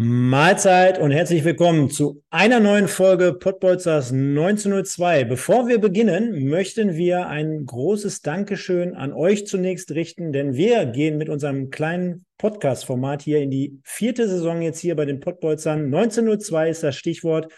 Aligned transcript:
Mahlzeit 0.00 1.00
und 1.00 1.10
herzlich 1.10 1.42
willkommen 1.42 1.90
zu 1.90 2.22
einer 2.30 2.60
neuen 2.60 2.86
Folge 2.86 3.32
Pottbolzers 3.32 4.12
1902. 4.12 5.24
Bevor 5.24 5.66
wir 5.66 5.80
beginnen, 5.80 6.46
möchten 6.46 6.94
wir 6.94 7.26
ein 7.26 7.66
großes 7.66 8.22
Dankeschön 8.22 8.94
an 8.94 9.12
euch 9.12 9.48
zunächst 9.48 9.90
richten, 9.90 10.32
denn 10.32 10.54
wir 10.54 10.86
gehen 10.86 11.18
mit 11.18 11.28
unserem 11.28 11.70
kleinen 11.70 12.26
Podcast-Format 12.36 13.22
hier 13.22 13.40
in 13.40 13.50
die 13.50 13.80
vierte 13.82 14.28
Saison 14.28 14.62
jetzt 14.62 14.78
hier 14.78 14.94
bei 14.94 15.04
den 15.04 15.18
Pottbolzern. 15.18 15.86
1902 15.86 16.70
ist 16.70 16.84
das 16.84 16.94
Stichwort. 16.94 17.52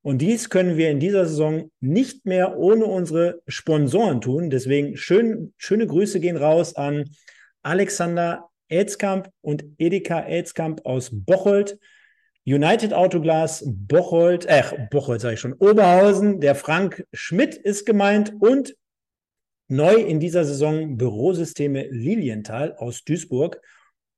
Und 0.00 0.18
dies 0.18 0.48
können 0.48 0.76
wir 0.76 0.92
in 0.92 1.00
dieser 1.00 1.26
Saison 1.26 1.72
nicht 1.80 2.24
mehr 2.24 2.56
ohne 2.56 2.84
unsere 2.84 3.42
Sponsoren 3.48 4.20
tun. 4.20 4.48
Deswegen 4.48 4.96
schön, 4.96 5.54
schöne 5.56 5.88
Grüße 5.88 6.20
gehen 6.20 6.36
raus 6.36 6.76
an 6.76 7.10
Alexander 7.62 8.49
Elzkamp 8.70 9.30
und 9.42 9.64
Edeka 9.78 10.20
Elzkamp 10.20 10.86
aus 10.86 11.10
Bocholt. 11.12 11.78
United 12.46 12.94
Autoglas 12.94 13.62
Bocholt, 13.66 14.46
äh, 14.46 14.62
Bocholt 14.90 15.20
sage 15.20 15.34
ich 15.34 15.40
schon, 15.40 15.52
Oberhausen. 15.52 16.40
Der 16.40 16.54
Frank 16.54 17.04
Schmidt 17.12 17.54
ist 17.54 17.84
gemeint 17.84 18.32
und 18.40 18.74
neu 19.68 19.94
in 19.94 20.18
dieser 20.20 20.44
Saison 20.44 20.96
Bürosysteme 20.96 21.86
Lilienthal 21.88 22.74
aus 22.76 23.04
Duisburg. 23.04 23.60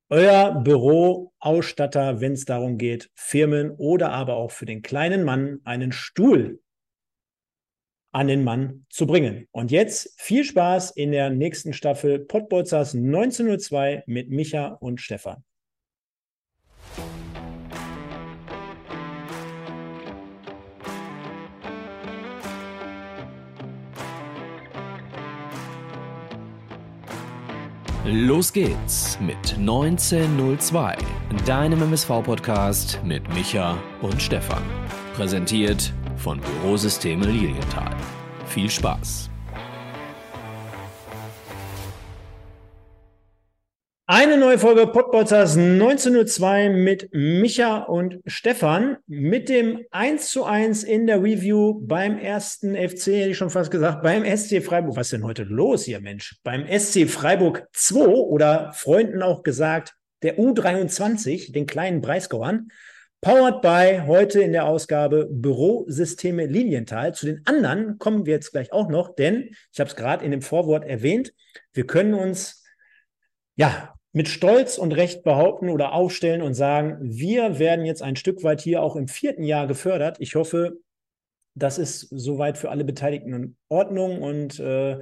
Euer 0.09 0.61
Büroausstatter, 0.63 2.21
wenn 2.21 2.33
es 2.33 2.45
darum 2.45 2.77
geht, 2.77 3.09
Firmen 3.15 3.71
oder 3.71 4.11
aber 4.11 4.35
auch 4.35 4.51
für 4.51 4.65
den 4.65 4.81
kleinen 4.81 5.23
Mann 5.23 5.59
einen 5.63 5.91
Stuhl 5.91 6.62
an 8.13 8.27
den 8.27 8.43
Mann 8.43 8.85
zu 8.89 9.05
bringen. 9.05 9.47
Und 9.51 9.71
jetzt 9.71 10.13
viel 10.17 10.43
Spaß 10.45 10.91
in 10.91 11.11
der 11.11 11.29
nächsten 11.29 11.73
Staffel 11.73 12.19
Pottbolzers 12.19 12.95
1902 12.95 14.03
mit 14.05 14.29
Micha 14.29 14.77
und 14.79 15.01
Stefan. 15.01 15.43
Los 28.05 28.51
geht's 28.51 29.17
mit 29.21 29.57
1902, 29.57 30.97
deinem 31.45 31.81
MSV-Podcast 31.83 32.99
mit 33.05 33.27
Micha 33.33 33.77
und 34.01 34.21
Stefan. 34.21 34.61
Präsentiert 35.15 35.93
von 36.23 36.39
Bürosysteme 36.39 37.25
Lilienthal. 37.25 37.93
Viel 38.47 38.69
Spaß! 38.69 39.29
Eine 44.05 44.37
neue 44.37 44.57
Folge 44.57 44.87
Podbolzers 44.87 45.57
1902 45.57 46.69
mit 46.69 47.09
Micha 47.11 47.79
und 47.79 48.19
Stefan 48.25 48.97
mit 49.05 49.49
dem 49.49 49.81
1 49.91 50.29
zu 50.29 50.45
1 50.45 50.83
in 50.83 51.07
der 51.07 51.21
Review 51.21 51.81
beim 51.81 52.17
ersten 52.17 52.75
FC, 52.75 53.07
hätte 53.07 53.29
ich 53.31 53.37
schon 53.37 53.49
fast 53.49 53.71
gesagt, 53.71 54.01
beim 54.01 54.23
SC 54.23 54.63
Freiburg. 54.63 54.95
Was 54.95 55.07
ist 55.07 55.13
denn 55.13 55.25
heute 55.25 55.43
los 55.43 55.83
hier, 55.83 55.99
Mensch? 55.99 56.37
Beim 56.43 56.65
SC 56.67 57.09
Freiburg 57.09 57.67
2 57.73 58.05
oder 58.05 58.71
Freunden 58.73 59.21
auch 59.21 59.43
gesagt, 59.43 59.93
der 60.21 60.37
U23, 60.37 61.51
den 61.51 61.65
kleinen 61.65 61.99
Breisgauern. 61.99 62.69
Powered 63.23 63.61
by 63.61 64.01
heute 64.05 64.41
in 64.41 64.51
der 64.51 64.65
Ausgabe 64.65 65.29
Bürosysteme 65.31 66.45
Lilienthal. 66.45 67.15
Zu 67.15 67.27
den 67.27 67.41
anderen 67.45 67.97
kommen 67.97 68.25
wir 68.25 68.33
jetzt 68.33 68.51
gleich 68.51 68.73
auch 68.73 68.89
noch, 68.89 69.15
denn 69.15 69.51
ich 69.71 69.79
habe 69.79 69.89
es 69.89 69.95
gerade 69.95 70.25
in 70.25 70.31
dem 70.31 70.41
Vorwort 70.41 70.83
erwähnt, 70.83 71.33
wir 71.71 71.87
können 71.87 72.15
uns 72.15 72.65
ja 73.55 73.93
mit 74.11 74.27
Stolz 74.27 74.77
und 74.77 74.91
Recht 74.91 75.23
behaupten 75.23 75.69
oder 75.69 75.93
aufstellen 75.93 76.41
und 76.41 76.53
sagen, 76.53 76.97
wir 76.99 77.59
werden 77.59 77.85
jetzt 77.85 78.01
ein 78.01 78.17
Stück 78.17 78.43
weit 78.43 78.59
hier 78.59 78.83
auch 78.83 78.97
im 78.97 79.07
vierten 79.07 79.43
Jahr 79.43 79.67
gefördert. 79.67 80.17
Ich 80.19 80.35
hoffe, 80.35 80.79
das 81.55 81.77
ist 81.77 82.01
soweit 82.11 82.57
für 82.57 82.71
alle 82.71 82.83
Beteiligten 82.83 83.33
in 83.33 83.55
Ordnung 83.69 84.21
und 84.21 84.59
äh, 84.59 84.99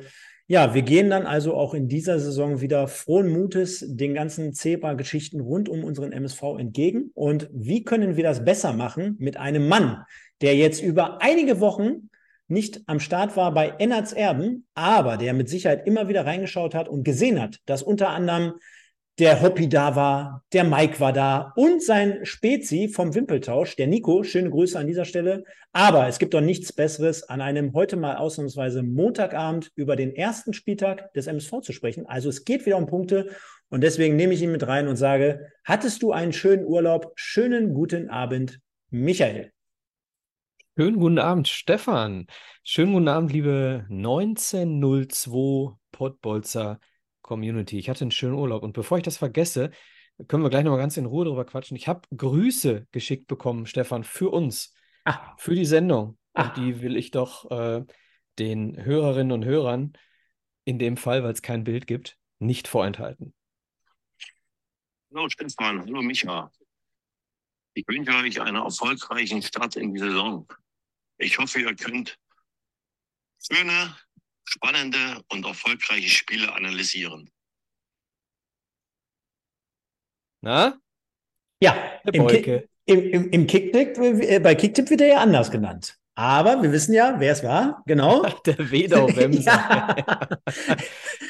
ja, 0.51 0.73
wir 0.73 0.81
gehen 0.81 1.09
dann 1.09 1.25
also 1.25 1.53
auch 1.53 1.73
in 1.73 1.87
dieser 1.87 2.19
Saison 2.19 2.59
wieder 2.59 2.89
frohen 2.89 3.29
Mutes 3.29 3.85
den 3.87 4.13
ganzen 4.13 4.51
Zebra-Geschichten 4.51 5.39
rund 5.39 5.69
um 5.69 5.85
unseren 5.85 6.11
MSV 6.11 6.43
entgegen. 6.59 7.09
Und 7.13 7.49
wie 7.53 7.85
können 7.85 8.17
wir 8.17 8.23
das 8.25 8.43
besser 8.43 8.73
machen 8.73 9.15
mit 9.17 9.37
einem 9.37 9.69
Mann, 9.69 10.03
der 10.41 10.57
jetzt 10.57 10.83
über 10.83 11.21
einige 11.21 11.61
Wochen 11.61 12.09
nicht 12.49 12.81
am 12.85 12.99
Start 12.99 13.37
war 13.37 13.53
bei 13.53 13.75
Ennards 13.79 14.11
Erben, 14.11 14.65
aber 14.73 15.15
der 15.15 15.33
mit 15.33 15.47
Sicherheit 15.47 15.87
immer 15.87 16.09
wieder 16.09 16.25
reingeschaut 16.25 16.75
hat 16.75 16.89
und 16.89 17.05
gesehen 17.05 17.39
hat, 17.39 17.59
dass 17.65 17.81
unter 17.81 18.09
anderem 18.09 18.55
der 19.21 19.39
Hoppi 19.39 19.69
da 19.69 19.95
war, 19.95 20.43
der 20.51 20.63
Mike 20.63 20.99
war 20.99 21.13
da 21.13 21.53
und 21.55 21.83
sein 21.83 22.25
Spezi 22.25 22.89
vom 22.89 23.13
Wimpeltausch, 23.13 23.75
der 23.75 23.85
Nico. 23.85 24.23
Schöne 24.23 24.49
Grüße 24.49 24.79
an 24.79 24.87
dieser 24.87 25.05
Stelle. 25.05 25.43
Aber 25.73 26.07
es 26.07 26.17
gibt 26.17 26.33
doch 26.33 26.41
nichts 26.41 26.73
Besseres, 26.73 27.21
an 27.29 27.39
einem 27.39 27.73
heute 27.73 27.97
mal 27.97 28.15
ausnahmsweise 28.15 28.81
Montagabend 28.81 29.71
über 29.75 29.95
den 29.95 30.15
ersten 30.15 30.53
Spieltag 30.53 31.13
des 31.13 31.27
MSV 31.27 31.61
zu 31.61 31.71
sprechen. 31.71 32.07
Also 32.07 32.29
es 32.29 32.45
geht 32.45 32.65
wieder 32.65 32.77
um 32.77 32.87
Punkte 32.87 33.29
und 33.69 33.81
deswegen 33.81 34.15
nehme 34.15 34.33
ich 34.33 34.41
ihn 34.41 34.51
mit 34.51 34.65
rein 34.65 34.87
und 34.87 34.95
sage, 34.95 35.51
hattest 35.65 36.01
du 36.01 36.11
einen 36.11 36.33
schönen 36.33 36.65
Urlaub? 36.65 37.11
Schönen 37.13 37.75
guten 37.75 38.09
Abend, 38.09 38.59
Michael. 38.89 39.51
Schönen 40.75 40.97
guten 40.97 41.19
Abend, 41.19 41.47
Stefan. 41.47 42.25
Schönen 42.63 42.93
guten 42.93 43.07
Abend, 43.07 43.31
liebe 43.31 43.85
1902 43.87 45.75
Pottbolzer 45.91 46.79
Community. 47.31 47.79
Ich 47.79 47.89
hatte 47.89 48.01
einen 48.01 48.11
schönen 48.11 48.33
Urlaub. 48.33 48.61
Und 48.61 48.73
bevor 48.73 48.97
ich 48.97 49.05
das 49.05 49.15
vergesse, 49.15 49.71
können 50.27 50.43
wir 50.43 50.49
gleich 50.49 50.65
nochmal 50.65 50.81
ganz 50.81 50.97
in 50.97 51.05
Ruhe 51.05 51.23
drüber 51.23 51.45
quatschen. 51.45 51.77
Ich 51.77 51.87
habe 51.87 52.01
Grüße 52.13 52.87
geschickt 52.91 53.27
bekommen, 53.27 53.65
Stefan, 53.67 54.03
für 54.03 54.29
uns, 54.29 54.73
ah. 55.05 55.33
für 55.37 55.55
die 55.55 55.63
Sendung. 55.63 56.17
Ah. 56.33 56.43
Und 56.43 56.57
die 56.57 56.81
will 56.81 56.97
ich 56.97 57.11
doch 57.11 57.49
äh, 57.49 57.85
den 58.37 58.83
Hörerinnen 58.83 59.31
und 59.31 59.45
Hörern, 59.45 59.93
in 60.65 60.77
dem 60.77 60.97
Fall, 60.97 61.23
weil 61.23 61.31
es 61.31 61.41
kein 61.41 61.63
Bild 61.63 61.87
gibt, 61.87 62.17
nicht 62.39 62.67
vorenthalten. 62.67 63.33
Hallo 65.13 65.29
Stefan, 65.29 65.79
hallo 65.79 66.01
Micha. 66.01 66.51
Ich 67.75 67.87
wünsche 67.87 68.13
euch 68.13 68.41
einen 68.41 68.57
erfolgreichen 68.57 69.41
Start 69.41 69.77
in 69.77 69.93
die 69.93 70.01
Saison. 70.01 70.45
Ich 71.17 71.37
hoffe, 71.37 71.61
ihr 71.61 71.73
könnt 71.77 72.17
schöne 73.39 73.95
spannende 74.51 75.23
und 75.29 75.45
erfolgreiche 75.45 76.09
Spiele 76.09 76.53
analysieren. 76.53 77.29
Na? 80.41 80.77
Ja, 81.61 81.75
im, 82.11 82.27
Ki 82.27 82.67
im, 82.85 82.99
im, 83.11 83.29
im 83.29 83.47
Kicktipp, 83.47 83.97
äh, 83.97 84.39
bei 84.39 84.55
Kicktipp 84.55 84.89
wird 84.89 85.01
er 85.01 85.07
ja 85.07 85.17
anders 85.19 85.51
genannt. 85.51 85.97
Aber 86.15 86.61
wir 86.61 86.71
wissen 86.71 86.93
ja, 86.93 87.15
wer 87.19 87.31
es 87.31 87.43
war, 87.43 87.83
genau. 87.85 88.23
der 88.45 88.57
Wedau-Wemser. 88.57 89.51
ja. 89.97 90.27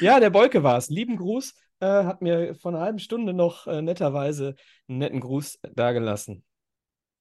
ja, 0.00 0.20
der 0.20 0.30
Bolke 0.30 0.62
war 0.62 0.78
es. 0.78 0.88
Lieben 0.88 1.16
Gruß, 1.16 1.54
äh, 1.80 1.86
hat 1.86 2.22
mir 2.22 2.54
vor 2.54 2.72
einer 2.72 2.80
halben 2.80 2.98
Stunde 2.98 3.34
noch 3.34 3.66
äh, 3.66 3.82
netterweise 3.82 4.56
einen 4.88 4.98
netten 4.98 5.20
Gruß 5.20 5.60
dagelassen. 5.74 6.44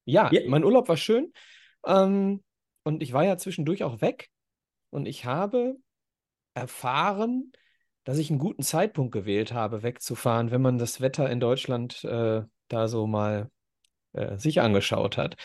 Ja, 0.05 0.31
ja, 0.31 0.41
mein 0.47 0.63
Urlaub 0.63 0.89
war 0.89 0.97
schön. 0.97 1.31
Ähm, 1.85 2.43
und 2.83 3.03
ich 3.03 3.13
war 3.13 3.23
ja 3.23 3.37
zwischendurch 3.37 3.83
auch 3.83 4.01
weg. 4.01 4.29
Und 4.89 5.05
ich 5.05 5.25
habe 5.25 5.75
erfahren, 6.53 7.51
dass 8.03 8.17
ich 8.17 8.29
einen 8.29 8.39
guten 8.39 8.63
Zeitpunkt 8.63 9.11
gewählt 9.11 9.53
habe, 9.53 9.83
wegzufahren, 9.83 10.51
wenn 10.51 10.61
man 10.61 10.77
das 10.77 11.01
Wetter 11.01 11.29
in 11.29 11.39
Deutschland 11.39 12.03
äh, 12.03 12.41
da 12.67 12.87
so 12.87 13.07
mal 13.07 13.49
äh, 14.13 14.37
sich 14.37 14.61
angeschaut 14.61 15.17
hat. 15.17 15.35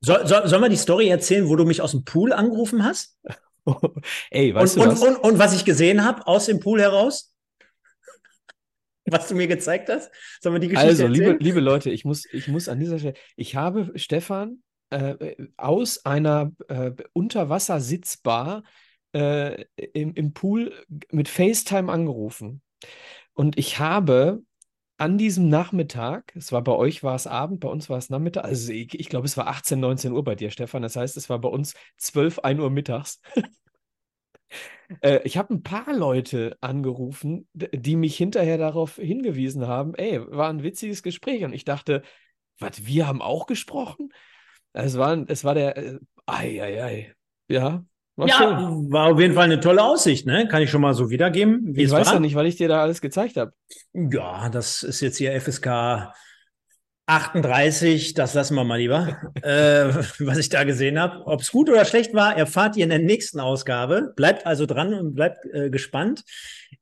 So, 0.00 0.14
so, 0.24 0.46
sollen 0.46 0.62
wir 0.62 0.68
die 0.68 0.76
Story 0.76 1.08
erzählen, 1.08 1.48
wo 1.48 1.56
du 1.56 1.64
mich 1.64 1.82
aus 1.82 1.92
dem 1.92 2.04
Pool 2.04 2.32
angerufen 2.32 2.84
hast? 2.84 3.18
Ey, 4.30 4.54
weißt 4.54 4.76
und, 4.76 4.84
du 4.84 4.90
was? 4.90 5.02
Und, 5.02 5.16
und, 5.16 5.16
und 5.16 5.38
was 5.38 5.54
ich 5.54 5.64
gesehen 5.64 6.04
habe 6.04 6.26
aus 6.26 6.46
dem 6.46 6.60
Pool 6.60 6.80
heraus? 6.80 7.32
was 9.10 9.28
du 9.28 9.34
mir 9.34 9.46
gezeigt 9.46 9.88
hast? 9.88 10.10
Sollen 10.40 10.54
wir 10.54 10.60
die 10.60 10.68
Geschichte 10.68 10.88
also, 10.88 11.04
erzählen? 11.04 11.32
liebe, 11.32 11.44
liebe 11.44 11.60
Leute, 11.60 11.90
ich 11.90 12.04
muss, 12.04 12.26
ich 12.32 12.48
muss 12.48 12.68
an 12.68 12.78
dieser 12.78 12.98
Stelle, 12.98 13.14
ich 13.36 13.56
habe 13.56 13.92
Stefan 13.94 14.62
äh, 14.90 15.34
aus 15.56 16.04
einer 16.04 16.52
äh, 16.68 16.92
Unterwassersitzbar 17.12 18.64
äh, 19.12 19.64
im, 19.76 20.14
im 20.14 20.32
Pool 20.32 20.72
mit 21.10 21.28
FaceTime 21.28 21.90
angerufen. 21.90 22.62
Und 23.34 23.58
ich 23.58 23.78
habe 23.78 24.42
an 24.98 25.16
diesem 25.16 25.48
Nachmittag, 25.48 26.34
es 26.36 26.50
war 26.52 26.62
bei 26.62 26.72
euch 26.72 27.04
war 27.04 27.14
es 27.14 27.26
Abend, 27.26 27.60
bei 27.60 27.68
uns 27.68 27.88
war 27.88 27.98
es 27.98 28.10
Nachmittag, 28.10 28.44
also 28.44 28.72
ich, 28.72 28.98
ich 28.98 29.08
glaube, 29.08 29.26
es 29.26 29.36
war 29.36 29.46
18, 29.46 29.78
19 29.80 30.12
Uhr 30.12 30.24
bei 30.24 30.34
dir, 30.34 30.50
Stefan. 30.50 30.82
Das 30.82 30.96
heißt, 30.96 31.16
es 31.16 31.30
war 31.30 31.40
bei 31.40 31.48
uns 31.48 31.74
12, 31.98 32.40
1 32.40 32.60
Uhr 32.60 32.70
mittags. 32.70 33.20
äh, 35.02 35.20
ich 35.24 35.36
habe 35.36 35.54
ein 35.54 35.62
paar 35.62 35.94
Leute 35.94 36.56
angerufen, 36.60 37.48
die 37.52 37.96
mich 37.96 38.16
hinterher 38.16 38.58
darauf 38.58 38.96
hingewiesen 38.96 39.66
haben, 39.66 39.94
ey, 39.94 40.20
war 40.30 40.48
ein 40.50 40.62
witziges 40.62 41.02
Gespräch. 41.02 41.44
Und 41.44 41.52
ich 41.52 41.64
dachte, 41.64 42.02
was, 42.58 42.86
wir 42.86 43.06
haben 43.06 43.22
auch 43.22 43.46
gesprochen? 43.46 44.12
Es 44.72 44.98
war, 44.98 45.24
es 45.28 45.44
war 45.44 45.54
der, 45.54 45.76
äh, 45.76 45.98
ei, 46.26 46.62
ei, 46.62 46.84
ei. 46.84 47.14
Ja, 47.48 47.84
war 48.18 48.28
ja, 48.28 48.36
schön. 48.36 48.90
war 48.90 49.12
auf 49.12 49.20
jeden 49.20 49.34
Fall 49.34 49.44
eine 49.44 49.60
tolle 49.60 49.82
Aussicht, 49.82 50.26
ne? 50.26 50.48
Kann 50.48 50.60
ich 50.60 50.70
schon 50.70 50.80
mal 50.80 50.92
so 50.92 51.08
wiedergeben. 51.08 51.72
ich 51.76 51.90
weiß 51.90 52.12
ja 52.12 52.20
nicht, 52.20 52.34
weil 52.34 52.46
ich 52.46 52.56
dir 52.56 52.68
da 52.68 52.82
alles 52.82 53.00
gezeigt 53.00 53.36
habe. 53.36 53.52
Ja, 53.92 54.48
das 54.48 54.82
ist 54.82 55.00
jetzt 55.00 55.16
hier 55.18 55.40
FSK 55.40 56.12
38, 57.08 58.12
das 58.12 58.34
lassen 58.34 58.54
wir 58.54 58.64
mal 58.64 58.76
lieber, 58.76 59.16
äh, 59.42 59.86
was 60.18 60.36
ich 60.36 60.50
da 60.50 60.64
gesehen 60.64 61.00
habe. 61.00 61.26
Ob 61.26 61.40
es 61.40 61.50
gut 61.50 61.70
oder 61.70 61.86
schlecht 61.86 62.12
war, 62.12 62.36
erfahrt 62.36 62.76
ihr 62.76 62.84
in 62.84 62.90
der 62.90 62.98
nächsten 62.98 63.40
Ausgabe. 63.40 64.12
Bleibt 64.14 64.44
also 64.44 64.66
dran 64.66 64.92
und 64.92 65.14
bleibt 65.14 65.38
äh, 65.46 65.70
gespannt. 65.70 66.22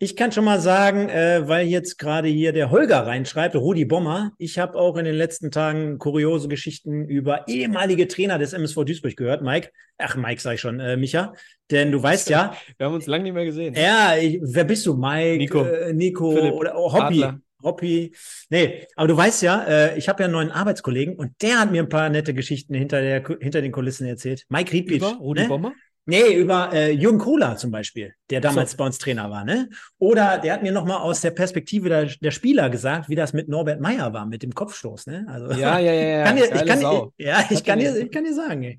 Ich 0.00 0.16
kann 0.16 0.32
schon 0.32 0.44
mal 0.44 0.60
sagen, 0.60 1.08
äh, 1.08 1.46
weil 1.46 1.68
jetzt 1.68 1.96
gerade 1.98 2.26
hier 2.26 2.52
der 2.52 2.72
Holger 2.72 3.06
reinschreibt, 3.06 3.54
Rudi 3.54 3.84
Bommer, 3.84 4.32
ich 4.36 4.58
habe 4.58 4.76
auch 4.76 4.96
in 4.96 5.04
den 5.04 5.14
letzten 5.14 5.52
Tagen 5.52 5.98
kuriose 5.98 6.48
Geschichten 6.48 7.04
über 7.04 7.46
ehemalige 7.46 8.08
Trainer 8.08 8.38
des 8.38 8.52
MSV 8.52 8.84
Duisburg 8.84 9.16
gehört. 9.16 9.42
Mike, 9.42 9.70
ach 9.96 10.16
Mike 10.16 10.40
sag 10.40 10.54
ich 10.54 10.60
schon, 10.60 10.80
äh, 10.80 10.96
Micha, 10.96 11.34
denn 11.70 11.92
du 11.92 12.02
weißt 12.02 12.30
ja. 12.30 12.56
Wir 12.78 12.86
haben 12.86 12.94
uns 12.94 13.06
lange 13.06 13.22
nicht 13.22 13.32
mehr 13.32 13.44
gesehen. 13.44 13.74
Ja, 13.74 14.16
ich, 14.16 14.40
wer 14.42 14.64
bist 14.64 14.84
du? 14.86 14.96
Mike, 14.96 15.38
Nico, 15.38 15.62
äh, 15.62 15.92
Nico 15.92 16.32
Philipp, 16.32 16.54
oder 16.54 16.76
oh, 16.76 16.92
Hobby. 16.92 17.22
Adler. 17.22 17.40
Hobby. 17.66 18.14
Nee, 18.48 18.86
aber 18.96 19.08
du 19.08 19.16
weißt 19.16 19.42
ja, 19.42 19.64
äh, 19.64 19.98
ich 19.98 20.08
habe 20.08 20.22
ja 20.22 20.24
einen 20.24 20.32
neuen 20.32 20.50
Arbeitskollegen 20.50 21.16
und 21.16 21.32
der 21.42 21.60
hat 21.60 21.70
mir 21.70 21.82
ein 21.82 21.90
paar 21.90 22.08
nette 22.08 22.32
Geschichten 22.32 22.74
hinter, 22.74 23.02
der, 23.02 23.22
hinter 23.40 23.60
den 23.60 23.72
Kulissen 23.72 24.06
erzählt. 24.06 24.44
Mike 24.48 24.72
Riedbitsch. 24.72 25.02
Über 25.02 25.18
Rudi 25.18 25.42
ne? 25.42 25.48
Bommer? 25.48 25.72
Nee, 26.08 26.34
über 26.34 26.72
äh, 26.72 26.92
Jürgen 26.92 27.18
Kohler 27.18 27.56
zum 27.56 27.72
Beispiel, 27.72 28.14
der 28.30 28.40
damals 28.40 28.70
So. 28.70 28.76
bei 28.76 28.86
uns 28.86 28.98
Trainer 28.98 29.28
war, 29.28 29.44
ne? 29.44 29.68
Oder 29.98 30.38
der 30.38 30.52
hat 30.54 30.62
mir 30.62 30.70
nochmal 30.70 30.98
aus 30.98 31.20
der 31.20 31.32
Perspektive 31.32 31.88
der, 31.88 32.04
der 32.06 32.30
Spieler 32.30 32.70
gesagt, 32.70 33.08
wie 33.08 33.16
das 33.16 33.32
mit 33.32 33.48
Norbert 33.48 33.80
Meyer 33.80 34.12
war, 34.12 34.24
mit 34.24 34.44
dem 34.44 34.54
Kopfstoß, 34.54 35.08
ne? 35.08 35.26
Also, 35.28 35.50
Ja, 35.50 35.80
ja, 35.80 35.92
ja, 35.92 36.08
ja. 36.18 36.24
kann 36.26 36.36
dir, 36.36 36.44
ich 36.44 36.64
kann, 36.64 36.78
Sau. 36.78 37.12
ja, 37.18 37.44
ich 37.50 37.64
kann, 37.64 37.80
dir, 37.80 37.96
ich 37.96 38.12
kann 38.12 38.22
dir 38.22 38.34
sagen, 38.34 38.62
ey. 38.62 38.78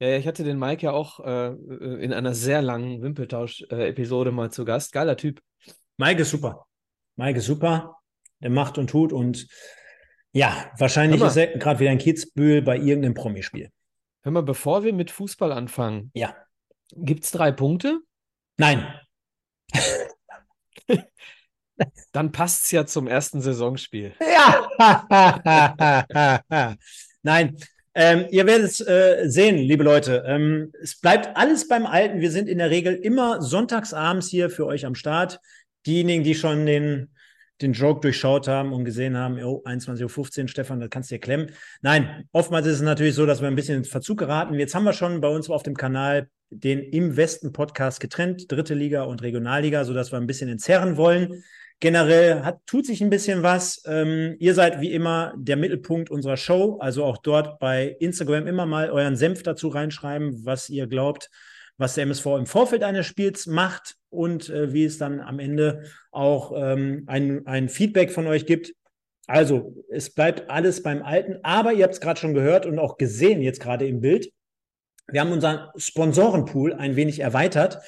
Ja, 0.00 0.08
ja, 0.08 0.16
ich 0.16 0.26
hatte 0.26 0.44
den 0.44 0.58
Mike 0.58 0.82
ja 0.82 0.92
auch 0.92 1.20
äh, 1.20 1.48
in 2.02 2.14
einer 2.14 2.34
sehr 2.34 2.62
langen 2.62 3.02
Wimpeltausch-Episode 3.02 4.32
mal 4.32 4.50
zu 4.50 4.64
Gast. 4.64 4.92
Geiler 4.92 5.18
Typ. 5.18 5.42
Mike 5.98 6.22
ist 6.22 6.30
super. 6.30 6.66
Mike 7.16 7.38
ist 7.38 7.46
super. 7.46 7.98
Der 8.42 8.50
macht 8.50 8.76
und 8.78 8.88
tut 8.90 9.12
und 9.12 9.46
ja, 10.32 10.70
wahrscheinlich 10.78 11.20
mal. 11.20 11.26
ist 11.28 11.36
er 11.36 11.58
gerade 11.58 11.78
wieder 11.80 11.92
in 11.92 11.98
Kitzbühel 11.98 12.62
bei 12.62 12.76
irgendeinem 12.76 13.14
Promispiel. 13.14 13.70
Hör 14.22 14.32
mal, 14.32 14.42
bevor 14.42 14.82
wir 14.84 14.92
mit 14.92 15.10
Fußball 15.10 15.52
anfangen, 15.52 16.10
Ja. 16.14 16.34
gibt 16.96 17.24
es 17.24 17.30
drei 17.32 17.52
Punkte? 17.52 17.98
Nein. 18.56 18.86
Dann 22.12 22.30
passt 22.32 22.64
es 22.64 22.70
ja 22.70 22.86
zum 22.86 23.08
ersten 23.08 23.40
Saisonspiel. 23.40 24.14
Ja. 24.20 24.68
Nein. 27.22 27.56
Ähm, 27.94 28.26
ihr 28.30 28.46
werdet 28.46 28.66
es 28.70 28.80
äh, 28.80 29.24
sehen, 29.28 29.56
liebe 29.58 29.84
Leute. 29.84 30.24
Ähm, 30.26 30.72
es 30.80 30.98
bleibt 30.98 31.36
alles 31.36 31.68
beim 31.68 31.84
Alten. 31.84 32.20
Wir 32.20 32.30
sind 32.30 32.48
in 32.48 32.58
der 32.58 32.70
Regel 32.70 32.94
immer 32.94 33.42
sonntagsabends 33.42 34.28
hier 34.28 34.48
für 34.48 34.64
euch 34.66 34.86
am 34.86 34.94
Start. 34.94 35.40
Diejenigen, 35.86 36.24
die 36.24 36.34
schon 36.34 36.64
den, 36.64 37.11
den 37.62 37.72
Joke 37.72 38.00
durchschaut 38.00 38.48
haben 38.48 38.72
und 38.72 38.84
gesehen 38.84 39.16
haben, 39.16 39.42
oh, 39.42 39.62
21.15 39.64 40.42
Uhr, 40.42 40.48
Stefan, 40.48 40.80
das 40.80 40.90
kannst 40.90 41.10
du 41.10 41.14
dir 41.14 41.20
klemmen. 41.20 41.50
Nein, 41.80 42.24
oftmals 42.32 42.66
ist 42.66 42.74
es 42.74 42.82
natürlich 42.82 43.14
so, 43.14 43.26
dass 43.26 43.40
wir 43.40 43.48
ein 43.48 43.54
bisschen 43.54 43.78
in 43.78 43.84
Verzug 43.84 44.18
geraten. 44.18 44.54
Jetzt 44.54 44.74
haben 44.74 44.84
wir 44.84 44.92
schon 44.92 45.20
bei 45.20 45.28
uns 45.28 45.48
auf 45.48 45.62
dem 45.62 45.76
Kanal 45.76 46.28
den 46.50 46.80
Im 46.80 47.16
Westen 47.16 47.52
Podcast 47.52 48.00
getrennt, 48.00 48.50
dritte 48.52 48.74
Liga 48.74 49.04
und 49.04 49.22
Regionalliga, 49.22 49.84
sodass 49.84 50.12
wir 50.12 50.18
ein 50.18 50.26
bisschen 50.26 50.50
entzerren 50.50 50.96
wollen. 50.96 51.42
Generell 51.80 52.44
hat, 52.44 52.60
tut 52.66 52.86
sich 52.86 53.00
ein 53.00 53.10
bisschen 53.10 53.42
was. 53.42 53.82
Ähm, 53.86 54.36
ihr 54.38 54.54
seid 54.54 54.80
wie 54.80 54.92
immer 54.92 55.32
der 55.36 55.56
Mittelpunkt 55.56 56.10
unserer 56.10 56.36
Show. 56.36 56.78
Also 56.78 57.04
auch 57.04 57.16
dort 57.16 57.58
bei 57.58 57.96
Instagram 57.98 58.46
immer 58.46 58.66
mal 58.66 58.90
euren 58.90 59.16
Senf 59.16 59.42
dazu 59.42 59.68
reinschreiben, 59.68 60.44
was 60.44 60.68
ihr 60.68 60.86
glaubt, 60.86 61.28
was 61.82 61.94
der 61.94 62.04
MSV 62.04 62.26
im 62.38 62.46
Vorfeld 62.46 62.82
eines 62.82 63.06
Spiels 63.06 63.46
macht 63.46 63.96
und 64.08 64.48
äh, 64.48 64.72
wie 64.72 64.84
es 64.84 64.98
dann 64.98 65.20
am 65.20 65.38
Ende 65.38 65.84
auch 66.10 66.52
ähm, 66.56 67.04
ein, 67.06 67.46
ein 67.46 67.68
Feedback 67.68 68.10
von 68.10 68.26
euch 68.26 68.46
gibt. 68.46 68.74
Also 69.26 69.74
es 69.90 70.10
bleibt 70.10 70.50
alles 70.50 70.82
beim 70.82 71.02
Alten, 71.02 71.36
aber 71.42 71.72
ihr 71.72 71.84
habt 71.84 71.94
es 71.94 72.00
gerade 72.00 72.18
schon 72.18 72.34
gehört 72.34 72.66
und 72.66 72.78
auch 72.78 72.96
gesehen 72.96 73.42
jetzt 73.42 73.60
gerade 73.60 73.86
im 73.86 74.00
Bild. 74.00 74.32
Wir 75.08 75.20
haben 75.20 75.32
unseren 75.32 75.68
Sponsorenpool 75.76 76.72
ein 76.72 76.96
wenig 76.96 77.20
erweitert. 77.20 77.78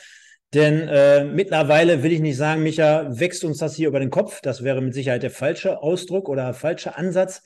Denn 0.52 0.86
äh, 0.88 1.24
mittlerweile 1.24 2.04
will 2.04 2.12
ich 2.12 2.20
nicht 2.20 2.36
sagen, 2.36 2.62
Micha, 2.62 3.18
wächst 3.18 3.44
uns 3.44 3.58
das 3.58 3.74
hier 3.74 3.88
über 3.88 3.98
den 3.98 4.10
Kopf. 4.10 4.40
Das 4.40 4.62
wäre 4.62 4.80
mit 4.80 4.94
Sicherheit 4.94 5.24
der 5.24 5.32
falsche 5.32 5.82
Ausdruck 5.82 6.28
oder 6.28 6.54
falsche 6.54 6.96
Ansatz. 6.96 7.42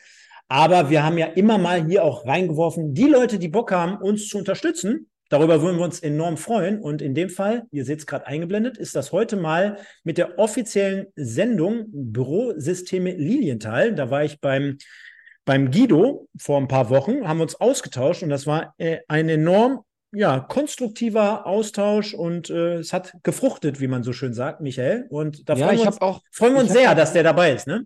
Aber 0.49 0.91
wir 0.91 1.05
haben 1.05 1.17
ja 1.17 1.27
immer 1.27 1.57
mal 1.57 1.87
hier 1.87 2.05
auch 2.05 2.27
reingeworfen, 2.27 2.95
die 2.95 3.09
Leute, 3.09 3.39
die 3.39 3.49
Bock 3.49 3.73
haben, 3.73 3.97
uns 3.97 4.29
zu 4.29 4.39
unterstützen. 4.39 5.09
Darüber 5.29 5.61
würden 5.63 5.79
wir 5.79 5.85
uns 5.85 6.01
enorm 6.01 6.37
freuen. 6.37 6.81
Und 6.81 7.03
in 7.03 7.15
dem 7.15 7.29
Fall, 7.31 7.65
ihr 7.71 7.85
seht 7.85 8.01
es 8.01 8.07
gerade 8.07 8.27
eingeblendet, 8.27 8.79
ist 8.79 8.97
das 8.97 9.13
heute 9.13 9.37
mal 9.37 9.79
mit 10.05 10.19
der 10.19 10.39
offiziellen 10.39 11.07
Sendung 11.17 11.87
Bürosysteme 11.89 13.13
Lilienthal. 13.13 13.95
Da 13.95 14.11
war 14.11 14.25
ich 14.25 14.41
beim, 14.41 14.79
beim 15.45 15.71
Guido 15.71 16.29
vor 16.39 16.59
ein 16.59 16.69
paar 16.69 16.91
Wochen, 16.91 17.29
haben 17.29 17.39
wir 17.39 17.43
uns 17.45 17.61
ausgetauscht 17.61 18.23
und 18.23 18.31
das 18.31 18.47
war 18.47 18.75
äh, 18.79 18.99
ein 19.09 19.29
enorm 19.29 19.81
ja, 20.13 20.41
konstruktiver 20.41 21.47
Austausch 21.47 22.15
und 22.15 22.49
äh, 22.49 22.77
es 22.77 22.95
hat 22.95 23.13
gefruchtet, 23.23 23.79
wie 23.81 23.89
man 23.89 24.03
so 24.03 24.15
schön 24.15 24.33
sagt, 24.33 24.63
Michael. 24.63 25.07
Und 25.11 25.49
da 25.49 25.55
ja, 25.55 25.67
freuen 25.67 25.77
ich 25.77 25.85
wir 25.85 25.89
uns, 25.89 26.01
auch, 26.01 26.23
freuen 26.33 26.55
wir 26.55 26.61
uns 26.63 26.73
sehr, 26.73 26.93
auch- 26.93 26.97
dass 26.97 27.13
der 27.13 27.23
dabei 27.23 27.53
ist, 27.53 27.67
ne? 27.67 27.85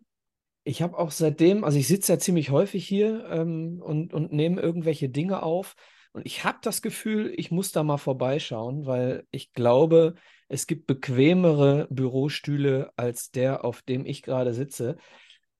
ich 0.64 0.82
habe 0.82 0.98
auch 0.98 1.10
seitdem, 1.10 1.64
also 1.64 1.78
ich 1.78 1.88
sitze 1.88 2.12
ja 2.12 2.18
ziemlich 2.18 2.50
häufig 2.50 2.86
hier 2.86 3.26
ähm, 3.30 3.80
und, 3.82 4.14
und 4.14 4.32
nehme 4.32 4.60
irgendwelche 4.60 5.08
Dinge 5.08 5.42
auf. 5.42 5.74
Und 6.12 6.26
ich 6.26 6.44
habe 6.44 6.58
das 6.62 6.82
Gefühl, 6.82 7.32
ich 7.36 7.50
muss 7.50 7.72
da 7.72 7.82
mal 7.82 7.96
vorbeischauen, 7.96 8.86
weil 8.86 9.24
ich 9.30 9.52
glaube, 9.52 10.14
es 10.48 10.66
gibt 10.66 10.86
bequemere 10.86 11.86
Bürostühle 11.90 12.92
als 12.96 13.30
der, 13.30 13.64
auf 13.64 13.82
dem 13.82 14.04
ich 14.04 14.22
gerade 14.22 14.52
sitze. 14.52 14.96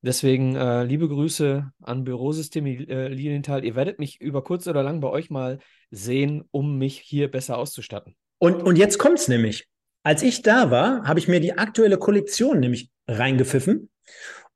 Deswegen 0.03 0.57
äh, 0.57 0.85
liebe 0.85 1.09
Grüße 1.09 1.71
an 1.81 2.05
Bürosystem 2.05 2.67
äh, 2.67 3.09
Lilienthal. 3.09 3.65
Ihr 3.65 3.77
werdet 3.77 3.99
mich 3.99 4.21
über 4.21 4.43
kurz 4.43 4.67
oder 4.67 4.83
lang 4.83 5.01
bei 5.01 5.09
euch 5.09 5.31
mal 5.31 5.61
sehen, 5.91 6.45
um 6.51 6.77
mich 6.77 6.99
hier 6.99 7.31
besser 7.31 7.57
auszustatten. 7.57 8.17
Und, 8.39 8.63
und 8.63 8.77
jetzt 8.77 8.99
kommt's 8.99 9.29
nämlich. 9.29 9.69
Als 10.03 10.23
ich 10.23 10.43
da 10.43 10.71
war, 10.73 11.05
habe 11.05 11.21
ich 11.21 11.29
mir 11.29 11.39
die 11.39 11.57
aktuelle 11.57 11.97
Kollektion 11.97 12.59
nämlich 12.59 12.91
reingepfiffen. 13.07 13.89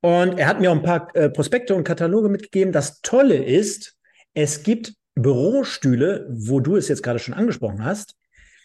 Und 0.01 0.39
er 0.39 0.49
hat 0.49 0.61
mir 0.61 0.73
auch 0.73 0.77
ein 0.77 0.83
paar 0.83 1.15
äh, 1.15 1.31
Prospekte 1.31 1.75
und 1.77 1.85
Kataloge 1.85 2.29
mitgegeben. 2.29 2.73
Das 2.73 3.01
Tolle 3.01 3.37
ist, 3.37 3.97
es 4.35 4.65
gibt 4.65 4.95
Bürostühle, 5.17 6.27
wo 6.31 6.61
du 6.61 6.77
es 6.77 6.89
jetzt 6.89 7.03
gerade 7.03 7.19
schon 7.19 7.35
angesprochen 7.35 7.85
hast, 7.85 8.15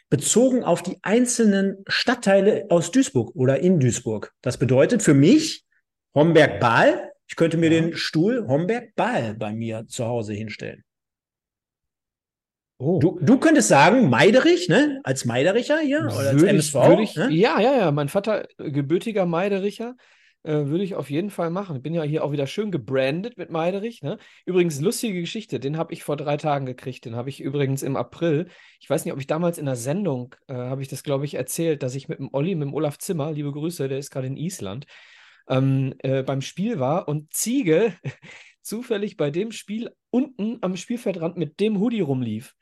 bezogen 0.10 0.64
auf 0.64 0.84
die 0.84 0.98
einzelnen 1.02 1.84
Stadtteile 1.88 2.66
aus 2.70 2.92
Duisburg 2.92 3.34
oder 3.36 3.60
in 3.60 3.80
Duisburg. 3.80 4.34
Das 4.42 4.58
bedeutet 4.58 5.02
für 5.02 5.14
mich 5.14 5.64
Homberg-Baal. 6.14 7.12
Ich 7.28 7.38
könnte 7.38 7.58
mir 7.58 7.72
Ja. 7.72 7.82
den 7.82 7.96
Stuhl 7.96 8.46
Homberg-Baal 8.48 9.36
bei 9.36 9.54
mir 9.54 9.88
zu 9.88 10.06
Hause 10.06 10.34
hinstellen. 10.34 10.84
Oh. 12.78 13.00
Du, 13.00 13.20
du 13.22 13.38
könntest 13.38 13.68
sagen, 13.68 14.10
Meiderich, 14.10 14.68
ne? 14.68 15.00
Als 15.04 15.24
Meidericher 15.24 15.80
hier 15.80 16.00
oder 16.02 16.30
als 16.32 16.42
MSV. 16.44 16.76
ich, 17.00 17.16
ne? 17.16 17.30
ja, 17.32 17.62
ja, 17.62 17.78
ja, 17.78 17.92
mein 17.92 18.10
Vater, 18.10 18.48
äh, 18.58 18.72
gebürtiger 18.72 19.26
Meidericher, 19.28 19.96
äh, 20.44 20.66
würde 20.66 20.84
ich 20.84 20.96
auf 20.96 21.10
jeden 21.10 21.30
Fall 21.30 21.50
machen. 21.50 21.76
Ich 21.76 21.82
bin 21.82 21.94
ja 21.94 22.04
hier 22.04 22.24
auch 22.24 22.32
wieder 22.32 22.48
schön 22.48 22.72
gebrandet 22.72 23.38
mit 23.38 23.50
Meiderich. 23.52 24.02
Ne? 24.02 24.18
Übrigens, 24.46 24.82
lustige 24.82 25.20
Geschichte, 25.20 25.60
den 25.60 25.78
habe 25.78 25.94
ich 25.94 26.04
vor 26.04 26.18
drei 26.18 26.38
Tagen 26.38 26.66
gekriegt. 26.66 27.06
Den 27.06 27.16
habe 27.16 27.30
ich 27.30 27.42
übrigens 27.42 27.84
im 27.84 27.96
April. 27.96 28.48
Ich 28.80 28.90
weiß 28.90 29.06
nicht, 29.06 29.14
ob 29.14 29.20
ich 29.20 29.28
damals 29.28 29.58
in 29.58 29.66
der 29.66 29.76
Sendung, 29.76 30.36
äh, 30.48 30.54
habe 30.54 30.82
ich 30.82 30.88
das, 30.88 31.04
glaube 31.04 31.26
ich, 31.26 31.36
erzählt, 31.36 31.84
dass 31.84 31.96
ich 31.96 32.08
mit 32.08 32.20
dem 32.20 32.30
Olli, 32.34 32.56
mit 32.56 32.68
dem 32.68 32.74
Olaf 32.74 32.98
Zimmer, 32.98 33.32
liebe 33.32 33.52
Grüße, 33.52 33.88
der 33.88 34.00
ist 34.00 34.12
gerade 34.12 34.28
in 34.28 34.38
Island, 34.38 34.86
ähm, 35.48 35.94
äh, 36.00 36.24
beim 36.24 36.42
Spiel 36.42 36.80
war 36.80 37.08
und 37.08 37.34
Ziege 37.34 37.94
zufällig 38.62 39.18
bei 39.18 39.32
dem 39.32 39.52
Spiel 39.52 39.92
unten 40.10 40.58
am 40.62 40.78
Spielfeldrand 40.78 41.38
mit 41.38 41.60
dem 41.60 41.80
Hoodie 41.80 42.02
rumlief. 42.02 42.56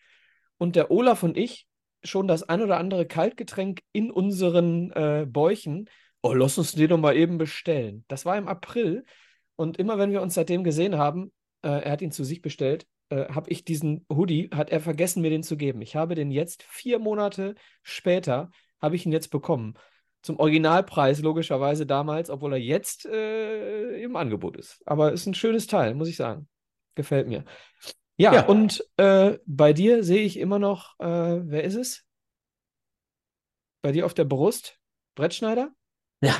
Und 0.57 0.75
der 0.75 0.91
Olaf 0.91 1.23
und 1.23 1.37
ich 1.37 1.67
schon 2.03 2.27
das 2.27 2.43
ein 2.43 2.61
oder 2.61 2.77
andere 2.77 3.05
Kaltgetränk 3.05 3.81
in 3.91 4.11
unseren 4.11 4.91
äh, 4.91 5.25
Bäuchen. 5.27 5.89
Oh, 6.21 6.33
lass 6.33 6.57
uns 6.57 6.73
den 6.73 6.89
doch 6.89 6.97
mal 6.97 7.15
eben 7.15 7.37
bestellen. 7.37 8.03
Das 8.07 8.25
war 8.25 8.37
im 8.37 8.47
April. 8.47 9.05
Und 9.55 9.77
immer 9.77 9.97
wenn 9.97 10.11
wir 10.11 10.21
uns 10.21 10.33
seitdem 10.33 10.63
gesehen 10.63 10.97
haben, 10.97 11.31
äh, 11.61 11.69
er 11.69 11.91
hat 11.91 12.01
ihn 12.01 12.11
zu 12.11 12.23
sich 12.23 12.41
bestellt, 12.41 12.87
äh, 13.09 13.25
habe 13.29 13.49
ich 13.49 13.65
diesen 13.65 14.05
Hoodie, 14.11 14.49
hat 14.53 14.69
er 14.69 14.79
vergessen, 14.81 15.21
mir 15.21 15.29
den 15.29 15.43
zu 15.43 15.57
geben. 15.57 15.81
Ich 15.81 15.95
habe 15.95 16.15
den 16.15 16.31
jetzt 16.31 16.63
vier 16.63 16.99
Monate 16.99 17.55
später, 17.83 18.51
habe 18.81 18.95
ich 18.95 19.05
ihn 19.05 19.11
jetzt 19.11 19.29
bekommen. 19.29 19.75
Zum 20.21 20.37
Originalpreis, 20.39 21.21
logischerweise 21.21 21.85
damals, 21.85 22.29
obwohl 22.29 22.53
er 22.53 22.59
jetzt 22.59 23.05
äh, 23.05 24.01
im 24.01 24.15
Angebot 24.17 24.57
ist. 24.57 24.81
Aber 24.85 25.13
ist 25.13 25.25
ein 25.25 25.33
schönes 25.33 25.67
Teil, 25.67 25.95
muss 25.95 26.09
ich 26.09 26.17
sagen. 26.17 26.49
Gefällt 26.95 27.27
mir. 27.27 27.45
Ja, 28.17 28.33
Ja. 28.33 28.45
und 28.47 28.83
äh, 28.97 29.37
bei 29.45 29.71
dir 29.71 30.03
sehe 30.03 30.23
ich 30.23 30.37
immer 30.37 30.59
noch, 30.59 30.99
äh, 30.99 31.05
wer 31.05 31.63
ist 31.63 31.75
es? 31.75 32.05
Bei 33.81 33.93
dir 33.93 34.05
auf 34.05 34.13
der 34.13 34.25
Brust? 34.25 34.77
Brettschneider? 35.15 35.71
Ja, 36.21 36.35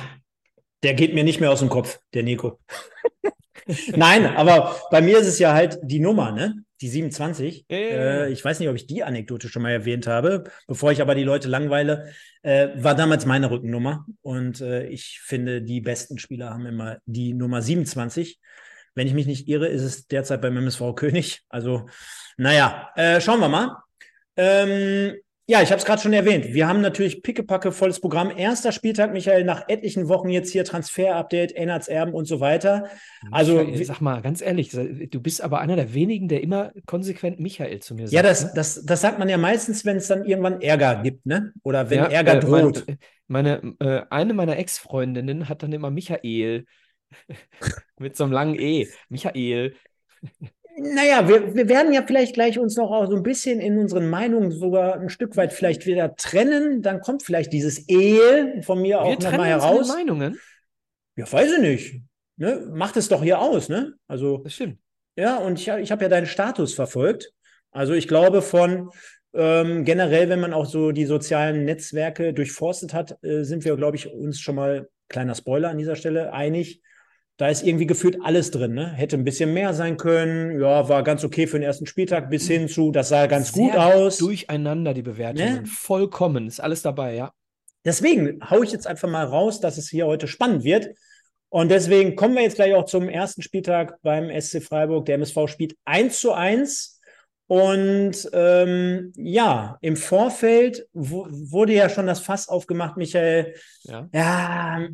der 0.82 0.94
geht 0.94 1.14
mir 1.14 1.24
nicht 1.24 1.40
mehr 1.40 1.50
aus 1.50 1.60
dem 1.60 1.68
Kopf, 1.68 2.00
der 2.14 2.22
Nico. 2.22 2.60
Nein, 3.94 4.26
aber 4.26 4.80
bei 4.90 5.00
mir 5.00 5.18
ist 5.18 5.26
es 5.26 5.38
ja 5.38 5.52
halt 5.52 5.78
die 5.82 6.00
Nummer, 6.00 6.32
ne? 6.32 6.64
Die 6.80 6.88
27. 6.88 7.66
Ja, 7.68 7.76
ja, 7.76 7.86
ja. 7.86 7.96
Äh, 7.96 8.30
ich 8.30 8.42
weiß 8.42 8.58
nicht, 8.58 8.68
ob 8.68 8.74
ich 8.74 8.86
die 8.86 9.04
Anekdote 9.04 9.48
schon 9.48 9.62
mal 9.62 9.70
erwähnt 9.70 10.06
habe. 10.06 10.44
Bevor 10.66 10.92
ich 10.92 11.02
aber 11.02 11.14
die 11.14 11.24
Leute 11.24 11.48
langweile, 11.48 12.12
äh, 12.42 12.68
war 12.76 12.94
damals 12.94 13.26
meine 13.26 13.50
Rückennummer. 13.50 14.06
Und 14.22 14.62
äh, 14.62 14.86
ich 14.86 15.20
finde, 15.22 15.60
die 15.60 15.82
besten 15.82 16.18
Spieler 16.18 16.50
haben 16.50 16.64
immer 16.64 16.98
die 17.04 17.34
Nummer 17.34 17.60
27. 17.60 18.40
Wenn 18.94 19.06
ich 19.06 19.14
mich 19.14 19.26
nicht 19.26 19.46
irre, 19.46 19.68
ist 19.68 19.82
es 19.82 20.06
derzeit 20.06 20.40
beim 20.40 20.56
MSV 20.56 20.94
König. 20.96 21.42
Also, 21.50 21.86
naja, 22.38 22.90
äh, 22.96 23.20
schauen 23.20 23.40
wir 23.40 23.48
mal. 23.48 23.76
Ähm, 24.36 25.16
ja, 25.50 25.60
ich 25.62 25.72
habe 25.72 25.80
es 25.80 25.84
gerade 25.84 26.00
schon 26.00 26.12
erwähnt. 26.12 26.54
Wir 26.54 26.68
haben 26.68 26.80
natürlich 26.80 27.24
pickepacke 27.24 27.72
volles 27.72 28.00
Programm. 28.00 28.30
Erster 28.30 28.70
Spieltag, 28.70 29.12
Michael, 29.12 29.42
nach 29.42 29.64
etlichen 29.66 30.08
Wochen 30.08 30.28
jetzt 30.28 30.52
hier 30.52 30.64
Transfer-Update, 30.64 31.56
Ennards 31.56 31.88
Erben 31.88 32.12
und 32.12 32.26
so 32.26 32.38
weiter. 32.38 32.88
Also, 33.32 33.56
Michael, 33.56 33.84
sag 33.84 34.00
mal, 34.00 34.22
ganz 34.22 34.42
ehrlich, 34.42 34.70
du 34.70 35.20
bist 35.20 35.42
aber 35.42 35.58
einer 35.60 35.74
der 35.74 35.92
wenigen, 35.92 36.28
der 36.28 36.44
immer 36.44 36.70
konsequent 36.86 37.40
Michael 37.40 37.80
zu 37.80 37.96
mir 37.96 38.06
sagt. 38.06 38.12
Ja, 38.12 38.22
das, 38.22 38.44
ne? 38.44 38.52
das, 38.54 38.84
das 38.84 39.00
sagt 39.00 39.18
man 39.18 39.28
ja 39.28 39.38
meistens, 39.38 39.84
wenn 39.84 39.96
es 39.96 40.06
dann 40.06 40.24
irgendwann 40.24 40.60
Ärger 40.60 41.02
gibt, 41.02 41.26
ne? 41.26 41.52
Oder 41.64 41.90
wenn 41.90 41.98
Ja, 41.98 42.04
Ärger 42.06 42.36
äh, 42.36 42.40
droht. 42.40 42.84
Meine, 43.26 43.60
meine 43.60 44.02
äh, 44.02 44.02
eine 44.08 44.34
meiner 44.34 44.56
Ex-Freundinnen 44.56 45.48
hat 45.48 45.64
dann 45.64 45.72
immer 45.72 45.90
Michael 45.90 46.64
mit 47.98 48.16
so 48.16 48.22
einem 48.22 48.32
langen 48.32 48.54
E. 48.54 48.86
Michael. 49.08 49.74
Naja, 50.82 51.28
wir, 51.28 51.54
wir 51.54 51.68
werden 51.68 51.92
ja 51.92 52.02
vielleicht 52.06 52.34
gleich 52.34 52.58
uns 52.58 52.76
noch 52.76 52.90
auch 52.90 53.08
so 53.08 53.16
ein 53.16 53.22
bisschen 53.22 53.60
in 53.60 53.78
unseren 53.78 54.08
Meinungen 54.08 54.50
sogar 54.50 54.94
ein 54.98 55.10
Stück 55.10 55.36
weit 55.36 55.52
vielleicht 55.52 55.86
wieder 55.86 56.16
trennen. 56.16 56.82
Dann 56.82 57.00
kommt 57.00 57.22
vielleicht 57.22 57.52
dieses 57.52 57.88
Ehe 57.88 58.62
von 58.62 58.80
mir 58.80 59.02
auch 59.02 59.10
Wir 59.10 59.18
trennen 59.18 59.32
nochmal 59.32 59.48
heraus. 59.48 59.88
Meinungen. 59.88 60.38
Ja, 61.16 61.30
weiß 61.30 61.52
ich 61.52 61.60
nicht. 61.60 62.00
Ne? 62.36 62.66
Macht 62.72 62.96
es 62.96 63.08
doch 63.08 63.22
hier 63.22 63.40
aus, 63.40 63.68
ne? 63.68 63.94
Also, 64.08 64.38
Das 64.38 64.54
stimmt. 64.54 64.78
ja, 65.16 65.36
und 65.36 65.60
ich, 65.60 65.68
ich 65.68 65.92
habe 65.92 66.02
ja 66.02 66.08
deinen 66.08 66.26
Status 66.26 66.72
verfolgt. 66.74 67.32
Also 67.72 67.92
ich 67.92 68.08
glaube 68.08 68.42
von 68.42 68.90
ähm, 69.32 69.84
generell, 69.84 70.28
wenn 70.28 70.40
man 70.40 70.52
auch 70.52 70.66
so 70.66 70.90
die 70.90 71.04
sozialen 71.04 71.64
Netzwerke 71.64 72.32
durchforstet 72.32 72.94
hat, 72.94 73.22
äh, 73.22 73.44
sind 73.44 73.64
wir, 73.64 73.76
glaube 73.76 73.96
ich, 73.96 74.10
uns 74.12 74.40
schon 74.40 74.56
mal, 74.56 74.88
kleiner 75.08 75.34
Spoiler 75.34 75.68
an 75.68 75.78
dieser 75.78 75.96
Stelle, 75.96 76.32
einig. 76.32 76.82
Da 77.40 77.48
ist 77.48 77.62
irgendwie 77.66 77.86
gefühlt 77.86 78.18
alles 78.22 78.50
drin, 78.50 78.74
ne? 78.74 78.92
Hätte 78.92 79.16
ein 79.16 79.24
bisschen 79.24 79.54
mehr 79.54 79.72
sein 79.72 79.96
können, 79.96 80.60
ja, 80.60 80.90
war 80.90 81.02
ganz 81.02 81.24
okay 81.24 81.46
für 81.46 81.58
den 81.58 81.62
ersten 81.62 81.86
Spieltag, 81.86 82.28
bis 82.28 82.46
hin 82.46 82.68
zu, 82.68 82.90
das 82.92 83.08
sah 83.08 83.26
ganz 83.28 83.52
gut 83.52 83.72
Sehr 83.72 83.86
aus. 83.96 84.18
Durcheinander 84.18 84.92
die 84.92 85.00
Bewertungen. 85.00 85.62
Ne? 85.62 85.66
Vollkommen. 85.66 86.46
Ist 86.46 86.60
alles 86.60 86.82
dabei, 86.82 87.14
ja. 87.14 87.32
Deswegen 87.86 88.40
haue 88.50 88.66
ich 88.66 88.72
jetzt 88.72 88.86
einfach 88.86 89.08
mal 89.08 89.24
raus, 89.24 89.58
dass 89.58 89.78
es 89.78 89.88
hier 89.88 90.04
heute 90.06 90.28
spannend 90.28 90.64
wird. 90.64 90.90
Und 91.48 91.70
deswegen 91.70 92.14
kommen 92.14 92.34
wir 92.34 92.42
jetzt 92.42 92.56
gleich 92.56 92.74
auch 92.74 92.84
zum 92.84 93.08
ersten 93.08 93.40
Spieltag 93.40 93.96
beim 94.02 94.28
SC 94.38 94.62
Freiburg. 94.62 95.06
Der 95.06 95.14
MSV 95.14 95.48
spielt 95.48 95.76
1 95.86 96.20
zu 96.20 96.32
1. 96.34 97.00
Und 97.46 98.28
ähm, 98.34 99.12
ja, 99.16 99.78
im 99.80 99.96
Vorfeld 99.96 100.86
wu- 100.92 101.26
wurde 101.30 101.72
ja 101.72 101.88
schon 101.88 102.06
das 102.06 102.20
Fass 102.20 102.48
aufgemacht, 102.50 102.98
Michael. 102.98 103.54
ja. 103.84 104.08
Ja, 104.12 104.88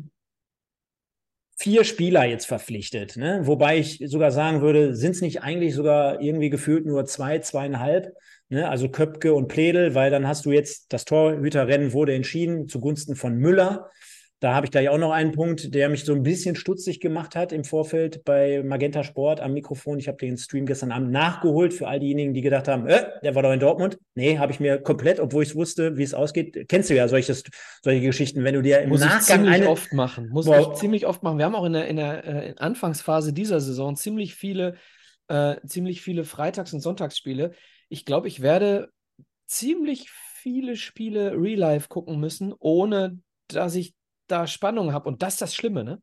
vier 1.57 1.83
Spieler 1.83 2.23
jetzt 2.25 2.45
verpflichtet. 2.45 3.17
Ne? 3.17 3.41
Wobei 3.43 3.79
ich 3.79 4.01
sogar 4.05 4.31
sagen 4.31 4.61
würde, 4.61 4.95
sind 4.95 5.11
es 5.11 5.21
nicht 5.21 5.41
eigentlich 5.41 5.73
sogar 5.73 6.21
irgendwie 6.21 6.51
gefühlt 6.51 6.85
nur 6.85 7.05
zwei, 7.05 7.39
zweieinhalb? 7.39 8.13
Ne? 8.49 8.69
Also 8.69 8.89
Köpke 8.89 9.33
und 9.33 9.47
Pledel, 9.47 9.95
weil 9.95 10.11
dann 10.11 10.27
hast 10.27 10.45
du 10.45 10.51
jetzt, 10.51 10.93
das 10.93 11.05
Torhüterrennen 11.05 11.93
wurde 11.93 12.13
entschieden 12.13 12.67
zugunsten 12.67 13.15
von 13.15 13.35
Müller. 13.35 13.89
Da 14.39 14.53
habe 14.53 14.67
ich 14.67 14.71
gleich 14.71 14.87
auch 14.89 14.99
noch 14.99 15.11
einen 15.11 15.31
Punkt, 15.31 15.73
der 15.73 15.89
mich 15.89 16.05
so 16.05 16.13
ein 16.13 16.21
bisschen 16.21 16.55
stutzig 16.55 16.99
gemacht 16.99 17.35
hat 17.35 17.51
im 17.51 17.63
Vorfeld 17.63 18.23
bei 18.23 18.61
Magenta 18.63 19.03
Sport 19.03 19.39
am 19.39 19.53
Mikrofon. 19.53 19.97
Ich 19.97 20.07
habe 20.07 20.17
den 20.17 20.37
Stream 20.37 20.67
gestern 20.67 20.91
Abend 20.91 21.09
nachgeholt 21.09 21.73
für 21.73 21.87
all 21.87 21.99
diejenigen, 21.99 22.35
die 22.35 22.41
gedacht 22.41 22.67
haben, 22.67 22.85
äh, 22.85 23.09
der 23.23 23.33
war 23.33 23.41
doch 23.41 23.51
in 23.51 23.59
Dortmund. 23.59 23.97
Nee, 24.13 24.37
habe 24.37 24.51
ich 24.51 24.59
mir 24.59 24.77
komplett, 24.77 25.19
obwohl 25.19 25.41
ich 25.41 25.55
wusste, 25.55 25.97
wie 25.97 26.03
es 26.03 26.13
ausgeht. 26.13 26.67
Kennst 26.67 26.91
du 26.91 26.95
ja 26.95 27.07
solches, 27.07 27.45
solche 27.81 28.01
Geschichten, 28.01 28.43
wenn 28.43 28.53
du 28.53 28.61
dir 28.61 28.81
im 28.81 28.89
Muss 28.89 29.01
ich 29.01 29.07
Nachgang 29.07 29.39
ziemlich 29.39 29.53
eine, 29.55 29.69
oft 29.69 29.91
machen. 29.93 30.29
Muss 30.29 30.45
Boah. 30.45 30.59
ich 30.59 30.79
ziemlich 30.79 31.07
oft 31.07 31.23
machen. 31.23 31.39
Wir 31.39 31.45
haben 31.45 31.55
auch 31.55 31.65
in 31.65 31.73
der, 31.73 31.87
in 31.87 31.95
der 31.95 32.25
äh, 32.25 32.53
Anfangsphase 32.57 33.33
dieser 33.33 33.59
Saison 33.59 33.95
ziemlich 33.95 34.35
viele, 34.35 34.75
äh, 35.29 35.55
ziemlich 35.65 36.03
viele 36.03 36.25
Freitags- 36.25 36.73
und 36.73 36.81
Sonntagsspiele. 36.81 37.53
Ich 37.89 38.05
glaube, 38.05 38.27
ich 38.27 38.43
werde 38.43 38.89
ziemlich 39.47 40.11
viele 40.11 40.75
Spiele 40.75 41.31
Real 41.31 41.57
Life 41.57 41.87
gucken 41.87 42.19
müssen, 42.19 42.53
ohne 42.59 43.19
dass 43.47 43.73
ich 43.73 43.95
da 44.27 44.47
Spannung 44.47 44.93
habe. 44.93 45.07
Und 45.07 45.21
das 45.21 45.33
ist 45.33 45.41
das 45.41 45.55
Schlimme, 45.55 45.83
ne? 45.83 46.01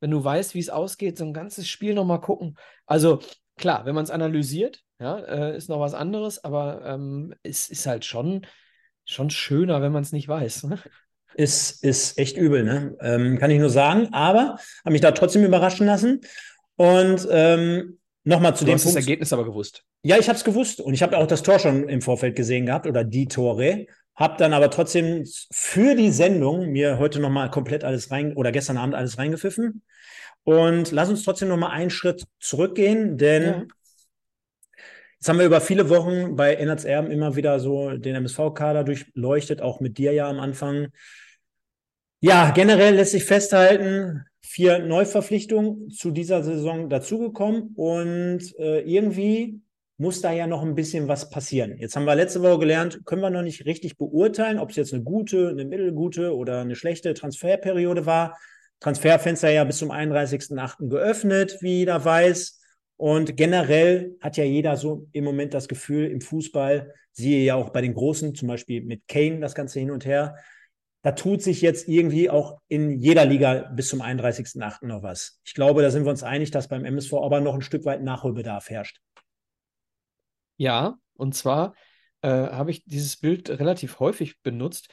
Wenn 0.00 0.10
du 0.10 0.22
weißt, 0.22 0.54
wie 0.54 0.60
es 0.60 0.70
ausgeht, 0.70 1.18
so 1.18 1.24
ein 1.24 1.32
ganzes 1.32 1.68
Spiel 1.68 1.94
nochmal 1.94 2.20
gucken. 2.20 2.56
Also 2.86 3.20
klar, 3.56 3.84
wenn 3.84 3.94
man 3.94 4.04
es 4.04 4.10
analysiert, 4.10 4.82
ja, 5.00 5.18
äh, 5.18 5.56
ist 5.56 5.68
noch 5.68 5.80
was 5.80 5.94
anderes, 5.94 6.44
aber 6.44 6.84
ähm, 6.84 7.34
es 7.42 7.68
ist 7.68 7.86
halt 7.86 8.04
schon, 8.04 8.46
schon 9.04 9.30
schöner, 9.30 9.82
wenn 9.82 9.92
man 9.92 10.02
es 10.02 10.12
nicht 10.12 10.28
weiß. 10.28 10.64
Ne? 10.64 10.78
ist, 11.38 11.84
ist 11.84 12.18
echt 12.18 12.36
übel, 12.36 12.64
ne? 12.64 12.96
Ähm, 13.00 13.38
kann 13.38 13.50
ich 13.50 13.60
nur 13.60 13.70
sagen. 13.70 14.08
Aber 14.12 14.58
habe 14.84 14.92
mich 14.92 15.00
da 15.00 15.12
trotzdem 15.12 15.44
überraschen 15.44 15.86
lassen. 15.86 16.20
Und 16.76 17.26
ähm, 17.30 17.98
nochmal 18.24 18.56
zu 18.56 18.64
Du 18.64 18.70
dem 18.70 18.74
hast 18.74 18.84
das 18.84 18.94
Punkt. 18.94 19.08
Ergebnis 19.08 19.32
aber 19.32 19.44
gewusst. 19.44 19.84
Ja, 20.02 20.18
ich 20.18 20.28
habe 20.28 20.36
es 20.36 20.44
gewusst 20.44 20.80
und 20.80 20.94
ich 20.94 21.02
habe 21.02 21.16
auch 21.16 21.26
das 21.26 21.42
Tor 21.42 21.58
schon 21.58 21.88
im 21.88 22.02
Vorfeld 22.02 22.34
gesehen 22.34 22.66
gehabt 22.66 22.86
oder 22.86 23.04
die 23.04 23.28
Tore. 23.28 23.86
Habe 24.18 24.36
dann 24.36 24.52
aber 24.52 24.68
trotzdem 24.68 25.24
für 25.52 25.94
die 25.94 26.10
Sendung 26.10 26.70
mir 26.70 26.98
heute 26.98 27.20
nochmal 27.20 27.50
komplett 27.50 27.84
alles 27.84 28.10
rein 28.10 28.34
oder 28.34 28.50
gestern 28.50 28.76
Abend 28.76 28.96
alles 28.96 29.16
reingepfiffen. 29.16 29.82
Und 30.42 30.90
lass 30.90 31.08
uns 31.08 31.22
trotzdem 31.22 31.48
nochmal 31.48 31.70
einen 31.70 31.90
Schritt 31.90 32.24
zurückgehen, 32.40 33.16
denn 33.16 33.42
Ja. 33.44 33.64
jetzt 35.20 35.28
haben 35.28 35.38
wir 35.38 35.46
über 35.46 35.60
viele 35.60 35.88
Wochen 35.88 36.34
bei 36.34 36.54
Ennards 36.54 36.84
Erben 36.84 37.12
immer 37.12 37.36
wieder 37.36 37.60
so 37.60 37.90
den 37.96 38.16
MSV-Kader 38.16 38.82
durchleuchtet, 38.82 39.62
auch 39.62 39.78
mit 39.78 39.98
dir 39.98 40.12
ja 40.12 40.28
am 40.28 40.40
Anfang. 40.40 40.88
Ja, 42.20 42.50
generell 42.50 42.96
lässt 42.96 43.12
sich 43.12 43.24
festhalten, 43.24 44.24
vier 44.40 44.80
Neuverpflichtungen 44.80 45.90
zu 45.90 46.10
dieser 46.10 46.42
Saison 46.42 46.88
dazugekommen 46.88 47.74
und 47.76 48.40
äh, 48.58 48.80
irgendwie 48.80 49.60
muss 49.98 50.20
da 50.20 50.32
ja 50.32 50.46
noch 50.46 50.62
ein 50.62 50.76
bisschen 50.76 51.08
was 51.08 51.28
passieren. 51.28 51.76
Jetzt 51.76 51.96
haben 51.96 52.04
wir 52.04 52.14
letzte 52.14 52.40
Woche 52.42 52.60
gelernt, 52.60 53.00
können 53.04 53.20
wir 53.20 53.30
noch 53.30 53.42
nicht 53.42 53.66
richtig 53.66 53.98
beurteilen, 53.98 54.58
ob 54.58 54.70
es 54.70 54.76
jetzt 54.76 54.94
eine 54.94 55.02
gute, 55.02 55.48
eine 55.48 55.64
mittelgute 55.64 56.34
oder 56.34 56.60
eine 56.60 56.76
schlechte 56.76 57.14
Transferperiode 57.14 58.06
war. 58.06 58.38
Transferfenster 58.80 59.50
ja 59.50 59.64
bis 59.64 59.78
zum 59.78 59.90
31.08. 59.90 60.88
geöffnet, 60.88 61.58
wie 61.60 61.78
jeder 61.78 62.04
weiß. 62.04 62.60
Und 62.96 63.36
generell 63.36 64.16
hat 64.20 64.36
ja 64.36 64.44
jeder 64.44 64.76
so 64.76 65.08
im 65.12 65.24
Moment 65.24 65.52
das 65.52 65.68
Gefühl 65.68 66.06
im 66.06 66.20
Fußball, 66.20 66.94
siehe 67.12 67.44
ja 67.44 67.56
auch 67.56 67.70
bei 67.70 67.80
den 67.80 67.94
Großen, 67.94 68.34
zum 68.36 68.48
Beispiel 68.48 68.82
mit 68.82 69.08
Kane, 69.08 69.40
das 69.40 69.54
Ganze 69.54 69.80
hin 69.80 69.90
und 69.90 70.06
her, 70.06 70.36
da 71.02 71.12
tut 71.12 71.42
sich 71.42 71.60
jetzt 71.60 71.88
irgendwie 71.88 72.28
auch 72.28 72.58
in 72.68 73.00
jeder 73.00 73.24
Liga 73.24 73.70
bis 73.74 73.88
zum 73.88 74.02
31.08. 74.02 74.86
noch 74.86 75.02
was. 75.02 75.40
Ich 75.44 75.54
glaube, 75.54 75.82
da 75.82 75.90
sind 75.90 76.04
wir 76.04 76.10
uns 76.10 76.22
einig, 76.22 76.50
dass 76.50 76.68
beim 76.68 76.84
MSV 76.84 77.14
aber 77.14 77.40
noch 77.40 77.54
ein 77.54 77.62
Stück 77.62 77.84
weit 77.84 78.02
Nachholbedarf 78.02 78.68
herrscht. 78.68 79.00
Ja, 80.58 80.98
und 81.14 81.34
zwar 81.34 81.74
äh, 82.20 82.28
habe 82.28 82.70
ich 82.70 82.84
dieses 82.84 83.16
Bild 83.16 83.48
relativ 83.48 84.00
häufig 84.00 84.40
benutzt. 84.42 84.88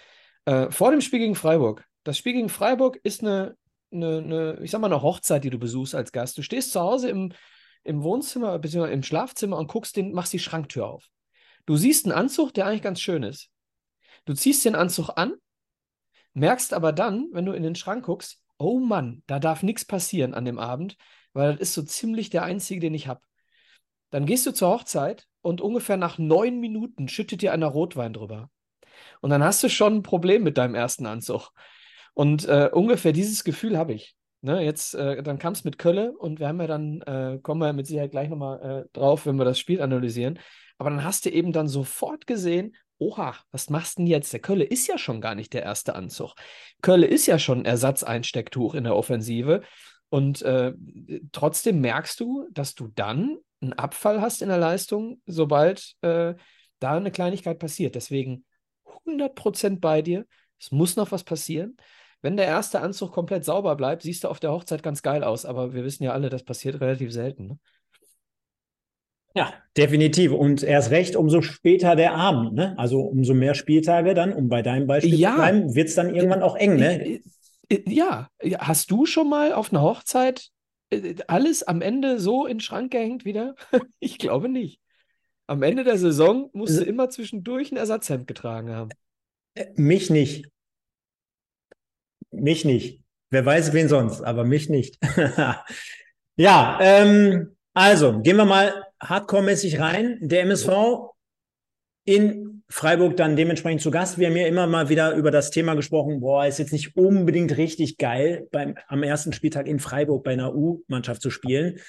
Äh, 0.45 0.71
vor 0.71 0.91
dem 0.91 1.01
Spiel 1.01 1.19
gegen 1.19 1.35
Freiburg. 1.35 1.85
Das 2.03 2.17
Spiel 2.17 2.33
gegen 2.33 2.49
Freiburg 2.49 2.99
ist 3.03 3.21
eine, 3.21 3.57
eine, 3.91 4.17
eine, 4.19 4.59
ich 4.61 4.71
sag 4.71 4.79
mal, 4.79 4.87
eine 4.87 5.01
Hochzeit, 5.01 5.43
die 5.43 5.49
du 5.49 5.57
besuchst 5.57 5.95
als 5.95 6.11
Gast. 6.11 6.37
Du 6.37 6.43
stehst 6.43 6.71
zu 6.71 6.79
Hause 6.79 7.09
im, 7.09 7.33
im 7.83 8.03
Wohnzimmer 8.03 8.57
bzw. 8.59 8.93
im 8.93 9.03
Schlafzimmer 9.03 9.57
und 9.57 9.67
guckst 9.67 9.97
den, 9.97 10.13
machst 10.13 10.33
die 10.33 10.39
Schranktür 10.39 10.87
auf. 10.87 11.09
Du 11.65 11.77
siehst 11.77 12.05
einen 12.05 12.13
Anzug, 12.13 12.53
der 12.53 12.67
eigentlich 12.67 12.83
ganz 12.83 13.01
schön 13.01 13.23
ist. 13.23 13.49
Du 14.25 14.33
ziehst 14.33 14.63
den 14.65 14.75
Anzug 14.75 15.09
an, 15.15 15.33
merkst 16.33 16.73
aber 16.73 16.93
dann, 16.93 17.29
wenn 17.31 17.45
du 17.45 17.53
in 17.53 17.63
den 17.63 17.75
Schrank 17.75 18.05
guckst, 18.05 18.39
oh 18.57 18.79
Mann, 18.79 19.23
da 19.25 19.39
darf 19.39 19.63
nichts 19.63 19.83
passieren 19.83 20.35
an 20.35 20.45
dem 20.45 20.59
Abend, 20.59 20.95
weil 21.33 21.53
das 21.53 21.61
ist 21.61 21.73
so 21.73 21.81
ziemlich 21.81 22.29
der 22.29 22.43
einzige, 22.43 22.79
den 22.79 22.93
ich 22.93 23.07
habe. 23.07 23.21
Dann 24.11 24.25
gehst 24.25 24.45
du 24.45 24.51
zur 24.51 24.69
Hochzeit 24.69 25.27
und 25.45 25.61
ungefähr 25.61 25.95
nach 25.95 26.17
neun 26.17 26.59
Minuten 26.59 27.07
schüttet 27.07 27.43
dir 27.43 27.53
einer 27.53 27.67
Rotwein 27.67 28.13
drüber. 28.13 28.49
Und 29.21 29.29
dann 29.29 29.43
hast 29.43 29.63
du 29.63 29.69
schon 29.69 29.97
ein 29.97 30.03
Problem 30.03 30.41
mit 30.43 30.57
deinem 30.57 30.73
ersten 30.73 31.05
Anzug. 31.05 31.51
Und 32.15 32.47
äh, 32.47 32.69
ungefähr 32.73 33.11
dieses 33.11 33.43
Gefühl 33.43 33.77
habe 33.77 33.93
ich. 33.93 34.15
Ne, 34.41 34.63
jetzt, 34.63 34.95
äh, 34.95 35.21
dann 35.21 35.37
kam 35.37 35.53
es 35.53 35.63
mit 35.63 35.77
Kölle 35.77 36.13
und 36.17 36.39
wir 36.39 36.47
haben 36.47 36.59
ja 36.59 36.67
dann, 36.67 37.01
äh, 37.01 37.39
kommen 37.41 37.61
wir 37.61 37.73
mit 37.73 37.87
Sicherheit 37.87 38.11
gleich 38.11 38.29
nochmal 38.29 38.85
äh, 38.85 38.89
drauf, 38.93 39.25
wenn 39.25 39.37
wir 39.37 39.45
das 39.45 39.59
Spiel 39.59 39.81
analysieren. 39.81 40.39
Aber 40.77 40.89
dann 40.89 41.03
hast 41.03 41.25
du 41.25 41.29
eben 41.29 41.51
dann 41.51 41.67
sofort 41.67 42.25
gesehen, 42.27 42.75
oha, 42.97 43.35
was 43.51 43.69
machst 43.69 43.97
du 43.97 44.01
denn 44.01 44.07
jetzt? 44.07 44.33
Der 44.33 44.39
Kölle 44.39 44.63
ist 44.63 44.87
ja 44.87 44.97
schon 44.97 45.21
gar 45.21 45.35
nicht 45.35 45.53
der 45.53 45.63
erste 45.63 45.95
Anzug. 45.95 46.33
Kölle 46.81 47.05
ist 47.05 47.27
ja 47.27 47.37
schon 47.37 47.59
ein 47.59 47.65
Ersatzeinstecktuch 47.65 48.73
in 48.73 48.83
der 48.83 48.95
Offensive. 48.95 49.61
Und 50.09 50.41
äh, 50.41 50.73
trotzdem 51.31 51.81
merkst 51.81 52.19
du, 52.19 52.47
dass 52.51 52.73
du 52.75 52.87
dann 52.87 53.37
einen 53.61 53.73
Abfall 53.73 54.21
hast 54.21 54.41
in 54.41 54.49
der 54.49 54.57
Leistung, 54.57 55.21
sobald 55.25 55.95
äh, 56.01 56.35
da 56.79 56.97
eine 56.97 57.11
Kleinigkeit 57.11 57.59
passiert. 57.59 57.95
Deswegen 57.95 58.45
100% 59.05 59.81
bei 59.81 60.01
dir. 60.01 60.25
Es 60.59 60.71
muss 60.71 60.95
noch 60.95 61.11
was 61.11 61.23
passieren. 61.23 61.77
Wenn 62.21 62.37
der 62.37 62.45
erste 62.47 62.81
Anzug 62.81 63.11
komplett 63.11 63.45
sauber 63.45 63.75
bleibt, 63.75 64.03
siehst 64.03 64.23
du 64.23 64.29
auf 64.29 64.39
der 64.39 64.51
Hochzeit 64.51 64.81
ganz 64.83 65.01
geil 65.01 65.23
aus. 65.23 65.45
Aber 65.45 65.73
wir 65.73 65.83
wissen 65.83 66.03
ja 66.03 66.11
alle, 66.11 66.29
das 66.29 66.43
passiert 66.43 66.81
relativ 66.81 67.11
selten. 67.11 67.47
Ne? 67.47 67.59
Ja, 69.35 69.53
definitiv. 69.75 70.31
Und 70.31 70.63
erst 70.63 70.91
recht, 70.91 71.17
umso 71.17 71.41
später 71.41 71.95
der 71.97 72.13
Abend, 72.15 72.53
ne? 72.53 72.73
Also 72.77 73.01
umso 73.01 73.33
mehr 73.33 73.53
Spieltage 73.53 74.13
dann, 74.13 74.31
um 74.31 74.47
bei 74.47 74.61
deinem 74.61 74.87
Beispiel 74.87 75.15
Ja. 75.15 75.31
zu 75.31 75.35
bleiben, 75.35 75.75
wird 75.75 75.89
es 75.89 75.95
dann 75.95 76.15
irgendwann 76.15 76.41
auch 76.41 76.55
eng, 76.55 76.77
ne? 76.77 77.19
Ja, 77.87 78.29
hast 78.59 78.91
du 78.91 79.05
schon 79.05 79.29
mal 79.29 79.51
auf 79.51 79.73
einer 79.73 79.81
Hochzeit 79.81 80.51
alles 81.27 81.63
am 81.63 81.81
Ende 81.81 82.19
so 82.19 82.45
in 82.45 82.57
den 82.57 82.61
Schrank 82.61 82.91
gehängt 82.91 83.25
wieder? 83.25 83.55
ich 83.99 84.17
glaube 84.17 84.49
nicht. 84.49 84.79
Am 85.47 85.61
Ende 85.61 85.83
der 85.83 85.97
Saison 85.97 86.49
musste 86.53 86.83
immer 86.83 87.09
zwischendurch 87.09 87.71
ein 87.71 87.77
Ersatzhemd 87.77 88.27
getragen 88.27 88.71
haben. 88.71 88.89
Äh, 89.53 89.67
mich 89.75 90.09
nicht. 90.09 90.49
Mich 92.31 92.65
nicht. 92.65 93.01
Wer 93.29 93.45
weiß, 93.45 93.73
wen 93.73 93.89
sonst, 93.89 94.21
aber 94.21 94.43
mich 94.43 94.69
nicht. 94.69 94.97
ja, 96.35 96.79
ähm, 96.81 97.55
also 97.73 98.21
gehen 98.21 98.37
wir 98.37 98.45
mal 98.45 98.85
hardcore-mäßig 99.01 99.79
rein. 99.79 100.19
Der 100.21 100.41
MSV 100.41 101.11
in 102.05 102.44
Freiburg 102.67 103.15
dann 103.17 103.35
dementsprechend 103.35 103.81
zu 103.81 103.91
Gast. 103.91 104.17
Wir 104.17 104.27
haben 104.27 104.35
ja 104.35 104.47
immer 104.47 104.65
mal 104.65 104.89
wieder 104.89 105.13
über 105.13 105.31
das 105.31 105.51
Thema 105.51 105.75
gesprochen, 105.75 106.19
boah, 106.19 106.45
ist 106.45 106.59
jetzt 106.59 106.73
nicht 106.73 106.97
unbedingt 106.97 107.57
richtig 107.57 107.97
geil, 107.97 108.47
beim, 108.51 108.75
am 108.87 109.03
ersten 109.03 109.33
Spieltag 109.33 109.67
in 109.67 109.79
Freiburg 109.79 110.23
bei 110.23 110.33
einer 110.33 110.55
U-Mannschaft 110.55 111.21
zu 111.21 111.29
spielen. 111.29 111.79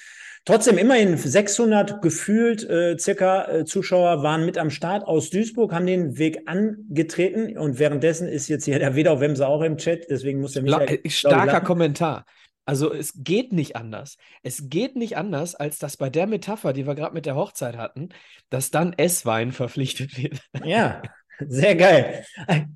Trotzdem 0.45 0.77
immerhin 0.77 1.17
600 1.17 2.01
gefühlt 2.01 2.63
äh, 2.69 2.97
circa 2.97 3.51
äh, 3.51 3.65
Zuschauer 3.65 4.23
waren 4.23 4.45
mit 4.45 4.57
am 4.57 4.69
Start 4.69 5.03
aus 5.03 5.29
Duisburg, 5.29 5.73
haben 5.73 5.85
den 5.85 6.17
Weg 6.17 6.43
angetreten 6.45 7.57
und 7.57 7.79
währenddessen 7.79 8.29
ist 8.29 8.47
jetzt 8.47 8.63
hier 8.63 8.79
der 8.79 8.95
Wedau 8.95 9.19
Wemse 9.19 9.45
auch 9.45 9.61
im 9.61 9.75
Chat, 9.77 10.05
deswegen 10.09 10.39
muss 10.39 10.55
er 10.55 10.61
mich 10.61 10.73
äh, 10.73 11.09
Starker 11.09 11.59
Kommentar. 11.59 12.25
Also 12.67 12.93
es 12.93 13.13
geht 13.15 13.53
nicht 13.53 13.77
anders. 13.77 14.17
Es 14.43 14.69
geht 14.69 14.97
nicht 14.97 15.15
anders, 15.15 15.55
als 15.55 15.79
dass 15.79 15.95
bei 15.95 16.09
der 16.09 16.27
Metapher, 16.27 16.73
die 16.73 16.85
wir 16.85 16.95
gerade 16.95 17.13
mit 17.13 17.25
der 17.25 17.37
Hochzeit 17.37 17.77
hatten, 17.77 18.09
dass 18.49 18.71
dann 18.71 18.91
Esswein 18.91 19.53
verpflichtet 19.53 20.21
wird. 20.21 20.41
Ja, 20.65 21.01
sehr 21.39 21.75
geil. 21.75 22.25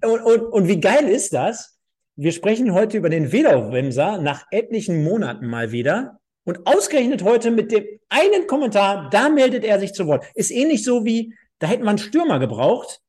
Und, 0.03 0.21
und, 0.21 0.41
und 0.41 0.67
wie 0.69 0.79
geil 0.79 1.09
ist 1.09 1.33
das? 1.33 1.77
Wir 2.15 2.31
sprechen 2.31 2.73
heute 2.73 2.97
über 2.97 3.09
den 3.09 3.33
Wedau-Wemser 3.33 4.19
nach 4.19 4.45
etlichen 4.51 5.03
Monaten 5.03 5.47
mal 5.47 5.73
wieder. 5.73 6.19
Und 6.45 6.65
ausgerechnet 6.65 7.23
heute 7.23 7.51
mit 7.51 7.73
dem 7.73 7.83
einen 8.07 8.47
Kommentar, 8.47 9.09
da 9.09 9.27
meldet 9.27 9.65
er 9.65 9.79
sich 9.79 9.93
zu 9.93 10.07
Wort. 10.07 10.25
Ist 10.35 10.51
ähnlich 10.51 10.85
so 10.85 11.03
wie, 11.03 11.35
da 11.59 11.67
hätten 11.67 11.83
wir 11.83 11.89
einen 11.89 11.97
Stürmer 11.97 12.39
gebraucht. 12.39 13.01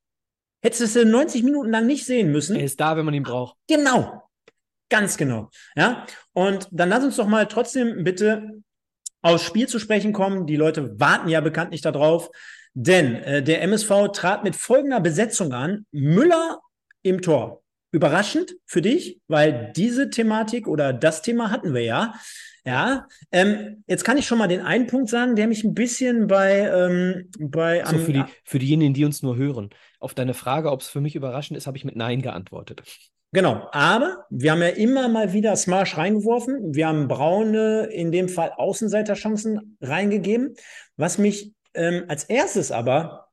Hättest 0.62 0.96
du 0.96 1.00
es 1.00 1.06
90 1.06 1.44
Minuten 1.44 1.70
lang 1.70 1.86
nicht 1.86 2.06
sehen 2.06 2.32
müssen. 2.32 2.56
Er 2.56 2.64
ist 2.64 2.80
da, 2.80 2.96
wenn 2.96 3.04
man 3.04 3.14
ihn 3.14 3.22
braucht. 3.22 3.56
Genau. 3.68 4.21
Ganz 4.92 5.16
genau. 5.16 5.48
Ja. 5.74 6.04
Und 6.34 6.68
dann 6.70 6.90
lass 6.90 7.02
uns 7.02 7.16
doch 7.16 7.26
mal 7.26 7.46
trotzdem 7.46 8.04
bitte 8.04 8.62
aufs 9.22 9.42
Spiel 9.42 9.66
zu 9.66 9.78
sprechen 9.78 10.12
kommen. 10.12 10.46
Die 10.46 10.56
Leute 10.56 11.00
warten 11.00 11.30
ja 11.30 11.40
bekanntlich 11.40 11.80
darauf. 11.80 12.28
Denn 12.74 13.14
äh, 13.14 13.42
der 13.42 13.62
MSV 13.62 14.12
trat 14.12 14.44
mit 14.44 14.54
folgender 14.54 15.00
Besetzung 15.00 15.54
an. 15.54 15.86
Müller 15.92 16.60
im 17.00 17.22
Tor. 17.22 17.62
Überraschend 17.90 18.54
für 18.66 18.82
dich, 18.82 19.18
weil 19.28 19.72
diese 19.74 20.10
Thematik 20.10 20.68
oder 20.68 20.92
das 20.92 21.22
Thema 21.22 21.50
hatten 21.50 21.72
wir 21.72 21.82
ja. 21.82 22.14
Ja, 22.66 23.08
ähm, 23.32 23.84
jetzt 23.86 24.04
kann 24.04 24.18
ich 24.18 24.26
schon 24.26 24.38
mal 24.38 24.46
den 24.46 24.60
einen 24.60 24.88
Punkt 24.88 25.08
sagen, 25.08 25.36
der 25.36 25.48
mich 25.48 25.64
ein 25.64 25.74
bisschen 25.74 26.26
bei, 26.26 26.68
ähm, 26.68 27.30
bei 27.38 27.82
so, 27.86 27.98
für, 27.98 28.12
die, 28.12 28.24
für 28.44 28.58
diejenigen, 28.58 28.92
die 28.92 29.06
uns 29.06 29.22
nur 29.22 29.36
hören. 29.36 29.70
Auf 29.98 30.12
deine 30.14 30.34
Frage, 30.34 30.70
ob 30.70 30.82
es 30.82 30.88
für 30.88 31.00
mich 31.00 31.16
überraschend 31.16 31.56
ist, 31.56 31.66
habe 31.66 31.78
ich 31.78 31.84
mit 31.84 31.96
Nein 31.96 32.20
geantwortet. 32.20 32.82
Genau, 33.34 33.66
aber 33.72 34.26
wir 34.28 34.52
haben 34.52 34.60
ja 34.60 34.68
immer 34.68 35.08
mal 35.08 35.32
wieder 35.32 35.56
Smash 35.56 35.96
reingeworfen. 35.96 36.74
Wir 36.74 36.88
haben 36.88 37.08
braune, 37.08 37.84
in 37.86 38.12
dem 38.12 38.28
Fall 38.28 38.52
Außenseiterchancen 38.54 39.78
reingegeben. 39.80 40.54
Was 40.98 41.16
mich 41.16 41.54
ähm, 41.72 42.04
als 42.08 42.24
erstes 42.24 42.70
aber 42.70 43.28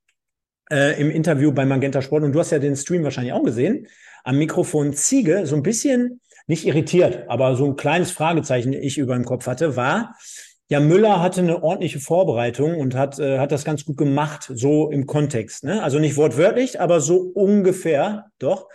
äh, 0.71 0.99
im 1.01 1.11
Interview 1.11 1.51
bei 1.51 1.65
Magenta 1.65 2.01
Sport, 2.01 2.23
und 2.23 2.31
du 2.31 2.39
hast 2.39 2.51
ja 2.51 2.59
den 2.59 2.77
Stream 2.77 3.03
wahrscheinlich 3.03 3.33
auch 3.33 3.43
gesehen, 3.43 3.87
am 4.23 4.37
Mikrofon 4.37 4.93
Ziege 4.93 5.45
so 5.45 5.57
ein 5.57 5.63
bisschen 5.63 6.21
nicht 6.47 6.65
irritiert, 6.65 7.25
aber 7.27 7.57
so 7.57 7.65
ein 7.65 7.75
kleines 7.75 8.11
Fragezeichen 8.11 8.71
ich 8.71 8.97
über 8.97 9.15
dem 9.15 9.25
Kopf 9.25 9.47
hatte, 9.47 9.75
war, 9.75 10.15
ja, 10.69 10.79
Müller 10.79 11.21
hatte 11.21 11.41
eine 11.41 11.61
ordentliche 11.61 11.99
Vorbereitung 11.99 12.79
und 12.79 12.95
hat, 12.95 13.19
äh, 13.19 13.39
hat 13.39 13.51
das 13.51 13.65
ganz 13.65 13.83
gut 13.83 13.97
gemacht, 13.97 14.49
so 14.53 14.89
im 14.91 15.07
Kontext. 15.07 15.65
Ne? 15.65 15.83
Also 15.83 15.99
nicht 15.99 16.15
wortwörtlich, 16.15 16.79
aber 16.79 17.01
so 17.01 17.17
ungefähr, 17.17 18.27
doch. 18.39 18.69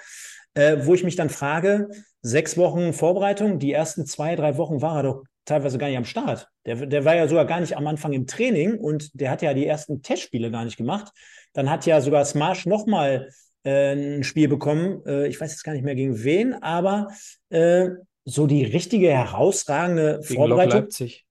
Äh, 0.55 0.79
wo 0.87 0.95
ich 0.95 1.05
mich 1.05 1.17
dann 1.17 1.31
frage, 1.31 1.89
sechs 2.23 2.57
Wochen 2.57 2.93
Vorbereitung, 2.93 3.59
die 3.59 3.73
ersten 3.73 4.07
zwei, 4.07 4.37
drei 4.37 4.57
Wochen 4.57 4.81
war 4.81 4.99
er 4.99 5.03
doch 5.03 5.25
teilweise 5.45 5.79
gar 5.79 5.89
nicht 5.89 5.97
am 5.97 6.05
Start. 6.05 6.49
Der, 6.65 6.87
der 6.87 7.05
war 7.05 7.17
ja 7.17 7.29
sogar 7.29 7.45
gar 7.45 7.61
nicht 7.61 7.77
am 7.77 7.87
Anfang 7.87 8.13
im 8.13 8.27
Training 8.27 8.79
und 8.79 9.11
der 9.21 9.31
hat 9.31 9.43
ja 9.43 9.53
die 9.53 9.67
ersten 9.67 10.03
Testspiele 10.03 10.51
gar 10.51 10.65
nicht 10.65 10.77
gemacht. 10.77 11.13
Dann 11.53 11.71
hat 11.71 11.87
ja 11.87 12.01
sogar 12.01 12.25
Smash 12.25 12.67
nochmal 12.67 13.29
äh, 13.65 13.93
ein 13.95 14.25
Spiel 14.25 14.49
bekommen. 14.49 15.03
Äh, 15.07 15.27
ich 15.29 15.41
weiß 15.41 15.51
jetzt 15.51 15.65
gar 15.65 15.73
nicht 15.73 15.85
mehr 15.85 15.95
gegen 15.95 16.23
wen, 16.23 16.55
aber 16.55 17.09
äh, 17.51 17.89
so 18.25 18.47
die 18.47 18.65
richtige 18.65 19.11
herausragende 19.11 20.21
gegen 20.23 20.35
Vorbereitung. 20.35 20.81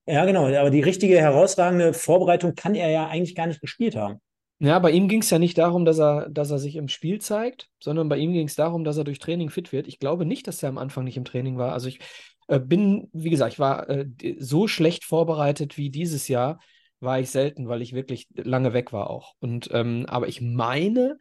Ja, 0.06 0.26
genau. 0.26 0.46
Aber 0.48 0.70
die 0.70 0.82
richtige 0.82 1.20
herausragende 1.20 1.94
Vorbereitung 1.94 2.56
kann 2.56 2.76
er 2.76 2.90
ja 2.90 3.08
eigentlich 3.08 3.36
gar 3.36 3.48
nicht 3.48 3.62
gespielt 3.62 3.96
haben. 3.96 4.20
Ja, 4.64 4.80
bei 4.80 4.92
ihm 4.92 5.10
ging 5.10 5.20
es 5.20 5.30
ja 5.30 5.40
nicht 5.40 5.58
darum, 5.58 5.84
dass 5.84 6.00
er, 6.00 6.30
dass 6.30 6.50
er 6.50 6.58
sich 6.58 6.78
im 6.78 6.88
Spiel 6.88 7.20
zeigt, 7.20 7.68
sondern 7.82 8.08
bei 8.08 8.16
ihm 8.16 8.32
ging 8.32 8.48
es 8.48 8.56
darum, 8.56 8.86
dass 8.86 8.96
er 8.96 9.04
durch 9.04 9.20
Training 9.20 9.50
fit 9.50 9.74
wird. 9.74 9.90
Ich 9.90 10.00
glaube 10.00 10.26
nicht, 10.26 10.48
dass 10.48 10.64
er 10.64 10.70
am 10.70 10.78
Anfang 10.78 11.04
nicht 11.04 11.18
im 11.18 11.26
Training 11.26 11.58
war. 11.58 11.74
Also 11.74 11.90
ich 11.90 12.00
äh, 12.48 12.62
bin, 12.62 13.10
wie 13.12 13.30
gesagt, 13.30 13.52
ich 13.52 13.60
war 13.60 13.90
äh, 13.90 14.06
so 14.40 14.70
schlecht 14.70 15.04
vorbereitet 15.04 15.78
wie 15.78 15.90
dieses 15.90 16.30
Jahr, 16.30 16.62
war 17.02 17.20
ich 17.20 17.30
selten, 17.30 17.68
weil 17.68 17.82
ich 17.82 17.92
wirklich 17.92 18.30
lange 18.36 18.72
weg 18.72 18.94
war 18.94 19.10
auch. 19.10 19.34
Und 19.42 19.68
ähm, 19.74 20.06
aber 20.08 20.30
ich 20.30 20.40
meine, 20.40 21.18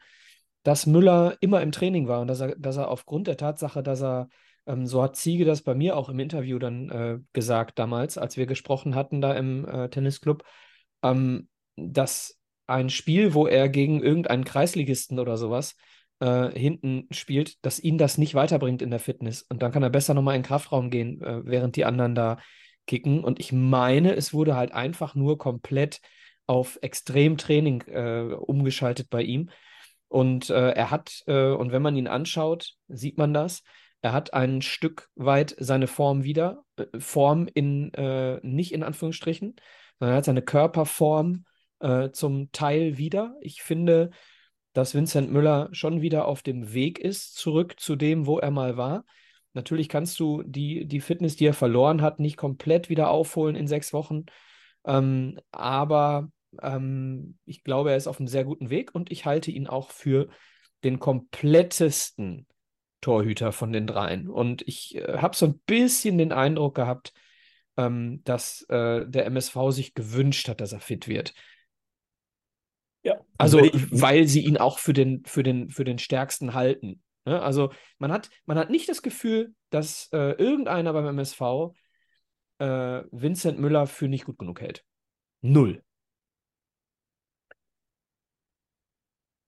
dass 0.62 0.86
Müller 0.86 1.36
immer 1.40 1.62
im 1.62 1.72
Training 1.72 2.06
war 2.06 2.20
und 2.20 2.28
dass 2.28 2.38
er, 2.38 2.54
dass 2.54 2.76
er 2.76 2.86
aufgrund 2.90 3.26
der 3.26 3.36
Tatsache, 3.36 3.82
dass 3.82 4.02
er, 4.04 4.28
ähm, 4.66 4.86
so 4.86 5.02
hat 5.02 5.16
Ziege 5.16 5.44
das 5.44 5.62
bei 5.62 5.74
mir 5.74 5.96
auch 5.96 6.08
im 6.08 6.20
Interview 6.20 6.60
dann 6.60 6.90
äh, 6.90 7.18
gesagt 7.32 7.80
damals, 7.80 8.18
als 8.18 8.36
wir 8.36 8.46
gesprochen 8.46 8.94
hatten 8.94 9.20
da 9.20 9.34
im 9.34 9.66
äh, 9.66 9.88
Tennisclub, 9.88 10.44
ähm, 11.02 11.48
dass 11.74 12.38
ein 12.66 12.90
Spiel, 12.90 13.34
wo 13.34 13.46
er 13.46 13.68
gegen 13.68 14.02
irgendeinen 14.02 14.44
Kreisligisten 14.44 15.18
oder 15.18 15.36
sowas 15.36 15.76
äh, 16.20 16.50
hinten 16.58 17.08
spielt, 17.10 17.64
dass 17.64 17.80
ihn 17.80 17.98
das 17.98 18.18
nicht 18.18 18.34
weiterbringt 18.34 18.82
in 18.82 18.90
der 18.90 19.00
Fitness. 19.00 19.42
Und 19.42 19.62
dann 19.62 19.72
kann 19.72 19.82
er 19.82 19.90
besser 19.90 20.14
nochmal 20.14 20.36
in 20.36 20.42
den 20.42 20.46
Kraftraum 20.48 20.90
gehen, 20.90 21.20
äh, 21.22 21.40
während 21.44 21.76
die 21.76 21.84
anderen 21.84 22.14
da 22.14 22.38
kicken. 22.86 23.24
Und 23.24 23.40
ich 23.40 23.52
meine, 23.52 24.14
es 24.14 24.32
wurde 24.32 24.56
halt 24.56 24.72
einfach 24.72 25.14
nur 25.14 25.38
komplett 25.38 26.00
auf 26.46 26.78
Extremtraining 26.82 27.82
äh, 27.82 28.34
umgeschaltet 28.34 29.08
bei 29.10 29.22
ihm. 29.22 29.50
Und 30.08 30.50
äh, 30.50 30.70
er 30.70 30.90
hat, 30.90 31.22
äh, 31.26 31.50
und 31.52 31.72
wenn 31.72 31.82
man 31.82 31.96
ihn 31.96 32.08
anschaut, 32.08 32.74
sieht 32.88 33.18
man 33.18 33.32
das, 33.32 33.62
er 34.02 34.12
hat 34.12 34.34
ein 34.34 34.62
Stück 34.62 35.08
weit 35.14 35.54
seine 35.58 35.86
Form 35.86 36.24
wieder, 36.24 36.64
äh, 36.76 36.86
Form 36.98 37.48
in, 37.52 37.94
äh, 37.94 38.38
nicht 38.42 38.72
in 38.72 38.82
Anführungsstrichen, 38.82 39.54
sondern 39.98 40.14
er 40.14 40.18
hat 40.18 40.24
seine 40.24 40.42
Körperform 40.42 41.44
äh, 41.82 42.10
zum 42.12 42.50
Teil 42.52 42.96
wieder. 42.96 43.36
Ich 43.40 43.62
finde, 43.62 44.10
dass 44.72 44.94
Vincent 44.94 45.30
Müller 45.30 45.68
schon 45.72 46.00
wieder 46.00 46.26
auf 46.26 46.42
dem 46.42 46.72
Weg 46.72 46.98
ist, 46.98 47.34
zurück 47.34 47.78
zu 47.78 47.96
dem, 47.96 48.26
wo 48.26 48.38
er 48.38 48.50
mal 48.50 48.76
war. 48.76 49.04
Natürlich 49.52 49.88
kannst 49.88 50.18
du 50.18 50.42
die, 50.44 50.86
die 50.86 51.00
Fitness, 51.00 51.36
die 51.36 51.46
er 51.46 51.54
verloren 51.54 52.00
hat, 52.00 52.18
nicht 52.18 52.36
komplett 52.36 52.88
wieder 52.88 53.10
aufholen 53.10 53.54
in 53.54 53.66
sechs 53.66 53.92
Wochen. 53.92 54.24
Ähm, 54.84 55.38
aber 55.50 56.30
ähm, 56.62 57.38
ich 57.44 57.62
glaube, 57.62 57.90
er 57.90 57.96
ist 57.96 58.06
auf 58.06 58.18
einem 58.18 58.28
sehr 58.28 58.44
guten 58.44 58.70
Weg 58.70 58.94
und 58.94 59.12
ich 59.12 59.26
halte 59.26 59.50
ihn 59.50 59.66
auch 59.66 59.90
für 59.90 60.28
den 60.84 60.98
komplettesten 60.98 62.46
Torhüter 63.00 63.52
von 63.52 63.72
den 63.72 63.86
dreien. 63.86 64.28
Und 64.28 64.62
ich 64.66 64.96
äh, 64.96 65.18
habe 65.18 65.36
so 65.36 65.46
ein 65.46 65.60
bisschen 65.66 66.16
den 66.16 66.32
Eindruck 66.32 66.74
gehabt, 66.74 67.12
ähm, 67.76 68.22
dass 68.24 68.62
äh, 68.68 69.06
der 69.06 69.26
MSV 69.26 69.56
sich 69.70 69.94
gewünscht 69.94 70.48
hat, 70.48 70.60
dass 70.60 70.72
er 70.72 70.80
fit 70.80 71.08
wird. 71.08 71.34
Ja. 73.02 73.20
Also, 73.36 73.58
weil 73.90 74.26
sie 74.28 74.44
ihn 74.44 74.56
auch 74.56 74.78
für 74.78 74.92
den, 74.92 75.24
für 75.24 75.42
den, 75.42 75.70
für 75.70 75.84
den 75.84 75.98
stärksten 75.98 76.54
halten. 76.54 77.02
Ne? 77.24 77.40
Also, 77.40 77.72
man 77.98 78.12
hat, 78.12 78.30
man 78.46 78.58
hat 78.58 78.70
nicht 78.70 78.88
das 78.88 79.02
Gefühl, 79.02 79.54
dass 79.70 80.08
äh, 80.12 80.32
irgendeiner 80.32 80.92
beim 80.92 81.06
MSV 81.06 81.40
äh, 82.58 83.02
Vincent 83.10 83.58
Müller 83.58 83.86
für 83.86 84.08
nicht 84.08 84.24
gut 84.24 84.38
genug 84.38 84.60
hält. 84.60 84.84
Null. 85.40 85.82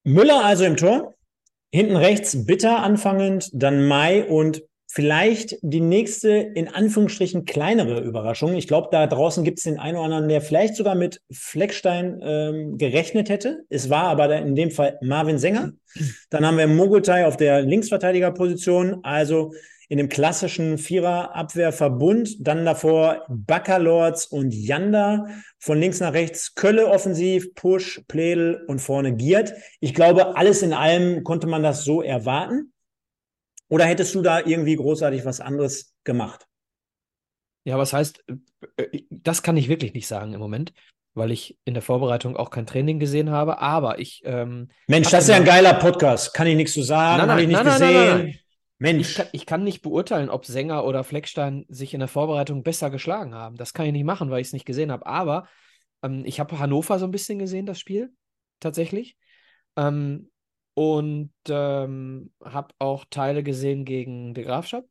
Müller 0.05 0.45
also 0.45 0.65
im 0.65 0.77
Tor. 0.77 1.15
Hinten 1.73 1.97
rechts 1.97 2.47
Bitter 2.47 2.83
anfangend, 2.83 3.51
dann 3.53 3.89
Mai 3.89 4.29
und 4.29 4.63
vielleicht 4.87 5.57
die 5.63 5.81
nächste, 5.81 6.31
in 6.31 6.69
Anführungsstrichen, 6.69 7.45
kleinere 7.45 8.01
Überraschung. 8.01 8.55
Ich 8.55 8.69
glaube, 8.69 8.89
da 8.91 9.07
draußen 9.07 9.45
gibt 9.45 9.59
es 9.59 9.65
den 9.65 9.79
einen 9.79 9.97
oder 9.97 10.07
anderen, 10.07 10.29
der 10.29 10.41
vielleicht 10.41 10.77
sogar 10.77 10.95
mit 10.95 11.21
Fleckstein 11.33 12.21
ähm, 12.23 12.79
gerechnet 12.79 13.29
hätte. 13.29 13.65
Es 13.71 13.91
war 13.91 14.05
aber 14.05 14.37
in 14.37 14.55
dem 14.55 14.71
Fall 14.71 14.99
Marvin 15.03 15.39
Sänger. 15.39 15.73
Dann 16.31 16.47
haben 16.47 16.59
wir 16.59 16.67
Mogultai 16.67 17.27
auf 17.27 17.37
der 17.37 17.63
Linksverteidigerposition. 17.63 19.01
Also 19.03 19.53
in 19.89 19.99
dem 19.99 20.09
klassischen 20.09 20.79
Vierer-Abwehrverbund. 20.79 22.37
Dann 22.41 22.65
davor 22.65 23.25
Baccalords 23.29 24.27
und 24.27 24.53
Janda. 24.53 25.27
Von 25.59 25.81
links 25.81 26.01
nach 26.01 26.13
rechts 26.13 26.55
Kölle 26.55 26.89
offensiv, 26.89 27.55
Push, 27.55 28.03
Pledel 28.09 28.65
und 28.67 28.81
vorne 28.81 29.15
Giert. 29.15 29.55
Ich 29.81 29.95
glaube, 29.95 30.37
alles 30.37 30.63
in 30.63 30.73
allem 30.73 31.25
konnte 31.25 31.47
man 31.47 31.63
das 31.63 31.85
so 31.85 32.03
erwarten. 32.03 32.74
Oder 33.69 33.87
hättest 33.87 34.15
du 34.15 34.23
da 34.23 34.41
irgendwie 34.41 34.77
großartig 34.77 35.25
was 35.25 35.41
anderes 35.41 35.95
gemacht? 36.05 36.47
Ja, 37.65 37.79
was 37.79 37.93
heißt, 37.93 38.25
äh, 38.77 38.83
äh, 38.83 39.05
das 39.11 39.43
kann 39.43 39.57
ich 39.57 39.69
wirklich 39.69 39.95
nicht 39.95 40.07
sagen 40.07 40.35
im 40.35 40.41
Moment, 40.41 40.73
weil 41.15 41.31
ich 41.31 41.59
in 41.65 41.75
der 41.75 41.83
Vorbereitung 41.83 42.37
auch 42.37 42.51
kein 42.51 42.67
Training 42.67 42.99
gesehen 42.99 43.31
habe. 43.31 43.59
Aber 43.59 43.99
ich. 43.99 44.23
Ähm, 44.25 44.69
Mensch, 44.87 45.11
das 45.11 45.25
ist 45.25 45.31
ja 45.31 45.37
ein 45.37 45.45
geiler 45.45 45.75
Podcast. 45.75 46.35
Kann 46.35 46.47
ich 46.47 46.57
nichts 46.57 46.75
zu 46.75 46.83
sagen, 46.83 47.31
habe 47.31 47.43
ich 47.43 47.49
nicht 47.49 47.57
nein, 47.57 47.73
gesehen. 47.73 47.95
nein, 47.95 48.19
nein. 48.19 48.39
Mensch, 48.79 49.11
Ich 49.11 49.17
kann, 49.17 49.27
ich 49.33 49.47
kann 49.47 49.65
nicht 49.65 49.83
beurteilen, 49.83 50.29
ob 50.29 50.45
Sänger 50.45 50.85
oder 50.85 51.05
Fleckstein 51.05 51.65
sich 51.69 51.95
in 51.95 52.01
der 52.01 52.09
Vorbereitung 52.09 52.63
besser 52.63 52.91
geschlagen 52.91 53.35
haben. 53.35 53.57
Das 53.57 53.73
kann 53.73 53.87
ich 53.87 53.93
nicht 53.93 54.05
machen, 54.05 54.31
weil 54.31 54.41
ich 54.41 54.49
es 54.49 54.53
nicht 54.53 54.67
gesehen 54.67 54.93
habe. 54.93 55.07
Aber 55.07 55.49
ähm, 56.03 56.25
ich 56.27 56.41
habe 56.41 56.59
Hannover 56.59 56.99
so 56.99 57.07
ein 57.07 57.13
bisschen 57.13 57.39
gesehen, 57.39 57.67
das 57.67 57.79
Spiel, 57.79 58.13
tatsächlich. 58.61 59.17
Ähm, 59.77 60.31
und 60.75 61.33
ähm, 61.49 62.33
habe 62.45 62.75
auch 62.79 63.05
Teile 63.09 63.43
gesehen 63.43 63.85
gegen 63.85 64.35
die 64.35 64.43
Grafschaft. 64.43 64.89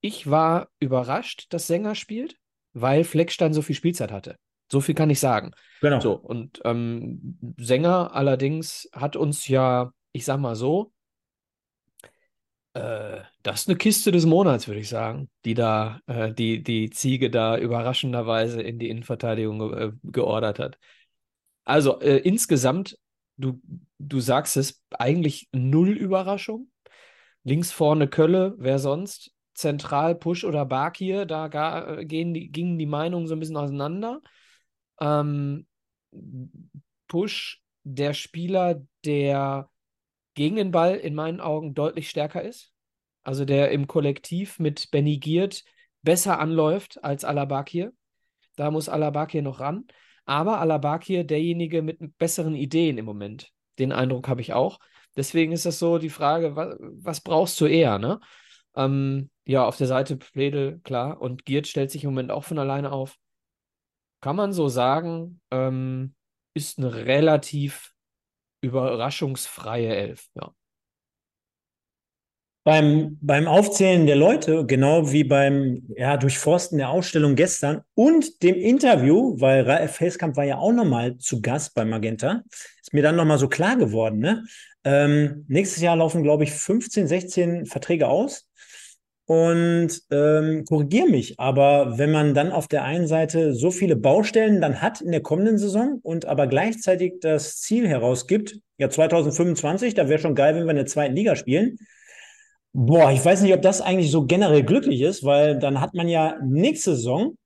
Ich 0.00 0.28
war 0.28 0.68
überrascht, 0.80 1.46
dass 1.50 1.68
Sänger 1.68 1.94
spielt, 1.94 2.36
weil 2.72 3.04
Fleckstein 3.04 3.52
so 3.52 3.62
viel 3.62 3.76
Spielzeit 3.76 4.10
hatte. 4.10 4.36
So 4.70 4.80
viel 4.80 4.94
kann 4.94 5.10
ich 5.10 5.20
sagen. 5.20 5.52
genau. 5.80 6.00
So, 6.00 6.14
und 6.14 6.60
ähm, 6.64 7.38
Sänger 7.58 8.14
allerdings 8.14 8.88
hat 8.92 9.16
uns 9.16 9.46
ja, 9.46 9.92
ich 10.12 10.24
sag 10.24 10.38
mal 10.38 10.56
so, 10.56 10.92
äh, 12.74 13.20
das 13.42 13.62
ist 13.62 13.68
eine 13.68 13.76
Kiste 13.76 14.12
des 14.12 14.24
Monats, 14.24 14.66
würde 14.66 14.80
ich 14.80 14.88
sagen, 14.88 15.28
die 15.44 15.54
da, 15.54 16.00
äh, 16.06 16.32
die, 16.32 16.62
die 16.62 16.90
Ziege 16.90 17.30
da 17.30 17.58
überraschenderweise 17.58 18.62
in 18.62 18.78
die 18.78 18.88
Innenverteidigung 18.88 19.58
ge 19.58 19.88
äh, 19.88 19.92
geordert 20.04 20.58
hat. 20.58 20.78
Also 21.64 21.98
insgesamt, 22.00 22.98
du, 23.36 23.60
du 23.98 24.20
sagst 24.20 24.56
es, 24.56 24.82
eigentlich 24.90 25.48
null 25.52 25.90
Überraschung. 25.90 26.70
Links 27.44 27.72
vorne 27.72 28.08
Kölle, 28.08 28.54
wer 28.58 28.78
sonst? 28.78 29.32
Zentral 29.54 30.14
Push 30.14 30.44
oder 30.44 30.64
Bakir, 30.64 31.26
da 31.26 31.48
ga, 31.48 31.98
äh, 31.98 32.04
gehen 32.06 32.32
die, 32.32 32.50
gingen 32.50 32.78
die 32.78 32.86
Meinungen 32.86 33.26
so 33.26 33.34
ein 33.34 33.40
bisschen 33.40 33.56
auseinander. 33.56 34.20
Ähm, 35.00 35.66
Push, 37.08 37.62
der 37.84 38.14
Spieler, 38.14 38.82
der 39.04 39.68
gegen 40.34 40.56
den 40.56 40.70
Ball 40.70 40.96
in 40.96 41.14
meinen 41.14 41.40
Augen 41.40 41.74
deutlich 41.74 42.08
stärker 42.08 42.42
ist. 42.42 42.72
Also 43.22 43.44
der 43.44 43.70
im 43.70 43.86
Kollektiv 43.86 44.58
mit 44.58 44.90
Benny 44.90 45.18
Giert 45.18 45.64
besser 46.02 46.38
anläuft 46.38 47.02
als 47.04 47.24
Alabakir. 47.24 47.92
Da 48.56 48.70
muss 48.70 48.88
Alabakir 48.88 49.42
noch 49.42 49.60
ran. 49.60 49.86
Aber 50.24 50.60
Alabakir 50.60 51.24
derjenige 51.24 51.82
mit 51.82 52.18
besseren 52.18 52.54
Ideen 52.54 52.98
im 52.98 53.04
Moment. 53.04 53.50
Den 53.78 53.92
Eindruck 53.92 54.28
habe 54.28 54.40
ich 54.40 54.52
auch. 54.52 54.78
Deswegen 55.16 55.52
ist 55.52 55.66
das 55.66 55.78
so 55.78 55.98
die 55.98 56.10
Frage, 56.10 56.56
was, 56.56 56.76
was 56.80 57.20
brauchst 57.20 57.60
du 57.60 57.66
eher, 57.66 57.98
ne? 57.98 58.20
Ähm, 58.74 59.30
ja, 59.44 59.66
auf 59.66 59.76
der 59.76 59.86
Seite 59.86 60.16
Pledel, 60.16 60.80
klar. 60.84 61.20
Und 61.20 61.44
Giert 61.44 61.66
stellt 61.66 61.90
sich 61.90 62.04
im 62.04 62.10
Moment 62.10 62.30
auch 62.30 62.44
von 62.44 62.58
alleine 62.58 62.92
auf. 62.92 63.18
Kann 64.20 64.36
man 64.36 64.52
so 64.52 64.68
sagen, 64.68 65.40
ähm, 65.50 66.14
ist 66.54 66.78
eine 66.78 66.94
relativ 66.94 67.92
überraschungsfreie 68.60 69.94
Elf, 69.94 70.28
ja. 70.34 70.52
Beim, 72.64 73.18
beim 73.20 73.48
Aufzählen 73.48 74.06
der 74.06 74.14
Leute, 74.14 74.64
genau 74.66 75.10
wie 75.10 75.24
beim 75.24 75.82
ja, 75.96 76.16
Durchforsten 76.16 76.78
der 76.78 76.90
Ausstellung 76.90 77.34
gestern 77.34 77.80
und 77.94 78.40
dem 78.44 78.54
Interview, 78.54 79.34
weil 79.40 79.68
Ralf 79.68 79.96
Felskamp 79.96 80.36
war 80.36 80.44
ja 80.44 80.58
auch 80.58 80.70
nochmal 80.70 81.18
zu 81.18 81.42
Gast 81.42 81.74
bei 81.74 81.84
Magenta, 81.84 82.42
ist 82.80 82.92
mir 82.92 83.02
dann 83.02 83.16
nochmal 83.16 83.38
so 83.38 83.48
klar 83.48 83.76
geworden. 83.76 84.20
Ne? 84.20 84.44
Ähm, 84.84 85.44
nächstes 85.48 85.82
Jahr 85.82 85.96
laufen, 85.96 86.22
glaube 86.22 86.44
ich, 86.44 86.52
15, 86.52 87.08
16 87.08 87.66
Verträge 87.66 88.06
aus. 88.06 88.46
Und 89.24 90.02
ähm, 90.10 90.64
korrigiere 90.64 91.08
mich, 91.08 91.38
aber 91.38 91.96
wenn 91.96 92.10
man 92.10 92.34
dann 92.34 92.50
auf 92.50 92.66
der 92.68 92.84
einen 92.84 93.06
Seite 93.06 93.54
so 93.54 93.70
viele 93.70 93.96
Baustellen 93.96 94.60
dann 94.60 94.82
hat 94.82 95.00
in 95.00 95.12
der 95.12 95.22
kommenden 95.22 95.58
Saison 95.58 96.00
und 96.02 96.26
aber 96.26 96.48
gleichzeitig 96.48 97.14
das 97.20 97.60
Ziel 97.60 97.88
herausgibt, 97.88 98.58
ja 98.78 98.90
2025, 98.90 99.94
da 99.94 100.08
wäre 100.08 100.20
schon 100.20 100.34
geil, 100.34 100.56
wenn 100.56 100.64
wir 100.64 100.72
in 100.72 100.76
der 100.76 100.86
zweiten 100.86 101.14
Liga 101.14 101.36
spielen. 101.36 101.78
Boah, 102.74 103.12
ich 103.12 103.22
weiß 103.22 103.42
nicht, 103.42 103.52
ob 103.52 103.60
das 103.60 103.82
eigentlich 103.82 104.10
so 104.10 104.24
generell 104.24 104.62
glücklich 104.62 105.02
ist, 105.02 105.24
weil 105.24 105.58
dann 105.58 105.80
hat 105.80 105.92
man 105.94 106.08
ja 106.08 106.38
nächste 106.42 106.94
Saison 106.96 107.36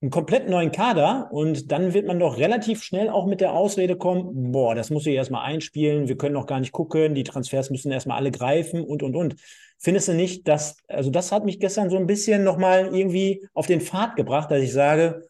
einen 0.00 0.10
komplett 0.10 0.48
neuen 0.48 0.70
Kader 0.70 1.28
und 1.32 1.72
dann 1.72 1.92
wird 1.92 2.06
man 2.06 2.18
doch 2.20 2.38
relativ 2.38 2.82
schnell 2.82 3.10
auch 3.10 3.26
mit 3.26 3.40
der 3.40 3.52
Ausrede 3.52 3.96
kommen, 3.96 4.52
boah, 4.52 4.74
das 4.74 4.90
muss 4.90 5.06
ich 5.06 5.14
erstmal 5.14 5.44
einspielen, 5.44 6.08
wir 6.08 6.16
können 6.16 6.34
noch 6.34 6.46
gar 6.46 6.60
nicht 6.60 6.72
gucken, 6.72 7.14
die 7.14 7.24
Transfers 7.24 7.70
müssen 7.70 7.90
erstmal 7.90 8.16
alle 8.16 8.30
greifen 8.30 8.84
und, 8.84 9.02
und, 9.02 9.16
und. 9.16 9.36
Findest 9.78 10.08
du 10.08 10.14
nicht, 10.14 10.46
dass, 10.48 10.76
also 10.88 11.10
das 11.10 11.30
hat 11.32 11.44
mich 11.44 11.60
gestern 11.60 11.90
so 11.90 11.96
ein 11.96 12.06
bisschen 12.06 12.44
nochmal 12.44 12.94
irgendwie 12.94 13.46
auf 13.54 13.66
den 13.66 13.80
Pfad 13.80 14.16
gebracht, 14.16 14.50
dass 14.50 14.62
ich 14.62 14.72
sage, 14.72 15.28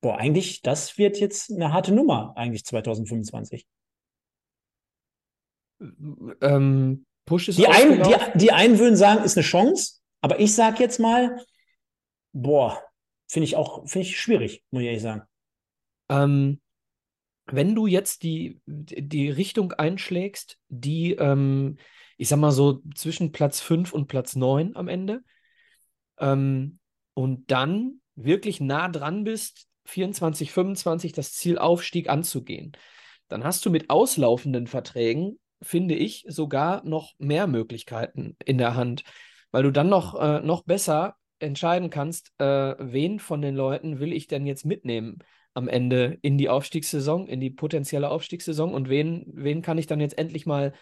boah, 0.00 0.16
eigentlich, 0.16 0.62
das 0.62 0.96
wird 0.96 1.18
jetzt 1.18 1.50
eine 1.52 1.72
harte 1.72 1.92
Nummer, 1.92 2.32
eigentlich 2.36 2.64
2025. 2.64 3.66
Ähm, 6.40 7.04
Push 7.26 7.48
ist 7.48 7.58
Die 7.58 7.66
einen, 7.66 8.02
die, 8.02 8.14
die 8.34 8.52
einen 8.52 8.78
würden 8.78 8.96
sagen, 8.96 9.24
ist 9.24 9.36
eine 9.36 9.44
Chance, 9.44 10.00
aber 10.20 10.40
ich 10.40 10.54
sage 10.54 10.82
jetzt 10.82 11.00
mal, 11.00 11.40
boah, 12.32 12.82
finde 13.28 13.44
ich 13.44 13.56
auch, 13.56 13.88
finde 13.88 14.06
ich 14.06 14.20
schwierig, 14.20 14.64
muss 14.70 14.82
ich 14.82 14.86
ehrlich 14.86 15.02
sagen. 15.02 15.22
Ähm, 16.08 16.60
wenn 17.46 17.74
du 17.74 17.86
jetzt 17.86 18.22
die, 18.22 18.60
die 18.66 19.30
Richtung 19.30 19.72
einschlägst, 19.72 20.58
die, 20.68 21.12
ähm, 21.12 21.78
ich 22.16 22.28
sag 22.28 22.38
mal 22.38 22.52
so, 22.52 22.82
zwischen 22.94 23.32
Platz 23.32 23.60
5 23.60 23.92
und 23.92 24.06
Platz 24.06 24.36
9 24.36 24.76
am 24.76 24.88
Ende, 24.88 25.22
ähm, 26.18 26.78
und 27.14 27.50
dann 27.50 28.00
wirklich 28.16 28.60
nah 28.60 28.88
dran 28.88 29.24
bist, 29.24 29.66
24, 29.86 30.52
25 30.52 31.12
das 31.12 31.32
Ziel 31.32 31.58
Aufstieg 31.58 32.08
anzugehen, 32.08 32.72
dann 33.28 33.44
hast 33.44 33.64
du 33.66 33.70
mit 33.70 33.90
auslaufenden 33.90 34.66
Verträgen, 34.66 35.38
finde 35.64 35.94
ich, 35.94 36.24
sogar 36.28 36.84
noch 36.84 37.14
mehr 37.18 37.46
Möglichkeiten 37.46 38.36
in 38.44 38.58
der 38.58 38.74
Hand, 38.74 39.04
weil 39.50 39.62
du 39.62 39.70
dann 39.70 39.88
noch, 39.88 40.20
äh, 40.20 40.40
noch 40.40 40.64
besser 40.64 41.16
entscheiden 41.38 41.90
kannst, 41.90 42.32
äh, 42.38 42.74
wen 42.78 43.18
von 43.18 43.42
den 43.42 43.54
Leuten 43.54 43.98
will 44.00 44.12
ich 44.12 44.26
denn 44.26 44.46
jetzt 44.46 44.64
mitnehmen 44.64 45.18
am 45.54 45.68
Ende 45.68 46.18
in 46.22 46.36
die 46.36 46.48
Aufstiegssaison, 46.48 47.26
in 47.28 47.40
die 47.40 47.50
potenzielle 47.50 48.10
Aufstiegssaison 48.10 48.74
und 48.74 48.88
wen, 48.88 49.24
wen 49.32 49.62
kann 49.62 49.78
ich 49.78 49.86
dann 49.86 50.00
jetzt 50.00 50.18
endlich 50.18 50.46
mal 50.46 50.72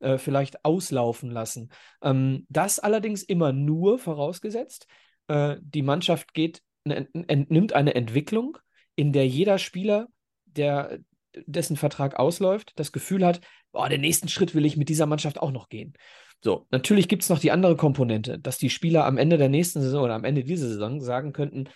äh, 0.00 0.18
vielleicht 0.18 0.64
auslaufen 0.64 1.30
lassen. 1.30 1.70
Ähm, 2.02 2.46
das 2.48 2.78
allerdings 2.78 3.22
immer 3.22 3.52
nur 3.52 3.98
vorausgesetzt, 3.98 4.86
äh, 5.28 5.56
die 5.60 5.82
Mannschaft 5.82 6.34
geht, 6.34 6.62
ne, 6.84 7.08
entnimmt 7.12 7.72
eine 7.72 7.94
Entwicklung, 7.94 8.58
in 8.94 9.12
der 9.12 9.26
jeder 9.26 9.58
Spieler, 9.58 10.08
der 10.44 10.98
dessen 11.46 11.76
Vertrag 11.76 12.18
ausläuft, 12.18 12.72
das 12.76 12.92
Gefühl 12.92 13.24
hat, 13.24 13.40
boah, 13.72 13.88
den 13.88 14.00
nächsten 14.00 14.28
Schritt 14.28 14.54
will 14.54 14.66
ich 14.66 14.76
mit 14.76 14.88
dieser 14.88 15.06
Mannschaft 15.06 15.40
auch 15.40 15.50
noch 15.50 15.68
gehen. 15.68 15.94
So, 16.42 16.66
natürlich 16.70 17.08
gibt 17.08 17.22
es 17.22 17.28
noch 17.28 17.38
die 17.38 17.50
andere 17.50 17.76
Komponente, 17.76 18.38
dass 18.38 18.58
die 18.58 18.70
Spieler 18.70 19.04
am 19.04 19.18
Ende 19.18 19.36
der 19.36 19.50
nächsten 19.50 19.82
Saison 19.82 20.04
oder 20.04 20.14
am 20.14 20.24
Ende 20.24 20.42
dieser 20.42 20.68
Saison 20.68 21.00
sagen 21.00 21.32
könnten, 21.32 21.68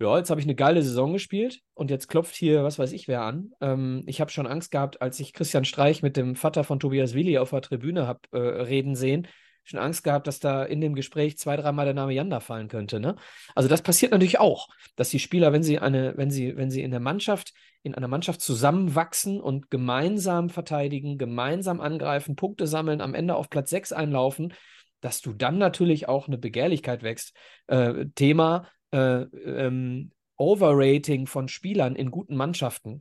ja, 0.00 0.18
jetzt 0.18 0.30
habe 0.30 0.40
ich 0.40 0.46
eine 0.46 0.56
geile 0.56 0.82
Saison 0.82 1.12
gespielt 1.12 1.60
und 1.74 1.90
jetzt 1.90 2.08
klopft 2.08 2.34
hier, 2.34 2.64
was 2.64 2.80
weiß 2.80 2.92
ich, 2.92 3.06
wer 3.06 3.22
an. 3.22 3.52
Ähm, 3.60 4.02
ich 4.06 4.20
habe 4.20 4.30
schon 4.30 4.48
Angst 4.48 4.72
gehabt, 4.72 5.00
als 5.00 5.20
ich 5.20 5.32
Christian 5.32 5.64
Streich 5.64 6.02
mit 6.02 6.16
dem 6.16 6.34
Vater 6.34 6.64
von 6.64 6.80
Tobias 6.80 7.14
Willi 7.14 7.38
auf 7.38 7.50
der 7.50 7.62
Tribüne 7.62 8.08
habe 8.08 8.20
äh, 8.32 8.38
reden 8.38 8.96
sehen, 8.96 9.28
schon 9.64 9.80
Angst 9.80 10.04
gehabt, 10.04 10.26
dass 10.26 10.40
da 10.40 10.62
in 10.64 10.80
dem 10.80 10.94
Gespräch 10.94 11.38
zwei, 11.38 11.56
dreimal 11.56 11.86
der 11.86 11.94
Name 11.94 12.12
Janda 12.12 12.40
fallen 12.40 12.68
könnte. 12.68 13.00
Ne? 13.00 13.16
Also 13.54 13.68
das 13.68 13.82
passiert 13.82 14.12
natürlich 14.12 14.38
auch, 14.38 14.68
dass 14.96 15.10
die 15.10 15.18
Spieler, 15.18 15.52
wenn 15.52 15.62
sie 15.62 15.78
eine, 15.78 16.16
wenn 16.16 16.30
sie, 16.30 16.56
wenn 16.56 16.70
sie 16.70 16.82
in 16.82 16.90
der 16.90 17.00
Mannschaft, 17.00 17.52
in 17.82 17.94
einer 17.94 18.08
Mannschaft 18.08 18.40
zusammenwachsen 18.40 19.40
und 19.40 19.70
gemeinsam 19.70 20.50
verteidigen, 20.50 21.18
gemeinsam 21.18 21.80
angreifen, 21.80 22.36
Punkte 22.36 22.66
sammeln, 22.66 23.00
am 23.00 23.14
Ende 23.14 23.36
auf 23.36 23.50
Platz 23.50 23.70
6 23.70 23.92
einlaufen, 23.92 24.54
dass 25.00 25.20
du 25.20 25.32
dann 25.32 25.58
natürlich 25.58 26.08
auch 26.08 26.28
eine 26.28 26.38
Begehrlichkeit 26.38 27.02
wächst. 27.02 27.34
Äh, 27.66 28.06
Thema 28.14 28.68
äh, 28.90 29.22
ähm, 29.22 30.12
Overrating 30.36 31.26
von 31.26 31.48
Spielern 31.48 31.94
in 31.94 32.10
guten 32.10 32.36
Mannschaften. 32.36 33.00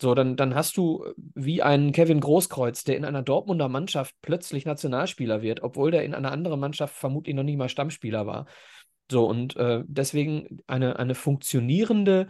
So, 0.00 0.14
dann, 0.14 0.36
dann 0.36 0.54
hast 0.54 0.78
du 0.78 1.04
wie 1.34 1.62
einen 1.62 1.92
Kevin 1.92 2.20
Großkreuz, 2.20 2.84
der 2.84 2.96
in 2.96 3.04
einer 3.04 3.22
Dortmunder 3.22 3.68
Mannschaft 3.68 4.14
plötzlich 4.22 4.64
Nationalspieler 4.64 5.42
wird, 5.42 5.62
obwohl 5.62 5.90
der 5.90 6.04
in 6.04 6.14
einer 6.14 6.32
anderen 6.32 6.58
Mannschaft 6.58 6.94
vermutlich 6.94 7.36
noch 7.36 7.42
nicht 7.42 7.58
mal 7.58 7.68
Stammspieler 7.68 8.26
war. 8.26 8.46
So, 9.10 9.26
und 9.26 9.56
äh, 9.56 9.82
deswegen 9.86 10.60
eine, 10.66 10.98
eine 10.98 11.14
funktionierende 11.14 12.28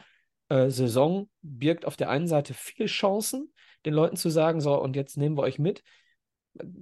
äh, 0.49 0.69
Saison 0.69 1.29
birgt 1.43 1.85
auf 1.85 1.97
der 1.97 2.11
einen 2.11 2.27
Seite 2.27 2.55
viele 2.55 2.89
Chancen, 2.89 3.53
den 3.87 3.95
Leuten 3.95 4.17
zu 4.17 4.31
sagen, 4.31 4.61
so, 4.61 4.75
und 4.81 4.97
jetzt 4.97 5.17
nehmen 5.17 5.37
wir 5.37 5.43
euch 5.43 5.61
mit, 5.61 5.85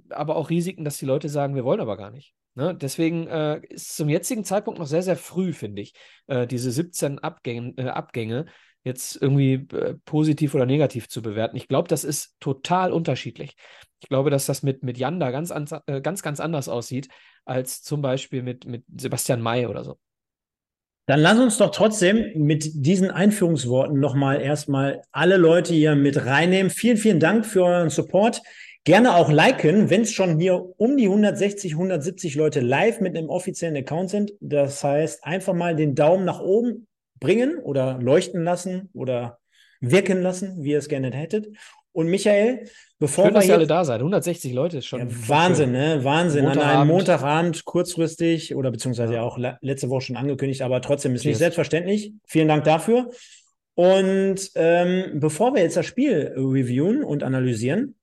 aber 0.09 0.37
auch 0.37 0.49
Risiken, 0.49 0.85
dass 0.85 0.97
die 0.97 1.05
Leute 1.05 1.29
sagen, 1.29 1.53
wir 1.53 1.65
wollen 1.65 1.81
aber 1.81 1.97
gar 1.97 2.09
nicht. 2.09 2.33
Ne? 2.55 2.75
Deswegen 2.75 3.27
äh, 3.27 3.61
ist 3.69 3.95
zum 3.95 4.09
jetzigen 4.09 4.43
Zeitpunkt 4.43 4.79
noch 4.79 4.87
sehr, 4.87 5.03
sehr 5.03 5.15
früh, 5.15 5.53
finde 5.53 5.83
ich, 5.83 5.93
äh, 6.27 6.47
diese 6.47 6.71
17 6.71 7.19
Abgänge, 7.19 7.73
äh, 7.77 7.89
Abgänge 7.89 8.47
jetzt 8.83 9.21
irgendwie 9.21 9.67
äh, 9.75 9.95
positiv 10.05 10.55
oder 10.55 10.65
negativ 10.65 11.09
zu 11.09 11.21
bewerten. 11.21 11.57
Ich 11.57 11.67
glaube, 11.67 11.87
das 11.87 12.03
ist 12.03 12.35
total 12.39 12.91
unterschiedlich. 12.91 13.55
Ich 14.01 14.09
glaube, 14.09 14.29
dass 14.29 14.45
das 14.45 14.63
mit, 14.63 14.83
mit 14.83 14.97
Janda 14.97 15.31
ganz, 15.31 15.51
äh, 15.51 16.01
ganz, 16.01 16.21
ganz 16.21 16.39
anders 16.39 16.69
aussieht 16.69 17.09
als 17.45 17.81
zum 17.81 18.01
Beispiel 18.01 18.43
mit, 18.43 18.65
mit 18.65 18.83
Sebastian 18.95 19.41
May 19.41 19.65
oder 19.65 19.83
so. 19.83 19.97
Dann 21.07 21.21
lass 21.21 21.39
uns 21.39 21.57
doch 21.57 21.71
trotzdem 21.71 22.23
mit 22.35 22.69
diesen 22.85 23.09
Einführungsworten 23.09 23.99
nochmal 23.99 24.41
erstmal 24.41 25.01
alle 25.11 25.37
Leute 25.37 25.73
hier 25.73 25.95
mit 25.95 26.25
reinnehmen. 26.25 26.69
Vielen, 26.69 26.97
vielen 26.97 27.19
Dank 27.19 27.47
für 27.47 27.63
euren 27.63 27.89
Support. 27.89 28.43
Gerne 28.83 29.15
auch 29.15 29.31
liken, 29.31 29.89
wenn 29.89 30.01
es 30.01 30.11
schon 30.11 30.39
hier 30.39 30.63
um 30.77 30.97
die 30.97 31.05
160, 31.05 31.73
170 31.73 32.35
Leute 32.35 32.59
live 32.59 33.01
mit 33.01 33.17
einem 33.17 33.29
offiziellen 33.29 33.75
Account 33.75 34.11
sind. 34.11 34.33
Das 34.39 34.83
heißt, 34.83 35.23
einfach 35.23 35.53
mal 35.53 35.75
den 35.75 35.95
Daumen 35.95 36.25
nach 36.25 36.39
oben 36.39 36.87
bringen 37.19 37.57
oder 37.59 37.97
leuchten 38.01 38.43
lassen 38.43 38.89
oder 38.93 39.39
wirken 39.81 40.21
lassen, 40.21 40.63
wie 40.63 40.71
ihr 40.71 40.77
es 40.79 40.87
gerne 40.89 41.11
hättet. 41.11 41.47
Und 41.91 42.07
Michael, 42.07 42.65
bevor 42.99 43.25
Schön, 43.25 43.33
wir 43.33 43.39
dass 43.39 43.47
ihr 43.47 43.53
alle 43.55 43.67
da 43.67 43.83
seid. 43.83 43.99
160 43.99 44.53
Leute 44.53 44.77
ist 44.77 44.85
schon. 44.85 44.99
ja, 44.99 45.07
Wahnsinn, 45.27 45.71
ne? 45.71 46.03
Wahnsinn. 46.03 46.45
An 46.45 46.59
einem 46.59 46.87
Montagabend. 46.87 47.65
Kurzfristig 47.65 48.55
oder 48.55 48.71
beziehungsweise 48.71 49.15
Ja. 49.15 49.23
auch 49.23 49.37
le- 49.37 49.57
letzte 49.61 49.89
Woche 49.89 50.01
schon 50.01 50.15
angekündigt, 50.15 50.61
aber 50.61 50.81
trotzdem 50.81 51.13
ist 51.15 51.21
nicht 51.21 51.31
Cheers. 51.31 51.39
selbstverständlich. 51.39 52.13
Vielen 52.25 52.47
Dank 52.47 52.63
dafür. 52.63 53.09
Und 53.75 54.51
ähm, 54.55 55.19
bevor 55.19 55.53
wir 55.55 55.61
jetzt 55.63 55.77
das 55.77 55.85
Spiel 55.85 56.33
reviewen 56.35 57.03
und 57.03 57.23
analysieren, 57.23 57.95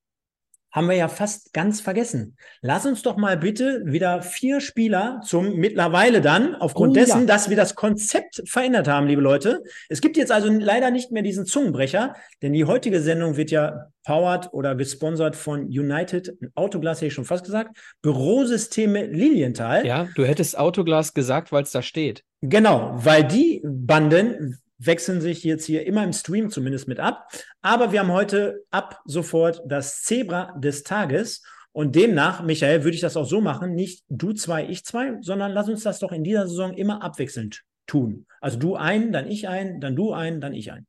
haben 0.76 0.88
wir 0.90 0.96
ja 0.96 1.08
fast 1.08 1.54
ganz 1.54 1.80
vergessen. 1.80 2.36
Lass 2.60 2.84
uns 2.84 3.02
doch 3.02 3.16
mal 3.16 3.38
bitte 3.38 3.82
wieder 3.86 4.20
vier 4.20 4.60
Spieler 4.60 5.22
zum 5.24 5.56
mittlerweile 5.56 6.20
dann, 6.20 6.54
aufgrund 6.54 6.90
Oh, 6.90 6.94
dessen, 6.94 7.20
ja. 7.20 7.26
dass 7.26 7.48
wir 7.48 7.56
das 7.56 7.74
Konzept 7.74 8.42
verändert 8.46 8.86
haben, 8.86 9.06
liebe 9.06 9.22
Leute. 9.22 9.62
Es 9.88 10.02
gibt 10.02 10.18
jetzt 10.18 10.30
also 10.30 10.50
leider 10.50 10.90
nicht 10.90 11.10
mehr 11.10 11.22
diesen 11.22 11.46
Zungenbrecher, 11.46 12.14
denn 12.42 12.52
die 12.52 12.66
heutige 12.66 13.00
Sendung 13.00 13.38
wird 13.38 13.50
ja 13.50 13.86
powered 14.04 14.52
oder 14.52 14.74
gesponsert 14.74 15.34
von 15.34 15.62
United 15.62 16.36
Autoglas, 16.54 16.98
hätte 16.98 17.06
ich 17.06 17.14
schon 17.14 17.24
fast 17.24 17.46
gesagt, 17.46 17.76
Bürosysteme 18.02 19.06
Lilienthal. 19.06 19.86
Ja, 19.86 20.08
du 20.14 20.26
hättest 20.26 20.58
Autoglas 20.58 21.14
gesagt, 21.14 21.52
weil 21.52 21.62
es 21.62 21.72
da 21.72 21.80
steht. 21.80 22.22
Genau, 22.42 22.92
weil 22.96 23.24
die 23.24 23.62
Banden 23.64 24.58
wechseln 24.78 25.20
sich 25.20 25.42
jetzt 25.44 25.64
hier 25.64 25.86
immer 25.86 26.04
im 26.04 26.12
Stream 26.12 26.50
zumindest 26.50 26.88
mit 26.88 27.00
ab. 27.00 27.28
Aber 27.62 27.92
wir 27.92 28.00
haben 28.00 28.12
heute 28.12 28.64
ab 28.70 29.00
sofort 29.04 29.62
das 29.66 30.02
Zebra 30.02 30.52
des 30.58 30.82
Tages. 30.82 31.42
Und 31.72 31.94
demnach, 31.94 32.42
Michael, 32.42 32.84
würde 32.84 32.94
ich 32.94 33.02
das 33.02 33.18
auch 33.18 33.26
so 33.26 33.42
machen, 33.42 33.74
nicht 33.74 34.02
du 34.08 34.32
zwei, 34.32 34.66
ich 34.66 34.84
zwei, 34.84 35.20
sondern 35.20 35.52
lass 35.52 35.68
uns 35.68 35.82
das 35.82 35.98
doch 35.98 36.10
in 36.10 36.24
dieser 36.24 36.48
Saison 36.48 36.72
immer 36.72 37.02
abwechselnd 37.02 37.64
tun. 37.86 38.26
Also 38.40 38.58
du 38.58 38.76
ein, 38.76 39.12
dann 39.12 39.26
ich 39.26 39.46
ein, 39.46 39.80
dann 39.80 39.94
du 39.94 40.12
ein, 40.12 40.40
dann 40.40 40.54
ich 40.54 40.72
ein. 40.72 40.86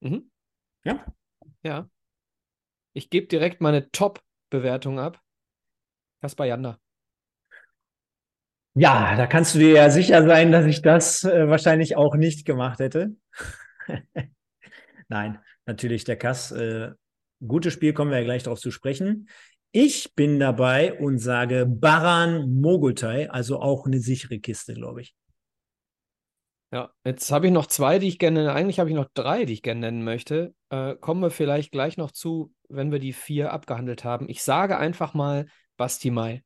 Mhm. 0.00 0.30
Ja? 0.84 1.04
Ja. 1.62 1.90
Ich 2.94 3.10
gebe 3.10 3.26
direkt 3.26 3.60
meine 3.60 3.90
Top-Bewertung 3.90 4.98
ab. 4.98 5.20
Kaspar 6.22 6.46
Janda. 6.46 6.78
Ja, 8.78 9.16
da 9.16 9.26
kannst 9.26 9.54
du 9.54 9.58
dir 9.58 9.70
ja 9.70 9.90
sicher 9.90 10.22
sein, 10.26 10.52
dass 10.52 10.66
ich 10.66 10.82
das 10.82 11.24
äh, 11.24 11.48
wahrscheinlich 11.48 11.96
auch 11.96 12.14
nicht 12.14 12.44
gemacht 12.44 12.78
hätte. 12.78 13.16
Nein, 15.08 15.38
natürlich 15.64 16.04
der 16.04 16.16
Kass. 16.16 16.52
Äh, 16.52 16.90
gutes 17.46 17.72
Spiel, 17.72 17.94
kommen 17.94 18.10
wir 18.10 18.18
ja 18.18 18.24
gleich 18.24 18.42
darauf 18.42 18.60
zu 18.60 18.70
sprechen. 18.70 19.30
Ich 19.72 20.14
bin 20.14 20.38
dabei 20.38 20.92
und 20.92 21.18
sage 21.20 21.64
Baran 21.66 22.60
Mogultai, 22.60 23.30
also 23.30 23.60
auch 23.60 23.86
eine 23.86 23.98
sichere 23.98 24.40
Kiste, 24.40 24.74
glaube 24.74 25.00
ich. 25.00 25.14
Ja, 26.70 26.92
jetzt 27.02 27.32
habe 27.32 27.46
ich 27.46 27.52
noch 27.52 27.68
zwei, 27.68 27.98
die 27.98 28.08
ich 28.08 28.18
gerne, 28.18 28.52
eigentlich 28.52 28.78
habe 28.78 28.90
ich 28.90 28.96
noch 28.96 29.08
drei, 29.14 29.46
die 29.46 29.54
ich 29.54 29.62
gerne 29.62 29.80
nennen 29.80 30.04
möchte. 30.04 30.54
Äh, 30.68 30.96
kommen 30.96 31.22
wir 31.22 31.30
vielleicht 31.30 31.72
gleich 31.72 31.96
noch 31.96 32.10
zu, 32.10 32.52
wenn 32.68 32.92
wir 32.92 32.98
die 32.98 33.14
vier 33.14 33.54
abgehandelt 33.54 34.04
haben. 34.04 34.28
Ich 34.28 34.42
sage 34.42 34.76
einfach 34.76 35.14
mal 35.14 35.46
Basti 35.78 36.10
Mai. 36.10 36.42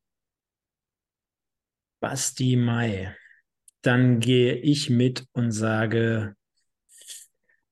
Basti 2.00 2.56
Mai. 2.56 3.14
Dann 3.82 4.20
gehe 4.20 4.54
ich 4.56 4.90
mit 4.90 5.26
und 5.32 5.52
sage, 5.52 6.34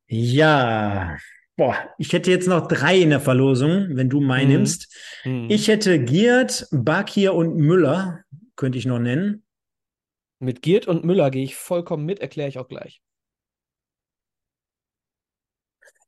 ja, 0.07 1.19
boah, 1.57 1.77
ich 1.99 2.13
hätte 2.13 2.31
jetzt 2.31 2.49
noch 2.49 2.67
drei 2.67 2.99
in 2.99 3.11
der 3.11 3.21
Verlosung, 3.21 3.89
wenn 3.97 4.09
du 4.09 4.21
Mai 4.21 4.45
Mhm. 4.45 4.51
nimmst. 4.51 4.95
Hm. 5.23 5.51
Ich 5.51 5.69
hätte 5.69 6.03
Giert, 6.03 6.67
Bakir 6.71 7.35
und 7.35 7.57
Müller, 7.57 8.23
könnte 8.57 8.79
ich 8.79 8.87
noch 8.87 8.99
nennen. 8.99 9.45
Mit 10.41 10.63
Giert 10.63 10.87
und 10.87 11.05
Müller 11.05 11.31
gehe 11.31 11.45
ich 11.45 11.57
vollkommen 11.57 12.07
mit, 12.07 12.21
erkläre 12.21 12.49
ich 12.49 12.59
auch 12.59 12.69
gleich. 12.69 13.03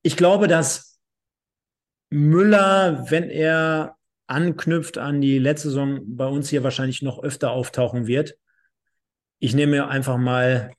Ich 0.03 0.17
glaube, 0.17 0.49
dass 0.49 0.99
Müller, 2.11 3.11
wenn 3.11 3.29
er 3.29 3.97
anknüpft 4.31 4.97
an 4.97 5.21
die 5.21 5.39
letzte 5.39 5.69
Saison, 5.69 6.01
bei 6.05 6.27
uns 6.27 6.49
hier 6.49 6.63
wahrscheinlich 6.63 7.03
noch 7.03 7.23
öfter 7.23 7.51
auftauchen 7.51 8.07
wird. 8.07 8.37
Ich 9.41 9.55
nehme 9.55 9.73
mir 9.73 9.89
einfach 9.89 10.19
mal, 10.19 10.73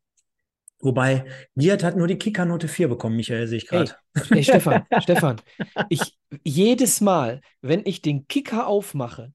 wobei, 0.79 1.25
Giert 1.55 1.83
hat 1.83 1.97
nur 1.97 2.07
die 2.07 2.17
Kickernote 2.17 2.67
4 2.67 2.87
bekommen, 2.87 3.17
Michael, 3.17 3.47
sehe 3.47 3.57
ich 3.57 3.67
gerade. 3.67 3.95
ey, 4.29 4.43
Stefan, 4.43 4.85
Stefan, 5.01 5.41
ich 5.89 6.17
jedes 6.43 7.01
Mal, 7.01 7.41
wenn 7.61 7.85
ich 7.85 8.01
den 8.01 8.27
Kicker 8.27 8.67
aufmache 8.67 9.33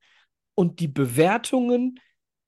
und 0.54 0.80
die 0.80 0.88
Bewertungen, 0.88 2.00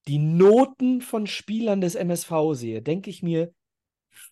die 0.07 0.18
Noten 0.18 1.02
von 1.02 1.26
Spielern 1.26 1.83
des 1.83 1.94
MSV 1.94 2.33
sehe, 2.52 2.81
denke 2.81 3.11
ich 3.11 3.22
mir, 3.22 3.52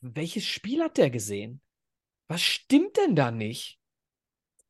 welches 0.00 0.46
Spiel 0.46 0.82
hat 0.82 0.96
der 0.96 1.10
gesehen? 1.10 1.60
Was 2.28 2.40
stimmt 2.40 2.96
denn 2.96 3.14
da 3.14 3.30
nicht? 3.30 3.78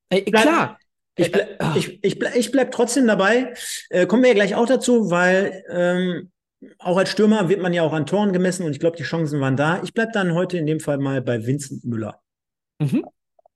Ey, 0.08 0.24
klar, 0.24 0.78
Ich, 1.16 1.28
äh, 1.28 1.30
ble 1.30 1.56
ah. 1.58 1.74
ich, 1.76 2.02
ich, 2.02 2.18
ble 2.18 2.30
ich 2.36 2.50
bleib 2.50 2.70
trotzdem 2.72 3.06
dabei. 3.06 3.54
Äh, 3.90 4.06
kommen 4.06 4.22
wir 4.22 4.28
ja 4.28 4.34
gleich 4.34 4.54
auch 4.54 4.66
dazu, 4.66 5.10
weil 5.10 5.64
ähm, 5.70 6.30
auch 6.78 6.96
als 6.96 7.10
Stürmer 7.10 7.48
wird 7.48 7.60
man 7.60 7.72
ja 7.72 7.82
auch 7.82 7.92
an 7.92 8.06
Toren 8.06 8.32
gemessen 8.32 8.64
und 8.64 8.72
ich 8.72 8.80
glaube, 8.80 8.96
die 8.96 9.02
Chancen 9.02 9.40
waren 9.40 9.56
da. 9.56 9.82
Ich 9.82 9.94
bleibe 9.94 10.12
dann 10.12 10.34
heute 10.34 10.58
in 10.58 10.66
dem 10.66 10.80
Fall 10.80 10.98
mal 10.98 11.22
bei 11.22 11.46
Vincent 11.46 11.84
Müller. 11.84 12.20
Mhm. 12.78 13.04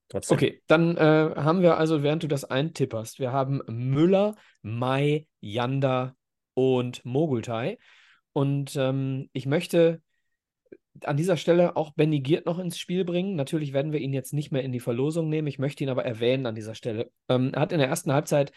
Trotzdem. 0.08 0.34
Okay, 0.34 0.62
dann 0.66 0.96
äh, 0.96 1.00
haben 1.36 1.62
wir 1.62 1.76
also, 1.76 2.02
während 2.02 2.22
du 2.24 2.26
das 2.26 2.44
eintipperst, 2.44 3.20
wir 3.20 3.32
haben 3.32 3.62
Müller, 3.68 4.34
Mai, 4.62 5.26
Janda 5.40 6.16
und 6.54 7.04
Mogultai. 7.04 7.78
Und 8.32 8.74
ähm, 8.76 9.28
ich 9.32 9.46
möchte 9.46 10.02
an 11.04 11.16
dieser 11.16 11.36
Stelle 11.36 11.76
auch 11.76 11.92
Benny 11.92 12.20
Giert 12.20 12.46
noch 12.46 12.58
ins 12.58 12.78
Spiel 12.78 13.04
bringen. 13.04 13.36
Natürlich 13.36 13.72
werden 13.72 13.92
wir 13.92 14.00
ihn 14.00 14.12
jetzt 14.12 14.32
nicht 14.32 14.50
mehr 14.50 14.62
in 14.62 14.72
die 14.72 14.80
Verlosung 14.80 15.28
nehmen. 15.28 15.48
Ich 15.48 15.58
möchte 15.58 15.84
ihn 15.84 15.90
aber 15.90 16.04
erwähnen 16.04 16.46
an 16.46 16.54
dieser 16.54 16.74
Stelle. 16.74 17.10
Ähm, 17.28 17.52
er 17.54 17.60
hat 17.60 17.72
in 17.72 17.78
der 17.78 17.88
ersten 17.88 18.12
Halbzeit 18.12 18.52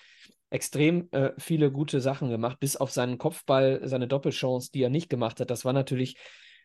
extrem 0.50 1.10
äh, 1.12 1.32
viele 1.38 1.72
gute 1.72 2.00
Sachen 2.00 2.30
gemacht, 2.30 2.60
bis 2.60 2.76
auf 2.76 2.92
seinen 2.92 3.18
Kopfball, 3.18 3.82
seine 3.84 4.08
Doppelchance, 4.08 4.72
die 4.72 4.84
er 4.84 4.90
nicht 4.90 5.10
gemacht 5.10 5.40
hat. 5.40 5.50
Das 5.50 5.66
war 5.66 5.74
natürlich 5.74 6.18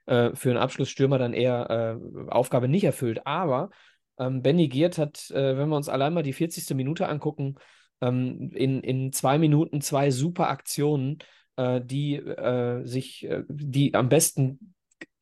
äh, 0.06 0.34
für 0.34 0.50
einen 0.50 0.58
Abschlussstürmer 0.58 1.18
dann 1.18 1.32
eher 1.32 1.98
äh, 2.00 2.30
Aufgabe 2.30 2.68
nicht 2.68 2.84
erfüllt. 2.84 3.26
Aber 3.26 3.70
ähm, 4.18 4.42
Benny 4.42 4.68
Giert 4.68 4.98
hat, 4.98 5.30
äh, 5.30 5.56
wenn 5.56 5.68
wir 5.68 5.76
uns 5.76 5.88
allein 5.88 6.14
mal 6.14 6.22
die 6.22 6.32
40. 6.32 6.74
Minute 6.76 7.08
angucken, 7.08 7.56
ähm, 8.00 8.50
in, 8.54 8.82
in 8.82 9.12
zwei 9.12 9.38
Minuten 9.38 9.80
zwei 9.80 10.10
super 10.10 10.48
Aktionen, 10.48 11.18
äh, 11.56 11.80
die 11.82 12.16
äh, 12.16 12.84
sich, 12.84 13.28
die 13.48 13.94
am 13.94 14.08
besten 14.08 14.74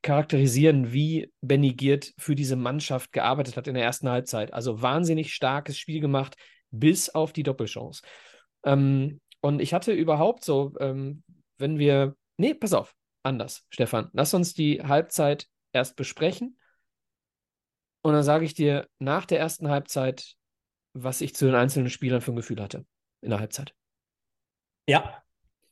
charakterisieren, 0.07 0.93
wie 0.93 1.33
Benny 1.43 1.75
Giert 1.75 2.15
für 2.17 2.37
diese 2.37 2.55
Mannschaft 2.55 3.13
gearbeitet 3.13 3.57
hat 3.57 3.67
in 3.67 3.75
der 3.75 3.83
ersten 3.83 4.09
Halbzeit. 4.09 4.55
Also 4.55 4.81
wahnsinnig 4.81 5.35
starkes 5.35 5.77
Spiel 5.77 6.01
gemacht, 6.01 6.37
bis 6.71 7.11
auf 7.11 7.33
die 7.33 7.43
Doppelchance. 7.43 8.03
Ähm, 8.65 9.21
und 9.41 9.61
ich 9.61 9.75
hatte 9.75 9.93
überhaupt 9.93 10.45
so, 10.45 10.75
ähm, 10.79 11.25
wenn 11.59 11.79
wir, 11.79 12.17
nee, 12.37 12.55
pass 12.55 12.73
auf, 12.73 12.95
anders, 13.25 13.67
Stefan, 13.69 14.09
lass 14.13 14.33
uns 14.33 14.55
die 14.55 14.81
Halbzeit 14.83 15.49
erst 15.73 15.97
besprechen. 15.97 16.57
Und 18.03 18.13
dann 18.13 18.23
sage 18.23 18.45
ich 18.45 18.55
dir 18.55 18.89
nach 19.01 19.27
der 19.27 19.41
ersten 19.41 19.69
Halbzeit, 19.69 20.37
was 20.95 21.21
ich 21.21 21.35
zu 21.35 21.47
den 21.47 21.57
einzelnen 21.57 21.91
Spielern 21.91 22.21
für 22.21 22.31
ein 22.31 22.37
Gefühl 22.37 22.63
hatte 22.63 22.87
in 23.23 23.31
der 23.31 23.41
Halbzeit. 23.41 23.75
Ja, 24.89 25.21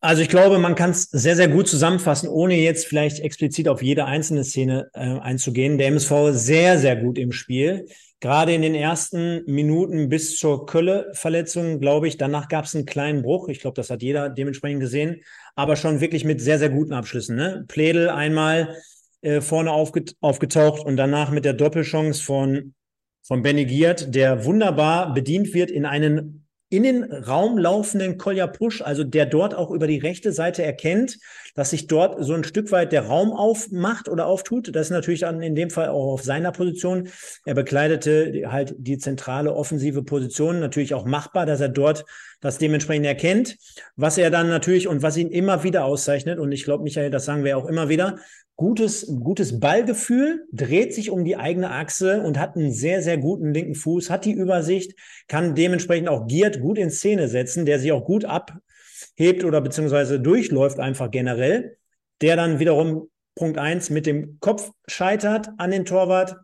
also 0.04 0.20
ich 0.20 0.28
glaube, 0.28 0.58
man 0.58 0.74
kann 0.74 0.90
es 0.90 1.04
sehr, 1.04 1.34
sehr 1.34 1.48
gut 1.48 1.66
zusammenfassen, 1.66 2.28
ohne 2.28 2.56
jetzt 2.56 2.86
vielleicht 2.86 3.20
explizit 3.20 3.68
auf 3.68 3.82
jede 3.82 4.04
einzelne 4.04 4.44
Szene 4.44 4.90
äh, 4.92 4.98
einzugehen. 4.98 5.78
Der 5.78 5.86
MSV 5.88 6.12
sehr, 6.32 6.78
sehr 6.78 6.96
gut 6.96 7.16
im 7.16 7.32
Spiel. 7.32 7.86
Gerade 8.20 8.52
in 8.52 8.60
den 8.60 8.74
ersten 8.74 9.42
Minuten 9.46 10.10
bis 10.10 10.36
zur 10.36 10.66
Kölle-Verletzung, 10.66 11.80
glaube 11.80 12.06
ich. 12.06 12.18
Danach 12.18 12.48
gab 12.48 12.66
es 12.66 12.74
einen 12.74 12.84
kleinen 12.84 13.22
Bruch. 13.22 13.48
Ich 13.48 13.60
glaube, 13.60 13.76
das 13.76 13.88
hat 13.88 14.02
jeder 14.02 14.28
dementsprechend 14.28 14.80
gesehen. 14.80 15.22
Aber 15.54 15.74
schon 15.74 16.02
wirklich 16.02 16.26
mit 16.26 16.38
sehr, 16.42 16.58
sehr 16.58 16.68
guten 16.68 16.92
Abschlüssen. 16.92 17.36
Ne? 17.36 17.64
Pledel 17.66 18.10
einmal 18.10 18.76
äh, 19.22 19.40
vorne 19.40 19.72
aufget 19.72 20.16
aufgetaucht 20.20 20.84
und 20.84 20.98
danach 20.98 21.30
mit 21.30 21.46
der 21.46 21.54
Doppelchance 21.54 22.22
von, 22.22 22.74
von 23.22 23.40
Benny 23.40 23.64
Giert, 23.64 24.14
der 24.14 24.44
wunderbar 24.44 25.14
bedient 25.14 25.54
wird 25.54 25.70
in 25.70 25.86
einen 25.86 26.43
in 26.74 26.82
den 26.82 27.04
Raum 27.04 27.58
laufenden 27.58 28.18
Kolja 28.18 28.46
Push, 28.46 28.82
also 28.82 29.04
der 29.04 29.26
dort 29.26 29.54
auch 29.54 29.70
über 29.70 29.86
die 29.86 29.98
rechte 29.98 30.32
Seite 30.32 30.62
erkennt, 30.62 31.18
dass 31.54 31.70
sich 31.70 31.86
dort 31.86 32.24
so 32.24 32.34
ein 32.34 32.44
Stück 32.44 32.72
weit 32.72 32.92
der 32.92 33.06
Raum 33.06 33.32
aufmacht 33.32 34.08
oder 34.08 34.26
auftut. 34.26 34.74
Das 34.74 34.86
ist 34.86 34.90
natürlich 34.90 35.20
dann 35.20 35.40
in 35.42 35.54
dem 35.54 35.70
Fall 35.70 35.88
auch 35.88 36.14
auf 36.14 36.22
seiner 36.22 36.52
Position. 36.52 37.08
Er 37.44 37.54
bekleidete 37.54 38.50
halt 38.50 38.74
die 38.78 38.98
zentrale 38.98 39.54
offensive 39.54 40.02
Position, 40.02 40.60
natürlich 40.60 40.94
auch 40.94 41.04
machbar, 41.04 41.46
dass 41.46 41.60
er 41.60 41.68
dort 41.68 42.04
das 42.40 42.58
dementsprechend 42.58 43.06
erkennt. 43.06 43.56
Was 43.96 44.18
er 44.18 44.30
dann 44.30 44.48
natürlich 44.48 44.88
und 44.88 45.02
was 45.02 45.16
ihn 45.16 45.30
immer 45.30 45.62
wieder 45.62 45.84
auszeichnet, 45.84 46.38
und 46.38 46.52
ich 46.52 46.64
glaube, 46.64 46.82
Michael, 46.82 47.10
das 47.10 47.24
sagen 47.24 47.44
wir 47.44 47.56
auch 47.56 47.66
immer 47.66 47.88
wieder, 47.88 48.18
gutes, 48.56 49.06
gutes 49.20 49.58
Ballgefühl, 49.58 50.46
dreht 50.52 50.94
sich 50.94 51.10
um 51.10 51.24
die 51.24 51.36
eigene 51.36 51.70
Achse 51.70 52.22
und 52.22 52.38
hat 52.38 52.56
einen 52.56 52.72
sehr, 52.72 53.02
sehr 53.02 53.18
guten 53.18 53.52
linken 53.52 53.74
Fuß, 53.74 54.10
hat 54.10 54.24
die 54.24 54.32
Übersicht, 54.32 54.98
kann 55.28 55.54
dementsprechend 55.54 56.08
auch 56.08 56.26
Giert 56.26 56.60
gut 56.60 56.78
in 56.78 56.90
Szene 56.90 57.28
setzen, 57.28 57.66
der 57.66 57.78
sich 57.78 57.92
auch 57.92 58.04
gut 58.04 58.24
abhebt 58.24 59.44
oder 59.44 59.60
beziehungsweise 59.60 60.20
durchläuft 60.20 60.78
einfach 60.78 61.10
generell, 61.10 61.76
der 62.20 62.36
dann 62.36 62.60
wiederum 62.60 63.08
Punkt 63.34 63.58
eins 63.58 63.90
mit 63.90 64.06
dem 64.06 64.38
Kopf 64.38 64.70
scheitert 64.86 65.48
an 65.58 65.72
den 65.72 65.84
Torwart. 65.84 66.36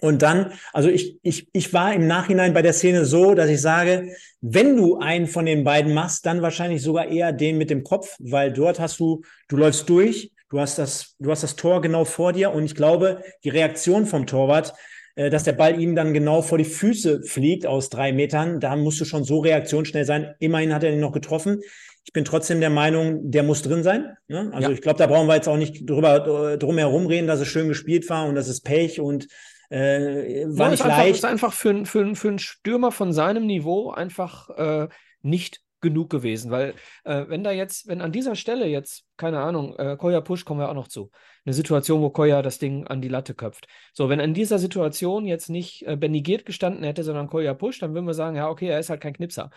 Und 0.00 0.22
dann, 0.22 0.52
also 0.72 0.88
ich, 0.88 1.18
ich, 1.22 1.48
ich 1.52 1.72
war 1.72 1.94
im 1.94 2.06
Nachhinein 2.06 2.52
bei 2.52 2.62
der 2.62 2.72
Szene 2.72 3.04
so, 3.04 3.34
dass 3.34 3.48
ich 3.48 3.60
sage, 3.60 4.16
wenn 4.40 4.76
du 4.76 4.98
einen 4.98 5.26
von 5.26 5.46
den 5.46 5.62
beiden 5.62 5.94
machst, 5.94 6.26
dann 6.26 6.42
wahrscheinlich 6.42 6.82
sogar 6.82 7.06
eher 7.06 7.32
den 7.32 7.58
mit 7.58 7.70
dem 7.70 7.84
Kopf, 7.84 8.16
weil 8.18 8.52
dort 8.52 8.80
hast 8.80 8.98
du, 8.98 9.22
du 9.48 9.56
läufst 9.56 9.88
durch, 9.88 10.33
du 10.54 10.60
hast 10.60 10.78
das, 10.78 11.16
du 11.18 11.32
hast 11.32 11.42
das 11.42 11.56
Tor 11.56 11.82
genau 11.82 12.04
vor 12.04 12.32
dir 12.32 12.52
und 12.52 12.64
ich 12.64 12.76
glaube, 12.76 13.24
die 13.42 13.48
Reaktion 13.48 14.06
vom 14.06 14.24
Torwart, 14.24 14.72
äh, 15.16 15.28
dass 15.28 15.42
der 15.42 15.52
Ball 15.52 15.80
ihm 15.80 15.96
dann 15.96 16.14
genau 16.14 16.42
vor 16.42 16.58
die 16.58 16.64
Füße 16.64 17.24
fliegt 17.24 17.66
aus 17.66 17.90
drei 17.90 18.12
Metern, 18.12 18.60
da 18.60 18.76
musst 18.76 19.00
du 19.00 19.04
schon 19.04 19.24
so 19.24 19.40
reaktionsschnell 19.40 20.04
sein. 20.04 20.34
Immerhin 20.38 20.72
hat 20.72 20.84
er 20.84 20.92
ihn 20.92 21.00
noch 21.00 21.10
getroffen. 21.10 21.60
Ich 22.06 22.12
bin 22.12 22.24
trotzdem 22.24 22.60
der 22.60 22.70
Meinung, 22.70 23.32
der 23.32 23.42
muss 23.42 23.62
drin 23.62 23.82
sein. 23.82 24.16
Ne? 24.28 24.50
Also 24.52 24.68
ja. 24.68 24.74
ich 24.74 24.80
glaube, 24.80 24.98
da 24.98 25.08
brauchen 25.08 25.26
wir 25.26 25.34
jetzt 25.34 25.48
auch 25.48 25.56
nicht 25.56 25.90
drüber 25.90 26.52
äh, 26.52 26.58
drum 26.58 26.78
herum 26.78 27.06
reden, 27.06 27.26
dass 27.26 27.40
es 27.40 27.48
schön 27.48 27.66
gespielt 27.66 28.08
war 28.08 28.26
und 28.26 28.36
dass 28.36 28.46
es 28.46 28.60
Pech 28.60 29.00
und 29.00 29.26
äh, 29.70 30.44
war 30.46 30.66
ja, 30.66 30.70
nicht 30.70 30.80
ist 30.80 30.86
leicht. 30.86 30.92
Einfach, 30.92 31.06
ist 31.06 31.24
einfach 31.24 31.52
für, 31.52 31.84
für, 31.84 32.14
für 32.14 32.28
einen 32.28 32.38
Stürmer 32.38 32.92
von 32.92 33.12
seinem 33.12 33.46
Niveau 33.46 33.90
einfach 33.90 34.50
äh, 34.50 34.88
nicht 35.22 35.63
genug 35.84 36.10
gewesen, 36.10 36.50
weil 36.50 36.74
äh, 37.04 37.26
wenn 37.28 37.44
da 37.44 37.52
jetzt, 37.52 37.86
wenn 37.86 38.00
an 38.00 38.10
dieser 38.10 38.34
Stelle 38.34 38.66
jetzt, 38.66 39.04
keine 39.16 39.38
Ahnung, 39.38 39.76
äh, 39.76 39.96
Koya 39.96 40.20
Push 40.20 40.44
kommen 40.44 40.58
wir 40.58 40.68
auch 40.68 40.74
noch 40.74 40.88
zu, 40.88 41.12
eine 41.44 41.54
Situation, 41.54 42.02
wo 42.02 42.10
Koya 42.10 42.42
das 42.42 42.58
Ding 42.58 42.88
an 42.88 43.00
die 43.00 43.08
Latte 43.08 43.34
köpft. 43.34 43.68
So, 43.92 44.08
wenn 44.08 44.18
in 44.18 44.34
dieser 44.34 44.58
Situation 44.58 45.26
jetzt 45.26 45.48
nicht 45.48 45.86
äh, 45.86 45.96
Benny 45.96 46.22
Giert 46.22 46.44
gestanden 46.44 46.82
hätte, 46.82 47.04
sondern 47.04 47.28
Koya 47.28 47.54
Push, 47.54 47.78
dann 47.78 47.94
würden 47.94 48.06
wir 48.06 48.14
sagen, 48.14 48.34
ja, 48.34 48.48
okay, 48.48 48.66
er 48.66 48.80
ist 48.80 48.90
halt 48.90 49.00
kein 49.00 49.12
Knipser. 49.12 49.50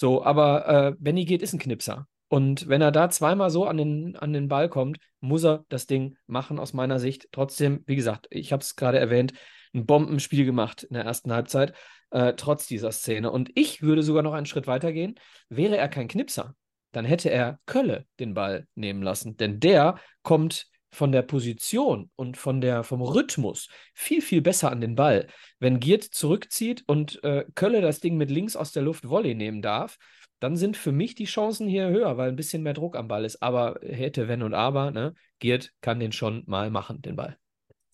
So, 0.00 0.24
aber 0.24 0.68
äh, 0.68 0.92
Benny 0.98 1.26
geht 1.26 1.42
ist 1.42 1.52
ein 1.52 1.58
Knipser. 1.58 2.08
Und 2.28 2.68
wenn 2.68 2.80
er 2.80 2.90
da 2.90 3.10
zweimal 3.10 3.50
so 3.50 3.64
an 3.66 3.76
den, 3.76 4.16
an 4.16 4.32
den 4.32 4.48
Ball 4.48 4.68
kommt, 4.68 4.98
muss 5.20 5.44
er 5.44 5.64
das 5.68 5.86
Ding 5.86 6.16
machen, 6.26 6.58
aus 6.58 6.72
meiner 6.72 6.98
Sicht. 6.98 7.28
Trotzdem, 7.32 7.84
wie 7.86 7.96
gesagt, 7.96 8.26
ich 8.30 8.52
habe 8.52 8.62
es 8.62 8.76
gerade 8.76 8.98
erwähnt, 8.98 9.34
ein 9.74 9.86
Bombenspiel 9.86 10.44
gemacht 10.44 10.84
in 10.84 10.94
der 10.94 11.04
ersten 11.04 11.32
Halbzeit, 11.32 11.74
äh, 12.10 12.34
trotz 12.34 12.66
dieser 12.66 12.92
Szene. 12.92 13.30
Und 13.30 13.50
ich 13.54 13.82
würde 13.82 14.02
sogar 14.02 14.22
noch 14.22 14.34
einen 14.34 14.46
Schritt 14.46 14.66
weiter 14.66 14.92
gehen. 14.92 15.16
Wäre 15.48 15.76
er 15.76 15.88
kein 15.88 16.08
Knipser, 16.08 16.54
dann 16.92 17.04
hätte 17.04 17.30
er 17.30 17.58
Kölle 17.66 18.06
den 18.20 18.34
Ball 18.34 18.66
nehmen 18.74 19.02
lassen. 19.02 19.36
Denn 19.36 19.60
der 19.60 19.96
kommt 20.22 20.68
von 20.94 21.10
der 21.10 21.22
Position 21.22 22.10
und 22.14 22.36
von 22.36 22.60
der, 22.60 22.84
vom 22.84 23.02
Rhythmus 23.02 23.68
viel, 23.94 24.22
viel 24.22 24.40
besser 24.40 24.70
an 24.70 24.80
den 24.80 24.94
Ball. 24.94 25.26
Wenn 25.58 25.80
Giert 25.80 26.04
zurückzieht 26.04 26.84
und 26.86 27.22
äh, 27.24 27.44
Kölle 27.56 27.80
das 27.80 27.98
Ding 28.00 28.16
mit 28.16 28.30
links 28.30 28.54
aus 28.54 28.70
der 28.70 28.84
Luft 28.84 29.08
Volley 29.08 29.34
nehmen 29.34 29.60
darf, 29.60 29.98
dann 30.38 30.56
sind 30.56 30.76
für 30.76 30.92
mich 30.92 31.14
die 31.14 31.24
Chancen 31.24 31.66
hier 31.66 31.88
höher, 31.88 32.16
weil 32.16 32.28
ein 32.28 32.36
bisschen 32.36 32.62
mehr 32.62 32.74
Druck 32.74 32.96
am 32.96 33.08
Ball 33.08 33.24
ist. 33.24 33.42
Aber 33.42 33.80
hätte, 33.82 34.28
wenn 34.28 34.42
und 34.42 34.54
aber, 34.54 34.90
ne? 34.90 35.14
Giert 35.40 35.72
kann 35.80 36.00
den 36.00 36.12
schon 36.12 36.44
mal 36.46 36.70
machen, 36.70 37.02
den 37.02 37.16
Ball. 37.16 37.38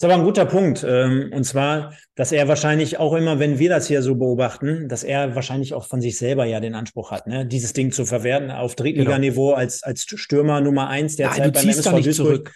Das 0.01 0.09
ist 0.09 0.15
aber 0.15 0.23
ein 0.23 0.27
guter 0.27 0.47
Punkt. 0.47 0.85
Ähm, 0.89 1.31
und 1.33 1.45
zwar, 1.45 1.93
dass 2.15 2.33
er 2.33 2.49
wahrscheinlich 2.49 2.99
auch 2.99 3.13
immer, 3.15 3.39
wenn 3.39 3.59
wir 3.59 3.69
das 3.69 3.87
hier 3.87 4.03
so 4.03 4.15
beobachten, 4.15 4.89
dass 4.89 5.05
er 5.05 5.35
wahrscheinlich 5.35 5.75
auch 5.75 5.87
von 5.87 6.01
sich 6.01 6.17
selber 6.17 6.47
ja 6.47 6.59
den 6.59 6.75
Anspruch 6.75 7.11
hat, 7.11 7.27
ne? 7.27 7.47
dieses 7.47 7.75
Ding 7.75 7.93
zu 7.93 8.07
verwerten 8.07 8.51
auf 8.51 8.75
Drittliganiveau 8.75 9.49
genau. 9.49 9.59
als, 9.59 9.83
als 9.83 10.05
Stürmer 10.05 10.61
Nummer 10.61 10.89
eins 10.89 11.17
der 11.17 11.31
Zeit 11.31 11.53
beim 11.53 11.65
MSV 11.65 11.91
Duisburg. 11.91 12.15
Zurück 12.15 12.53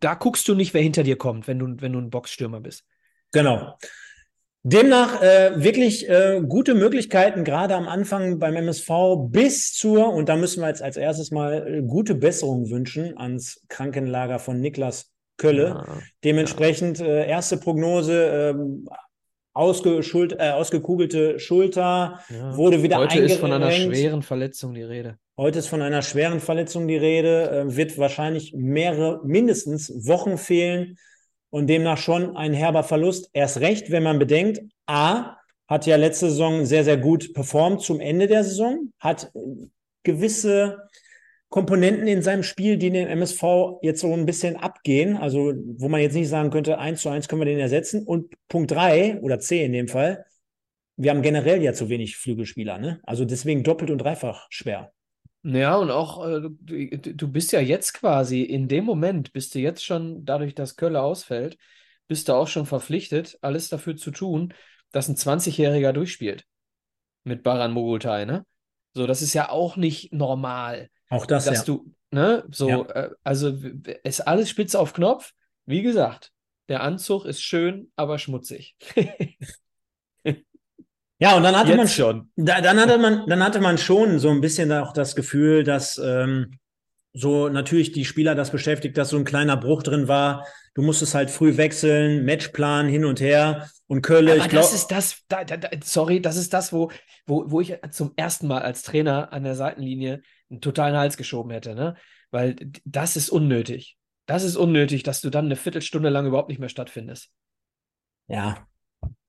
da 0.00 0.14
guckst 0.14 0.48
du 0.48 0.54
nicht, 0.54 0.74
wer 0.74 0.82
hinter 0.82 1.02
dir 1.02 1.16
kommt, 1.16 1.48
wenn 1.48 1.58
du, 1.58 1.66
wenn 1.80 1.92
du 1.92 1.98
ein 1.98 2.10
Boxstürmer 2.10 2.60
bist. 2.60 2.84
Genau. 3.32 3.78
Demnach 4.64 5.20
äh, 5.22 5.52
wirklich 5.56 6.08
äh, 6.08 6.40
gute 6.46 6.74
Möglichkeiten, 6.74 7.42
gerade 7.42 7.74
am 7.74 7.88
Anfang 7.88 8.38
beim 8.38 8.54
MSV 8.54 8.90
bis 9.28 9.72
zur, 9.72 10.12
und 10.12 10.28
da 10.28 10.36
müssen 10.36 10.60
wir 10.60 10.68
jetzt 10.68 10.82
als 10.82 10.96
erstes 10.96 11.32
mal 11.32 11.66
äh, 11.66 11.82
gute 11.82 12.14
Besserung 12.14 12.70
wünschen 12.70 13.18
ans 13.18 13.60
Krankenlager 13.68 14.38
von 14.38 14.60
Niklas 14.60 15.11
Kölle. 15.42 15.64
Ja, 15.64 15.84
Dementsprechend 16.24 17.00
ja. 17.00 17.06
Äh, 17.06 17.28
erste 17.28 17.56
Prognose, 17.56 18.52
ähm, 18.54 18.88
ausgeschult, 19.54 20.32
äh, 20.38 20.50
ausgekugelte 20.50 21.38
Schulter, 21.38 22.20
ja. 22.30 22.56
wurde 22.56 22.82
wieder 22.82 22.98
Heute 22.98 23.18
ist 23.18 23.36
von 23.36 23.52
einer 23.52 23.70
schweren 23.70 24.22
Verletzung 24.22 24.72
die 24.72 24.82
Rede. 24.82 25.18
Heute 25.36 25.58
ist 25.58 25.66
von 25.66 25.82
einer 25.82 26.02
schweren 26.02 26.40
Verletzung 26.40 26.88
die 26.88 26.96
Rede, 26.96 27.50
äh, 27.50 27.76
wird 27.76 27.98
wahrscheinlich 27.98 28.54
mehrere, 28.54 29.20
mindestens 29.24 30.06
Wochen 30.06 30.38
fehlen 30.38 30.96
und 31.50 31.66
demnach 31.66 31.98
schon 31.98 32.36
ein 32.36 32.54
herber 32.54 32.84
Verlust. 32.84 33.28
Erst 33.32 33.60
recht, 33.60 33.90
wenn 33.90 34.02
man 34.02 34.18
bedenkt, 34.18 34.60
A, 34.86 35.36
hat 35.68 35.86
ja 35.86 35.96
letzte 35.96 36.30
Saison 36.30 36.64
sehr, 36.64 36.84
sehr 36.84 36.98
gut 36.98 37.34
performt 37.34 37.82
zum 37.82 38.00
Ende 38.00 38.26
der 38.26 38.44
Saison, 38.44 38.92
hat 38.98 39.32
gewisse 40.02 40.78
Komponenten 41.52 42.06
in 42.08 42.22
seinem 42.22 42.42
Spiel, 42.42 42.78
die 42.78 42.90
den 42.90 43.06
MSV 43.06 43.42
jetzt 43.82 44.00
so 44.00 44.12
ein 44.14 44.24
bisschen 44.24 44.56
abgehen, 44.56 45.18
also 45.18 45.52
wo 45.76 45.90
man 45.90 46.00
jetzt 46.00 46.14
nicht 46.14 46.30
sagen 46.30 46.48
könnte, 46.48 46.78
eins 46.78 47.02
zu 47.02 47.10
eins 47.10 47.28
können 47.28 47.42
wir 47.42 47.46
den 47.46 47.58
ersetzen. 47.58 48.04
Und 48.04 48.34
Punkt 48.48 48.70
drei 48.70 49.20
oder 49.20 49.38
C 49.38 49.62
in 49.62 49.74
dem 49.74 49.86
Fall, 49.86 50.24
wir 50.96 51.10
haben 51.10 51.20
generell 51.20 51.62
ja 51.62 51.74
zu 51.74 51.90
wenig 51.90 52.16
Flügelspieler, 52.16 52.78
ne? 52.78 53.00
Also 53.04 53.26
deswegen 53.26 53.64
doppelt 53.64 53.90
und 53.90 53.98
dreifach 53.98 54.46
schwer. 54.48 54.92
Ja, 55.42 55.76
und 55.76 55.90
auch, 55.90 56.26
äh, 56.26 56.40
du, 56.40 57.14
du 57.14 57.28
bist 57.28 57.52
ja 57.52 57.60
jetzt 57.60 57.92
quasi 57.92 58.40
in 58.40 58.66
dem 58.66 58.86
Moment, 58.86 59.34
bist 59.34 59.54
du 59.54 59.58
jetzt 59.58 59.84
schon, 59.84 60.24
dadurch, 60.24 60.54
dass 60.54 60.76
Kölle 60.76 61.02
ausfällt, 61.02 61.58
bist 62.08 62.30
du 62.30 62.32
auch 62.32 62.48
schon 62.48 62.64
verpflichtet, 62.64 63.38
alles 63.42 63.68
dafür 63.68 63.96
zu 63.96 64.10
tun, 64.10 64.54
dass 64.90 65.08
ein 65.08 65.16
20-Jähriger 65.16 65.92
durchspielt. 65.92 66.46
Mit 67.24 67.42
Baran 67.42 67.72
Mogultai, 67.72 68.24
ne? 68.24 68.46
So, 68.94 69.06
das 69.06 69.20
ist 69.20 69.34
ja 69.34 69.50
auch 69.50 69.76
nicht 69.76 70.14
normal. 70.14 70.88
Auch 71.12 71.26
das, 71.26 71.44
dass 71.44 71.58
ja. 71.58 71.64
du, 71.64 71.92
ne, 72.10 72.42
so, 72.50 72.68
ja. 72.70 72.80
äh, 72.92 73.10
also 73.22 73.54
ist 74.02 74.26
alles 74.26 74.48
spitze 74.48 74.78
auf 74.78 74.94
Knopf. 74.94 75.32
Wie 75.66 75.82
gesagt, 75.82 76.32
der 76.70 76.82
Anzug 76.82 77.26
ist 77.26 77.42
schön, 77.42 77.92
aber 77.96 78.18
schmutzig. 78.18 78.76
ja, 81.18 81.36
und 81.36 81.42
dann 81.42 81.54
hatte 81.54 81.68
Jetzt 81.68 81.76
man 81.76 81.88
schon. 81.88 82.30
Da, 82.36 82.62
dann 82.62 82.80
hatte 82.80 82.96
man, 82.96 83.26
dann 83.26 83.44
hatte 83.44 83.60
man 83.60 83.76
schon 83.76 84.18
so 84.20 84.30
ein 84.30 84.40
bisschen 84.40 84.72
auch 84.72 84.94
das 84.94 85.14
Gefühl, 85.14 85.64
dass 85.64 85.98
ähm, 85.98 86.58
so 87.12 87.50
natürlich 87.50 87.92
die 87.92 88.06
Spieler 88.06 88.34
das 88.34 88.50
beschäftigt, 88.50 88.96
dass 88.96 89.10
so 89.10 89.18
ein 89.18 89.26
kleiner 89.26 89.58
Bruch 89.58 89.82
drin 89.82 90.08
war. 90.08 90.46
Du 90.72 90.80
musstest 90.80 91.14
halt 91.14 91.30
früh 91.30 91.58
wechseln, 91.58 92.24
Matchplan 92.24 92.88
hin 92.88 93.04
und 93.04 93.20
her. 93.20 93.68
Und 93.86 94.00
Kölle, 94.00 94.36
ich 94.36 94.48
glaube. 94.48 94.64
Das 94.64 94.72
ist 94.72 94.86
das, 94.86 95.18
da, 95.28 95.44
da, 95.44 95.68
sorry, 95.84 96.22
das 96.22 96.36
ist 96.36 96.54
das, 96.54 96.72
wo, 96.72 96.90
wo, 97.26 97.50
wo 97.50 97.60
ich 97.60 97.76
zum 97.90 98.14
ersten 98.16 98.46
Mal 98.46 98.62
als 98.62 98.80
Trainer 98.80 99.30
an 99.34 99.44
der 99.44 99.56
Seitenlinie 99.56 100.22
einen 100.52 100.60
totalen 100.60 100.96
Hals 100.96 101.16
geschoben 101.16 101.50
hätte, 101.50 101.74
ne? 101.74 101.96
Weil 102.30 102.56
das 102.84 103.16
ist 103.16 103.30
unnötig. 103.30 103.96
Das 104.26 104.44
ist 104.44 104.56
unnötig, 104.56 105.02
dass 105.02 105.20
du 105.20 105.30
dann 105.30 105.46
eine 105.46 105.56
Viertelstunde 105.56 106.08
lang 106.08 106.26
überhaupt 106.26 106.48
nicht 106.48 106.60
mehr 106.60 106.68
stattfindest. 106.68 107.30
Ja. 108.28 108.66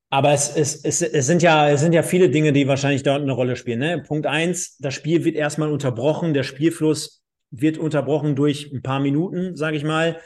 Aber 0.09 0.31
es, 0.31 0.55
es, 0.55 0.85
es, 0.85 1.01
es, 1.01 1.25
sind 1.25 1.41
ja, 1.41 1.69
es 1.69 1.81
sind 1.81 1.93
ja 1.93 2.03
viele 2.03 2.29
Dinge, 2.29 2.53
die 2.53 2.67
wahrscheinlich 2.67 3.01
dort 3.01 3.23
eine 3.23 3.31
Rolle 3.31 3.55
spielen. 3.55 3.79
Ne? 3.79 4.03
Punkt 4.07 4.27
eins, 4.27 4.77
das 4.77 4.93
Spiel 4.93 5.25
wird 5.25 5.35
erstmal 5.35 5.71
unterbrochen, 5.71 6.35
der 6.35 6.43
Spielfluss 6.43 7.23
wird 7.49 7.79
unterbrochen 7.79 8.35
durch 8.35 8.71
ein 8.71 8.83
paar 8.83 8.99
Minuten, 8.99 9.55
sage 9.55 9.75
ich 9.75 9.83
mal. 9.83 10.21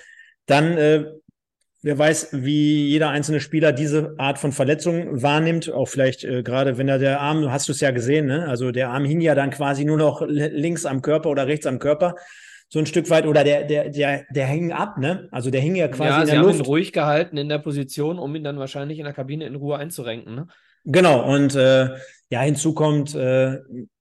Dann 0.46 0.78
äh, 0.78 1.06
Wer 1.84 1.98
weiß, 1.98 2.30
wie 2.32 2.88
jeder 2.88 3.10
einzelne 3.10 3.40
Spieler 3.40 3.72
diese 3.72 4.16
Art 4.18 4.40
von 4.40 4.52
Verletzung 4.52 5.22
wahrnimmt. 5.22 5.72
Auch 5.72 5.88
vielleicht 5.88 6.24
äh, 6.24 6.42
gerade, 6.42 6.78
wenn 6.78 6.88
er 6.88 6.98
der 6.98 7.22
Arm, 7.22 7.52
hast 7.52 7.68
du 7.68 7.72
es 7.72 7.82
ja 7.82 7.92
gesehen, 7.92 8.26
ne? 8.26 8.48
Also 8.48 8.72
der 8.72 8.90
Arm 8.90 9.06
hing 9.06 9.22
ja 9.22 9.36
dann 9.36 9.52
quasi 9.52 9.86
nur 9.86 9.98
noch 9.98 10.22
links 10.28 10.86
am 10.86 11.02
Körper 11.02 11.30
oder 11.30 11.48
rechts 11.48 11.68
am 11.68 11.80
Körper. 11.80 12.16
So 12.70 12.80
ein 12.80 12.86
Stück 12.86 13.10
weit, 13.10 13.26
oder 13.26 13.44
der, 13.44 13.64
der, 13.64 13.90
der, 13.90 14.26
der 14.30 14.48
hing 14.48 14.72
ab, 14.72 14.98
ne? 14.98 15.30
Also 15.32 15.52
der 15.52 15.62
hing 15.62 15.76
ja 15.76 15.88
quasi 15.88 16.10
ja, 16.10 16.22
in 16.22 16.26
der 16.26 16.36
sie 16.36 16.42
Luft. 16.42 16.54
Haben 16.54 16.60
ihn 16.60 16.66
ruhig 16.66 16.92
gehalten 16.92 17.38
in 17.38 17.48
der 17.48 17.60
Position, 17.60 18.20
um 18.20 18.36
ihn 18.36 18.44
dann 18.44 18.60
wahrscheinlich 18.60 18.98
in 18.98 19.06
der 19.06 19.14
Kabine 19.14 19.46
in 19.46 19.56
Ruhe 19.56 19.78
einzurenken, 19.78 20.36
ne? 20.36 20.48
Genau, 20.84 21.34
und 21.34 21.54
äh, 21.56 21.90
ja, 22.30 22.42
hinzu 22.42 22.74
kommt, 22.74 23.14
äh, 23.14 23.60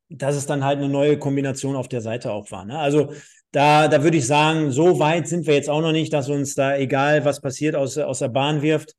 dass 0.08 0.36
es 0.36 0.46
dann 0.46 0.64
halt 0.64 0.78
eine 0.78 0.88
neue 0.88 1.18
Kombination 1.18 1.76
auf 1.76 1.88
der 1.88 2.00
Seite 2.00 2.32
auch 2.32 2.50
war. 2.52 2.64
Ne? 2.64 2.78
Also 2.78 3.12
da, 3.56 3.88
da 3.88 4.02
würde 4.02 4.18
ich 4.18 4.26
sagen, 4.26 4.70
so 4.70 4.98
weit 4.98 5.28
sind 5.28 5.46
wir 5.46 5.54
jetzt 5.54 5.70
auch 5.70 5.80
noch 5.80 5.92
nicht, 5.92 6.12
dass 6.12 6.28
uns 6.28 6.54
da 6.54 6.76
egal, 6.76 7.24
was 7.24 7.40
passiert, 7.40 7.74
aus, 7.74 7.96
aus 7.96 8.18
der 8.18 8.28
Bahn 8.28 8.60
wirft. 8.60 8.94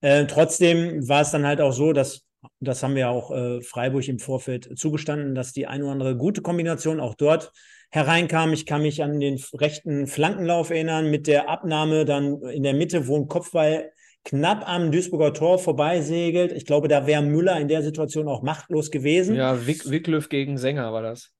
Äh, 0.00 0.26
trotzdem 0.26 1.08
war 1.08 1.20
es 1.20 1.30
dann 1.30 1.46
halt 1.46 1.60
auch 1.60 1.70
so, 1.70 1.92
dass, 1.92 2.22
das 2.58 2.82
haben 2.82 2.96
wir 2.96 3.08
auch 3.08 3.30
äh, 3.30 3.62
Freiburg 3.62 4.08
im 4.08 4.18
Vorfeld 4.18 4.76
zugestanden, 4.76 5.36
dass 5.36 5.52
die 5.52 5.68
ein 5.68 5.84
oder 5.84 5.92
andere 5.92 6.16
gute 6.16 6.42
Kombination 6.42 6.98
auch 6.98 7.14
dort 7.14 7.52
hereinkam. 7.92 8.52
Ich 8.52 8.66
kann 8.66 8.82
mich 8.82 9.00
an 9.04 9.20
den 9.20 9.40
rechten 9.54 10.08
Flankenlauf 10.08 10.70
erinnern 10.70 11.08
mit 11.08 11.28
der 11.28 11.48
Abnahme 11.48 12.04
dann 12.04 12.42
in 12.42 12.64
der 12.64 12.74
Mitte, 12.74 13.06
wo 13.06 13.16
ein 13.16 13.28
Kopfball 13.28 13.92
knapp 14.24 14.68
am 14.68 14.90
Duisburger 14.90 15.34
Tor 15.34 15.60
vorbeisegelt. 15.60 16.50
Ich 16.50 16.66
glaube, 16.66 16.88
da 16.88 17.06
wäre 17.06 17.22
Müller 17.22 17.60
in 17.60 17.68
der 17.68 17.82
Situation 17.82 18.26
auch 18.26 18.42
machtlos 18.42 18.90
gewesen. 18.90 19.36
Ja, 19.36 19.68
Wick, 19.68 19.88
Wicklöf 19.88 20.28
gegen 20.28 20.58
Sänger 20.58 20.92
war 20.92 21.02
das. 21.02 21.30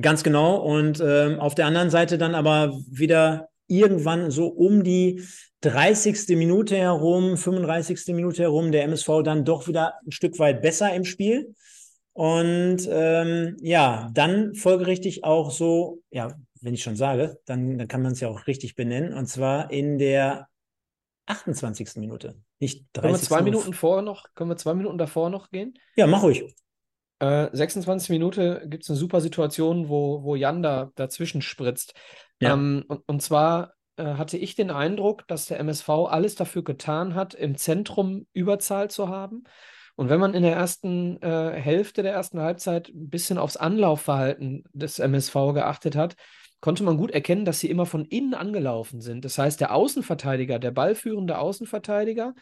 Ganz 0.00 0.22
genau. 0.22 0.56
Und 0.56 1.00
ähm, 1.00 1.40
auf 1.40 1.54
der 1.54 1.66
anderen 1.66 1.90
Seite 1.90 2.18
dann 2.18 2.34
aber 2.34 2.72
wieder 2.88 3.48
irgendwann 3.66 4.30
so 4.30 4.46
um 4.46 4.84
die 4.84 5.22
30. 5.62 6.36
Minute 6.36 6.76
herum, 6.76 7.36
35. 7.36 8.14
Minute 8.14 8.42
herum, 8.42 8.72
der 8.72 8.84
MSV 8.84 9.22
dann 9.24 9.44
doch 9.44 9.68
wieder 9.68 9.94
ein 10.06 10.12
Stück 10.12 10.38
weit 10.38 10.62
besser 10.62 10.94
im 10.94 11.04
Spiel. 11.04 11.54
Und 12.12 12.88
ähm, 12.90 13.56
ja, 13.60 14.10
dann 14.14 14.54
folgerichtig 14.54 15.24
auch 15.24 15.50
so, 15.50 16.02
ja, 16.10 16.34
wenn 16.60 16.74
ich 16.74 16.82
schon 16.82 16.96
sage, 16.96 17.38
dann, 17.44 17.78
dann 17.78 17.88
kann 17.88 18.02
man 18.02 18.12
es 18.12 18.20
ja 18.20 18.28
auch 18.28 18.46
richtig 18.46 18.74
benennen. 18.74 19.12
Und 19.12 19.26
zwar 19.26 19.70
in 19.70 19.98
der 19.98 20.48
28. 21.26 21.96
Minute, 21.96 22.36
nicht 22.58 22.86
30. 22.92 23.02
Können 23.02 23.14
wir 23.14 23.20
zwei 23.20 23.42
Minuten 23.42 23.72
vor 23.72 24.02
noch, 24.02 24.26
können 24.34 24.50
wir 24.50 24.56
zwei 24.56 24.74
Minuten 24.74 24.98
davor 24.98 25.30
noch 25.30 25.50
gehen? 25.50 25.74
Ja, 25.96 26.06
mach 26.06 26.22
ruhig. 26.22 26.54
Äh, 27.18 27.48
26 27.52 28.10
Minute 28.10 28.62
gibt 28.66 28.84
es 28.84 28.90
eine 28.90 28.98
super 28.98 29.20
Situation, 29.20 29.88
wo, 29.88 30.22
wo 30.22 30.34
Jan 30.36 30.62
da 30.62 30.90
dazwischen 30.96 31.42
spritzt. 31.42 31.94
Ja. 32.40 32.52
Ähm, 32.54 32.84
und, 32.88 33.02
und 33.06 33.22
zwar 33.22 33.72
äh, 33.96 34.04
hatte 34.04 34.36
ich 34.36 34.54
den 34.54 34.70
Eindruck, 34.70 35.26
dass 35.26 35.46
der 35.46 35.58
MSV 35.60 35.88
alles 35.88 36.34
dafür 36.34 36.62
getan 36.62 37.14
hat, 37.14 37.34
im 37.34 37.56
Zentrum 37.56 38.26
Überzahl 38.32 38.90
zu 38.90 39.08
haben. 39.08 39.44
Und 39.96 40.10
wenn 40.10 40.20
man 40.20 40.34
in 40.34 40.42
der 40.42 40.54
ersten 40.54 41.20
äh, 41.22 41.52
Hälfte 41.52 42.02
der 42.02 42.12
ersten 42.12 42.40
Halbzeit 42.40 42.88
ein 42.88 43.08
bisschen 43.08 43.38
aufs 43.38 43.56
Anlaufverhalten 43.56 44.64
des 44.74 44.98
MSV 44.98 45.54
geachtet 45.54 45.96
hat, 45.96 46.16
konnte 46.60 46.82
man 46.82 46.98
gut 46.98 47.10
erkennen, 47.10 47.46
dass 47.46 47.60
sie 47.60 47.70
immer 47.70 47.86
von 47.86 48.04
innen 48.04 48.34
angelaufen 48.34 49.00
sind. 49.00 49.24
Das 49.24 49.38
heißt, 49.38 49.60
der 49.60 49.74
Außenverteidiger, 49.74 50.58
der 50.58 50.70
ballführende 50.70 51.38
Außenverteidiger, 51.38 52.34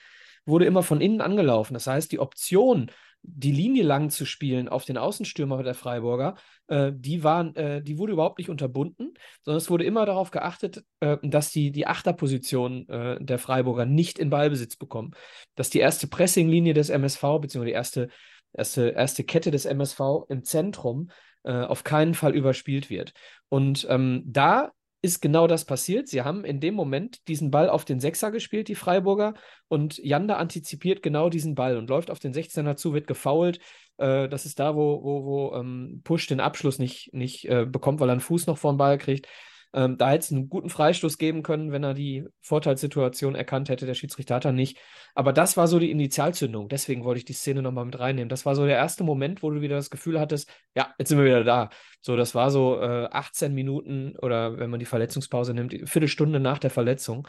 wurde 0.47 0.67
immer 0.67 0.83
von 0.83 1.01
innen 1.01 1.21
angelaufen. 1.21 1.75
Das 1.75 1.87
heißt, 1.87 2.11
die 2.11 2.19
Option, 2.19 2.91
die 3.27 3.53
Linie 3.53 3.83
lang 3.83 4.11
zu 4.11 4.27
spielen 4.27 4.69
auf 4.69 4.85
den 4.85 4.99
Außenstürmer 4.99 5.63
der 5.63 5.75
Freiburger, 5.75 6.35
äh, 6.69 6.93
die, 6.95 7.25
waren, 7.25 7.57
äh, 7.57 7.83
die 7.83 7.99
wurde 7.99 8.13
überhaupt 8.13 8.39
nicht 8.39 8.51
unterbunden, 8.51 9.15
sondern 9.43 9.59
es 9.59 9.71
wurde 9.71 9.85
immer 9.85 10.05
darauf 10.05 10.31
geachtet, 10.31 10.85
äh, 11.01 11.17
dass 11.23 11.51
die, 11.51 11.73
die 11.73 11.87
Achterposition 11.87 12.89
äh, 12.89 13.17
der 13.21 13.39
Freiburger 13.39 13.87
nicht 13.87 14.19
in 14.19 14.31
Ballbesitz 14.31 14.77
bekommen. 14.77 15.13
Dass 15.55 15.71
die 15.71 15.81
erste 15.81 16.07
Pressinglinie 16.07 16.75
des 16.75 16.91
MSV, 16.91 17.23
beziehungsweise 17.41 17.67
die 17.67 17.73
erste, 17.73 18.09
erste, 18.53 18.89
erste 18.91 19.25
Kette 19.25 19.51
des 19.51 19.65
MSV 19.65 20.01
im 20.29 20.45
Zentrum 20.45 21.11
äh, 21.45 21.53
auf 21.53 21.83
keinen 21.83 22.15
Fall 22.15 22.35
überspielt 22.35 22.91
wird. 22.91 23.15
Und 23.49 23.87
ähm, 23.89 24.23
da 24.27 24.73
ist 25.05 25.21
genau 25.21 25.47
das 25.47 25.67
passiert. 25.67 26.09
Sie 26.09 26.23
haben 26.23 26.47
in 26.47 26.61
dem 26.61 26.75
Moment 26.75 27.29
diesen 27.29 27.51
Ball 27.51 27.69
auf 27.69 27.85
den 27.85 28.01
Sechser 28.01 28.31
gespielt, 28.31 28.69
die 28.69 28.75
Freiburger, 28.75 29.35
und 29.69 29.99
Janda 29.99 30.37
antizipiert 30.37 31.03
genau 31.03 31.29
diesen 31.29 31.55
Ball 31.55 31.77
und 31.77 31.91
läuft 31.91 32.11
auf 32.11 32.21
den 32.21 32.33
16er 32.33 32.75
zu, 32.75 32.95
wird 32.95 33.07
gefoult. 33.07 33.59
Äh, 33.99 34.31
das 34.31 34.47
ist 34.47 34.59
da, 34.59 34.75
wo, 34.75 35.05
wo, 35.05 35.25
wo 35.27 35.55
ähm, 35.57 36.01
Push 36.05 36.27
den 36.29 36.41
Abschluss 36.41 36.79
nicht, 36.79 37.13
nicht 37.13 37.45
äh, 37.45 37.67
bekommt, 37.67 38.01
weil 38.01 38.09
er 38.09 38.13
einen 38.13 38.21
Fuß 38.23 38.47
noch 38.47 38.57
vor 38.57 38.73
den 38.73 38.79
Ball 38.79 38.97
kriegt. 38.97 39.29
Ähm, 39.75 39.99
da 39.99 40.11
hätte 40.11 40.25
es 40.25 40.33
einen 40.33 40.49
guten 40.49 40.71
Freistoß 40.71 41.19
geben 41.19 41.43
können, 41.43 41.73
wenn 41.73 41.83
er 41.83 41.95
die 41.95 42.25
Vorteilssituation 42.41 43.35
erkannt 43.35 43.69
hätte. 43.69 43.87
Der 43.87 43.95
Schiedsrichter 43.95 44.37
hat 44.37 44.45
er 44.45 44.53
nicht. 44.53 44.79
Aber 45.17 45.33
das 45.33 45.57
war 45.57 45.67
so 45.67 45.81
die 45.81 45.91
Initialzündung. 45.91 46.69
Deswegen 46.69 47.05
wollte 47.05 47.19
ich 47.19 47.25
die 47.25 47.33
Szene 47.33 47.61
nochmal 47.61 47.85
mit 47.85 47.99
reinnehmen. 47.99 48.29
Das 48.29 48.47
war 48.47 48.55
so 48.55 48.65
der 48.65 48.77
erste 48.77 49.03
Moment, 49.03 49.43
wo 49.43 49.51
du 49.51 49.61
wieder 49.61 49.75
das 49.75 49.91
Gefühl 49.91 50.21
hattest, 50.21 50.49
ja, 50.77 50.95
jetzt 50.97 51.09
sind 51.09 51.19
wir 51.19 51.25
wieder 51.25 51.43
da. 51.43 51.71
So, 52.01 52.17
das 52.17 52.37
war 52.37 52.53
so 52.53 52.81
äh, 52.81 53.09
18 53.11 53.53
Minuten 53.53 54.17
oder 54.23 54.59
wenn 54.59 54.71
man 54.71 54.79
die 54.79 54.87
Verletzungspause 54.87 55.55
nimmt, 55.55 55.73
Viertelstunde 55.89 56.39
nach 56.39 56.59
der 56.59 56.71
Verletzung. 56.71 57.27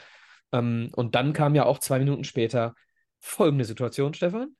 Ähm, 0.51 0.91
und 0.95 1.15
dann 1.15 1.33
kam 1.33 1.55
ja 1.55 1.65
auch 1.65 1.79
zwei 1.79 1.97
Minuten 1.97 2.25
später 2.25 2.75
folgende 3.19 3.65
Situation, 3.65 4.13
Stefan. 4.13 4.55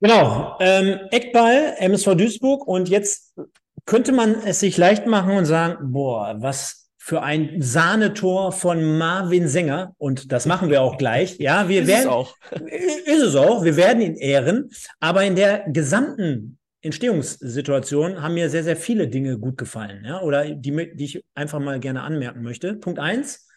Genau, 0.00 0.56
ähm, 0.60 0.98
Eckball, 1.10 1.76
MSV 1.78 2.14
Duisburg 2.14 2.66
und 2.66 2.88
jetzt 2.88 3.38
könnte 3.86 4.12
man 4.12 4.34
es 4.44 4.60
sich 4.60 4.76
leicht 4.76 5.06
machen 5.06 5.36
und 5.36 5.46
sagen, 5.46 5.92
boah, 5.92 6.36
was 6.38 6.90
für 6.98 7.22
ein 7.22 7.62
Sahnetor 7.62 8.52
von 8.52 8.98
Marvin 8.98 9.48
Sänger 9.48 9.94
und 9.98 10.32
das 10.32 10.46
machen 10.46 10.70
wir 10.70 10.82
auch 10.82 10.98
gleich. 10.98 11.38
Ja, 11.38 11.68
wir 11.68 11.82
Ist 11.82 11.88
werden 11.88 12.00
es 12.02 12.06
auch. 12.06 12.36
ist 13.06 13.22
es 13.22 13.34
auch, 13.34 13.64
wir 13.64 13.76
werden 13.76 14.02
ihn 14.02 14.16
ehren, 14.16 14.70
aber 15.00 15.24
in 15.24 15.34
der 15.34 15.64
gesamten 15.70 16.58
Entstehungssituation 16.82 18.22
haben 18.22 18.34
mir 18.34 18.48
sehr 18.50 18.64
sehr 18.64 18.76
viele 18.76 19.08
Dinge 19.08 19.38
gut 19.38 19.56
gefallen, 19.56 20.04
ja, 20.04 20.20
oder 20.20 20.50
die 20.54 20.94
die 20.94 21.04
ich 21.04 21.24
einfach 21.34 21.58
mal 21.58 21.80
gerne 21.80 22.02
anmerken 22.02 22.42
möchte. 22.42 22.74
Punkt 22.74 22.98
eins, 22.98 23.48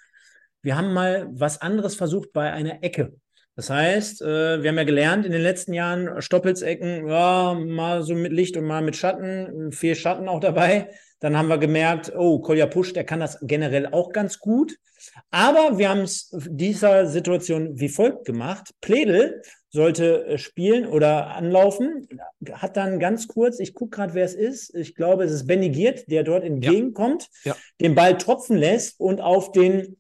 wir 0.62 0.78
haben 0.78 0.94
mal 0.94 1.28
was 1.32 1.62
anderes 1.62 1.96
versucht 1.96 2.32
bei 2.34 2.52
einer 2.52 2.82
Ecke. 2.82 3.14
Das 3.56 3.70
heißt, 3.70 4.22
äh, 4.24 4.64
wir 4.64 4.70
haben 4.70 4.78
ja 4.78 4.84
gelernt 4.84 5.26
in 5.26 5.32
den 5.32 5.42
letzten 5.42 5.74
Jahren, 5.74 6.22
Stoppelsecken, 6.22 7.08
ja, 7.08 7.54
mal 7.54 8.02
so 8.04 8.16
mit 8.16 8.32
Licht 8.32 8.58
und 8.58 8.66
mal 8.66 8.82
mit 8.82 8.96
Schatten, 8.96 9.72
viel 9.72 9.96
Schatten 9.96 10.28
auch 10.28 10.40
dabei. 10.40 10.90
Dann 11.20 11.38
haben 11.38 11.48
wir 11.48 11.58
gemerkt, 11.60 12.12
oh, 12.18 12.40
Kolja 12.40 12.66
Pusch, 12.66 12.94
der 12.94 13.04
kann 13.04 13.20
das 13.20 13.38
generell 13.42 13.88
auch 13.88 14.12
ganz 14.12 14.40
gut. 14.40 14.78
Aber 15.30 15.78
wir 15.78 15.90
haben 15.90 16.02
es 16.02 16.36
dieser 16.50 17.06
Situation 17.08 17.80
wie 17.80 17.90
folgt 17.90 18.26
gemacht. 18.26 18.72
Pledel 18.82 19.42
sollte 19.70 20.26
äh, 20.26 20.38
spielen 20.38 20.86
oder 20.88 21.28
anlaufen, 21.36 22.08
hat 22.54 22.78
dann 22.78 23.00
ganz 23.00 23.28
kurz, 23.28 23.60
ich 23.60 23.74
gucke 23.74 23.98
gerade, 23.98 24.14
wer 24.14 24.26
es 24.26 24.34
ist, 24.34 24.74
ich 24.76 24.96
glaube, 24.96 25.24
es 25.24 25.32
ist 25.32 25.46
Benny 25.48 25.70
Giert, 25.70 26.10
der 26.10 26.24
dort 26.24 26.44
entgegenkommt, 26.44 27.28
Ja. 27.44 27.56
den 27.82 27.96
Ball 27.96 28.18
tropfen 28.18 28.58
lässt 28.58 29.00
und 29.00 29.22
auf 29.22 29.52
den 29.52 29.98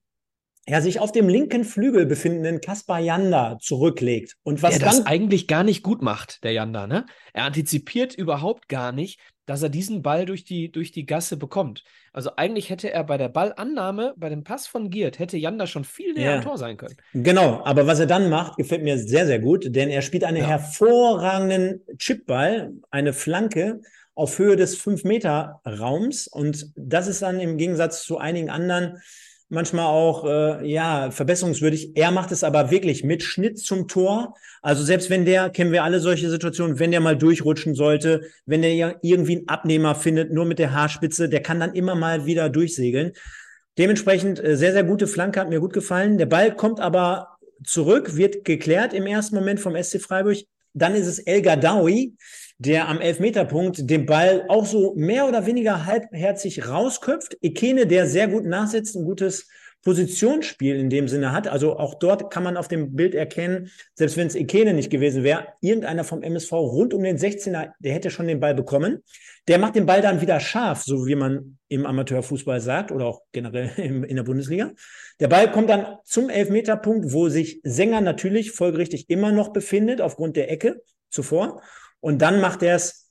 ja, 0.68 0.80
sich 0.82 0.99
auf 0.99 1.11
dem 1.11 1.28
linken 1.28 1.66
Flügel 1.66 2.05
befindenden 2.05 2.61
Kaspar 2.61 2.99
Janda 2.99 3.57
zurücklegt. 3.61 4.36
Und 4.43 4.64
was 4.64 4.78
der 4.78 4.88
das 4.88 4.97
dann 4.97 5.05
eigentlich 5.07 5.47
gar 5.47 5.64
nicht 5.64 5.84
gut 5.84 6.01
macht, 6.01 6.43
der 6.43 6.53
Janda, 6.53 6.88
ne? 6.88 7.05
Er 7.34 7.43
antizipiert 7.43 8.16
überhaupt 8.16 8.70
gar 8.70 8.91
nicht, 8.93 9.20
dass 9.45 9.61
er 9.61 9.68
diesen 9.68 10.01
Ball 10.01 10.26
durch 10.26 10.45
die, 10.45 10.72
durch 10.72 10.93
die 10.93 11.05
Gasse 11.05 11.36
bekommt. 11.36 11.84
Also 12.14 12.36
eigentlich 12.38 12.70
hätte 12.70 12.91
er 12.91 13.03
bei 13.03 13.18
der 13.18 13.28
Ballannahme, 13.28 14.14
bei 14.16 14.30
dem 14.30 14.45
Pass 14.45 14.68
von 14.68 14.89
Giert, 14.89 15.20
hätte 15.20 15.36
Janda 15.36 15.68
schon 15.68 15.84
viel 15.84 16.14
näher 16.14 16.32
Ja. 16.32 16.36
am 16.38 16.41
Tor 16.43 16.57
sein 16.57 16.78
können. 16.78 16.95
Genau, 17.14 17.61
aber 17.66 17.86
was 17.86 17.99
er 17.99 18.05
dann 18.05 18.30
macht, 18.30 18.55
gefällt 18.55 18.84
mir 18.84 18.97
sehr, 18.97 19.26
sehr 19.26 19.39
gut, 19.39 19.76
denn 19.76 19.89
er 19.89 20.01
spielt 20.01 20.24
einen 20.24 20.38
Ja. 20.38 20.47
hervorragenden 20.47 21.82
Chipball, 21.97 22.72
eine 22.89 23.11
Flanke 23.11 23.82
auf 24.16 24.38
Höhe 24.39 24.55
des 24.55 24.78
5-Meter-Raums. 24.78 26.28
Und 26.28 26.68
das 26.76 27.07
ist 27.07 27.22
dann 27.22 27.39
im 27.41 27.57
Gegensatz 27.57 28.03
zu 28.03 28.20
einigen 28.20 28.49
anderen 28.49 29.01
manchmal 29.50 29.86
auch 29.86 30.26
äh, 30.26 30.68
ja 30.68 31.12
verbesserungswürdig. 31.12 31.96
Er 31.96 32.12
macht 32.12 32.32
es 32.32 32.44
aber 32.44 32.72
wirklich 32.72 33.04
mit 33.04 33.24
Schnitt 33.24 33.60
zum 33.60 33.88
Tor. 33.88 34.36
Also 34.62 34.84
selbst 34.84 35.10
wenn 35.10 35.26
der, 35.26 35.50
kennen 35.50 35.72
wir 35.72 35.84
alle 35.84 36.00
solche 36.00 36.30
Situationen, 36.30 36.80
wenn 36.80 36.91
der 36.91 37.02
mal 37.02 37.18
durchrutschen 37.18 37.76
sollte, 37.76 38.22
wenn 38.46 38.62
der 38.62 38.74
ja 38.76 38.96
irgendwie 39.02 39.38
einen 39.38 39.48
Abnehmer 39.48 39.96
findet, 39.96 40.32
nur 40.32 40.46
mit 40.46 40.60
der 40.60 40.74
Haarspitze, 40.74 41.30
der 41.30 41.41
kann 41.41 41.60
dann 41.60 41.74
immer 41.74 41.96
mal 41.96 42.26
wieder 42.26 42.50
durchsegeln. 42.50 43.14
Dementsprechend 43.78 44.44
äh, 44.44 44.56
sehr, 44.56 44.74
sehr 44.74 44.84
gute 44.84 45.08
Flanke, 45.08 45.39
hat 45.39 45.50
mir 45.50 45.60
gut 45.60 45.74
gefallen. 45.74 46.18
Der 46.18 46.26
Ball 46.26 46.56
kommt 46.56 46.80
aber 46.80 47.38
zurück, 47.64 48.16
wird 48.16 48.46
geklärt 48.46 48.94
im 48.94 49.06
ersten 49.08 49.36
Moment 49.36 49.60
vom 49.60 49.82
SC 49.82 50.02
Freiburg. 50.02 50.38
Dann 50.74 50.96
ist 50.96 51.08
es 51.08 51.20
El 51.20 51.41
Gadawi, 51.41 52.16
der 52.66 52.88
am 52.88 53.01
Elfmeterpunkt 53.01 53.89
den 53.89 54.05
Ball 54.05 54.45
auch 54.47 54.66
so 54.66 54.93
mehr 54.95 55.28
oder 55.28 55.45
weniger 55.45 55.86
halbherzig 55.86 56.68
rausköpft. 56.68 57.38
Ekene, 57.41 57.88
der 57.88 58.07
sehr 58.07 58.28
gut 58.28 58.45
nachsetzt, 58.45 58.95
ein 58.95 59.03
gutes 59.03 59.47
Positionsspiel 59.84 60.78
in 60.78 60.89
dem 60.89 61.09
Sinne 61.09 61.34
hat. 61.34 61.47
Also 61.47 61.78
auch 61.78 61.95
dort 61.95 62.32
kann 62.32 62.43
man 62.43 62.55
auf 62.55 62.70
dem 62.70 62.95
Bild 62.95 63.16
erkennen, 63.16 63.70
selbst 63.95 64.16
wenn 64.16 64.28
es 64.28 64.36
Ekene 64.36 64.74
nicht 64.74 64.89
gewesen 64.89 65.24
wäre, 65.24 65.47
irgendeiner 65.59 66.05
vom 66.05 66.24
MSV 66.24 66.53
rund 66.53 66.93
um 66.93 67.03
den 67.03 67.18
16er, 67.18 67.72
der 67.80 67.93
hätte 67.93 68.09
schon 68.09 68.28
den 68.28 68.39
Ball 68.39 68.55
bekommen. 68.55 69.03
Der 69.49 69.59
macht 69.59 69.76
den 69.76 69.86
Ball 69.86 70.01
dann 70.01 70.22
wieder 70.22 70.39
scharf, 70.39 70.84
so 70.84 71.05
wie 71.05 71.16
man 71.16 71.57
im 71.68 71.86
Amateurfußball 71.86 72.61
sagt 72.61 72.93
oder 72.93 73.07
auch 73.07 73.24
generell 73.34 73.72
in 73.78 74.16
der 74.16 74.24
Bundesliga. 74.24 74.72
Der 75.20 75.28
Ball 75.28 75.51
kommt 75.51 75.70
dann 75.70 75.97
zum 76.05 76.30
Elfmeterpunkt, 76.30 77.11
wo 77.11 77.28
sich 77.28 77.59
Sänger 77.64 77.99
natürlich 77.99 78.51
folgerichtig 78.51 79.09
immer 79.09 79.34
noch 79.34 79.51
befindet, 79.51 79.99
aufgrund 79.99 80.38
der 80.38 80.49
Ecke 80.49 80.82
zuvor. 81.09 81.61
Und 82.04 82.22
dann 82.22 82.41
macht 82.41 82.62
er 82.64 82.76
es 82.76 83.08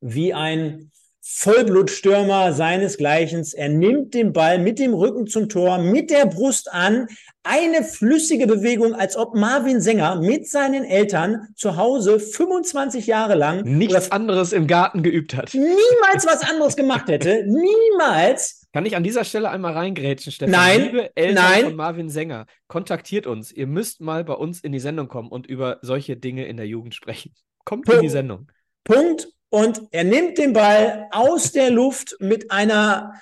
wie 0.00 0.32
ein 0.32 0.90
Vollblutstürmer 1.20 2.54
seinesgleichen. 2.54 3.46
Er 3.54 3.68
nimmt 3.68 4.14
den 4.14 4.32
Ball 4.32 4.58
mit 4.58 4.78
dem 4.78 4.94
Rücken 4.94 5.26
zum 5.26 5.50
Tor, 5.50 5.76
mit 5.76 6.08
der 6.10 6.24
Brust 6.24 6.72
an. 6.72 7.06
Eine 7.42 7.84
flüssige 7.84 8.46
Bewegung, 8.46 8.94
als 8.94 9.18
ob 9.18 9.34
Marvin 9.34 9.82
Sänger 9.82 10.16
mit 10.22 10.48
seinen 10.48 10.84
Eltern 10.84 11.48
zu 11.54 11.76
Hause 11.76 12.18
25 12.18 13.06
Jahre 13.06 13.34
lang 13.34 13.62
Nichts 13.64 14.10
anderes 14.10 14.54
im 14.54 14.66
Garten 14.66 15.02
geübt 15.02 15.34
hat. 15.34 15.52
niemals 15.52 16.26
was 16.26 16.48
anderes 16.48 16.76
gemacht 16.76 17.08
hätte. 17.08 17.44
Niemals. 17.46 18.66
Kann 18.72 18.86
ich 18.86 18.96
an 18.96 19.04
dieser 19.04 19.24
Stelle 19.24 19.50
einmal 19.50 19.74
reingrätschen, 19.74 20.32
Stefan? 20.32 20.52
Nein, 20.52 20.82
Liebe 20.84 21.14
Eltern 21.14 21.34
nein. 21.44 21.64
von 21.64 21.76
Marvin 21.76 22.08
Sänger, 22.08 22.46
kontaktiert 22.68 23.26
uns. 23.26 23.52
Ihr 23.52 23.66
müsst 23.66 24.00
mal 24.00 24.24
bei 24.24 24.34
uns 24.34 24.60
in 24.60 24.72
die 24.72 24.80
Sendung 24.80 25.08
kommen 25.08 25.28
und 25.28 25.46
über 25.46 25.78
solche 25.82 26.16
Dinge 26.16 26.46
in 26.46 26.56
der 26.56 26.66
Jugend 26.66 26.94
sprechen. 26.94 27.34
Kommt 27.64 27.86
in 27.86 27.92
Punkt. 27.92 28.04
die 28.04 28.08
Sendung. 28.08 28.50
Punkt. 28.84 29.28
Und 29.48 29.82
er 29.92 30.04
nimmt 30.04 30.38
den 30.38 30.52
Ball 30.52 31.08
aus 31.12 31.52
der 31.52 31.70
Luft 31.70 32.16
mit 32.18 32.50
einer 32.50 33.12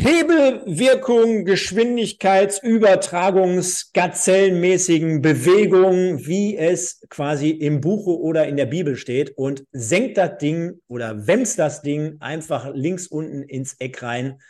Hebelwirkung, 0.00 1.44
Geschwindigkeitsübertragungs, 1.44 3.92
gazellenmäßigen 3.92 5.22
Bewegung, 5.22 6.24
wie 6.24 6.56
es 6.56 7.04
quasi 7.08 7.50
im 7.50 7.80
Buche 7.80 8.16
oder 8.16 8.46
in 8.46 8.56
der 8.56 8.66
Bibel 8.66 8.96
steht 8.96 9.36
und 9.36 9.64
senkt 9.72 10.16
das 10.16 10.38
Ding 10.38 10.80
oder 10.86 11.26
wämst 11.26 11.58
das 11.58 11.82
Ding 11.82 12.18
einfach 12.20 12.70
links 12.74 13.08
unten 13.08 13.42
ins 13.42 13.74
Eck 13.80 14.04
rein. 14.04 14.40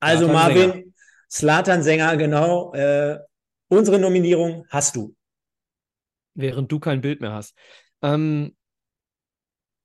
Also 0.00 0.28
Nathan 0.28 0.54
Marvin, 0.54 0.94
Slatan-Sänger, 1.30 2.16
genau. 2.16 2.72
Äh, 2.72 3.18
unsere 3.68 3.98
Nominierung 3.98 4.64
hast 4.70 4.96
du. 4.96 5.14
Während 6.34 6.72
du 6.72 6.80
kein 6.80 7.02
Bild 7.02 7.20
mehr 7.20 7.34
hast. 7.34 7.54
Ähm, 8.02 8.54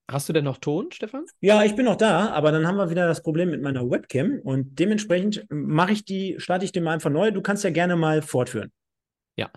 hast 0.10 0.30
du 0.30 0.34
denn 0.34 0.46
noch 0.46 0.58
Ton, 0.58 0.92
Stefan? 0.92 1.26
Ja, 1.40 1.64
ich 1.64 1.76
bin 1.76 1.86
noch 1.86 1.96
da, 1.96 2.30
aber 2.32 2.52
dann 2.52 2.68
haben 2.68 2.78
wir 2.78 2.90
wieder 2.90 3.08
das 3.08 3.24
Problem 3.24 3.50
mit 3.50 3.62
meiner 3.62 3.90
Webcam 3.90 4.40
und 4.44 4.80
dementsprechend 4.80 5.46
mache 5.50 5.94
ich 5.94 6.06
die, 6.06 6.36
starte 6.38 6.66
ich 6.66 6.72
den 6.72 6.84
mal 6.84 6.94
einfach 6.94 7.10
neu. 7.10 7.32
Du 7.32 7.42
kannst 7.42 7.64
ja 7.64 7.70
gerne 7.70 7.96
mal 7.96 8.22
fortführen. 8.22 8.72
Ja, 9.38 9.50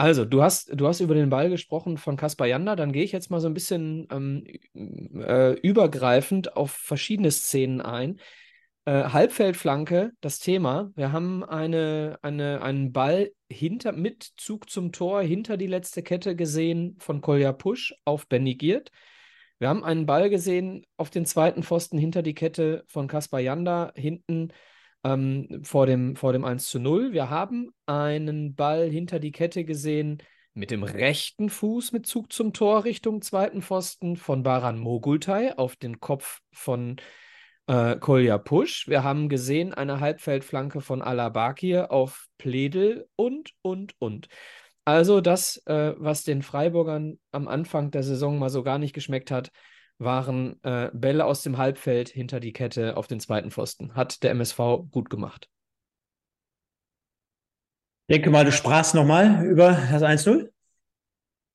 also, 0.00 0.24
du 0.24 0.42
hast, 0.42 0.70
du 0.72 0.88
hast 0.88 1.00
über 1.00 1.14
den 1.14 1.28
Ball 1.28 1.50
gesprochen 1.50 1.98
von 1.98 2.16
Kaspar 2.16 2.46
Janda. 2.46 2.74
Dann 2.74 2.90
gehe 2.90 3.04
ich 3.04 3.12
jetzt 3.12 3.30
mal 3.30 3.38
so 3.38 3.48
ein 3.48 3.52
bisschen 3.52 4.08
ähm, 4.10 4.46
äh, 4.74 5.52
übergreifend 5.60 6.56
auf 6.56 6.70
verschiedene 6.70 7.30
Szenen 7.30 7.82
ein. 7.82 8.18
Äh, 8.86 9.04
Halbfeldflanke, 9.04 10.12
das 10.20 10.38
Thema. 10.38 10.90
Wir 10.96 11.12
haben 11.12 11.44
eine, 11.44 12.18
eine, 12.22 12.62
einen 12.62 12.92
Ball 12.92 13.30
hinter, 13.50 13.92
mit 13.92 14.32
Zug 14.36 14.70
zum 14.70 14.90
Tor 14.90 15.22
hinter 15.22 15.56
die 15.56 15.66
letzte 15.66 16.02
Kette 16.02 16.34
gesehen 16.34 16.96
von 16.98 17.20
Kolja 17.20 17.52
Pusch 17.52 17.94
auf 18.04 18.26
Benny 18.26 18.54
Giert. 18.54 18.90
Wir 19.58 19.68
haben 19.68 19.84
einen 19.84 20.06
Ball 20.06 20.30
gesehen 20.30 20.86
auf 20.96 21.10
den 21.10 21.26
zweiten 21.26 21.62
Pfosten 21.62 21.98
hinter 21.98 22.22
die 22.22 22.34
Kette 22.34 22.84
von 22.86 23.06
Kaspar 23.06 23.40
Janda, 23.40 23.92
hinten 23.94 24.48
ähm, 25.04 25.60
vor, 25.62 25.84
dem, 25.84 26.16
vor 26.16 26.32
dem 26.32 26.46
1 26.46 26.66
zu 26.66 26.78
0. 26.78 27.12
Wir 27.12 27.28
haben 27.28 27.70
einen 27.84 28.54
Ball 28.54 28.88
hinter 28.88 29.18
die 29.18 29.32
Kette 29.32 29.64
gesehen 29.64 30.22
mit 30.54 30.70
dem 30.70 30.82
rechten 30.82 31.48
Fuß 31.48 31.92
mit 31.92 32.06
Zug 32.06 32.32
zum 32.32 32.52
Tor 32.52 32.84
Richtung 32.84 33.22
zweiten 33.22 33.62
Pfosten 33.62 34.16
von 34.16 34.42
Baran 34.42 34.78
Mogultai 34.78 35.56
auf 35.56 35.76
den 35.76 36.00
Kopf 36.00 36.40
von 36.50 36.96
äh, 37.70 37.96
Kolja 38.00 38.36
Pusch. 38.38 38.88
Wir 38.88 39.04
haben 39.04 39.28
gesehen 39.28 39.72
eine 39.72 40.00
Halbfeldflanke 40.00 40.80
von 40.80 41.02
Alabakir 41.02 41.92
auf 41.92 42.26
Pledel 42.36 43.06
und, 43.14 43.52
und, 43.62 43.94
und. 44.00 44.26
Also 44.84 45.20
das, 45.20 45.62
äh, 45.66 45.94
was 45.96 46.24
den 46.24 46.42
Freiburgern 46.42 47.20
am 47.30 47.46
Anfang 47.46 47.92
der 47.92 48.02
Saison 48.02 48.38
mal 48.38 48.50
so 48.50 48.64
gar 48.64 48.78
nicht 48.78 48.92
geschmeckt 48.92 49.30
hat, 49.30 49.52
waren 49.98 50.60
äh, 50.64 50.90
Bälle 50.92 51.24
aus 51.24 51.42
dem 51.42 51.58
Halbfeld 51.58 52.08
hinter 52.08 52.40
die 52.40 52.52
Kette 52.52 52.96
auf 52.96 53.06
den 53.06 53.20
zweiten 53.20 53.52
Pfosten. 53.52 53.94
Hat 53.94 54.22
der 54.24 54.32
MSV 54.32 54.58
gut 54.90 55.08
gemacht. 55.08 55.48
Ich 58.08 58.16
denke 58.16 58.30
mal, 58.30 58.44
du 58.44 58.50
sprachst 58.50 58.96
nochmal 58.96 59.46
über 59.46 59.78
das 59.92 60.02
1-0. 60.02 60.48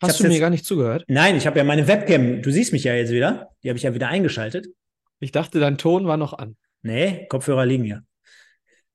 Hast 0.01 0.19
du 0.21 0.27
mir 0.27 0.39
gar 0.39 0.49
nicht 0.49 0.65
zugehört? 0.65 1.03
Nein, 1.07 1.35
ich 1.35 1.45
habe 1.45 1.57
ja 1.57 1.65
meine 1.65 1.87
Webcam, 1.87 2.41
du 2.41 2.51
siehst 2.51 2.71
mich 2.71 2.85
ja 2.85 2.93
jetzt 2.93 3.11
wieder, 3.11 3.49
die 3.63 3.69
habe 3.69 3.77
ich 3.77 3.83
ja 3.83 3.93
wieder 3.93 4.07
eingeschaltet. 4.07 4.67
Ich 5.25 5.31
dachte, 5.31 5.59
dein 5.59 5.79
Ton 5.79 6.05
war 6.05 6.17
noch 6.17 6.33
an. 6.33 6.55
Nee, 6.83 7.25
Kopfhörer 7.29 7.65
liegen 7.65 7.85
ja. 7.85 8.01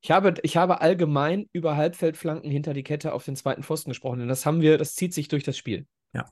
Ich 0.01 0.13
habe, 0.13 0.35
ich 0.45 0.57
habe 0.57 0.81
allgemein 0.81 1.49
über 1.53 1.77
Halbfeldflanken 1.77 2.49
hinter 2.53 2.73
die 2.73 2.85
Kette 2.85 3.13
auf 3.15 3.25
den 3.25 3.35
zweiten 3.35 3.65
Pfosten 3.65 3.91
gesprochen, 3.91 4.21
denn 4.21 4.29
das 4.29 4.47
haben 4.47 4.61
wir, 4.61 4.79
das 4.79 4.95
zieht 4.95 5.13
sich 5.13 5.27
durch 5.27 5.43
das 5.43 5.57
Spiel. 5.57 5.87
Ja. 6.13 6.27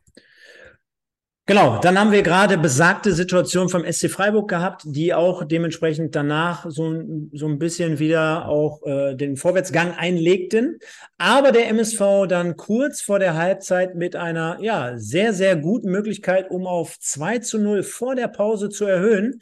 Genau, 1.47 1.81
dann 1.81 1.99
haben 1.99 2.13
wir 2.13 2.23
gerade 2.23 2.59
besagte 2.59 3.13
Situation 3.13 3.69
vom 3.71 3.83
SC 3.91 4.09
Freiburg 4.09 4.49
gehabt, 4.49 4.83
die 4.85 5.15
auch 5.15 5.43
dementsprechend 5.45 6.15
danach 6.15 6.67
so, 6.69 7.03
so 7.33 7.49
ein 7.49 7.59
bisschen 7.59 7.99
wieder 7.99 8.47
auch 8.47 8.87
äh, 8.87 9.17
den 9.17 9.37
Vorwärtsgang 9.37 9.95
einlegten. 9.97 10.79
Aber 11.17 11.51
der 11.51 11.69
MSV 11.71 12.29
dann 12.29 12.57
kurz 12.57 13.01
vor 13.01 13.19
der 13.19 13.35
Halbzeit 13.35 13.97
mit 13.97 14.15
einer 14.15 14.59
ja 14.61 14.97
sehr, 14.97 15.33
sehr 15.33 15.57
guten 15.57 15.91
Möglichkeit, 15.91 16.51
um 16.53 16.69
auf 16.69 17.01
2 17.01 17.39
zu 17.39 17.59
0 17.59 17.83
vor 17.83 18.15
der 18.15 18.29
Pause 18.29 18.69
zu 18.69 18.85
erhöhen. 18.85 19.41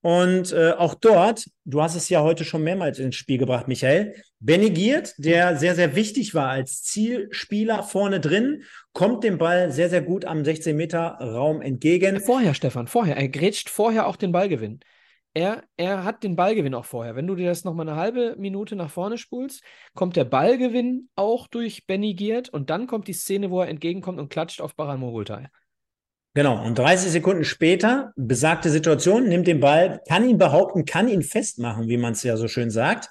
Und 0.00 0.52
äh, 0.52 0.72
auch 0.72 0.94
dort, 0.94 1.46
du 1.64 1.82
hast 1.82 1.96
es 1.96 2.08
ja 2.08 2.22
heute 2.22 2.44
schon 2.44 2.62
mehrmals 2.62 2.98
ins 3.00 3.16
Spiel 3.16 3.38
gebracht, 3.38 3.66
Michael, 3.66 4.14
Benny 4.38 4.70
Giert, 4.70 5.14
der 5.18 5.56
sehr, 5.56 5.74
sehr 5.74 5.96
wichtig 5.96 6.34
war 6.34 6.48
als 6.48 6.84
Zielspieler 6.84 7.82
vorne 7.82 8.20
drin, 8.20 8.62
kommt 8.92 9.24
dem 9.24 9.38
Ball 9.38 9.72
sehr, 9.72 9.90
sehr 9.90 10.02
gut 10.02 10.24
am 10.24 10.42
16-Meter-Raum 10.42 11.60
entgegen. 11.60 12.20
Vorher, 12.20 12.54
Stefan, 12.54 12.86
vorher. 12.86 13.16
Er 13.16 13.28
grätscht 13.28 13.68
vorher 13.68 14.06
auch 14.06 14.16
den 14.16 14.30
Ballgewinn. 14.30 14.80
Er, 15.34 15.64
er 15.76 16.04
hat 16.04 16.22
den 16.22 16.36
Ballgewinn 16.36 16.74
auch 16.74 16.84
vorher. 16.84 17.16
Wenn 17.16 17.26
du 17.26 17.34
dir 17.34 17.46
das 17.46 17.64
nochmal 17.64 17.88
eine 17.88 17.98
halbe 17.98 18.36
Minute 18.38 18.76
nach 18.76 18.90
vorne 18.90 19.18
spulst, 19.18 19.62
kommt 19.94 20.16
der 20.16 20.24
Ballgewinn 20.24 21.10
auch 21.16 21.48
durch 21.48 21.86
Benny 21.86 22.14
Giert 22.14 22.48
und 22.48 22.70
dann 22.70 22.86
kommt 22.86 23.08
die 23.08 23.12
Szene, 23.12 23.50
wo 23.50 23.60
er 23.60 23.68
entgegenkommt 23.68 24.18
und 24.18 24.30
klatscht 24.30 24.60
auf 24.60 24.74
Baran 24.74 25.00
Mogultai. 25.00 25.48
Genau, 26.34 26.64
und 26.64 26.78
30 26.78 27.10
Sekunden 27.10 27.44
später, 27.44 28.12
besagte 28.16 28.70
Situation, 28.70 29.28
nimmt 29.28 29.46
den 29.46 29.60
Ball, 29.60 30.00
kann 30.08 30.28
ihn 30.28 30.38
behaupten, 30.38 30.84
kann 30.84 31.08
ihn 31.08 31.22
festmachen, 31.22 31.88
wie 31.88 31.96
man 31.96 32.12
es 32.12 32.22
ja 32.22 32.36
so 32.36 32.48
schön 32.48 32.70
sagt, 32.70 33.08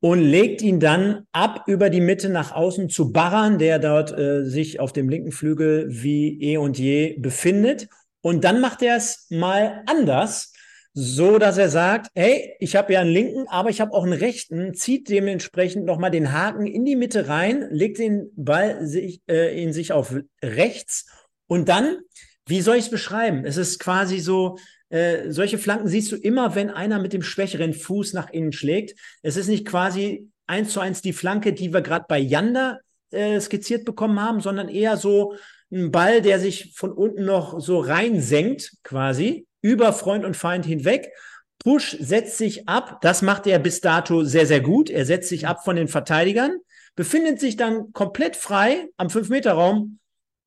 und 0.00 0.20
legt 0.20 0.62
ihn 0.62 0.78
dann 0.78 1.26
ab 1.32 1.64
über 1.66 1.90
die 1.90 2.00
Mitte 2.00 2.28
nach 2.28 2.52
außen 2.52 2.88
zu 2.88 3.12
Barran, 3.12 3.58
der 3.58 3.78
dort 3.78 4.16
äh, 4.16 4.44
sich 4.44 4.78
auf 4.78 4.92
dem 4.92 5.08
linken 5.08 5.32
Flügel 5.32 5.86
wie 5.88 6.40
eh 6.40 6.58
und 6.58 6.78
je 6.78 7.16
befindet. 7.18 7.88
Und 8.20 8.44
dann 8.44 8.60
macht 8.60 8.82
er 8.82 8.96
es 8.96 9.26
mal 9.30 9.82
anders, 9.86 10.52
so 10.92 11.38
dass 11.38 11.58
er 11.58 11.68
sagt, 11.68 12.08
hey, 12.14 12.54
ich 12.58 12.74
habe 12.74 12.94
ja 12.94 13.00
einen 13.00 13.10
linken, 13.10 13.48
aber 13.48 13.68
ich 13.68 13.80
habe 13.80 13.92
auch 13.92 14.04
einen 14.04 14.14
rechten, 14.14 14.74
zieht 14.74 15.08
dementsprechend 15.08 15.84
nochmal 15.84 16.10
den 16.10 16.32
Haken 16.32 16.66
in 16.66 16.84
die 16.84 16.96
Mitte 16.96 17.28
rein, 17.28 17.68
legt 17.70 17.98
den 17.98 18.30
Ball 18.34 18.86
sich, 18.86 19.20
äh, 19.28 19.62
in 19.62 19.72
sich 19.72 19.92
auf 19.92 20.14
rechts 20.42 21.06
und 21.48 21.68
dann 21.68 21.98
wie 22.46 22.60
soll 22.60 22.76
ich 22.76 22.84
es 22.84 22.90
beschreiben? 22.90 23.44
Es 23.44 23.56
ist 23.56 23.78
quasi 23.78 24.20
so, 24.20 24.58
äh, 24.88 25.30
solche 25.30 25.58
Flanken 25.58 25.88
siehst 25.88 26.12
du 26.12 26.16
immer, 26.16 26.54
wenn 26.54 26.70
einer 26.70 27.00
mit 27.00 27.12
dem 27.12 27.22
schwächeren 27.22 27.74
Fuß 27.74 28.12
nach 28.12 28.30
innen 28.30 28.52
schlägt. 28.52 28.98
Es 29.22 29.36
ist 29.36 29.48
nicht 29.48 29.66
quasi 29.66 30.28
eins 30.46 30.72
zu 30.72 30.80
eins 30.80 31.02
die 31.02 31.12
Flanke, 31.12 31.52
die 31.52 31.72
wir 31.72 31.82
gerade 31.82 32.06
bei 32.08 32.18
Yanda 32.18 32.78
äh, 33.10 33.40
skizziert 33.40 33.84
bekommen 33.84 34.20
haben, 34.20 34.40
sondern 34.40 34.68
eher 34.68 34.96
so 34.96 35.34
ein 35.72 35.90
Ball, 35.90 36.22
der 36.22 36.38
sich 36.38 36.72
von 36.76 36.92
unten 36.92 37.24
noch 37.24 37.60
so 37.60 37.80
reinsenkt, 37.80 38.72
quasi, 38.84 39.46
über 39.60 39.92
Freund 39.92 40.24
und 40.24 40.36
Feind 40.36 40.64
hinweg. 40.64 41.10
Push 41.58 41.96
setzt 41.98 42.38
sich 42.38 42.68
ab, 42.68 43.00
das 43.00 43.22
macht 43.22 43.48
er 43.48 43.58
bis 43.58 43.80
dato 43.80 44.22
sehr, 44.22 44.46
sehr 44.46 44.60
gut. 44.60 44.88
Er 44.88 45.04
setzt 45.04 45.28
sich 45.28 45.48
ab 45.48 45.64
von 45.64 45.74
den 45.74 45.88
Verteidigern, 45.88 46.52
befindet 46.94 47.40
sich 47.40 47.56
dann 47.56 47.92
komplett 47.92 48.36
frei 48.36 48.88
am 48.96 49.08
5-Meter-Raum 49.08 49.98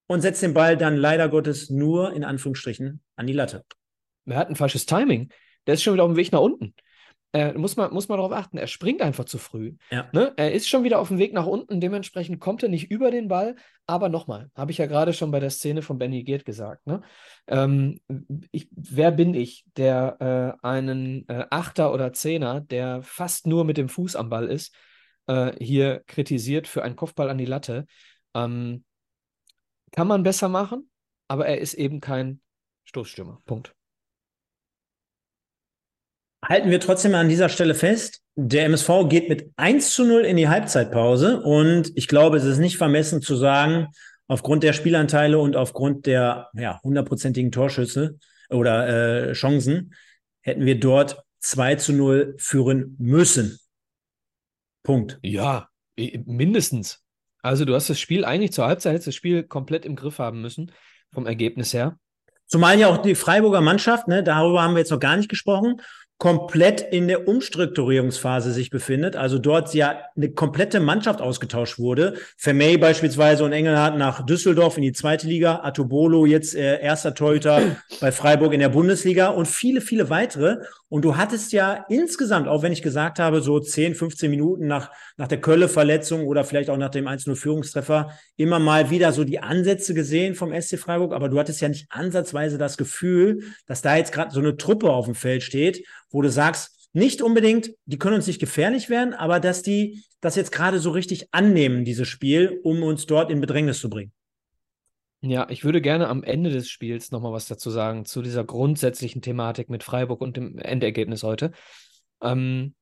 und 0.10 0.22
setzt 0.22 0.42
den 0.42 0.56
Ball 0.56 0.76
dann 0.76 0.98
leider 0.98 1.30
Gottes 1.30 1.70
nur 1.70 2.14
in 2.14 2.24
Anführungsstrichen 2.24 3.00
an 3.16 3.28
die 3.28 3.34
Latte. 3.34 3.64
Er 4.26 4.38
hat 4.38 4.50
ein 4.50 4.56
falsches 4.56 4.88
Timing. 4.88 5.30
Der 5.68 5.76
ist 5.76 5.84
schon 5.84 5.94
wieder 5.94 6.04
auf 6.04 6.10
dem 6.10 6.18
Weg 6.18 6.32
nach 6.32 6.42
unten. 6.42 6.74
Äh, 7.32 7.54
muss, 7.54 7.76
man, 7.76 7.94
muss 7.94 8.10
man 8.10 8.18
darauf 8.18 8.32
achten. 8.32 8.58
Er 8.58 8.66
springt 8.66 9.04
einfach 9.04 9.26
zu 9.26 9.38
früh. 9.38 9.76
Ja. 9.92 10.10
Ne? 10.12 10.34
Er 10.36 10.52
ist 10.52 10.68
schon 10.68 10.84
wieder 10.84 10.98
auf 10.98 11.10
dem 11.10 11.20
Weg 11.20 11.32
nach 11.34 11.46
unten. 11.46 11.80
Dementsprechend 11.80 12.40
kommt 12.40 12.64
er 12.64 12.70
nicht 12.70 12.90
über 12.90 13.12
den 13.12 13.28
Ball. 13.28 13.56
Aber 13.86 14.10
nochmal, 14.10 14.50
habe 14.56 14.72
ich 14.72 14.80
ja 14.80 14.88
gerade 14.88 15.14
schon 15.14 15.30
bei 15.30 15.40
der 15.40 15.52
Szene 15.52 15.84
von 15.84 16.00
Benny 16.00 16.24
Geert 16.24 16.44
gesagt. 16.44 16.88
Ne? 16.88 17.02
Ähm, 17.46 18.00
ich, 18.52 18.68
wer 18.72 19.12
bin 19.12 19.36
ich, 19.36 19.64
der 19.78 20.58
äh, 20.64 20.66
einen 20.68 21.30
äh, 21.30 21.46
Achter 21.52 21.94
oder 21.94 22.14
Zehner, 22.14 22.62
der 22.62 23.04
fast 23.04 23.46
nur 23.46 23.64
mit 23.64 23.78
dem 23.78 23.90
Fuß 23.90 24.16
am 24.16 24.30
Ball 24.30 24.48
ist, 24.48 24.74
äh, 25.28 25.52
hier 25.64 26.02
kritisiert 26.08 26.68
für 26.68 26.82
einen 26.82 26.96
Kopfball 26.96 27.30
an 27.30 27.38
die 27.38 27.46
Latte? 27.46 27.86
Ähm, 28.34 28.84
kann 29.92 30.08
man 30.08 30.24
besser 30.24 30.50
machen, 30.50 30.90
aber 31.28 31.48
er 31.48 31.60
ist 31.60 31.74
eben 31.74 32.02
kein 32.02 32.42
Stoßstürmer. 32.86 33.42
Punkt. 33.46 33.74
Halten 36.44 36.72
wir 36.72 36.80
trotzdem 36.80 37.16
an 37.16 37.30
dieser 37.30 37.50
Stelle 37.50 37.76
fest, 37.76 38.22
der 38.36 38.66
MSV 38.66 39.10
geht 39.10 39.28
mit 39.28 39.52
1 39.58 39.92
zu 39.92 40.06
0 40.06 40.22
in 40.22 40.38
die 40.38 40.48
Halbzeitpause 40.48 41.42
und 41.42 41.92
ich 41.96 42.08
glaube, 42.08 42.38
es 42.38 42.46
ist 42.46 42.60
nicht 42.60 42.78
vermessen 42.78 43.22
zu 43.22 43.36
sagen, 43.36 43.88
aufgrund 44.28 44.64
der 44.64 44.74
Spielanteile 44.74 45.38
und 45.38 45.58
aufgrund 45.58 46.06
der 46.06 46.50
ja, 46.54 46.80
hundertprozentigen 46.82 47.52
Torschüsse 47.52 48.18
oder 48.50 49.30
äh, 49.30 49.34
Chancen 49.34 49.94
hätten 50.42 50.66
wir 50.66 50.80
dort 50.80 51.22
2 51.40 51.76
zu 51.76 51.94
0 51.94 52.36
führen 52.38 52.96
müssen. 53.00 53.60
Punkt. 54.84 55.20
Ja, 55.22 55.70
mindestens. 55.98 57.04
Also 57.42 57.66
du 57.66 57.74
hast 57.74 57.90
das 57.90 58.00
Spiel 58.00 58.26
eigentlich 58.26 58.54
zur 58.54 58.66
Halbzeit 58.66 58.94
hättest 58.94 59.08
das 59.08 59.16
Spiel 59.16 59.44
komplett 59.44 59.86
im 59.86 59.96
Griff 59.96 60.20
haben 60.20 60.42
müssen, 60.42 60.72
vom 61.12 61.26
Ergebnis 61.26 61.74
her. 61.74 61.98
Zumal 62.46 62.80
ja 62.80 62.88
auch 62.88 62.98
die 62.98 63.16
Freiburger 63.16 63.62
Mannschaft, 63.62 64.08
ne, 64.08 64.24
darüber 64.24 64.64
haben 64.64 64.74
wir 64.74 64.80
jetzt 64.80 64.92
noch 64.92 65.00
gar 65.00 65.16
nicht 65.16 65.30
gesprochen, 65.30 65.82
komplett 66.20 66.82
in 66.82 67.08
der 67.08 67.30
Umstrukturierungsphase 67.30 68.52
sich 68.52 68.70
befindet. 68.70 69.16
Also 69.16 69.40
dort 69.40 69.74
ja 69.74 70.02
eine 70.18 70.32
komplette 70.32 70.82
Mannschaft 70.82 71.22
ausgetauscht 71.22 71.80
wurde. 71.80 72.16
Vermey 72.36 72.78
beispielsweise 72.78 73.46
und 73.46 73.54
Engelhardt 73.54 73.98
nach 73.98 74.26
Düsseldorf 74.26 74.76
in 74.76 74.84
die 74.84 74.92
zweite 74.92 75.28
Liga, 75.28 75.62
Atobolo 75.64 76.26
jetzt 76.26 76.56
äh, 76.56 76.82
erster 76.82 77.16
Torhüter 77.16 77.78
bei 78.02 78.12
Freiburg 78.12 78.54
in 78.54 78.60
der 78.60 78.70
Bundesliga 78.70 79.30
und 79.30 79.48
viele, 79.48 79.80
viele 79.80 80.10
weitere. 80.10 80.58
Und 80.90 81.06
du 81.06 81.18
hattest 81.18 81.52
ja 81.54 81.86
insgesamt, 81.88 82.48
auch 82.48 82.64
wenn 82.64 82.72
ich 82.72 82.82
gesagt 82.82 83.20
habe, 83.20 83.42
so 83.42 83.60
10, 83.60 83.94
15 83.94 84.30
Minuten 84.30 84.66
nach, 84.66 84.92
nach 85.18 85.28
der 85.28 85.40
Kölle-Verletzung 85.40 86.26
oder 86.26 86.44
vielleicht 86.44 86.72
auch 86.72 86.78
nach 86.78 86.90
dem 86.90 87.08
1-0-Führungstreffer 87.08 88.10
immer 88.38 88.58
mal 88.58 88.90
wieder 88.90 89.14
so 89.14 89.24
die 89.24 89.40
Ansätze 89.40 89.94
gesehen 89.94 90.34
vom 90.34 90.52
SC 90.52 90.80
Freiburg. 90.80 91.14
Aber 91.14 91.30
du 91.30 91.38
hattest 91.38 91.62
ja 91.62 91.70
nicht 91.70 91.86
ansatzweise 91.92 92.58
das 92.58 92.76
Gefühl, 92.76 93.44
dass 93.68 93.84
da 93.84 93.96
jetzt 93.96 94.12
gerade 94.12 94.32
so 94.32 94.40
eine 94.40 94.58
Truppe 94.58 94.90
auf 94.92 95.06
dem 95.06 95.16
Feld 95.16 95.44
steht, 95.44 95.86
wo 96.10 96.24
du 96.24 96.30
sagst, 96.30 96.90
nicht 96.92 97.22
unbedingt, 97.22 97.72
die 97.86 98.00
können 98.00 98.16
uns 98.16 98.26
nicht 98.26 98.40
gefährlich 98.40 98.90
werden, 98.90 99.14
aber 99.14 99.40
dass 99.40 99.62
die 99.62 100.04
das 100.22 100.36
jetzt 100.36 100.52
gerade 100.52 100.80
so 100.80 100.90
richtig 100.90 101.28
annehmen, 101.32 101.86
dieses 101.86 102.08
Spiel, 102.08 102.60
um 102.64 102.82
uns 102.82 103.06
dort 103.06 103.30
in 103.30 103.40
Bedrängnis 103.40 103.80
zu 103.80 103.90
bringen. 103.90 104.12
Ja, 105.22 105.48
ich 105.50 105.66
würde 105.66 105.82
gerne 105.82 106.08
am 106.08 106.24
Ende 106.24 106.50
des 106.50 106.70
Spiels 106.70 107.12
nochmal 107.12 107.34
was 107.34 107.48
dazu 107.48 107.70
sagen, 107.70 108.06
zu 108.06 108.22
dieser 108.22 108.46
grundsätzlichen 108.46 109.22
Thematik 109.22 109.70
mit 109.70 109.84
Freiburg 109.84 110.22
und 110.22 110.38
dem 110.38 110.58
Endergebnis 110.58 111.24
heute. 111.24 111.52
Ähm, 112.22 112.74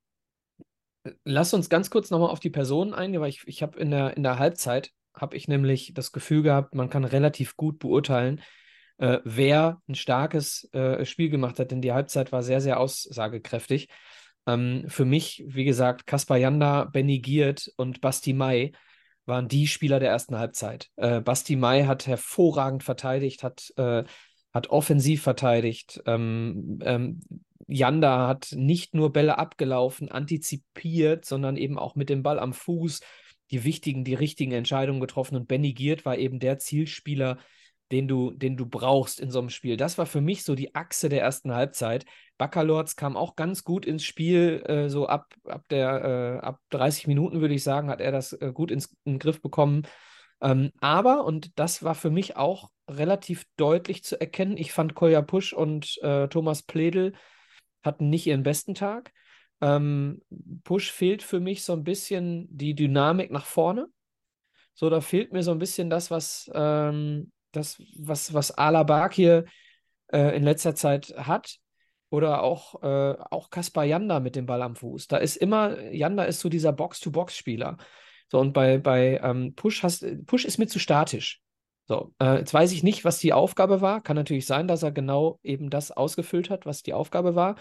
lass 1.24 1.54
uns 1.56 1.70
ganz 1.70 1.90
kurz 1.90 2.12
nochmal 2.12 2.30
auf 2.30 2.40
die 2.40 2.52
Personen 2.52 2.94
eingehen, 2.94 3.22
weil 3.22 3.30
ich, 3.30 3.42
ich 3.48 3.64
habe 3.64 3.80
in 3.80 3.90
der, 3.90 4.16
in 4.18 4.24
der 4.24 4.38
Halbzeit, 4.38 4.92
habe 5.16 5.36
ich 5.36 5.48
nämlich 5.48 5.94
das 5.96 6.12
Gefühl 6.12 6.44
gehabt, 6.44 6.76
man 6.76 6.92
kann 6.92 7.06
relativ 7.06 7.58
gut 7.58 7.80
beurteilen, 7.80 8.42
äh, 9.00 9.20
wer 9.24 9.82
ein 9.88 9.96
starkes 9.96 10.72
äh, 10.74 11.06
Spiel 11.06 11.30
gemacht 11.30 11.58
hat, 11.58 11.72
denn 11.72 11.82
die 11.82 11.94
Halbzeit 11.94 12.32
war 12.32 12.44
sehr, 12.44 12.62
sehr 12.62 12.80
aussagekräftig. 12.80 13.90
Ähm, 14.46 14.86
für 14.88 15.06
mich, 15.06 15.44
wie 15.48 15.66
gesagt, 15.66 16.06
Kaspar 16.06 16.38
Janda, 16.38 16.86
Benny 16.86 17.20
Giert 17.20 17.72
und 17.78 18.00
Basti 18.02 18.34
Mai 18.34 18.74
waren 19.28 19.48
die 19.48 19.68
Spieler 19.68 20.00
der 20.00 20.10
ersten 20.10 20.38
Halbzeit. 20.38 20.90
Äh, 20.96 21.22
Basti 21.22 21.56
Mai 21.56 21.84
hat 21.84 22.08
hervorragend 22.08 22.84
verteidigt, 22.84 23.44
hat, 23.44 23.74
äh, 23.78 24.04
hat 24.54 24.70
offensiv 24.70 25.22
verteidigt. 25.22 26.02
Ähm, 26.06 26.80
ähm, 26.84 27.22
Janda 27.68 28.28
hat 28.28 28.54
nicht 28.54 28.96
nur 28.96 29.12
Bälle 29.12 29.38
abgelaufen, 29.38 30.10
antizipiert, 30.10 31.26
sondern 31.26 31.58
eben 31.58 31.78
auch 31.78 31.96
mit 31.96 32.10
dem 32.10 32.24
Ball 32.24 32.40
am 32.40 32.54
Fuß 32.54 33.02
die 33.52 33.64
wichtigen, 33.64 34.04
die 34.04 34.14
richtigen 34.14 34.52
Entscheidungen 34.52 35.00
getroffen. 35.00 35.36
Und 35.36 35.48
Benny 35.48 35.74
Giert 35.74 36.06
war 36.06 36.18
eben 36.18 36.40
der 36.40 36.60
Zielspieler, 36.60 37.38
den 37.92 38.08
du, 38.08 38.32
den 38.32 38.58
du 38.58 38.66
brauchst 38.66 39.20
in 39.20 39.32
so 39.32 39.40
einem 39.40 39.50
Spiel. 39.50 39.78
Das 39.78 39.98
war 39.98 40.06
für 40.06 40.22
mich 40.22 40.44
so 40.44 40.56
die 40.56 40.76
Achse 40.76 41.10
der 41.10 41.22
ersten 41.22 41.54
Halbzeit. 41.54 42.06
Baccalords 42.38 42.96
kam 42.96 43.16
auch 43.16 43.36
ganz 43.36 43.64
gut 43.64 43.86
ins 43.86 44.04
Spiel, 44.04 44.64
äh, 44.66 44.90
so 44.90 45.08
ab, 45.08 45.34
ab, 45.46 45.66
der, 45.70 46.40
äh, 46.44 46.46
ab 46.46 46.60
30 46.70 47.08
Minuten 47.08 47.42
würde 47.42 47.54
ich 47.54 47.64
sagen, 47.64 47.90
hat 47.90 48.02
er 48.02 48.12
das 48.12 48.34
äh, 48.34 48.52
gut 48.54 48.72
ins, 48.72 48.96
in 49.06 49.14
den 49.14 49.20
Griff 49.20 49.42
bekommen. 49.42 49.84
Ähm, 50.42 50.72
aber, 50.82 51.24
und 51.26 51.58
das 51.58 51.84
war 51.84 51.96
für 51.96 52.12
mich 52.12 52.36
auch 52.36 52.70
relativ 52.90 53.46
deutlich 53.58 54.04
zu 54.04 54.20
erkennen, 54.20 54.58
ich 54.58 54.72
fand 54.72 54.96
Kolja 54.96 55.22
Pusch 55.22 55.54
und 55.54 55.98
äh, 56.04 56.28
Thomas 56.28 56.64
Pledel 56.64 57.14
hatten 57.84 58.10
nicht 58.10 58.28
ihren 58.28 58.44
besten 58.44 58.76
Tag. 58.76 59.14
Ähm, 59.62 60.22
Push 60.64 60.92
fehlt 60.92 61.24
für 61.24 61.40
mich 61.40 61.64
so 61.64 61.74
ein 61.74 61.84
bisschen 61.84 62.48
die 62.56 62.76
Dynamik 62.76 63.32
nach 63.32 63.46
vorne. 63.46 63.88
So, 64.76 64.90
da 64.90 65.02
fehlt 65.02 65.34
mir 65.34 65.42
so 65.42 65.52
ein 65.52 65.60
bisschen 65.60 65.90
das, 65.90 66.12
was, 66.12 66.52
ähm, 66.54 67.32
das, 67.58 67.82
was, 67.98 68.34
was 68.34 68.52
Alaba 68.52 69.10
hier 69.12 69.46
äh, 70.12 70.36
in 70.36 70.44
letzter 70.44 70.76
Zeit 70.76 71.14
hat. 71.18 71.58
Oder 72.10 72.42
auch, 72.42 72.82
äh, 72.84 73.18
auch 73.32 73.50
Kaspar 73.50 73.84
Janda 73.84 74.22
mit 74.22 74.38
dem 74.38 74.46
Ball 74.46 74.62
am 74.62 74.78
Fuß. 74.78 75.08
Da 75.08 75.18
ist 75.18 75.36
immer, 75.36 75.92
Janda 75.92 76.24
ist 76.24 76.40
so 76.40 76.48
dieser 76.48 76.72
Box-to-Box-Spieler. 76.72 77.78
So, 78.30 78.40
und 78.40 78.54
bei, 78.54 78.78
bei 78.78 79.20
ähm, 79.22 79.56
Push, 79.56 79.84
hast, 79.84 80.06
Push 80.26 80.46
ist 80.46 80.58
mir 80.58 80.68
zu 80.68 80.80
statisch. 80.80 81.42
So, 81.86 82.14
äh, 82.22 82.40
jetzt 82.40 82.54
weiß 82.54 82.72
ich 82.72 82.84
nicht, 82.84 83.06
was 83.06 83.20
die 83.20 83.34
Aufgabe 83.34 83.82
war. 83.82 84.02
Kann 84.02 84.16
natürlich 84.16 84.46
sein, 84.46 84.68
dass 84.68 84.84
er 84.84 84.92
genau 84.92 85.40
eben 85.44 85.70
das 85.70 85.92
ausgefüllt 85.92 86.50
hat, 86.50 86.66
was 86.66 86.84
die 86.84 86.94
Aufgabe 86.94 87.36
war. 87.36 87.56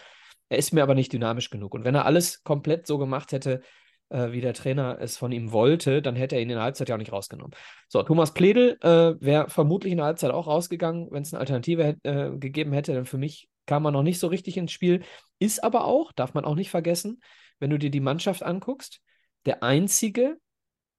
Er 0.48 0.58
ist 0.58 0.72
mir 0.72 0.82
aber 0.82 0.94
nicht 0.94 1.12
dynamisch 1.12 1.50
genug. 1.50 1.74
Und 1.74 1.84
wenn 1.84 1.94
er 1.94 2.06
alles 2.06 2.42
komplett 2.44 2.86
so 2.86 2.98
gemacht 2.98 3.32
hätte, 3.32 3.62
äh, 4.08 4.32
wie 4.32 4.40
der 4.40 4.54
Trainer 4.54 4.98
es 5.00 5.16
von 5.16 5.32
ihm 5.32 5.52
wollte, 5.52 6.02
dann 6.02 6.16
hätte 6.16 6.36
er 6.36 6.42
ihn 6.42 6.50
in 6.50 6.56
der 6.56 6.64
Halbzeit 6.64 6.88
ja 6.88 6.94
auch 6.94 6.98
nicht 6.98 7.12
rausgenommen. 7.12 7.54
So, 7.88 8.02
Thomas 8.02 8.32
Pledel 8.34 8.78
äh, 8.82 9.14
wäre 9.20 9.48
vermutlich 9.50 9.92
in 9.92 9.98
der 9.98 10.06
Halbzeit 10.06 10.30
auch 10.30 10.46
rausgegangen, 10.46 11.08
wenn 11.10 11.22
es 11.22 11.32
eine 11.32 11.40
Alternative 11.40 11.96
äh, 12.02 12.30
gegeben 12.38 12.72
hätte. 12.72 12.92
Denn 12.92 13.06
für 13.06 13.18
mich 13.18 13.48
kam 13.66 13.84
er 13.84 13.90
noch 13.90 14.02
nicht 14.02 14.18
so 14.18 14.28
richtig 14.28 14.56
ins 14.56 14.72
Spiel. 14.72 15.02
Ist 15.38 15.62
aber 15.64 15.84
auch, 15.84 16.12
darf 16.12 16.34
man 16.34 16.44
auch 16.44 16.54
nicht 16.54 16.70
vergessen, 16.70 17.20
wenn 17.58 17.70
du 17.70 17.78
dir 17.78 17.90
die 17.90 18.00
Mannschaft 18.00 18.42
anguckst, 18.42 19.00
der 19.44 19.62
einzige 19.62 20.36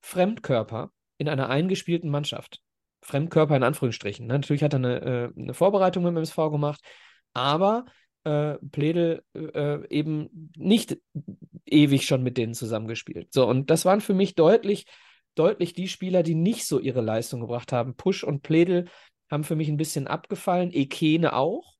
Fremdkörper 0.01 0.91
in 1.17 1.29
einer 1.29 1.49
eingespielten 1.49 2.09
Mannschaft. 2.09 2.61
Fremdkörper 3.01 3.55
in 3.55 3.63
Anführungsstrichen. 3.63 4.27
Ne? 4.27 4.33
Natürlich 4.33 4.63
hat 4.63 4.73
er 4.73 4.79
eine, 4.79 5.01
äh, 5.01 5.29
eine 5.39 5.53
Vorbereitung 5.53 6.03
mit 6.03 6.11
dem 6.11 6.17
MSV 6.17 6.35
gemacht, 6.51 6.81
aber 7.33 7.85
äh, 8.27 8.57
Pledel 8.71 9.23
äh, 9.33 9.87
eben 9.87 10.51
nicht 10.57 10.97
ewig 11.65 12.05
schon 12.05 12.23
mit 12.23 12.37
denen 12.37 12.53
zusammengespielt. 12.53 13.33
So, 13.33 13.47
und 13.47 13.69
das 13.69 13.85
waren 13.85 14.01
für 14.01 14.13
mich 14.13 14.35
deutlich, 14.35 14.85
deutlich 15.35 15.73
die 15.73 15.87
Spieler, 15.87 16.23
die 16.23 16.35
nicht 16.35 16.65
so 16.65 16.79
ihre 16.79 17.01
Leistung 17.01 17.39
gebracht 17.39 17.71
haben. 17.71 17.95
Push 17.95 18.25
und 18.25 18.43
Pledel 18.43 18.85
haben 19.31 19.45
für 19.45 19.55
mich 19.55 19.69
ein 19.69 19.77
bisschen 19.77 20.07
abgefallen, 20.07 20.71
Ekene 20.73 21.33
auch. 21.33 21.75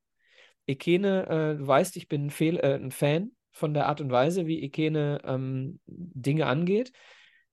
Ekene, 0.68 1.28
äh, 1.28 1.58
du 1.58 1.68
weißt, 1.68 1.98
ich 1.98 2.08
bin 2.08 2.28
ein, 2.28 2.58
äh, 2.58 2.76
ein, 2.76 2.92
Fan 2.92 3.32
von 3.52 3.74
der 3.74 3.88
Art 3.88 4.00
und 4.00 4.12
Weise, 4.12 4.48
wie 4.48 4.62
Ekene 4.62 5.20
ähm, 5.26 5.80
Dinge 5.86 6.46
angeht. 6.46 6.94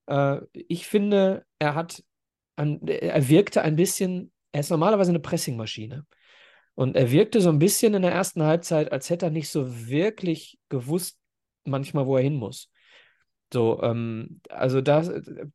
Äh, 0.07 0.41
ich 0.53 0.87
finde, 0.87 1.45
er 1.59 1.75
hat, 1.75 2.05
an, 2.57 2.81
er 2.87 3.29
wirkte 3.29 3.63
ein 3.63 3.77
bisschen, 3.77 4.33
er 4.53 4.61
ist 4.61 4.71
normalerweise 4.71 5.11
eine 5.11 5.21
Pressingmaschine. 5.21 6.07
Und 6.75 6.97
er 6.97 7.11
wirkte 7.11 7.41
so 7.41 7.51
ein 7.51 7.59
bisschen 7.59 7.95
in 7.95 8.03
der 8.03 8.13
ersten 8.13 8.43
Halbzeit, 8.43 8.91
als 8.91 9.09
hätte 9.11 9.27
er 9.27 9.31
nicht 9.31 9.49
so 9.49 9.87
wirklich 9.89 10.59
gewusst, 10.69 11.19
manchmal, 11.65 12.07
wo 12.07 12.17
er 12.17 12.23
hin 12.23 12.37
muss. 12.37 12.71
So, 13.53 13.81
ähm, 13.83 14.41
also 14.49 14.81
das 14.81 15.09
äh, 15.09 15.47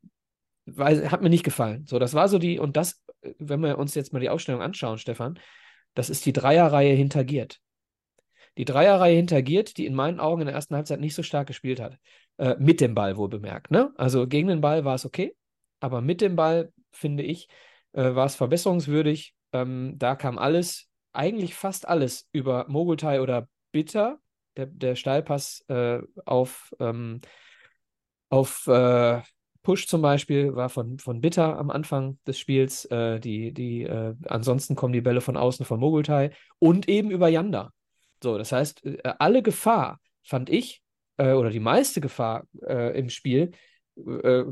weil, 0.66 1.10
hat 1.10 1.22
mir 1.22 1.30
nicht 1.30 1.44
gefallen. 1.44 1.86
So, 1.86 1.98
das 1.98 2.14
war 2.14 2.28
so 2.28 2.38
die, 2.38 2.58
und 2.58 2.76
das, 2.76 3.04
wenn 3.38 3.60
wir 3.60 3.78
uns 3.78 3.94
jetzt 3.94 4.12
mal 4.12 4.20
die 4.20 4.30
Ausstellung 4.30 4.62
anschauen, 4.62 4.98
Stefan, 4.98 5.38
das 5.94 6.10
ist 6.10 6.24
die 6.26 6.32
Dreierreihe 6.32 6.94
hinter 6.94 7.24
Giert. 7.24 7.60
Die 8.56 8.64
Dreierreihe 8.64 9.16
hinter 9.16 9.42
Giert, 9.42 9.76
die 9.76 9.86
in 9.86 9.94
meinen 9.94 10.20
Augen 10.20 10.42
in 10.42 10.46
der 10.46 10.54
ersten 10.54 10.74
Halbzeit 10.74 11.00
nicht 11.00 11.14
so 11.14 11.22
stark 11.22 11.46
gespielt 11.46 11.80
hat. 11.80 11.98
Äh, 12.36 12.56
mit 12.58 12.80
dem 12.80 12.94
Ball 12.94 13.16
wohl 13.16 13.28
bemerkt. 13.28 13.70
Ne? 13.70 13.92
Also 13.96 14.26
gegen 14.26 14.48
den 14.48 14.60
Ball 14.60 14.84
war 14.84 14.94
es 14.94 15.04
okay, 15.04 15.34
aber 15.80 16.00
mit 16.00 16.20
dem 16.20 16.36
Ball, 16.36 16.72
finde 16.92 17.22
ich, 17.22 17.48
äh, 17.92 18.14
war 18.14 18.26
es 18.26 18.34
verbesserungswürdig. 18.34 19.34
Ähm, 19.52 19.94
da 19.98 20.14
kam 20.16 20.38
alles 20.38 20.89
eigentlich 21.12 21.54
fast 21.54 21.88
alles 21.88 22.28
über 22.32 22.66
Mogultai 22.68 23.20
oder 23.20 23.48
Bitter, 23.72 24.18
der, 24.56 24.66
der 24.66 24.96
Steilpass 24.96 25.64
äh, 25.68 26.00
auf, 26.24 26.74
ähm, 26.80 27.20
auf 28.28 28.66
äh, 28.66 29.20
Push 29.62 29.86
zum 29.86 30.00
Beispiel 30.00 30.54
war 30.54 30.70
von, 30.70 30.98
von 30.98 31.20
Bitter 31.20 31.58
am 31.58 31.70
Anfang 31.70 32.18
des 32.26 32.38
Spiels. 32.38 32.86
Äh, 32.86 33.20
die, 33.20 33.52
die, 33.52 33.82
äh, 33.82 34.14
ansonsten 34.26 34.74
kommen 34.74 34.92
die 34.92 35.02
Bälle 35.02 35.20
von 35.20 35.36
außen 35.36 35.66
von 35.66 35.80
Mogultai 35.80 36.30
und 36.58 36.88
eben 36.88 37.10
über 37.10 37.28
Yanda. 37.28 37.72
So, 38.22 38.38
das 38.38 38.52
heißt, 38.52 38.84
äh, 38.84 38.98
alle 39.18 39.42
Gefahr 39.42 40.00
fand 40.22 40.48
ich, 40.48 40.82
äh, 41.18 41.32
oder 41.32 41.50
die 41.50 41.60
meiste 41.60 42.00
Gefahr 42.00 42.44
im 42.62 43.10
Spiel, 43.10 43.52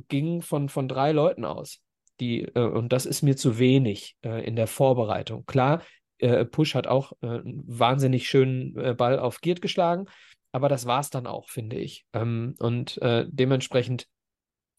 ging 0.09 0.42
von, 0.42 0.68
von 0.68 0.88
drei 0.88 1.12
Leuten 1.12 1.44
aus. 1.44 1.80
Die, 2.20 2.46
und 2.46 2.92
das 2.92 3.06
ist 3.06 3.22
mir 3.22 3.36
zu 3.36 3.59
wenig 3.59 4.16
in 4.22 4.56
der 4.56 4.66
Vorbereitung. 4.66 5.46
Klar, 5.46 5.82
äh, 6.19 6.45
Push 6.45 6.75
hat 6.75 6.87
auch 6.87 7.12
äh, 7.23 7.27
einen 7.27 7.64
wahnsinnig 7.66 8.29
schönen 8.29 8.77
äh, 8.77 8.95
Ball 8.95 9.19
auf 9.19 9.41
Giert 9.41 9.62
geschlagen, 9.62 10.07
aber 10.53 10.69
das 10.69 10.87
war 10.87 11.01
es 11.01 11.11
dann 11.11 11.27
auch, 11.27 11.49
finde 11.49 11.77
ich. 11.77 12.05
Ähm, 12.12 12.55
und 12.59 13.01
äh, 13.03 13.27
dementsprechend 13.29 14.07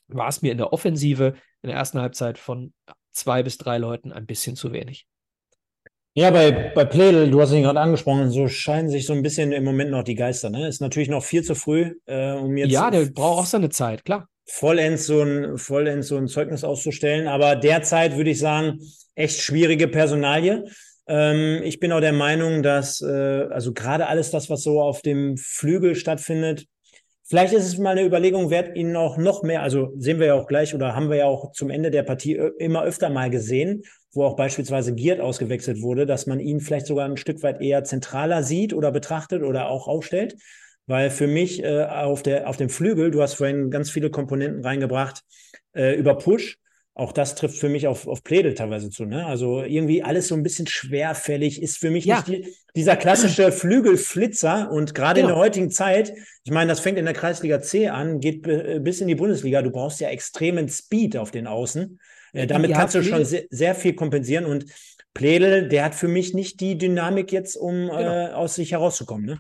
war 0.08 0.28
es 0.28 0.42
mir 0.42 0.52
in 0.52 0.58
der 0.58 0.74
Offensive 0.74 1.36
in 1.62 1.70
der 1.70 1.78
ersten 1.78 2.00
Halbzeit 2.00 2.38
von 2.38 2.74
zwei 3.12 3.44
bis 3.44 3.58
drei 3.58 3.78
Leuten 3.78 4.12
ein 4.12 4.26
bisschen 4.26 4.56
zu 4.56 4.72
wenig. 4.72 5.08
Ja, 6.16 6.32
bei, 6.32 6.52
bei 6.52 6.86
Pledel, 6.86 7.30
du 7.30 7.40
hast 7.40 7.54
ihn 7.54 7.62
gerade 7.62 7.80
angesprochen, 7.80 8.32
so 8.32 8.48
scheinen 8.48 8.90
sich 8.90 9.06
so 9.06 9.14
ein 9.14 9.22
bisschen 9.22 9.52
im 9.52 9.64
Moment 9.64 9.92
noch 9.92 10.04
die 10.04 10.16
Geister. 10.16 10.50
Ne? 10.50 10.68
Ist 10.68 10.82
natürlich 10.82 11.08
noch 11.08 11.24
viel 11.24 11.44
zu 11.44 11.56
früh, 11.56 11.96
äh, 12.08 12.34
um 12.34 12.58
jetzt. 12.58 12.72
Ja, 12.72 12.90
der 12.90 13.06
braucht 13.06 13.40
auch 13.40 13.46
seine 13.46 13.70
Zeit, 13.70 14.04
klar. 14.04 14.28
Vollends 14.46 15.06
so, 15.06 15.22
ein, 15.22 15.58
vollends 15.58 16.08
so 16.08 16.18
ein 16.18 16.28
Zeugnis 16.28 16.64
auszustellen. 16.64 17.28
Aber 17.28 17.56
derzeit 17.56 18.18
würde 18.18 18.32
ich 18.32 18.40
sagen, 18.40 18.80
echt 19.14 19.40
schwierige 19.40 19.88
Personalie. 19.88 20.66
Ähm, 21.10 21.62
ich 21.64 21.80
bin 21.80 21.92
auch 21.92 22.02
der 22.02 22.14
Meinung, 22.14 22.62
dass 22.62 23.02
äh, 23.02 23.48
also 23.50 23.74
gerade 23.74 24.08
alles 24.08 24.30
das, 24.30 24.50
was 24.50 24.62
so 24.62 24.80
auf 24.80 25.02
dem 25.02 25.38
Flügel 25.38 25.96
stattfindet, 25.96 26.68
vielleicht 27.28 27.54
ist 27.54 27.66
es 27.66 27.80
mal 27.80 27.92
eine 27.92 28.06
Überlegung 28.06 28.52
wert, 28.52 28.78
ihn 28.78 28.96
auch 28.96 29.18
noch 29.18 29.42
mehr, 29.42 29.64
also 29.64 29.92
sehen 29.98 30.20
wir 30.20 30.28
ja 30.28 30.34
auch 30.36 30.46
gleich 30.46 30.76
oder 30.76 30.96
haben 30.96 31.10
wir 31.10 31.18
ja 31.18 31.26
auch 31.26 31.52
zum 31.52 31.72
Ende 31.72 31.90
der 31.90 32.04
Partie 32.04 32.36
immer 32.60 32.84
öfter 32.84 33.10
mal 33.10 33.32
gesehen, 33.32 33.82
wo 34.14 34.24
auch 34.24 34.36
beispielsweise 34.36 34.94
Giert 34.94 35.20
ausgewechselt 35.20 35.82
wurde, 35.82 36.06
dass 36.06 36.28
man 36.28 36.40
ihn 36.40 36.60
vielleicht 36.60 36.86
sogar 36.86 37.06
ein 37.06 37.18
Stück 37.18 37.42
weit 37.42 37.60
eher 37.60 37.84
zentraler 37.84 38.44
sieht 38.44 38.74
oder 38.74 38.92
betrachtet 38.92 39.42
oder 39.42 39.70
auch 39.70 39.88
aufstellt. 39.88 40.36
Weil 40.86 41.10
für 41.12 41.28
mich 41.28 41.64
äh, 41.64 41.86
auf, 41.86 42.24
der, 42.24 42.50
auf 42.50 42.58
dem 42.58 42.70
Flügel, 42.70 43.12
du 43.12 43.22
hast 43.22 43.36
vorhin 43.36 43.70
ganz 43.70 43.92
viele 43.92 44.10
Komponenten 44.10 44.64
reingebracht, 44.64 45.22
äh, 45.74 45.94
über 45.96 46.18
Push, 46.18 46.58
auch 47.00 47.14
das 47.14 47.36
trifft 47.36 47.58
für 47.58 47.70
mich 47.70 47.88
auf, 47.88 48.08
auf 48.08 48.24
Plädel 48.24 48.54
teilweise 48.54 48.90
zu. 48.90 49.06
Ne? 49.06 49.26
Also 49.26 49.64
irgendwie 49.64 50.04
alles 50.04 50.28
so 50.28 50.36
ein 50.36 50.44
bisschen 50.44 50.68
schwerfällig, 50.68 51.62
ist 51.62 51.78
für 51.78 51.90
mich 51.90 52.06
ja. 52.06 52.18
nicht 52.18 52.28
die, 52.28 52.56
dieser 52.76 52.96
klassische 52.96 53.52
Flügelflitzer. 53.52 54.70
Und 54.72 54.94
gerade 54.94 55.22
genau. 55.22 55.30
in 55.30 55.36
der 55.36 55.44
heutigen 55.44 55.72
Zeit, 55.72 56.14
ich 56.44 56.52
meine, 56.52 56.70
das 56.70 56.82
fängt 56.82 56.98
in 56.98 57.06
der 57.06 57.14
Kreisliga 57.14 57.62
C 57.62 57.88
an, 57.88 58.20
geht 58.20 58.44
bis 58.84 59.02
in 59.02 59.08
die 59.08 59.16
Bundesliga. 59.16 59.62
Du 59.62 59.72
brauchst 59.72 60.00
ja 60.02 60.10
extremen 60.10 60.68
Speed 60.68 61.18
auf 61.18 61.32
den 61.32 61.48
Außen. 61.48 62.00
Äh, 62.34 62.48
damit 62.48 62.72
ja, 62.72 62.78
kannst 62.78 62.96
du 62.96 63.04
schon 63.04 63.26
sehr, 63.26 63.44
sehr, 63.50 63.76
viel 63.76 63.94
kompensieren. 63.94 64.46
Und 64.46 64.66
Plädel, 65.14 65.68
der 65.68 65.86
hat 65.86 65.96
für 65.96 66.08
mich 66.08 66.34
nicht 66.34 66.60
die 66.60 66.78
Dynamik 66.78 67.32
jetzt, 67.32 67.56
um 67.56 67.88
genau. 67.88 68.00
äh, 68.00 68.32
aus 68.34 68.56
sich 68.56 68.74
herauszukommen. 68.74 69.26
Ne? 69.26 69.40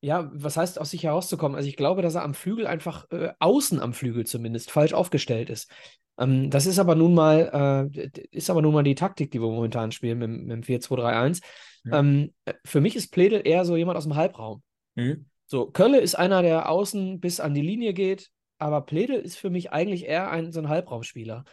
Ja, 0.00 0.30
was 0.32 0.56
heißt 0.56 0.80
aus 0.80 0.90
sich 0.90 1.04
herauszukommen? 1.04 1.56
Also 1.56 1.68
ich 1.68 1.76
glaube, 1.76 2.02
dass 2.02 2.14
er 2.14 2.22
am 2.22 2.34
Flügel 2.34 2.66
einfach 2.66 3.10
äh, 3.10 3.32
außen 3.38 3.80
am 3.80 3.92
Flügel 3.92 4.26
zumindest 4.26 4.70
falsch 4.70 4.94
aufgestellt 4.94 5.50
ist. 5.50 5.70
Ähm, 6.18 6.50
das 6.50 6.66
ist 6.66 6.78
aber 6.78 6.94
nun 6.94 7.14
mal, 7.14 7.90
äh, 7.92 8.10
ist 8.30 8.50
aber 8.50 8.62
nun 8.62 8.74
mal 8.74 8.82
die 8.82 8.94
Taktik, 8.94 9.30
die 9.30 9.40
wir 9.40 9.48
momentan 9.48 9.92
spielen 9.92 10.18
mit, 10.18 10.30
mit 10.30 10.50
dem 10.50 10.62
4-2-3-1. 10.62 11.42
Ja. 11.84 11.98
Ähm, 11.98 12.32
für 12.64 12.80
mich 12.80 12.96
ist 12.96 13.12
Pledel 13.12 13.42
eher 13.44 13.64
so 13.64 13.76
jemand 13.76 13.98
aus 13.98 14.04
dem 14.04 14.16
Halbraum. 14.16 14.62
Mhm. 14.94 15.26
So, 15.46 15.66
Kölle 15.66 16.00
ist 16.00 16.14
einer, 16.14 16.42
der 16.42 16.68
außen 16.68 17.20
bis 17.20 17.40
an 17.40 17.54
die 17.54 17.62
Linie 17.62 17.92
geht, 17.92 18.30
aber 18.58 18.82
Pledel 18.82 19.16
ist 19.16 19.36
für 19.36 19.50
mich 19.50 19.72
eigentlich 19.72 20.06
eher 20.06 20.30
ein, 20.30 20.52
so 20.52 20.60
ein 20.60 20.68
Halbraumspieler. 20.68 21.44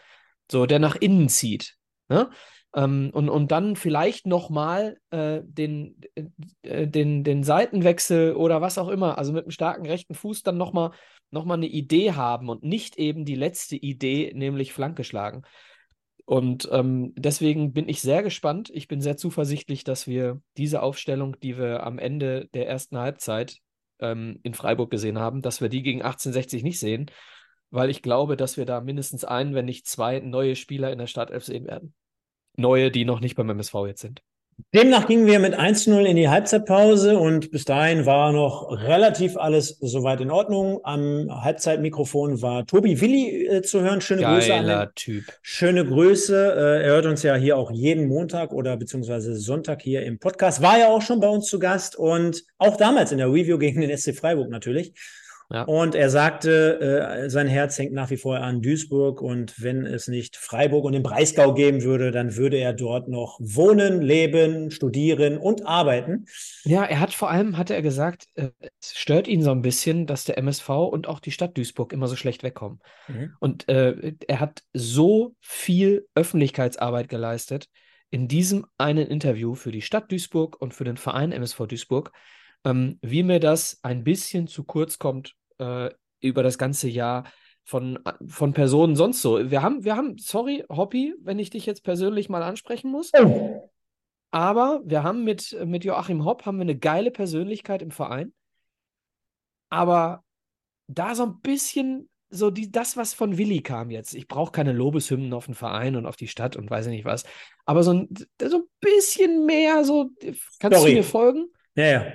So, 0.52 0.66
der 0.66 0.80
nach 0.80 0.96
innen 0.96 1.30
zieht. 1.30 1.76
Ne? 2.10 2.30
Ähm, 2.76 3.12
und, 3.14 3.30
und 3.30 3.52
dann 3.52 3.76
vielleicht 3.76 4.28
nochmal 4.28 4.98
äh, 5.10 5.40
den, 5.44 6.00
äh, 6.64 6.88
den, 6.88 7.24
den 7.24 7.44
Seitenwechsel 7.44 8.36
oder 8.36 8.62
was 8.62 8.78
auch 8.78 8.90
immer, 8.90 9.18
also 9.18 9.32
mit 9.32 9.46
einem 9.46 9.52
starken 9.52 9.86
rechten 9.86 10.14
Fuß 10.14 10.44
dann 10.44 10.58
nochmal 10.58 10.92
noch 11.30 11.46
mal 11.46 11.56
eine 11.56 11.68
Idee 11.68 12.14
haben 12.14 12.50
und 12.50 12.64
nicht 12.64 12.98
eben 12.98 13.26
die 13.26 13.36
letzte 13.36 13.76
Idee, 13.76 14.32
nämlich 14.34 14.74
Flanke 14.74 15.04
schlagen. 15.04 15.44
Und 16.26 16.70
ähm, 16.72 17.14
deswegen 17.18 17.74
bin 17.74 17.90
ich 17.90 18.02
sehr 18.02 18.24
gespannt. 18.24 18.70
Ich 18.74 18.88
bin 18.88 19.02
sehr 19.02 19.18
zuversichtlich, 19.18 19.84
dass 19.84 20.08
wir 20.08 20.42
diese 20.58 20.82
Aufstellung, 20.82 21.40
die 21.40 21.58
wir 21.58 21.84
am 21.84 22.00
Ende 22.00 22.48
der 22.54 22.68
ersten 22.68 22.98
Halbzeit 22.98 23.58
ähm, 24.00 24.40
in 24.44 24.54
Freiburg 24.54 24.90
gesehen 24.92 25.20
haben, 25.20 25.42
dass 25.42 25.62
wir 25.62 25.70
die 25.70 25.84
gegen 25.84 26.02
1860 26.02 26.64
nicht 26.64 26.80
sehen, 26.80 27.12
weil 27.72 27.90
ich 27.90 28.02
glaube, 28.02 28.38
dass 28.38 28.58
wir 28.58 28.66
da 28.66 28.82
mindestens 28.82 29.26
einen, 29.26 29.54
wenn 29.54 29.66
nicht 29.66 29.88
zwei 29.88 30.20
neue 30.20 30.56
Spieler 30.56 30.92
in 30.92 31.00
der 31.00 31.08
Startelf 31.08 31.46
sehen 31.46 31.66
werden 31.66 31.94
neue, 32.58 32.92
die 32.92 33.06
noch 33.06 33.20
nicht 33.20 33.36
beim 33.36 33.50
MSV 33.50 33.74
jetzt 33.88 34.02
sind. 34.02 34.22
Demnach 34.74 35.06
gingen 35.06 35.28
wir 35.28 35.38
mit 35.38 35.54
1-0 35.54 36.04
in 36.04 36.16
die 36.16 36.30
Halbzeitpause 36.30 37.20
und 37.20 37.52
bis 37.52 37.64
dahin 37.64 38.08
war 38.08 38.32
noch 38.32 38.72
relativ 38.72 39.38
alles 39.38 39.78
soweit 39.82 40.20
in 40.20 40.32
Ordnung. 40.32 40.80
Am 40.84 41.28
Halbzeitmikrofon 41.30 42.42
war 42.42 42.66
Tobi 42.66 43.00
Willi 43.00 43.46
äh, 43.46 43.62
zu 43.62 43.82
hören. 43.82 44.02
Schöne 44.02 44.24
Geiler 44.24 44.40
Grüße 44.40 44.54
an 44.56 44.66
den, 44.66 44.90
Typ. 44.96 45.26
Schöne 45.44 45.86
Grüße. 45.86 46.36
Äh, 46.36 46.86
er 46.86 46.92
hört 46.94 47.06
uns 47.06 47.22
ja 47.22 47.36
hier 47.36 47.56
auch 47.56 47.70
jeden 47.70 48.08
Montag 48.08 48.52
oder 48.52 48.78
beziehungsweise 48.78 49.36
Sonntag 49.36 49.84
hier 49.84 50.02
im 50.04 50.18
Podcast. 50.18 50.60
War 50.64 50.80
ja 50.80 50.88
auch 50.88 51.04
schon 51.04 51.20
bei 51.20 51.30
uns 51.30 51.46
zu 51.46 51.60
Gast 51.60 51.96
und 51.96 52.44
auch 52.58 52.78
damals 52.78 53.12
in 53.12 53.20
der 53.20 53.28
Review 53.28 53.60
gegen 53.60 53.82
den 53.82 53.96
SC 53.96 54.16
Freiburg 54.16 54.50
natürlich. 54.50 54.92
Ja. 55.50 55.64
Und 55.64 55.96
er 55.96 56.10
sagte, 56.10 56.80
äh, 56.82 57.30
sein 57.30 57.48
Herz 57.48 57.80
hängt 57.80 57.94
nach 57.94 58.10
wie 58.10 58.18
vor 58.18 58.40
an 58.40 58.62
Duisburg 58.62 59.22
und 59.22 59.62
wenn 59.62 59.86
es 59.86 60.10
nicht 60.10 60.36
Freiburg 60.36 60.84
und 60.84 60.92
den 60.92 61.04
Breisgau 61.04 61.54
geben 61.54 61.84
würde, 61.84 62.12
dann 62.12 62.36
würde 62.36 62.58
er 62.58 62.74
dort 62.74 63.08
noch 63.08 63.40
wohnen, 63.40 64.02
leben, 64.02 64.72
studieren 64.72 65.38
und 65.38 65.66
arbeiten. 65.66 66.26
Ja, 66.66 66.84
er 66.84 67.00
hat 67.00 67.14
vor 67.14 67.30
allem, 67.30 67.58
hatte 67.58 67.76
er 67.76 67.82
gesagt, 67.82 68.26
äh, 68.36 68.50
es 68.82 68.98
stört 68.98 69.30
ihn 69.30 69.42
so 69.42 69.52
ein 69.52 69.62
bisschen, 69.62 70.06
dass 70.06 70.26
der 70.26 70.38
MSV 70.38 70.70
und 70.70 71.08
auch 71.08 71.22
die 71.22 71.32
Stadt 71.32 71.58
Duisburg 71.58 71.94
immer 71.94 72.10
so 72.10 72.18
schlecht 72.18 72.44
wegkommen. 72.44 72.80
Mhm. 73.08 73.34
Und 73.40 73.70
äh, 73.70 74.16
er 74.28 74.42
hat 74.42 74.64
so 74.74 75.34
viel 75.40 76.08
Öffentlichkeitsarbeit 76.14 77.08
geleistet 77.08 77.70
in 78.10 78.28
diesem 78.28 78.66
einen 78.78 79.08
Interview 79.08 79.56
für 79.56 79.72
die 79.72 79.82
Stadt 79.82 80.12
Duisburg 80.12 80.62
und 80.62 80.74
für 80.74 80.84
den 80.84 80.98
Verein 80.98 81.32
MSV 81.32 81.68
Duisburg 81.68 82.12
ähm, 82.64 83.00
wie 83.02 83.24
mir 83.24 83.40
das 83.40 83.80
ein 83.84 84.04
bisschen 84.04 84.48
zu 84.48 84.64
kurz 84.64 85.00
kommt 85.00 85.36
äh, 85.60 85.90
über 86.20 86.44
das 86.44 86.58
ganze 86.58 86.90
Jahr 86.90 87.26
von, 87.64 88.00
von 88.26 88.54
Personen 88.54 88.96
sonst 88.96 89.22
so. 89.22 89.52
Wir 89.52 89.62
haben, 89.62 89.84
wir 89.84 89.96
haben, 89.96 90.18
sorry, 90.18 90.64
Hoppy, 90.70 91.14
wenn 91.22 91.40
ich 91.40 91.50
dich 91.50 91.66
jetzt 91.66 91.84
persönlich 91.84 92.30
mal 92.30 92.44
ansprechen 92.44 92.90
muss. 92.92 93.12
Oh. 93.14 93.70
Aber 94.32 94.82
wir 94.86 95.04
haben 95.04 95.24
mit, 95.24 95.58
mit 95.66 95.84
Joachim 95.84 96.26
Hopp 96.26 96.46
haben 96.46 96.58
wir 96.58 96.64
eine 96.64 96.78
geile 96.78 97.12
Persönlichkeit 97.12 97.82
im 97.82 97.92
Verein. 97.92 98.34
Aber 99.70 100.24
da 100.88 101.16
so 101.16 101.24
ein 101.24 101.42
bisschen 101.42 102.10
so 102.30 102.52
die, 102.52 102.72
das, 102.72 102.98
was 102.98 103.14
von 103.14 103.38
Willi 103.38 103.62
kam 103.62 103.90
jetzt. 103.90 104.14
Ich 104.14 104.28
brauche 104.28 104.52
keine 104.52 104.74
Lobeshymnen 104.74 105.34
auf 105.34 105.46
den 105.46 105.56
Verein 105.56 105.96
und 105.96 106.06
auf 106.06 106.18
die 106.18 106.28
Stadt 106.28 106.56
und 106.56 106.70
weiß 106.70 106.88
ich 106.88 106.92
nicht 106.92 107.06
was. 107.06 107.24
Aber 107.66 107.84
so 107.84 107.94
ein, 107.94 108.10
so 108.42 108.58
ein 108.58 108.64
bisschen 108.80 109.46
mehr, 109.46 109.84
so, 109.84 110.10
kannst 110.60 110.78
Story. 110.78 110.92
du 110.92 110.98
mir 110.98 111.04
folgen? 111.04 111.48
Ja, 111.76 111.86
ja. 111.86 112.06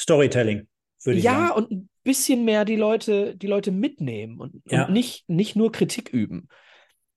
Storytelling, 0.00 0.66
würde 1.04 1.18
ich 1.18 1.24
ja, 1.24 1.32
sagen. 1.32 1.44
Ja, 1.44 1.54
und 1.54 1.70
ein 1.70 1.88
bisschen 2.02 2.44
mehr 2.44 2.64
die 2.64 2.76
Leute, 2.76 3.36
die 3.36 3.46
Leute 3.46 3.70
mitnehmen 3.70 4.40
und, 4.40 4.62
ja. 4.66 4.86
und 4.86 4.92
nicht, 4.92 5.28
nicht 5.28 5.56
nur 5.56 5.70
Kritik 5.70 6.08
üben. 6.08 6.48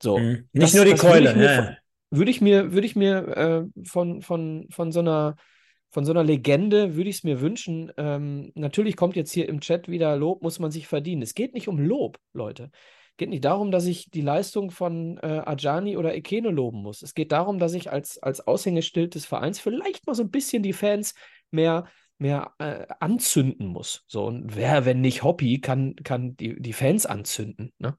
So. 0.02 0.18
Mhm. 0.18 0.50
Nicht 0.52 0.64
das, 0.64 0.74
nur 0.74 0.86
die 0.86 0.96
Keule. 0.96 1.36
Würde 1.36 1.40
ich 1.40 1.62
mir, 1.62 1.78
würde 2.12 2.32
ich 2.32 2.42
mir, 2.42 2.74
würde 2.74 2.88
ich 2.88 2.96
mir 2.96 3.38
äh, 3.76 3.88
von, 3.88 4.22
von, 4.22 4.68
von 4.70 4.92
so 4.92 5.00
einer 5.00 5.36
von 5.94 6.06
so 6.06 6.12
einer 6.12 6.24
Legende 6.24 6.96
würde 6.96 7.12
ich 7.12 7.18
es 7.18 7.24
mir 7.24 7.40
wünschen. 7.40 7.92
Ähm, 7.98 8.52
natürlich 8.56 8.96
kommt 8.96 9.16
jetzt 9.16 9.32
hier 9.32 9.48
im 9.48 9.62
Chat 9.62 9.88
wieder 9.88 10.18
Lob, 10.18 10.42
muss 10.42 10.58
man 10.58 10.72
sich 10.72 10.88
verdienen. 10.88 11.22
Es 11.22 11.36
geht 11.36 11.54
nicht 11.54 11.68
um 11.68 11.78
Lob, 11.78 12.18
Leute. 12.34 12.72
Es 13.12 13.18
geht 13.18 13.30
nicht 13.30 13.46
darum, 13.46 13.70
dass 13.70 13.86
ich 13.86 14.10
die 14.10 14.22
Leistung 14.22 14.72
von 14.72 15.20
äh, 15.20 15.44
Ajani 15.46 15.96
oder 15.96 16.16
Ekene 16.16 16.50
loben 16.50 16.82
muss. 16.82 17.04
Es 17.04 17.14
geht 17.14 17.32
darum, 17.32 17.60
dass 17.60 17.76
ich 17.76 17.92
als, 17.92 18.18
als 18.18 18.48
Aushängeschild 18.48 19.14
des 19.14 19.28
Vereins 19.28 19.60
vielleicht 19.60 20.08
mal 20.08 20.16
so 20.16 20.24
ein 20.24 20.32
bisschen 20.32 20.64
die 20.64 20.74
Fans 20.74 21.14
mehr 21.52 21.86
mehr 22.18 22.54
äh, 22.60 22.86
anzünden 23.00 23.68
muss. 23.68 24.04
So, 24.08 24.26
und 24.26 24.56
wer, 24.56 24.86
wenn 24.86 25.02
nicht 25.02 25.24
Hoppy, 25.24 25.60
kann, 25.60 25.96
kann 26.04 26.36
die, 26.38 26.60
die 26.62 26.74
Fans 26.74 27.06
anzünden. 27.06 27.72
Ne? 27.80 27.98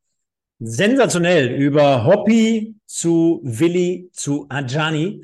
Sensationell. 0.58 1.50
Über 1.50 2.04
Hoppy 2.04 2.76
zu 2.86 3.40
Willi 3.44 4.10
zu 4.12 4.46
Ajani. 4.48 5.22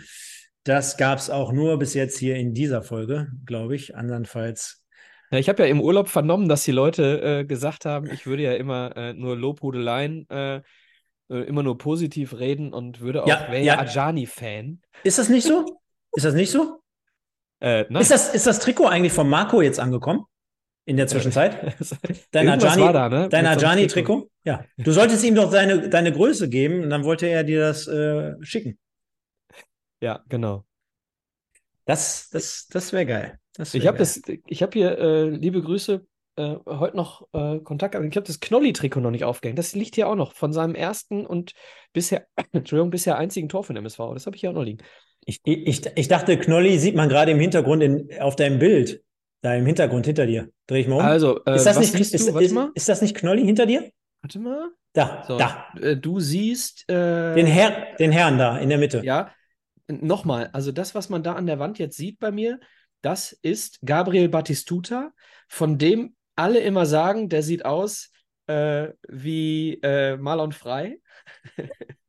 Das 0.64 0.97
gab 0.97 1.18
es 1.18 1.30
auch 1.30 1.53
nur 1.53 1.78
bis 1.78 1.95
jetzt 1.95 2.18
hier 2.18 2.36
in 2.36 2.53
dieser 2.53 2.82
Folge, 2.82 3.28
glaube 3.47 3.74
ich. 3.74 3.97
Andernfalls. 3.97 4.84
Ja, 5.30 5.38
ich 5.38 5.49
habe 5.49 5.62
ja 5.62 5.68
im 5.68 5.80
Urlaub 5.80 6.09
vernommen, 6.09 6.49
dass 6.49 6.64
die 6.64 6.72
Leute 6.72 7.22
äh, 7.22 7.45
gesagt 7.45 7.84
haben, 7.84 8.11
ich 8.11 8.26
würde 8.26 8.43
ja 8.43 8.55
immer 8.55 8.97
äh, 8.97 9.14
nur 9.14 9.36
Lobhudeleien, 9.36 10.28
äh, 10.28 10.57
äh, 10.57 10.62
immer 11.28 11.62
nur 11.62 11.78
positiv 11.78 12.38
reden 12.38 12.72
und 12.72 13.01
würde 13.01 13.22
auch, 13.22 13.28
ja, 13.28 13.47
wäre 13.49 13.62
ja, 13.62 13.74
ja 13.74 13.78
Ajani-Fan. 13.78 14.80
Ist 15.05 15.18
das 15.18 15.28
nicht 15.28 15.47
so? 15.47 15.80
Ist 16.12 16.24
das 16.24 16.34
nicht 16.34 16.51
so? 16.51 16.79
Äh, 17.61 17.92
ist, 18.00 18.11
das, 18.11 18.34
ist 18.34 18.46
das 18.46 18.58
Trikot 18.58 18.86
eigentlich 18.86 19.12
von 19.12 19.28
Marco 19.28 19.61
jetzt 19.61 19.78
angekommen? 19.78 20.24
In 20.86 20.96
der 20.96 21.06
Zwischenzeit? 21.06 21.76
Dein 22.32 22.48
Ajani, 22.48 22.92
da, 22.92 23.08
ne? 23.08 23.28
Ajani-Trikot? 23.30 24.30
Ja. 24.44 24.64
Du 24.78 24.92
solltest 24.92 25.22
ihm 25.24 25.34
doch 25.34 25.50
deine, 25.50 25.88
deine 25.88 26.11
Größe 26.11 26.48
geben 26.48 26.82
und 26.82 26.90
dann 26.90 27.04
wollte 27.04 27.26
er 27.26 27.44
dir 27.44 27.61
das 27.61 27.86
äh, 27.86 28.34
schicken. 28.40 28.78
Ja, 30.00 30.24
genau. 30.28 30.64
Das, 31.84 32.30
das, 32.30 32.66
das 32.68 32.92
wäre 32.92 33.06
geil. 33.06 33.38
Das 33.54 33.74
wär 33.74 33.80
ich 33.80 33.86
habe 33.86 33.98
habe 34.02 34.72
hier 34.72 34.98
äh, 34.98 35.28
liebe 35.28 35.62
Grüße 35.62 36.06
äh, 36.36 36.56
heute 36.66 36.96
noch 36.96 37.28
äh, 37.32 37.58
Kontakt, 37.58 37.94
aber 37.94 38.04
ich 38.04 38.16
habe 38.16 38.26
das 38.26 38.40
Knolli-Trikot 38.40 39.00
noch 39.00 39.11
nicht 39.11 39.24
aufgehängt. 39.24 39.58
Das 39.58 39.74
liegt 39.74 39.96
hier 39.96 40.08
auch 40.08 40.14
noch 40.14 40.32
von 40.32 40.52
seinem 40.52 40.74
ersten 40.74 41.26
und 41.26 41.52
bisher, 41.92 42.26
Entschuldigung, 42.52 42.90
bisher 42.90 43.18
einzigen 43.18 43.48
Tor 43.48 43.64
von 43.64 43.76
MSV. 43.76 43.98
Das 44.14 44.26
habe 44.26 44.36
ich 44.36 44.40
hier 44.40 44.50
auch 44.50 44.54
noch 44.54 44.64
liegen. 44.64 44.82
Ich, 45.24 45.40
ich, 45.44 45.86
ich 45.94 46.08
dachte, 46.08 46.38
Knolli 46.38 46.78
sieht 46.78 46.94
man 46.94 47.08
gerade 47.08 47.32
im 47.32 47.40
Hintergrund 47.40 47.82
in, 47.82 48.08
auf 48.20 48.36
deinem 48.36 48.58
Bild. 48.58 49.02
Da 49.42 49.54
im 49.54 49.64
Hintergrund 49.64 50.06
hinter 50.06 50.26
dir. 50.26 50.50
Dreh 50.66 50.80
ich 50.80 50.88
mal 50.88 50.96
um. 50.96 51.02
Also, 51.02 51.42
äh, 51.44 51.56
ist, 51.56 51.64
das 51.64 51.78
nicht, 51.78 51.94
ist, 51.94 52.14
ist, 52.14 52.28
ist, 52.74 52.88
das 52.88 53.00
nicht 53.00 53.16
Knolli 53.16 53.44
hinter 53.44 53.64
dir? 53.64 53.90
Warte 54.20 54.38
mal. 54.38 54.70
Da, 54.92 55.24
so, 55.26 55.38
da. 55.38 55.66
Äh, 55.80 55.96
du 55.96 56.20
siehst. 56.20 56.88
Äh, 56.90 57.34
den, 57.34 57.46
Herr, 57.46 57.94
den 57.98 58.12
Herrn 58.12 58.38
da 58.38 58.58
in 58.58 58.68
der 58.68 58.78
Mitte. 58.78 59.02
Ja. 59.04 59.32
Nochmal, 59.88 60.50
also 60.52 60.72
das, 60.72 60.94
was 60.94 61.08
man 61.08 61.22
da 61.22 61.34
an 61.34 61.46
der 61.46 61.58
Wand 61.58 61.78
jetzt 61.78 61.96
sieht 61.96 62.20
bei 62.20 62.30
mir, 62.30 62.60
das 63.02 63.32
ist 63.32 63.80
Gabriel 63.84 64.28
Battistuta, 64.28 65.10
von 65.48 65.78
dem 65.78 66.14
alle 66.36 66.60
immer 66.60 66.86
sagen, 66.86 67.28
der 67.28 67.42
sieht 67.42 67.64
aus 67.64 68.10
äh, 68.46 68.88
wie 69.08 69.80
äh, 69.82 70.16
Marlon 70.16 70.52
Frei. 70.52 70.98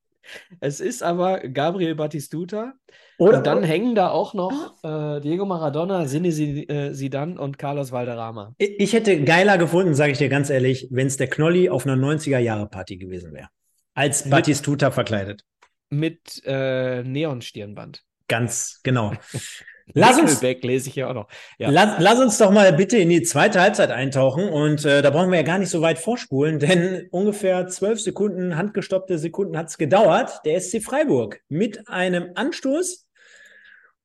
es 0.60 0.80
ist 0.80 1.04
aber 1.04 1.40
Gabriel 1.40 1.96
Battistuta. 1.96 2.74
Oder, 3.18 3.38
und 3.38 3.48
dann 3.48 3.64
hängen 3.64 3.96
da 3.96 4.10
auch 4.10 4.34
noch 4.34 4.84
äh, 4.84 5.20
Diego 5.22 5.46
Maradona, 5.46 6.08
Sine 6.08 6.30
äh, 6.30 6.94
Sidan 6.94 7.38
und 7.38 7.58
Carlos 7.58 7.92
Valderrama. 7.92 8.56
Ich 8.58 8.94
hätte 8.94 9.24
geiler 9.24 9.58
gefunden, 9.58 9.94
sage 9.94 10.12
ich 10.12 10.18
dir 10.18 10.30
ganz 10.30 10.50
ehrlich, 10.50 10.88
wenn 10.92 11.08
es 11.08 11.18
der 11.18 11.28
Knolli 11.28 11.70
auf 11.70 11.86
einer 11.86 11.96
90er-Jahre-Party 11.96 12.98
gewesen 12.98 13.34
wäre. 13.34 13.50
Als 13.94 14.30
Battistuta 14.30 14.92
verkleidet. 14.92 15.44
Mit 15.90 16.42
äh, 16.46 17.04
Neonstirnband. 17.04 18.04
Ganz 18.28 18.80
genau. 18.84 19.14
Lass 19.94 20.20
uns, 20.20 20.42
lese 20.42 20.90
ich 20.90 20.96
ja 20.96 21.10
auch 21.10 21.14
noch. 21.14 21.28
Ja. 21.58 21.70
Lass, 21.70 21.96
lass, 22.00 22.20
uns 22.20 22.38
doch 22.38 22.52
mal 22.52 22.72
bitte 22.74 22.98
in 22.98 23.10
die 23.10 23.22
zweite 23.24 23.62
Halbzeit 23.62 23.92
eintauchen 23.92 24.50
und 24.50 24.86
äh, 24.86 25.02
da 25.02 25.10
brauchen 25.10 25.30
wir 25.32 25.38
ja 25.38 25.44
gar 25.44 25.60
nicht 25.60 25.70
so 25.70 25.82
weit 25.82 26.00
vorspulen, 26.00 26.60
denn 26.60 27.08
ungefähr 27.12 27.68
zwölf 27.68 28.00
Sekunden, 28.00 28.58
handgestoppte 28.58 29.18
Sekunden 29.18 29.58
hat 29.58 29.68
es 29.68 29.78
gedauert. 29.78 30.42
Der 30.46 30.60
SC 30.60 30.82
Freiburg 30.82 31.42
mit 31.50 31.88
einem 31.88 32.32
Anstoß 32.36 33.08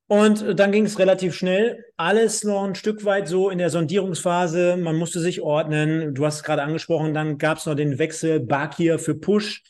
und 0.08 0.58
dann 0.58 0.70
ging 0.70 0.86
es 0.86 0.98
relativ 1.00 1.34
schnell. 1.34 1.84
Alles 1.96 2.44
noch 2.44 2.62
ein 2.64 2.76
Stück 2.76 3.04
weit 3.04 3.26
so 3.26 3.50
in 3.50 3.58
der 3.58 3.70
Sondierungsphase. 3.70 4.76
Man 4.76 4.96
musste 4.96 5.18
sich 5.18 5.40
ordnen. 5.40 6.14
Du 6.14 6.24
hast 6.24 6.36
es 6.36 6.42
gerade 6.44 6.62
angesprochen, 6.62 7.12
dann 7.12 7.38
gab 7.38 7.58
es 7.58 7.66
noch 7.66 7.74
den 7.74 7.98
Wechsel 7.98 8.38
Bakir 8.38 9.00
für 9.00 9.16
Push. 9.16 9.64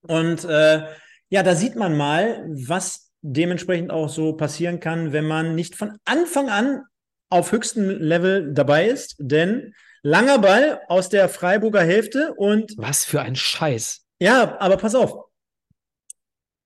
Und 0.00 0.44
äh, 0.44 0.84
ja, 1.28 1.42
da 1.42 1.54
sieht 1.54 1.76
man 1.76 1.96
mal, 1.96 2.46
was 2.48 3.07
dementsprechend 3.32 3.90
auch 3.90 4.08
so 4.08 4.32
passieren 4.32 4.80
kann, 4.80 5.12
wenn 5.12 5.26
man 5.26 5.54
nicht 5.54 5.76
von 5.76 5.98
Anfang 6.04 6.48
an 6.48 6.82
auf 7.30 7.52
höchstem 7.52 7.88
Level 7.88 8.52
dabei 8.54 8.86
ist, 8.86 9.16
denn 9.18 9.74
langer 10.02 10.38
Ball 10.38 10.80
aus 10.88 11.08
der 11.08 11.28
Freiburger 11.28 11.82
Hälfte 11.82 12.34
und. 12.34 12.74
Was 12.76 13.04
für 13.04 13.20
ein 13.20 13.36
Scheiß. 13.36 14.04
Ja, 14.20 14.58
aber 14.60 14.76
pass 14.76 14.94
auf. 14.94 15.26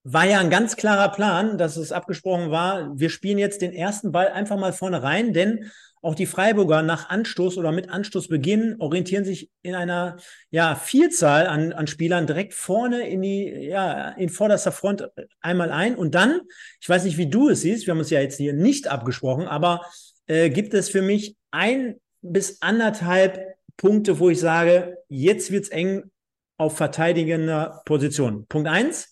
War 0.05 0.25
ja 0.25 0.41
ein 0.41 0.51
ganz 0.51 0.77
klarer 0.77 1.13
Plan, 1.13 1.59
dass 1.59 1.77
es 1.77 1.93
abgesprochen 1.93 2.51
war, 2.51 2.91
wir 2.99 3.09
spielen 3.11 3.39
jetzt 3.39 3.63
den 3.63 3.73
ersten 3.73 4.11
Ball 4.11 4.29
einfach 4.29 4.59
mal 4.59 4.73
vorne 4.73 5.03
rein, 5.03 5.33
denn 5.33 5.71
auch 6.03 6.17
die 6.17 6.27
Freiburger 6.27 6.83
nach 6.83 7.09
Anstoß 7.09 7.57
oder 7.59 7.71
mit 7.71 7.89
Anstoßbeginn 7.89 8.77
orientieren 8.81 9.25
sich 9.25 9.51
in 9.63 9.77
einer 9.77 10.17
ja, 10.51 10.75
Vielzahl 10.75 11.47
an, 11.47 11.73
an 11.73 11.87
Spielern 11.87 12.27
direkt 12.27 12.55
vorne 12.55 13.09
in 13.09 13.23
die, 13.23 13.45
ja, 13.47 14.11
in 14.11 14.29
vorderster 14.29 14.73
Front 14.73 15.09
einmal 15.41 15.71
ein. 15.71 15.95
Und 15.95 16.17
dann, 16.17 16.41
ich 16.81 16.89
weiß 16.89 17.05
nicht, 17.05 17.19
wie 17.19 17.31
du 17.31 17.49
es 17.49 17.61
siehst, 17.61 17.87
wir 17.87 17.93
haben 17.93 18.01
uns 18.01 18.11
ja 18.11 18.21
jetzt 18.21 18.37
hier 18.37 18.53
nicht 18.53 18.89
abgesprochen, 18.89 19.47
aber 19.47 19.83
äh, 20.27 20.51
gibt 20.51 20.75
es 20.75 20.89
für 20.89 21.03
mich 21.03 21.37
ein 21.53 22.01
bis 22.21 22.61
anderthalb 22.63 23.55
Punkte, 23.77 24.19
wo 24.19 24.29
ich 24.29 24.41
sage, 24.41 24.99
jetzt 25.09 25.53
wird 25.53 25.65
es 25.65 25.71
eng 25.71 26.11
auf 26.59 26.77
verteidigender 26.77 27.81
Position. 27.85 28.47
Punkt 28.47 28.69
eins. 28.69 29.11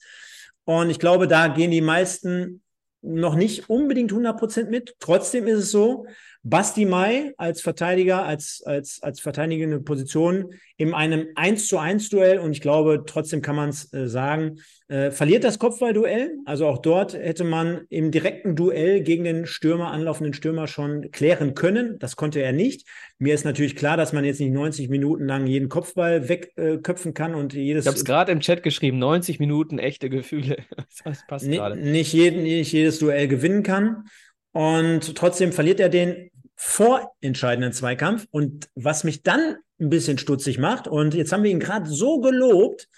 Und 0.64 0.90
ich 0.90 0.98
glaube, 0.98 1.28
da 1.28 1.48
gehen 1.48 1.70
die 1.70 1.80
meisten 1.80 2.62
noch 3.02 3.34
nicht 3.34 3.70
unbedingt 3.70 4.10
100 4.10 4.38
Prozent 4.38 4.70
mit. 4.70 4.94
Trotzdem 4.98 5.46
ist 5.46 5.58
es 5.58 5.70
so, 5.70 6.06
Basti 6.42 6.86
Mai 6.86 7.32
als 7.36 7.60
Verteidiger, 7.60 8.24
als, 8.24 8.62
als, 8.64 9.02
als 9.02 9.20
verteidigende 9.20 9.80
Position 9.80 10.54
in 10.78 10.94
einem 10.94 11.26
1 11.34 11.68
zu 11.68 11.76
1 11.76 12.08
Duell 12.08 12.38
und 12.38 12.52
ich 12.52 12.62
glaube, 12.62 13.04
trotzdem 13.06 13.42
kann 13.42 13.56
man 13.56 13.68
es 13.68 13.92
äh, 13.92 14.08
sagen, 14.08 14.58
äh, 14.88 15.10
verliert 15.10 15.44
das 15.44 15.58
Kopfballduell. 15.58 16.38
Also 16.46 16.66
auch 16.66 16.78
dort 16.78 17.12
hätte 17.12 17.44
man 17.44 17.82
im 17.90 18.10
direkten 18.10 18.56
Duell 18.56 19.02
gegen 19.02 19.24
den 19.24 19.44
Stürmer, 19.44 19.90
anlaufenden 19.90 20.32
Stürmer 20.32 20.66
schon 20.66 21.10
klären 21.10 21.54
können. 21.54 21.98
Das 21.98 22.16
konnte 22.16 22.40
er 22.40 22.52
nicht. 22.52 22.88
Mir 23.18 23.34
ist 23.34 23.44
natürlich 23.44 23.76
klar, 23.76 23.98
dass 23.98 24.14
man 24.14 24.24
jetzt 24.24 24.40
nicht 24.40 24.52
90 24.52 24.88
Minuten 24.88 25.26
lang 25.26 25.46
jeden 25.46 25.68
Kopfball 25.68 26.30
wegköpfen 26.30 27.10
äh, 27.10 27.14
kann 27.14 27.34
und 27.34 27.52
jedes. 27.52 27.84
Ich 27.84 27.88
habe 27.88 27.98
es 27.98 28.04
gerade 28.06 28.32
im 28.32 28.40
Chat 28.40 28.62
geschrieben, 28.62 28.98
90 28.98 29.40
Minuten 29.40 29.78
echte 29.78 30.08
Gefühle. 30.08 30.56
Das 31.04 31.26
passt 31.26 31.50
gerade. 31.50 31.76
Nicht, 31.76 32.12
jeden, 32.12 32.42
nicht 32.42 32.72
jedes 32.72 32.98
Duell 32.98 33.26
gewinnen 33.26 33.62
kann. 33.62 34.04
Und 34.52 35.16
trotzdem 35.16 35.52
verliert 35.52 35.80
er 35.80 35.88
den 35.88 36.30
vorentscheidenden 36.56 37.72
Zweikampf. 37.72 38.26
Und 38.30 38.68
was 38.74 39.04
mich 39.04 39.22
dann 39.22 39.56
ein 39.80 39.90
bisschen 39.90 40.18
stutzig 40.18 40.58
macht, 40.58 40.88
und 40.88 41.14
jetzt 41.14 41.32
haben 41.32 41.42
wir 41.42 41.50
ihn 41.50 41.60
gerade 41.60 41.88
so 41.88 42.20
gelobt, 42.20 42.88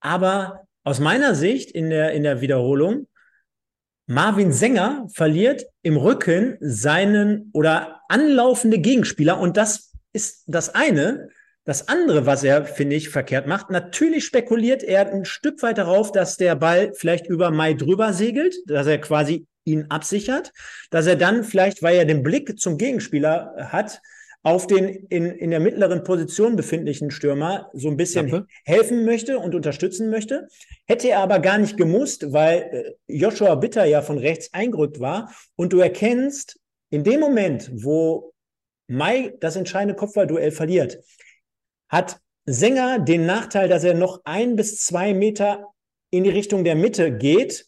aber 0.00 0.66
aus 0.82 0.98
meiner 0.98 1.34
Sicht 1.34 1.70
in 1.70 1.90
der, 1.90 2.12
in 2.12 2.22
der 2.22 2.40
Wiederholung, 2.40 3.06
Marvin 4.06 4.52
Sänger 4.52 5.06
verliert 5.14 5.66
im 5.82 5.96
Rücken 5.96 6.56
seinen 6.60 7.50
oder 7.52 8.00
anlaufende 8.08 8.80
Gegenspieler. 8.80 9.38
Und 9.38 9.56
das 9.56 9.92
ist 10.12 10.42
das 10.48 10.74
eine. 10.74 11.28
Das 11.64 11.86
andere, 11.86 12.26
was 12.26 12.42
er, 12.42 12.64
finde 12.64 12.96
ich, 12.96 13.10
verkehrt 13.10 13.46
macht, 13.46 13.70
natürlich 13.70 14.24
spekuliert 14.24 14.82
er 14.82 15.12
ein 15.12 15.24
Stück 15.24 15.62
weit 15.62 15.78
darauf, 15.78 16.10
dass 16.10 16.36
der 16.36 16.56
Ball 16.56 16.92
vielleicht 16.94 17.28
über 17.28 17.52
Mai 17.52 17.74
drüber 17.74 18.12
segelt, 18.12 18.56
dass 18.66 18.88
er 18.88 18.98
quasi 18.98 19.46
ihn 19.64 19.86
absichert, 19.88 20.52
dass 20.90 21.06
er 21.06 21.16
dann 21.16 21.44
vielleicht, 21.44 21.82
weil 21.82 21.96
er 21.96 22.04
den 22.04 22.22
Blick 22.22 22.58
zum 22.58 22.78
Gegenspieler 22.78 23.54
hat, 23.70 24.00
auf 24.42 24.66
den 24.66 24.88
in, 24.88 25.26
in 25.26 25.50
der 25.50 25.60
mittleren 25.60 26.02
Position 26.02 26.56
befindlichen 26.56 27.10
Stürmer 27.10 27.70
so 27.74 27.88
ein 27.88 27.96
bisschen 27.96 28.28
Klappe. 28.28 28.46
helfen 28.64 29.04
möchte 29.04 29.38
und 29.38 29.54
unterstützen 29.54 30.08
möchte. 30.08 30.48
Hätte 30.86 31.10
er 31.10 31.18
aber 31.18 31.40
gar 31.40 31.58
nicht 31.58 31.76
gemusst, 31.76 32.32
weil 32.32 32.96
äh, 33.06 33.14
Joshua 33.14 33.54
Bitter 33.56 33.84
ja 33.84 34.00
von 34.00 34.16
rechts 34.16 34.52
eingerückt 34.54 34.98
war. 34.98 35.34
Und 35.56 35.72
du 35.72 35.80
erkennst, 35.80 36.58
in 36.88 37.04
dem 37.04 37.20
Moment, 37.20 37.70
wo 37.72 38.32
Mai 38.88 39.34
das 39.40 39.56
entscheidende 39.56 39.94
Kopfballduell 39.94 40.52
verliert, 40.52 40.98
hat 41.88 42.18
Sänger 42.46 42.98
den 42.98 43.26
Nachteil, 43.26 43.68
dass 43.68 43.84
er 43.84 43.94
noch 43.94 44.22
ein 44.24 44.56
bis 44.56 44.78
zwei 44.78 45.12
Meter 45.12 45.66
in 46.10 46.24
die 46.24 46.30
Richtung 46.30 46.64
der 46.64 46.74
Mitte 46.74 47.16
geht 47.16 47.66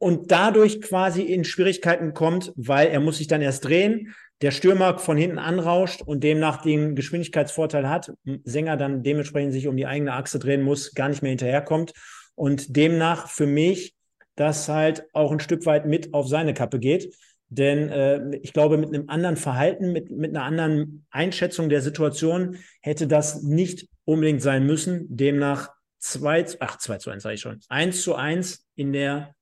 und 0.00 0.30
dadurch 0.30 0.80
quasi 0.80 1.22
in 1.22 1.44
Schwierigkeiten 1.44 2.14
kommt, 2.14 2.52
weil 2.56 2.88
er 2.88 3.00
muss 3.00 3.18
sich 3.18 3.26
dann 3.26 3.42
erst 3.42 3.66
drehen, 3.66 4.14
der 4.40 4.50
Stürmer 4.50 4.98
von 4.98 5.18
hinten 5.18 5.38
anrauscht 5.38 6.00
und 6.00 6.24
demnach 6.24 6.62
den 6.62 6.96
Geschwindigkeitsvorteil 6.96 7.86
hat, 7.86 8.10
Sänger 8.44 8.78
dann 8.78 9.02
dementsprechend 9.02 9.52
sich 9.52 9.68
um 9.68 9.76
die 9.76 9.86
eigene 9.86 10.14
Achse 10.14 10.38
drehen 10.38 10.62
muss, 10.62 10.94
gar 10.94 11.10
nicht 11.10 11.20
mehr 11.20 11.28
hinterherkommt 11.28 11.92
und 12.34 12.74
demnach 12.76 13.28
für 13.28 13.46
mich 13.46 13.94
das 14.36 14.70
halt 14.70 15.04
auch 15.12 15.32
ein 15.32 15.40
Stück 15.40 15.66
weit 15.66 15.84
mit 15.84 16.14
auf 16.14 16.26
seine 16.26 16.54
Kappe 16.54 16.78
geht. 16.78 17.14
Denn 17.50 17.90
äh, 17.90 18.38
ich 18.40 18.54
glaube, 18.54 18.78
mit 18.78 18.88
einem 18.88 19.10
anderen 19.10 19.36
Verhalten, 19.36 19.92
mit, 19.92 20.10
mit 20.10 20.34
einer 20.34 20.46
anderen 20.46 21.04
Einschätzung 21.10 21.68
der 21.68 21.82
Situation 21.82 22.56
hätte 22.80 23.06
das 23.06 23.42
nicht 23.42 23.88
unbedingt 24.06 24.40
sein 24.40 24.64
müssen. 24.64 25.04
Demnach 25.14 25.68
2, 25.98 26.46
ach, 26.60 26.78
2 26.78 26.96
zu 26.96 27.10
1 27.10 27.22
sage 27.22 27.34
ich 27.34 27.40
schon, 27.42 27.60
1 27.68 28.00
zu 28.00 28.14
1 28.14 28.64
in 28.76 28.94
der 28.94 29.34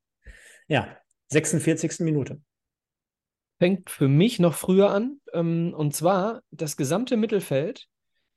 ja, 0.69 0.97
46. 1.29 2.01
Minute. 2.01 2.41
Fängt 3.59 3.91
für 3.91 4.09
mich 4.09 4.39
noch 4.39 4.55
früher 4.55 4.91
an. 4.91 5.21
Ähm, 5.33 5.75
und 5.77 5.95
zwar 5.95 6.43
das 6.51 6.77
gesamte 6.77 7.17
Mittelfeld 7.17 7.89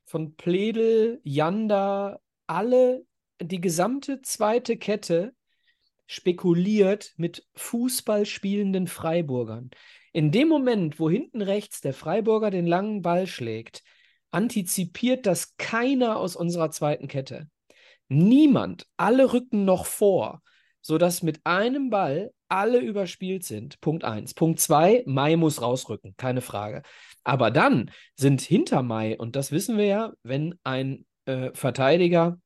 von 0.06 0.36
Pledel, 0.36 1.22
Janda, 1.24 2.20
alle, 2.48 3.06
die 3.40 3.62
gesamte 3.62 4.22
zweite 4.22 4.78
Kette 4.78 5.34
spekuliert 6.08 7.14
mit 7.18 7.46
Fußball 7.56 8.26
spielenden 8.26 8.88
Freiburgern. 8.88 9.70
In 10.12 10.32
dem 10.32 10.50
Moment, 10.50 11.00
wo 11.00 11.10
hinten 11.10 11.42
rechts 11.42 11.80
der 11.80 11.94
Freiburger 11.94 12.52
den 12.52 12.68
langen 12.68 13.02
Ball 13.02 13.28
schlägt, 13.28 13.84
antizipiert 14.32 15.26
das 15.26 15.56
keiner 15.56 16.18
aus 16.18 16.36
unserer 16.36 16.72
zweiten 16.72 17.08
Kette. 17.08 17.50
Niemand, 18.10 18.88
alle 18.98 19.32
rücken 19.32 19.64
noch 19.64 19.86
vor 19.86 20.42
sodass 20.82 21.24
mit 21.24 21.40
einem 21.46 21.90
Ball 21.90 22.32
alle 22.48 22.80
überspielt 22.80 23.44
sind. 23.44 23.80
Punkt 23.82 24.04
1. 24.04 24.34
Punkt 24.34 24.60
2, 24.60 25.04
Mai 25.06 25.36
muss 25.36 25.62
rausrücken, 25.62 26.16
keine 26.18 26.42
Frage. 26.42 26.82
Aber 27.24 27.52
dann 27.52 27.92
sind 28.16 28.42
hinter 28.42 28.84
Mai, 28.84 29.18
und 29.18 29.36
das 29.36 29.52
wissen 29.52 29.78
wir 29.78 29.86
ja, 29.86 30.14
wenn 30.24 30.56
ein 30.64 31.06
äh, 31.26 31.52
Verteidiger 31.54 32.40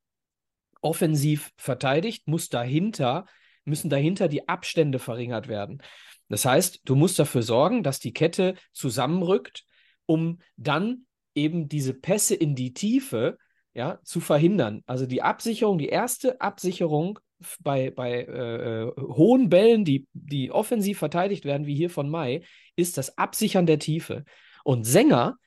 offensiv 0.82 1.52
verteidigt, 1.58 2.28
muss 2.28 2.50
dahinter, 2.50 3.26
müssen 3.64 3.90
dahinter 3.90 4.28
die 4.28 4.48
Abstände 4.48 5.00
verringert 5.00 5.48
werden. 5.48 5.82
Das 6.30 6.46
heißt, 6.46 6.82
du 6.86 6.96
musst 6.96 7.18
dafür 7.18 7.42
sorgen, 7.42 7.84
dass 7.84 8.00
die 8.00 8.14
Kette 8.14 8.56
zusammenrückt, 8.74 9.64
um 10.06 10.40
dann 10.56 11.06
eben 11.34 11.68
diese 11.68 11.94
Pässe 11.94 12.36
in 12.36 12.56
die 12.56 12.74
Tiefe 12.74 13.38
ja, 13.74 14.00
zu 14.04 14.22
verhindern. 14.22 14.84
Also 14.86 15.06
die 15.06 15.22
Absicherung, 15.22 15.78
die 15.78 15.90
erste 15.90 16.40
Absicherung 16.42 17.20
bei, 17.60 17.92
bei 17.92 18.24
äh, 18.24 18.92
hohen 19.00 19.50
Bällen, 19.50 19.86
die, 19.86 20.08
die 20.14 20.52
offensiv 20.52 21.00
verteidigt 21.00 21.46
werden, 21.46 21.68
wie 21.68 21.76
hier 21.76 21.90
von 21.90 22.10
Mai, 22.10 22.44
ist 22.76 22.98
das 22.98 23.18
Absichern 23.18 23.66
der 23.66 23.80
Tiefe. 23.80 24.24
Und 24.64 24.86
Sänger 24.86 25.38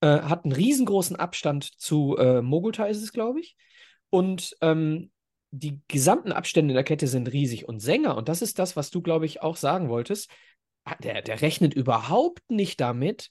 äh, 0.00 0.06
hat 0.06 0.44
einen 0.44 0.52
riesengroßen 0.52 1.16
Abstand 1.16 1.64
zu 1.64 2.16
äh, 2.16 2.42
Mogulta, 2.42 2.86
ist 2.86 3.02
es, 3.02 3.12
glaube 3.12 3.40
ich. 3.40 3.56
Und 4.10 4.56
ähm, 4.60 5.10
die 5.50 5.80
gesamten 5.88 6.32
Abstände 6.32 6.72
in 6.72 6.76
der 6.76 6.84
Kette 6.84 7.06
sind 7.06 7.32
riesig. 7.32 7.68
Und 7.68 7.80
Sänger, 7.80 8.16
und 8.16 8.28
das 8.28 8.42
ist 8.42 8.58
das, 8.58 8.76
was 8.76 8.90
du, 8.90 9.02
glaube 9.02 9.26
ich, 9.26 9.42
auch 9.42 9.56
sagen 9.56 9.88
wolltest, 9.88 10.30
der, 11.02 11.22
der 11.22 11.40
rechnet 11.42 11.74
überhaupt 11.74 12.42
nicht 12.50 12.80
damit, 12.80 13.30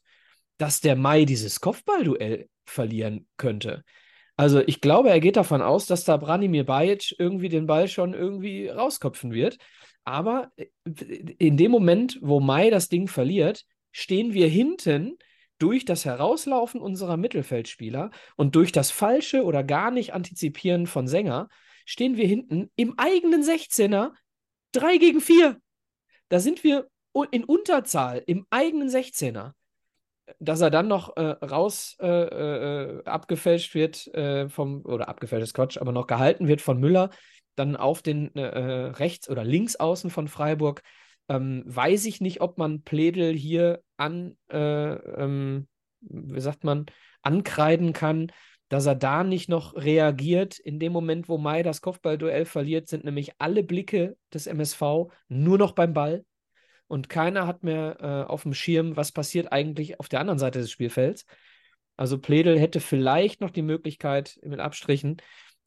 dass 0.58 0.80
der 0.80 0.96
Mai 0.96 1.26
dieses 1.26 1.60
Kopfballduell 1.60 2.48
verlieren 2.66 3.28
könnte. 3.38 3.84
Also 4.38 4.62
ich 4.66 4.82
glaube, 4.82 5.10
er 5.10 5.20
geht 5.20 5.36
davon 5.38 5.62
aus, 5.62 5.86
dass 5.86 6.04
da 6.04 6.18
Branimir 6.18 6.66
Bajic 6.66 7.16
irgendwie 7.20 7.50
den 7.50 7.68
Ball 7.68 7.88
schon 7.88 8.14
irgendwie 8.14 8.68
rausköpfen 8.68 9.32
wird. 9.32 9.58
Aber 10.04 10.52
äh, 10.56 10.66
in 11.38 11.58
dem 11.58 11.72
Moment, 11.72 12.18
wo 12.22 12.40
Mai 12.40 12.70
das 12.70 12.90
Ding 12.90 13.08
verliert, 13.08 13.66
stehen 13.92 14.34
wir 14.34 14.48
hinten 14.48 15.18
durch 15.60 15.86
das 15.86 16.06
Herauslaufen 16.06 16.82
unserer 16.82 17.18
Mittelfeldspieler 17.18 18.10
und 18.36 18.56
durch 18.56 18.72
das 18.72 18.90
falsche 18.90 19.44
oder 19.44 19.64
gar 19.64 19.92
nicht 19.92 20.14
antizipieren 20.14 20.88
von 20.88 21.08
Sänger, 21.08 21.50
stehen 21.86 22.18
wir 22.18 22.26
hinten 22.26 22.72
im 22.76 22.98
eigenen 22.98 23.44
16er 23.44 24.12
3 24.72 24.98
gegen 24.98 25.22
4. 25.22 25.58
Da 26.30 26.40
sind 26.40 26.64
wir 26.64 26.88
in 27.30 27.44
Unterzahl 27.44 28.24
im 28.26 28.48
eigenen 28.50 28.90
16er 28.90 29.52
dass 30.40 30.62
er 30.62 30.70
dann 30.70 30.88
noch 30.88 31.16
äh, 31.18 31.22
raus 31.22 31.96
äh, 32.00 32.08
äh, 32.08 33.04
abgefälscht 33.06 33.74
wird 33.76 34.08
äh, 34.14 34.50
vom, 34.50 34.86
oder 34.86 35.10
abgefälschtes 35.10 35.54
Quatsch, 35.54 35.78
aber 35.78 35.92
noch 35.92 36.08
gehalten 36.08 36.48
wird 36.48 36.62
von 36.62 36.80
Müller, 36.80 37.10
dann 37.56 37.76
auf 37.76 38.02
den 38.02 38.36
äh, 38.36 38.46
rechts- 38.46 39.30
oder 39.30 39.44
linksaußen 39.44 40.10
von 40.10 40.28
Freiburg, 40.28 40.82
ähm, 41.30 41.64
weiß 41.66 42.06
ich 42.06 42.22
nicht, 42.22 42.42
ob 42.42 42.58
man 42.58 42.84
Pledel 42.84 43.34
hier 43.34 43.82
an, 43.98 44.38
ähm, 44.50 45.68
wie 46.02 46.40
sagt 46.42 46.64
man, 46.64 46.88
ankreiden 47.22 47.94
kann, 47.94 48.32
dass 48.72 48.86
er 48.86 48.96
da 48.96 49.26
nicht 49.26 49.50
noch 49.50 49.76
reagiert. 49.76 50.58
In 50.58 50.80
dem 50.80 50.94
Moment, 50.94 51.28
wo 51.28 51.38
Mai 51.38 51.62
das 51.62 51.82
Kopfballduell 51.82 52.46
verliert, 52.46 52.88
sind 52.88 53.04
nämlich 53.04 53.34
alle 53.38 53.64
Blicke 53.64 54.16
des 54.34 54.48
MSV 54.48 55.12
nur 55.28 55.58
noch 55.58 55.74
beim 55.74 55.94
Ball. 55.94 56.24
Und 56.92 57.08
keiner 57.08 57.48
hat 57.48 57.64
mehr 57.64 57.98
äh, 58.02 58.30
auf 58.30 58.44
dem 58.44 58.54
Schirm, 58.54 58.98
was 58.98 59.14
passiert 59.14 59.54
eigentlich 59.54 60.02
auf 60.02 60.10
der 60.10 60.20
anderen 60.20 60.40
Seite 60.40 60.60
des 60.60 60.70
Spielfelds. 60.70 61.26
Also 61.96 62.18
Pledel 62.18 62.60
hätte 62.60 62.82
vielleicht 62.82 63.40
noch 63.40 63.50
die 63.50 63.62
Möglichkeit 63.62 64.38
mit 64.44 64.60
Abstrichen, 64.60 65.16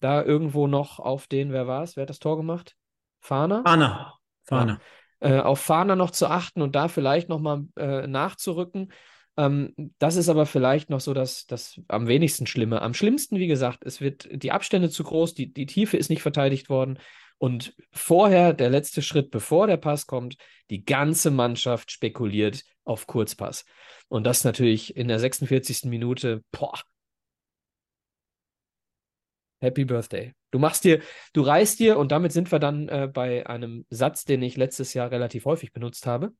da 0.00 0.22
irgendwo 0.22 0.66
noch 0.66 0.98
auf 0.98 1.26
den, 1.26 1.50
wer 1.50 1.66
war 1.66 1.82
es? 1.82 1.96
Wer 1.96 2.02
hat 2.02 2.10
das 2.10 2.18
Tor 2.18 2.36
gemacht? 2.36 2.76
Fahner? 3.20 3.62
Fahner. 3.64 4.18
Fahner. 4.42 4.80
Ja. 5.22 5.38
Äh, 5.38 5.40
auf 5.40 5.60
Fahner 5.60 5.96
noch 5.96 6.10
zu 6.10 6.26
achten 6.26 6.60
und 6.60 6.76
da 6.76 6.88
vielleicht 6.88 7.30
nochmal 7.30 7.64
äh, 7.78 8.06
nachzurücken. 8.06 8.92
Ähm, 9.38 9.72
das 9.98 10.16
ist 10.16 10.28
aber 10.28 10.44
vielleicht 10.44 10.90
noch 10.90 11.00
so 11.00 11.14
das, 11.14 11.46
das 11.46 11.80
am 11.88 12.06
wenigsten 12.06 12.46
Schlimme. 12.46 12.82
Am 12.82 12.92
schlimmsten, 12.92 13.38
wie 13.38 13.46
gesagt, 13.46 13.82
es 13.86 14.02
wird 14.02 14.28
die 14.30 14.52
Abstände 14.52 14.90
zu 14.90 15.04
groß, 15.04 15.32
die, 15.32 15.54
die 15.54 15.64
Tiefe 15.64 15.96
ist 15.96 16.10
nicht 16.10 16.20
verteidigt 16.20 16.68
worden. 16.68 16.98
Und 17.44 17.74
vorher, 17.92 18.54
der 18.54 18.70
letzte 18.70 19.02
Schritt, 19.02 19.30
bevor 19.30 19.66
der 19.66 19.76
Pass 19.76 20.06
kommt, 20.06 20.38
die 20.70 20.82
ganze 20.82 21.30
Mannschaft 21.30 21.90
spekuliert 21.90 22.64
auf 22.84 23.06
Kurzpass. 23.06 23.66
Und 24.08 24.24
das 24.24 24.44
natürlich 24.44 24.96
in 24.96 25.08
der 25.08 25.18
46. 25.18 25.90
Minute, 25.90 26.42
boah. 26.50 26.80
Happy 29.60 29.84
Birthday. 29.84 30.32
Du 30.52 30.58
machst 30.58 30.84
dir, 30.84 31.02
du 31.34 31.42
reißt 31.42 31.78
dir, 31.80 31.98
und 31.98 32.12
damit 32.12 32.32
sind 32.32 32.50
wir 32.50 32.60
dann 32.60 32.88
äh, 32.88 33.10
bei 33.12 33.46
einem 33.46 33.84
Satz, 33.90 34.24
den 34.24 34.40
ich 34.40 34.56
letztes 34.56 34.94
Jahr 34.94 35.10
relativ 35.10 35.44
häufig 35.44 35.74
benutzt 35.74 36.06
habe. 36.06 36.32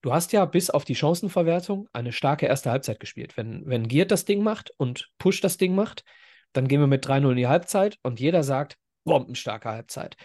Du 0.00 0.12
hast 0.12 0.30
ja 0.30 0.44
bis 0.44 0.70
auf 0.70 0.84
die 0.84 0.94
Chancenverwertung 0.94 1.88
eine 1.92 2.12
starke 2.12 2.46
erste 2.46 2.70
Halbzeit 2.70 3.00
gespielt. 3.00 3.36
Wenn, 3.36 3.66
wenn 3.66 3.88
Giert 3.88 4.12
das 4.12 4.26
Ding 4.26 4.44
macht 4.44 4.72
und 4.76 5.10
Push 5.18 5.40
das 5.40 5.56
Ding 5.56 5.74
macht, 5.74 6.04
dann 6.52 6.68
gehen 6.68 6.78
wir 6.78 6.86
mit 6.86 7.04
3-0 7.04 7.32
in 7.32 7.36
die 7.36 7.48
Halbzeit 7.48 7.98
und 8.04 8.20
jeder 8.20 8.44
sagt, 8.44 8.78
bombenstarke 9.04 9.68
Halbzeit. 9.68 10.16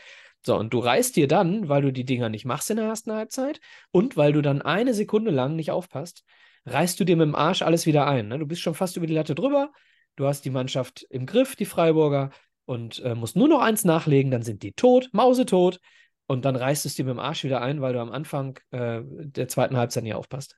So, 0.45 0.55
und 0.55 0.73
du 0.73 0.79
reißt 0.79 1.15
dir 1.15 1.27
dann, 1.27 1.67
weil 1.67 1.81
du 1.81 1.91
die 1.91 2.05
Dinger 2.05 2.29
nicht 2.29 2.45
machst 2.45 2.69
in 2.69 2.77
der 2.77 2.85
ersten 2.85 3.11
Halbzeit 3.11 3.59
und 3.91 4.17
weil 4.17 4.33
du 4.33 4.41
dann 4.41 4.61
eine 4.61 4.93
Sekunde 4.93 5.31
lang 5.31 5.55
nicht 5.55 5.71
aufpasst, 5.71 6.23
reißt 6.65 6.99
du 6.99 7.03
dir 7.03 7.17
mit 7.17 7.27
dem 7.27 7.35
Arsch 7.35 7.61
alles 7.61 7.85
wieder 7.85 8.07
ein. 8.07 8.27
Ne? 8.27 8.39
Du 8.39 8.45
bist 8.45 8.61
schon 8.61 8.75
fast 8.75 8.97
über 8.97 9.07
die 9.07 9.13
Latte 9.13 9.35
drüber, 9.35 9.71
du 10.15 10.25
hast 10.25 10.45
die 10.45 10.49
Mannschaft 10.49 11.05
im 11.09 11.25
Griff, 11.25 11.55
die 11.55 11.65
Freiburger, 11.65 12.31
und 12.65 12.99
äh, 12.99 13.15
musst 13.15 13.37
nur 13.37 13.47
noch 13.47 13.61
eins 13.61 13.85
nachlegen, 13.85 14.29
dann 14.29 14.41
sind 14.41 14.61
die 14.61 14.73
tot, 14.73 15.09
mausetot, 15.13 15.79
und 16.27 16.43
dann 16.43 16.57
reißt 16.57 16.85
es 16.85 16.95
dir 16.95 17.05
mit 17.05 17.13
dem 17.13 17.19
Arsch 17.19 17.45
wieder 17.45 17.61
ein, 17.61 17.81
weil 17.81 17.93
du 17.93 18.01
am 18.01 18.11
Anfang 18.11 18.59
äh, 18.71 18.99
der 19.03 19.47
zweiten 19.47 19.77
Halbzeit 19.77 20.03
nicht 20.03 20.13
aufpasst. 20.13 20.57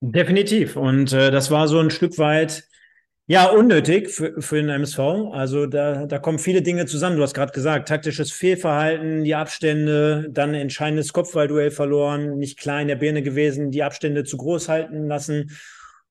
Definitiv. 0.00 0.76
Und 0.76 1.12
äh, 1.12 1.30
das 1.30 1.50
war 1.50 1.66
so 1.66 1.78
ein 1.80 1.90
Stück 1.90 2.18
weit 2.18 2.64
ja, 3.30 3.50
unnötig 3.50 4.08
für, 4.08 4.40
für 4.40 4.56
den 4.56 4.70
MSV. 4.70 4.98
Also 5.32 5.66
da, 5.66 6.06
da 6.06 6.18
kommen 6.18 6.38
viele 6.38 6.62
Dinge 6.62 6.86
zusammen. 6.86 7.18
Du 7.18 7.22
hast 7.22 7.34
gerade 7.34 7.52
gesagt, 7.52 7.86
taktisches 7.86 8.32
Fehlverhalten, 8.32 9.22
die 9.22 9.34
Abstände, 9.34 10.28
dann 10.30 10.54
entscheidendes 10.54 11.12
Kopfballduell 11.12 11.70
verloren, 11.70 12.38
nicht 12.38 12.58
klar 12.58 12.80
in 12.80 12.88
der 12.88 12.96
Birne 12.96 13.22
gewesen, 13.22 13.70
die 13.70 13.82
Abstände 13.82 14.24
zu 14.24 14.38
groß 14.38 14.70
halten 14.70 15.06
lassen. 15.06 15.50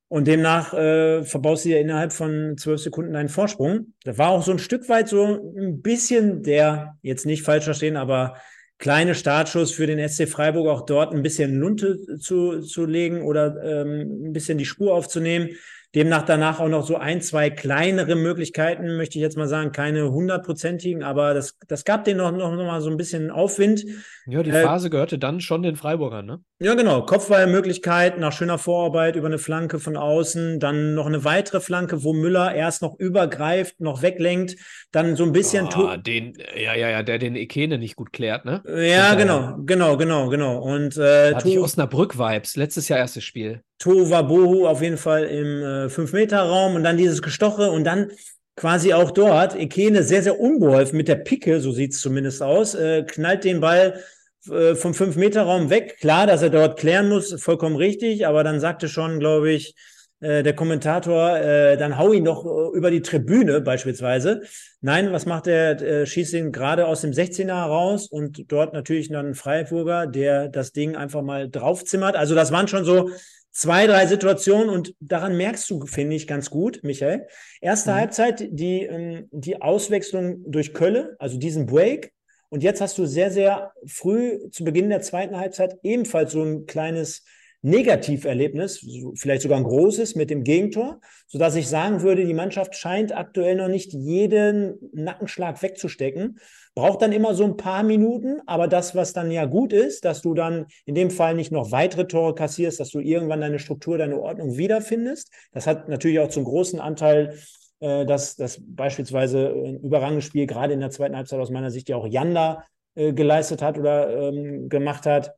Und 0.09 0.27
demnach 0.27 0.75
äh, 0.75 1.23
verbaust 1.23 1.65
du 1.65 1.69
dir 1.69 1.79
innerhalb 1.79 2.13
von 2.13 2.55
zwölf 2.55 2.81
Sekunden 2.81 3.15
einen 3.15 3.29
Vorsprung. 3.29 3.93
Da 4.03 4.15
war 4.19 4.29
auch 4.29 4.43
so 4.43 4.51
ein 4.51 4.59
Stück 4.59 4.87
weit 4.87 5.09
so 5.09 5.23
ein 5.57 5.81
bisschen 5.81 6.43
der, 6.43 6.97
jetzt 7.01 7.25
nicht 7.25 7.41
falsch 7.41 7.63
verstehen, 7.63 7.97
aber 7.97 8.35
kleine 8.77 9.15
Startschuss 9.15 9.71
für 9.71 9.87
den 9.87 10.07
SC 10.07 10.29
Freiburg, 10.29 10.67
auch 10.67 10.85
dort 10.85 11.15
ein 11.15 11.23
bisschen 11.23 11.55
Lunte 11.55 11.97
zu, 12.19 12.61
zu 12.61 12.85
legen 12.85 13.23
oder 13.23 13.55
ähm, 13.63 14.27
ein 14.27 14.33
bisschen 14.33 14.59
die 14.59 14.65
Spur 14.65 14.93
aufzunehmen. 14.93 15.49
Demnach 15.95 16.23
danach 16.23 16.59
auch 16.59 16.67
noch 16.67 16.85
so 16.85 16.97
ein, 16.97 17.21
zwei 17.21 17.49
kleinere 17.49 18.15
Möglichkeiten, 18.15 18.97
möchte 18.97 19.17
ich 19.17 19.21
jetzt 19.21 19.37
mal 19.37 19.47
sagen, 19.47 19.71
keine 19.71 20.11
hundertprozentigen, 20.11 21.01
aber 21.01 21.33
das, 21.33 21.57
das 21.67 21.85
gab 21.85 22.03
denen 22.03 22.17
noch, 22.17 22.31
noch, 22.31 22.53
noch 22.53 22.65
mal 22.65 22.81
so 22.81 22.89
ein 22.89 22.97
bisschen 22.97 23.31
Aufwind. 23.31 23.85
Ja, 24.27 24.43
die 24.43 24.49
äh, 24.49 24.63
Phase 24.63 24.89
gehörte 24.89 25.17
dann 25.17 25.39
schon 25.39 25.63
den 25.63 25.77
Freiburgern, 25.77 26.25
ne? 26.25 26.41
Ja, 26.59 26.73
genau. 26.73 27.05
Kopfballmöglichkeit 27.05 28.19
nach 28.19 28.33
schöner 28.33 28.57
Vorarbeit 28.57 29.15
über 29.15 29.27
eine 29.27 29.37
Flanke 29.37 29.79
von 29.79 29.95
außen, 29.95 30.59
dann 30.59 30.93
noch 30.93 31.05
eine 31.05 31.23
weitere 31.23 31.61
Flanke, 31.61 32.03
wo 32.03 32.11
Müller 32.11 32.53
erst 32.53 32.81
noch 32.81 32.99
übergreift, 32.99 33.79
noch 33.79 34.01
weglenkt, 34.01 34.57
dann 34.91 35.15
so 35.15 35.23
ein 35.23 35.31
bisschen. 35.31 35.67
Ah, 35.73 35.95
den, 35.95 36.33
ja, 36.55 36.75
ja, 36.75 36.89
ja, 36.89 37.03
der 37.03 37.17
den 37.17 37.35
Ekene 37.35 37.77
nicht 37.77 37.95
gut 37.95 38.11
klärt, 38.11 38.43
ne? 38.43 38.61
Ja, 38.67 39.15
genau, 39.15 39.55
genau, 39.65 39.95
genau, 39.95 40.27
genau. 40.27 40.59
Und 40.59 40.97
äh, 40.97 41.33
hatte 41.33 41.47
ich 41.47 41.59
Osnabrück-Vibes, 41.59 42.57
letztes 42.57 42.89
Jahr 42.89 42.99
erstes 42.99 43.23
Spiel. 43.23 43.61
Tohuwabohu 43.79 44.67
auf 44.67 44.81
jeden 44.81 44.97
Fall 44.97 45.25
im 45.25 45.61
äh, 45.61 45.89
5-Meter-Raum 45.89 46.75
und 46.75 46.83
dann 46.83 46.97
dieses 46.97 47.21
Gestoche 47.21 47.71
und 47.71 47.83
dann 47.83 48.11
quasi 48.55 48.93
auch 48.93 49.11
dort 49.11 49.55
Ekene 49.55 50.03
sehr, 50.03 50.23
sehr 50.23 50.39
unbeholfen 50.39 50.97
mit 50.97 51.07
der 51.07 51.15
Picke, 51.15 51.61
so 51.61 51.71
sieht 51.71 51.93
es 51.93 52.01
zumindest 52.01 52.41
aus, 52.41 52.73
äh, 52.73 53.03
knallt 53.03 53.43
den 53.43 53.61
Ball 53.61 54.01
äh, 54.49 54.75
vom 54.75 54.93
5-Meter-Raum 54.93 55.69
weg. 55.69 55.97
Klar, 55.99 56.25
dass 56.25 56.41
er 56.41 56.49
dort 56.49 56.79
klären 56.79 57.07
muss, 57.09 57.39
vollkommen 57.41 57.75
richtig, 57.75 58.25
aber 58.25 58.43
dann 58.43 58.59
sagte 58.59 58.89
schon, 58.89 59.19
glaube 59.19 59.51
ich, 59.51 59.75
äh, 60.19 60.41
der 60.41 60.55
Kommentator, 60.55 61.37
äh, 61.37 61.77
dann 61.77 61.99
hau 61.99 62.11
ihn 62.11 62.25
doch 62.25 62.43
äh, 62.45 62.75
über 62.75 62.89
die 62.89 63.03
Tribüne 63.03 63.61
beispielsweise. 63.61 64.41
Nein, 64.81 65.11
was 65.11 65.27
macht 65.27 65.45
er? 65.45 65.79
Äh, 65.79 66.05
schießt 66.07 66.33
ihn 66.33 66.51
gerade 66.51 66.87
aus 66.87 67.01
dem 67.01 67.11
16er 67.11 67.53
raus 67.53 68.07
und 68.07 68.51
dort 68.51 68.73
natürlich 68.73 69.09
dann 69.09 69.27
ein 69.27 69.35
Freiburger, 69.35 70.07
der 70.07 70.49
das 70.49 70.71
Ding 70.71 70.95
einfach 70.95 71.21
mal 71.21 71.47
draufzimmert. 71.47 72.15
Also 72.15 72.33
das 72.33 72.51
waren 72.51 72.67
schon 72.67 72.83
so 72.83 73.11
zwei, 73.57 73.87
drei 73.87 74.05
Situationen 74.05 74.69
und 74.69 74.93
daran 74.99 75.35
merkst 75.35 75.67
du, 75.71 75.83
finde 75.87 76.15
ich, 76.15 76.27
ganz 76.27 76.51
gut, 76.51 76.81
Michael. 76.83 77.25
Erste 77.59 77.89
mhm. 77.89 77.95
Halbzeit, 77.95 78.47
die, 78.51 78.83
ähm, 78.83 79.27
die 79.31 79.59
Auswechslung 79.61 80.43
durch 80.45 80.75
Kölle, 80.75 81.15
also 81.17 81.39
diesen 81.39 81.65
Break. 81.65 82.13
Und 82.49 82.61
jetzt 82.61 82.81
hast 82.81 82.99
du 82.99 83.07
sehr, 83.07 83.31
sehr 83.31 83.73
früh 83.87 84.49
zu 84.51 84.63
Beginn 84.63 84.89
der 84.89 85.01
zweiten 85.01 85.37
Halbzeit 85.37 85.75
ebenfalls 85.81 86.33
so 86.33 86.43
ein 86.43 86.67
kleines 86.67 87.23
Negativerlebnis, 87.67 88.85
vielleicht 89.15 89.41
sogar 89.41 89.57
ein 89.57 89.63
großes 89.63 90.15
mit 90.15 90.29
dem 90.29 90.43
Gegentor, 90.43 91.01
sodass 91.27 91.55
ich 91.55 91.67
sagen 91.67 92.01
würde, 92.01 92.25
die 92.25 92.33
Mannschaft 92.33 92.75
scheint 92.75 93.15
aktuell 93.15 93.55
noch 93.55 93.67
nicht 93.67 93.93
jeden 93.93 94.77
Nackenschlag 94.93 95.61
wegzustecken. 95.61 96.39
Braucht 96.75 97.01
dann 97.01 97.11
immer 97.11 97.35
so 97.35 97.43
ein 97.43 97.57
paar 97.57 97.83
Minuten, 97.83 98.39
aber 98.45 98.67
das, 98.67 98.95
was 98.95 99.11
dann 99.11 99.31
ja 99.31 99.45
gut 99.45 99.73
ist, 99.73 100.05
dass 100.05 100.21
du 100.21 100.33
dann 100.33 100.67
in 100.85 100.95
dem 100.95 101.11
Fall 101.11 101.35
nicht 101.35 101.51
noch 101.51 101.71
weitere 101.71 102.07
Tore 102.07 102.35
kassierst, 102.35 102.79
dass 102.79 102.89
du 102.89 102.99
irgendwann 102.99 103.41
deine 103.41 103.59
Struktur, 103.59 103.97
deine 103.97 104.19
Ordnung 104.19 104.57
wiederfindest. 104.57 105.29
Das 105.51 105.67
hat 105.67 105.89
natürlich 105.89 106.19
auch 106.19 106.29
zum 106.29 106.45
großen 106.45 106.79
Anteil 106.79 107.37
äh, 107.79 108.05
dass, 108.05 108.35
dass 108.35 108.59
beispielsweise 108.59 109.49
ein 109.49 109.79
überragendes 109.81 110.25
Spiel 110.25 110.47
gerade 110.47 110.73
in 110.73 110.79
der 110.79 110.89
zweiten 110.89 111.15
Halbzeit 111.15 111.39
aus 111.39 111.51
meiner 111.51 111.69
Sicht 111.69 111.89
ja 111.89 111.97
auch 111.97 112.07
Janda 112.07 112.63
äh, 112.95 113.13
geleistet 113.13 113.61
hat 113.61 113.77
oder 113.77 114.29
ähm, 114.29 114.67
gemacht 114.69 115.05
hat 115.05 115.35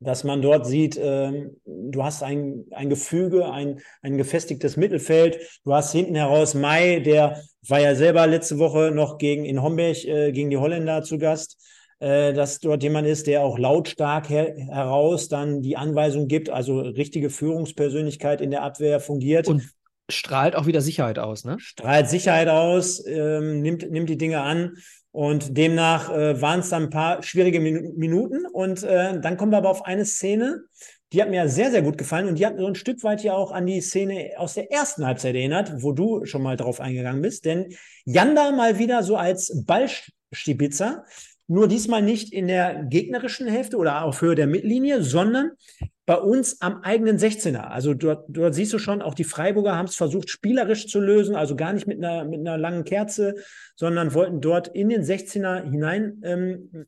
dass 0.00 0.24
man 0.24 0.42
dort 0.42 0.66
sieht, 0.66 0.96
äh, 0.96 1.50
du 1.64 2.04
hast 2.04 2.22
ein, 2.22 2.64
ein 2.70 2.88
Gefüge, 2.88 3.50
ein, 3.50 3.80
ein 4.02 4.16
gefestigtes 4.16 4.76
Mittelfeld. 4.76 5.38
Du 5.64 5.74
hast 5.74 5.92
hinten 5.92 6.14
heraus 6.14 6.54
Mai, 6.54 7.00
der 7.00 7.40
war 7.66 7.80
ja 7.80 7.94
selber 7.94 8.26
letzte 8.26 8.58
Woche 8.58 8.92
noch 8.92 9.18
gegen 9.18 9.44
in 9.44 9.62
Homberg 9.62 10.04
äh, 10.04 10.32
gegen 10.32 10.50
die 10.50 10.56
Holländer 10.56 11.02
zu 11.02 11.18
Gast, 11.18 11.58
äh, 11.98 12.32
dass 12.32 12.60
dort 12.60 12.82
jemand 12.82 13.08
ist, 13.08 13.26
der 13.26 13.42
auch 13.42 13.58
lautstark 13.58 14.28
her 14.28 14.54
heraus 14.56 15.28
dann 15.28 15.62
die 15.62 15.76
Anweisung 15.76 16.28
gibt, 16.28 16.48
also 16.48 16.80
richtige 16.80 17.28
Führungspersönlichkeit 17.28 18.40
in 18.40 18.50
der 18.50 18.62
Abwehr 18.62 19.00
fungiert. 19.00 19.48
Und 19.48 19.68
strahlt 20.08 20.54
auch 20.54 20.66
wieder 20.66 20.80
Sicherheit 20.80 21.18
aus, 21.18 21.44
ne? 21.44 21.56
Strahlt 21.58 22.08
Sicherheit 22.08 22.48
aus, 22.48 23.04
ähm, 23.06 23.60
nimmt, 23.60 23.90
nimmt 23.90 24.08
die 24.08 24.16
Dinge 24.16 24.40
an. 24.40 24.76
Und 25.18 25.56
demnach 25.56 26.14
äh, 26.14 26.40
waren 26.40 26.60
es 26.60 26.68
dann 26.68 26.84
ein 26.84 26.90
paar 26.90 27.24
schwierige 27.24 27.58
Min 27.58 27.94
Minuten. 27.96 28.46
Und 28.52 28.84
äh, 28.84 29.20
dann 29.20 29.36
kommen 29.36 29.50
wir 29.50 29.58
aber 29.58 29.68
auf 29.68 29.84
eine 29.84 30.04
Szene, 30.04 30.60
die 31.12 31.20
hat 31.20 31.28
mir 31.28 31.48
sehr, 31.48 31.72
sehr 31.72 31.82
gut 31.82 31.98
gefallen. 31.98 32.28
Und 32.28 32.38
die 32.38 32.46
hat 32.46 32.56
so 32.56 32.64
ein 32.64 32.76
Stück 32.76 33.02
weit 33.02 33.24
ja 33.24 33.32
auch 33.32 33.50
an 33.50 33.66
die 33.66 33.80
Szene 33.80 34.34
aus 34.36 34.54
der 34.54 34.70
ersten 34.70 35.04
Halbzeit 35.04 35.34
erinnert, 35.34 35.82
wo 35.82 35.90
du 35.90 36.24
schon 36.24 36.42
mal 36.42 36.56
drauf 36.56 36.80
eingegangen 36.80 37.20
bist. 37.20 37.46
Denn 37.46 37.74
Janda 38.04 38.52
mal 38.52 38.78
wieder 38.78 39.02
so 39.02 39.16
als 39.16 39.64
Ballstibitzer, 39.66 41.04
nur 41.48 41.66
diesmal 41.66 42.02
nicht 42.02 42.32
in 42.32 42.46
der 42.46 42.84
gegnerischen 42.84 43.48
Hälfte 43.48 43.76
oder 43.76 44.04
auf 44.04 44.22
Höhe 44.22 44.36
der 44.36 44.46
Mittellinie, 44.46 45.02
sondern 45.02 45.50
bei 46.08 46.16
uns 46.16 46.62
am 46.62 46.80
eigenen 46.84 47.18
16er. 47.18 47.64
Also 47.64 47.92
dort, 47.92 48.24
dort 48.28 48.54
siehst 48.54 48.72
du 48.72 48.78
schon, 48.78 49.02
auch 49.02 49.12
die 49.12 49.24
Freiburger 49.24 49.76
haben 49.76 49.88
es 49.88 49.94
versucht, 49.94 50.30
spielerisch 50.30 50.86
zu 50.86 51.00
lösen, 51.00 51.36
also 51.36 51.54
gar 51.54 51.74
nicht 51.74 51.86
mit 51.86 52.02
einer, 52.02 52.24
mit 52.24 52.40
einer 52.40 52.56
langen 52.56 52.84
Kerze, 52.84 53.34
sondern 53.76 54.14
wollten 54.14 54.40
dort 54.40 54.68
in 54.68 54.88
den 54.88 55.02
16er 55.02 55.70
hinein 55.70 56.22
ähm, 56.24 56.86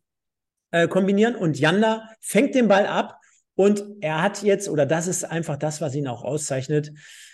äh, 0.71 0.89
kombinieren. 0.89 1.37
Und 1.37 1.61
Janda 1.61 2.09
fängt 2.23 2.55
den 2.55 2.67
Ball 2.67 2.87
ab 2.87 3.19
und 3.57 3.85
er 4.01 4.23
hat 4.23 4.43
jetzt, 4.43 4.71
oder 4.71 4.87
das 4.87 5.07
ist 5.07 5.25
einfach 5.25 5.59
das, 5.59 5.83
was 5.83 5.95
ihn 5.95 6.09
auch 6.09 6.25
auszeichnet, 6.25 6.91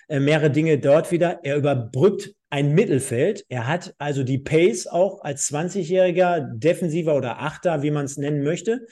äh, 0.08 0.18
mehrere 0.18 0.50
Dinge 0.50 0.80
dort 0.80 1.12
wieder. 1.12 1.38
Er 1.44 1.54
überbrückt 1.54 2.34
ein 2.50 2.74
Mittelfeld. 2.74 3.44
Er 3.48 3.68
hat 3.68 3.94
also 3.98 4.24
die 4.24 4.38
Pace 4.38 4.88
auch 4.88 5.22
als 5.22 5.52
20-jähriger 5.52 6.48
Defensiver 6.52 7.14
oder 7.14 7.42
Achter, 7.42 7.84
wie 7.84 7.92
man 7.92 8.06
es 8.06 8.16
nennen 8.16 8.42
möchte 8.42 8.88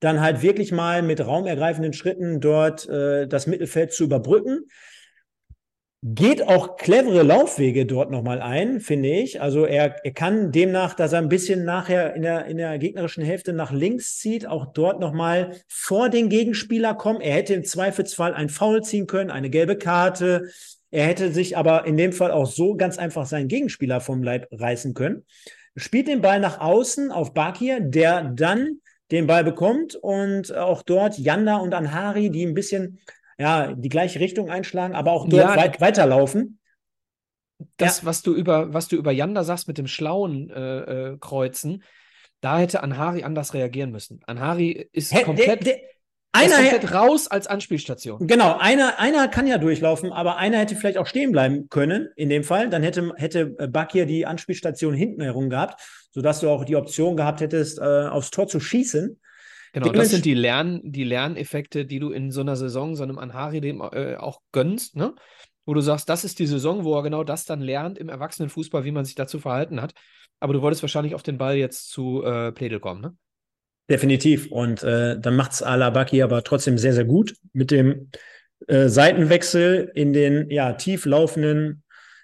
dann 0.00 0.20
halt 0.20 0.42
wirklich 0.42 0.72
mal 0.72 1.02
mit 1.02 1.26
raumergreifenden 1.26 1.92
Schritten 1.92 2.40
dort 2.40 2.88
äh, 2.88 3.26
das 3.26 3.46
Mittelfeld 3.46 3.92
zu 3.92 4.04
überbrücken. 4.04 4.66
Geht 6.02 6.46
auch 6.46 6.76
clevere 6.76 7.22
Laufwege 7.22 7.86
dort 7.86 8.10
nochmal 8.10 8.40
ein, 8.40 8.80
finde 8.80 9.08
ich. 9.08 9.40
Also 9.40 9.64
er, 9.64 9.96
er 10.04 10.12
kann 10.12 10.52
demnach, 10.52 10.94
dass 10.94 11.12
er 11.12 11.18
ein 11.18 11.30
bisschen 11.30 11.64
nachher 11.64 12.14
in 12.14 12.22
der, 12.22 12.44
in 12.46 12.58
der 12.58 12.78
gegnerischen 12.78 13.24
Hälfte 13.24 13.52
nach 13.52 13.72
links 13.72 14.18
zieht, 14.18 14.46
auch 14.46 14.66
dort 14.72 15.00
nochmal 15.00 15.56
vor 15.66 16.10
den 16.10 16.28
Gegenspieler 16.28 16.94
kommen. 16.94 17.20
Er 17.20 17.34
hätte 17.34 17.54
im 17.54 17.64
Zweifelsfall 17.64 18.34
ein 18.34 18.50
Foul 18.50 18.84
ziehen 18.84 19.06
können, 19.06 19.30
eine 19.30 19.50
gelbe 19.50 19.78
Karte. 19.78 20.48
Er 20.90 21.06
hätte 21.06 21.32
sich 21.32 21.56
aber 21.56 21.86
in 21.86 21.96
dem 21.96 22.12
Fall 22.12 22.30
auch 22.30 22.46
so 22.46 22.76
ganz 22.76 22.98
einfach 22.98 23.26
seinen 23.26 23.48
Gegenspieler 23.48 24.00
vom 24.00 24.22
Leib 24.22 24.46
reißen 24.52 24.94
können. 24.94 25.24
Spielt 25.74 26.08
den 26.08 26.20
Ball 26.20 26.38
nach 26.38 26.60
außen 26.60 27.10
auf 27.10 27.34
Bakir, 27.34 27.80
der 27.80 28.22
dann 28.22 28.80
den 29.10 29.26
Ball 29.26 29.44
bekommt 29.44 29.94
und 29.94 30.54
auch 30.54 30.82
dort 30.82 31.18
Yanda 31.18 31.56
und 31.56 31.74
Anhari, 31.74 32.30
die 32.30 32.44
ein 32.44 32.54
bisschen 32.54 32.98
ja, 33.38 33.72
die 33.72 33.88
gleiche 33.88 34.20
Richtung 34.20 34.50
einschlagen, 34.50 34.94
aber 34.94 35.12
auch 35.12 35.28
dort 35.28 35.42
ja, 35.42 35.56
weit, 35.56 35.80
weiterlaufen. 35.80 36.58
Das, 37.76 38.00
ja. 38.00 38.06
was 38.06 38.22
du 38.22 38.34
über, 38.34 38.72
was 38.74 38.88
du 38.88 38.96
über 38.96 39.12
Yanda 39.12 39.44
sagst 39.44 39.68
mit 39.68 39.78
dem 39.78 39.86
schlauen 39.86 40.50
äh, 40.50 41.12
äh, 41.12 41.18
Kreuzen, 41.18 41.82
da 42.40 42.58
hätte 42.58 42.82
Anhari 42.82 43.24
anders 43.24 43.54
reagieren 43.54 43.90
müssen. 43.90 44.20
Anhari 44.26 44.88
ist 44.92 45.14
Hä, 45.14 45.22
komplett, 45.22 45.66
der, 45.66 45.76
der, 45.76 45.82
einer, 46.32 46.60
ist 46.60 46.70
komplett 46.70 46.94
raus 46.94 47.28
als 47.28 47.46
Anspielstation. 47.46 48.26
Genau, 48.26 48.58
einer, 48.58 48.98
einer 48.98 49.28
kann 49.28 49.46
ja 49.46 49.58
durchlaufen, 49.58 50.12
aber 50.12 50.36
einer 50.36 50.58
hätte 50.58 50.76
vielleicht 50.76 50.98
auch 50.98 51.06
stehen 51.06 51.32
bleiben 51.32 51.68
können 51.70 52.10
in 52.16 52.28
dem 52.28 52.44
Fall. 52.44 52.68
Dann 52.68 52.82
hätte, 52.82 53.12
hätte 53.16 53.46
Bakir 53.46 54.04
die 54.04 54.26
Anspielstation 54.26 54.94
hinten 54.94 55.22
herum 55.22 55.48
gehabt, 55.48 55.80
sodass 56.16 56.40
du 56.40 56.48
auch 56.48 56.64
die 56.64 56.76
Option 56.76 57.14
gehabt 57.14 57.42
hättest, 57.42 57.78
äh, 57.78 57.82
aufs 57.82 58.30
Tor 58.30 58.48
zu 58.48 58.58
schießen. 58.58 59.20
Genau, 59.74 59.92
das 59.92 60.08
sind 60.08 60.24
die, 60.24 60.32
Lern, 60.32 60.80
die 60.82 61.04
Lerneffekte, 61.04 61.84
die 61.84 61.98
du 61.98 62.10
in 62.10 62.30
so 62.30 62.40
einer 62.40 62.56
Saison, 62.56 62.96
so 62.96 63.02
einem 63.02 63.18
Anhari 63.18 63.60
dem 63.60 63.82
äh, 63.82 64.16
auch 64.16 64.40
gönnst, 64.50 64.96
ne? 64.96 65.14
Wo 65.66 65.74
du 65.74 65.82
sagst, 65.82 66.08
das 66.08 66.24
ist 66.24 66.38
die 66.38 66.46
Saison, 66.46 66.84
wo 66.84 66.96
er 66.96 67.02
genau 67.02 67.22
das 67.22 67.44
dann 67.44 67.60
lernt 67.60 67.98
im 67.98 68.08
Erwachsenenfußball, 68.08 68.84
wie 68.84 68.92
man 68.92 69.04
sich 69.04 69.14
dazu 69.14 69.38
verhalten 69.38 69.82
hat. 69.82 69.92
Aber 70.40 70.54
du 70.54 70.62
wolltest 70.62 70.82
wahrscheinlich 70.82 71.14
auf 71.14 71.22
den 71.22 71.36
Ball 71.36 71.56
jetzt 71.56 71.90
zu 71.90 72.24
äh, 72.24 72.50
Pledel 72.50 72.80
kommen, 72.80 73.02
ne? 73.02 73.16
Definitiv. 73.90 74.50
Und 74.50 74.82
äh, 74.84 75.20
dann 75.20 75.36
macht 75.36 75.52
es 75.52 75.62
Alabaki 75.62 76.22
aber 76.22 76.42
trotzdem 76.44 76.78
sehr, 76.78 76.94
sehr 76.94 77.04
gut 77.04 77.36
mit 77.52 77.70
dem 77.70 78.10
äh, 78.68 78.88
Seitenwechsel 78.88 79.92
in 79.94 80.14
den 80.14 80.48
ja, 80.48 80.72
tief 80.72 81.04
laufenden 81.04 81.82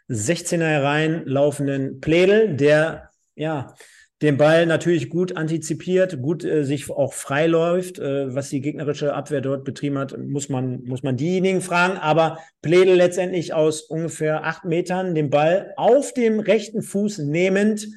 16er 0.09 0.64
herein 0.64 1.26
laufenden 1.26 2.01
Pledel, 2.01 2.57
der 2.57 3.12
ja 3.37 3.74
den 4.22 4.37
Ball 4.37 4.66
natürlich 4.66 5.11
gut 5.11 5.37
antizipiert, 5.37 6.22
gut 6.22 6.45
äh, 6.45 6.64
sich 6.64 6.89
auch 6.89 7.12
freiläuft. 7.12 7.99
Äh, 7.99 8.33
was 8.35 8.51
die 8.51 8.61
gegnerische 8.61 9.14
Abwehr 9.14 9.41
dort 9.41 9.64
betrieben 9.64 9.99
hat, 9.99 10.16
muss 10.16 10.49
man, 10.49 10.85
muss 10.85 11.03
man 11.03 11.16
diejenigen 11.16 11.61
fragen. 11.61 11.99
Aber 11.99 12.39
Pledel 12.62 12.95
letztendlich 12.95 13.53
aus 13.53 13.83
ungefähr 13.83 14.45
acht 14.45 14.64
Metern 14.64 15.16
den 15.16 15.28
Ball 15.28 15.74
auf 15.76 16.14
dem 16.14 16.39
rechten 16.39 16.83
Fuß 16.83 17.18
nehmend. 17.18 17.89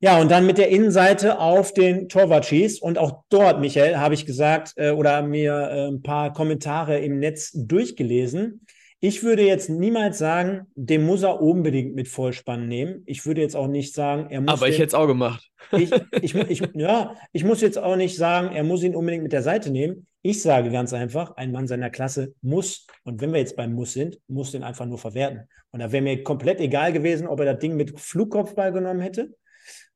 Ja, 0.00 0.18
und 0.18 0.30
dann 0.30 0.46
mit 0.46 0.58
der 0.58 0.68
Innenseite 0.68 1.40
auf 1.40 1.74
den 1.74 2.08
Torwart 2.08 2.46
schießt. 2.46 2.80
Und 2.80 2.96
auch 2.96 3.24
dort, 3.28 3.60
Michael, 3.60 3.98
habe 3.98 4.14
ich 4.14 4.24
gesagt 4.24 4.72
äh, 4.76 4.90
oder 4.90 5.22
mir 5.22 5.52
äh, 5.52 5.88
ein 5.88 6.02
paar 6.02 6.32
Kommentare 6.32 6.98
im 7.00 7.18
Netz 7.18 7.52
durchgelesen 7.54 8.64
ich 9.00 9.22
würde 9.22 9.42
jetzt 9.42 9.70
niemals 9.70 10.18
sagen, 10.18 10.66
den 10.74 11.06
muss 11.06 11.22
er 11.22 11.40
unbedingt 11.40 11.94
mit 11.94 12.08
Vollspann 12.08 12.66
nehmen. 12.66 13.02
Ich 13.06 13.26
würde 13.26 13.40
jetzt 13.40 13.54
auch 13.54 13.68
nicht 13.68 13.94
sagen, 13.94 14.28
er 14.30 14.40
muss. 14.40 14.52
Aber 14.52 14.68
ich 14.68 14.78
hätte 14.78 14.88
es 14.88 14.94
auch 14.94 15.06
gemacht. 15.06 15.50
Ich, 15.72 15.90
ich, 16.20 16.34
ich, 16.34 16.62
ja, 16.74 17.14
ich 17.32 17.44
muss 17.44 17.60
jetzt 17.60 17.78
auch 17.78 17.96
nicht 17.96 18.16
sagen, 18.16 18.54
er 18.54 18.64
muss 18.64 18.82
ihn 18.82 18.96
unbedingt 18.96 19.22
mit 19.22 19.32
der 19.32 19.42
Seite 19.42 19.70
nehmen. 19.70 20.06
Ich 20.22 20.42
sage 20.42 20.70
ganz 20.70 20.92
einfach, 20.92 21.36
ein 21.36 21.52
Mann 21.52 21.68
seiner 21.68 21.90
Klasse 21.90 22.34
muss, 22.42 22.86
und 23.04 23.20
wenn 23.20 23.32
wir 23.32 23.38
jetzt 23.38 23.56
beim 23.56 23.72
Muss 23.72 23.92
sind, 23.92 24.18
muss 24.26 24.50
den 24.50 24.64
einfach 24.64 24.86
nur 24.86 24.98
verwerten. 24.98 25.48
Und 25.70 25.80
da 25.80 25.92
wäre 25.92 26.02
mir 26.02 26.22
komplett 26.24 26.60
egal 26.60 26.92
gewesen, 26.92 27.28
ob 27.28 27.38
er 27.40 27.52
das 27.52 27.60
Ding 27.60 27.76
mit 27.76 27.98
Flugkopfball 28.00 28.72
genommen 28.72 29.00
hätte 29.00 29.34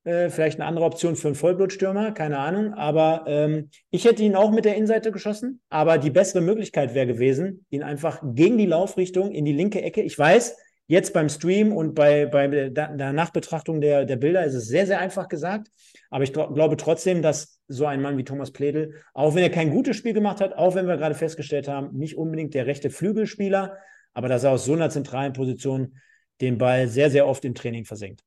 äh, 0.05 0.31
vielleicht 0.31 0.59
eine 0.59 0.69
andere 0.69 0.85
Option 0.85 1.17
für 1.17 1.29
einen 1.29 1.35
Vollblutstürmer, 1.35 2.13
keine 2.13 2.39
Ahnung. 2.39 2.75
Aber 2.75 3.25
ähm, 3.27 3.71
ich 3.91 4.05
hätte 4.05 4.23
ihn 4.23 4.35
auch 4.35 4.51
mit 4.51 4.65
der 4.65 4.77
Innenseite 4.77 5.13
geschossen. 5.13 5.61
Aber 5.69 5.99
die 5.99 6.11
bessere 6.11 6.41
Möglichkeit 6.41 6.95
wäre 6.95 7.07
gewesen, 7.07 7.65
ihn 7.71 7.83
einfach 7.83 8.21
gegen 8.23 8.59
die 8.59 8.67
Laufrichtung 8.67 9.31
in 9.31 9.45
die 9.45 9.53
linke 9.53 9.83
Ecke. 9.83 10.03
Ich 10.03 10.19
weiß, 10.19 10.57
jetzt 10.87 11.13
beim 11.13 11.29
Stream 11.29 11.73
und 11.73 11.95
bei, 11.95 12.27
bei 12.27 12.49
der 12.69 13.13
Nachbetrachtung 13.13 13.81
der, 13.81 14.05
der 14.05 14.17
Bilder 14.17 14.45
ist 14.45 14.55
es 14.55 14.67
sehr, 14.67 14.87
sehr 14.87 14.99
einfach 14.99 15.29
gesagt. 15.29 15.69
Aber 16.11 16.25
ich 16.25 16.33
glaube 16.33 16.77
trotzdem, 16.77 17.23
dass 17.23 17.61
so 17.69 17.87
ein 17.87 18.03
Mann 18.03 18.19
wie 18.19 18.25
Thomas 18.25 18.51
Pledel, 18.51 18.95
auch 19.15 19.35
wenn 19.35 19.43
er 19.43 19.51
kein 19.51 19.71
gutes 19.71 19.97
Spiel 19.97 20.13
gemacht 20.13 20.41
hat, 20.41 20.55
auch 20.55 20.75
wenn 20.75 20.87
wir 20.87 20.97
gerade 20.97 21.15
festgestellt 21.15 21.69
haben, 21.69 21.97
nicht 21.97 22.19
unbedingt 22.19 22.55
der 22.55 22.67
rechte 22.67 22.91
Flügelspieler, 22.91 23.79
aber 24.13 24.29
dass 24.29 24.45
er 24.45 24.51
aus 24.51 24.67
so 24.67 24.75
einer 24.75 24.91
zentralen 24.91 25.33
Position 25.33 25.97
den 26.41 26.59
Ball 26.59 26.89
sehr, 26.89 27.11
sehr 27.11 27.27
oft 27.27 27.45
im 27.45 27.55
Training 27.55 27.85
versenkt. 27.85 28.23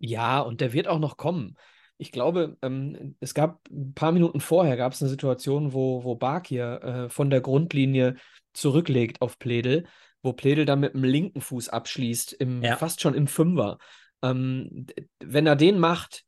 Ja, 0.00 0.40
und 0.40 0.60
der 0.60 0.72
wird 0.72 0.88
auch 0.88 0.98
noch 0.98 1.16
kommen. 1.16 1.56
Ich 1.98 2.10
glaube, 2.10 2.56
ähm, 2.62 3.14
es 3.20 3.34
gab 3.34 3.60
ein 3.70 3.92
paar 3.94 4.10
Minuten 4.10 4.40
vorher 4.40 4.78
gab 4.78 4.94
es 4.94 5.02
eine 5.02 5.10
Situation, 5.10 5.74
wo, 5.74 6.02
wo 6.02 6.16
Bakir 6.16 6.82
äh, 6.82 7.08
von 7.10 7.28
der 7.28 7.42
Grundlinie 7.42 8.16
zurücklegt 8.54 9.20
auf 9.20 9.38
Pledel, 9.38 9.86
wo 10.22 10.32
Pledel 10.32 10.64
dann 10.64 10.80
mit 10.80 10.94
dem 10.94 11.04
linken 11.04 11.42
Fuß 11.42 11.68
abschließt, 11.68 12.32
im, 12.32 12.62
ja. 12.62 12.76
fast 12.76 13.02
schon 13.02 13.14
im 13.14 13.26
Fünfer. 13.26 13.76
Ähm, 14.22 14.86
wenn 15.22 15.46
er 15.46 15.56
den 15.56 15.78
macht, 15.78 16.24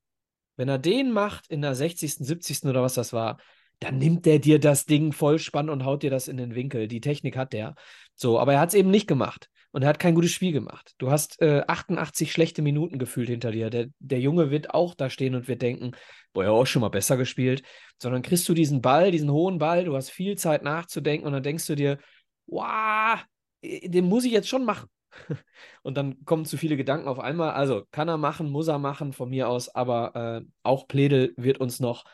wenn 0.56 0.68
er 0.68 0.78
den 0.78 1.10
macht 1.10 1.46
in 1.48 1.62
der 1.62 1.74
60., 1.74 2.16
70. 2.16 2.64
oder 2.64 2.82
was 2.82 2.94
das 2.94 3.14
war, 3.14 3.38
dann 3.80 3.96
nimmt 3.96 4.26
der 4.26 4.38
dir 4.38 4.60
das 4.60 4.84
Ding 4.84 5.12
voll 5.12 5.38
spannend 5.38 5.72
und 5.72 5.84
haut 5.84 6.02
dir 6.02 6.10
das 6.10 6.28
in 6.28 6.36
den 6.36 6.54
Winkel. 6.54 6.86
Die 6.86 7.00
Technik 7.00 7.36
hat 7.36 7.54
der. 7.54 7.74
So, 8.14 8.38
aber 8.38 8.52
er 8.52 8.60
hat 8.60 8.68
es 8.68 8.74
eben 8.74 8.90
nicht 8.90 9.08
gemacht 9.08 9.48
und 9.72 9.82
er 9.82 9.88
hat 9.88 9.98
kein 9.98 10.14
gutes 10.14 10.32
Spiel 10.32 10.52
gemacht. 10.52 10.94
Du 10.98 11.10
hast 11.10 11.40
äh, 11.40 11.62
88 11.66 12.30
schlechte 12.30 12.60
Minuten 12.62 12.98
gefühlt 12.98 13.28
hinter 13.28 13.50
dir. 13.50 13.70
Der, 13.70 13.86
der 13.98 14.20
Junge 14.20 14.50
wird 14.50 14.74
auch 14.74 14.94
da 14.94 15.08
stehen 15.08 15.34
und 15.34 15.48
wird 15.48 15.62
denken, 15.62 15.92
boah, 16.34 16.44
er 16.44 16.50
hat 16.50 16.56
auch 16.56 16.66
schon 16.66 16.82
mal 16.82 16.90
besser 16.90 17.16
gespielt. 17.16 17.62
Sondern 18.00 18.22
kriegst 18.22 18.48
du 18.48 18.54
diesen 18.54 18.82
Ball, 18.82 19.10
diesen 19.10 19.30
hohen 19.30 19.58
Ball, 19.58 19.84
du 19.84 19.96
hast 19.96 20.10
viel 20.10 20.36
Zeit 20.36 20.62
nachzudenken 20.62 21.26
und 21.26 21.32
dann 21.32 21.42
denkst 21.42 21.66
du 21.66 21.74
dir, 21.74 21.98
wow, 22.46 23.18
den 23.62 24.04
muss 24.04 24.24
ich 24.24 24.32
jetzt 24.32 24.48
schon 24.48 24.64
machen. 24.64 24.88
und 25.82 25.96
dann 25.96 26.22
kommen 26.24 26.44
zu 26.44 26.58
viele 26.58 26.76
Gedanken 26.76 27.08
auf 27.08 27.18
einmal. 27.18 27.52
Also 27.52 27.86
kann 27.90 28.08
er 28.08 28.18
machen, 28.18 28.50
muss 28.50 28.68
er 28.68 28.78
machen 28.78 29.14
von 29.14 29.30
mir 29.30 29.48
aus, 29.48 29.74
aber 29.74 30.42
äh, 30.42 30.46
auch 30.62 30.86
Pledel 30.86 31.32
wird 31.36 31.58
uns 31.58 31.80
noch, 31.80 32.04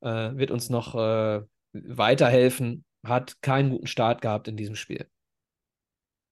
äh, 0.00 0.36
wird 0.36 0.50
uns 0.50 0.68
noch 0.68 0.94
äh, 0.94 1.42
weiterhelfen. 1.72 2.84
Hat 3.04 3.40
keinen 3.40 3.70
guten 3.70 3.86
Start 3.86 4.20
gehabt 4.20 4.48
in 4.48 4.56
diesem 4.56 4.74
Spiel. 4.74 5.08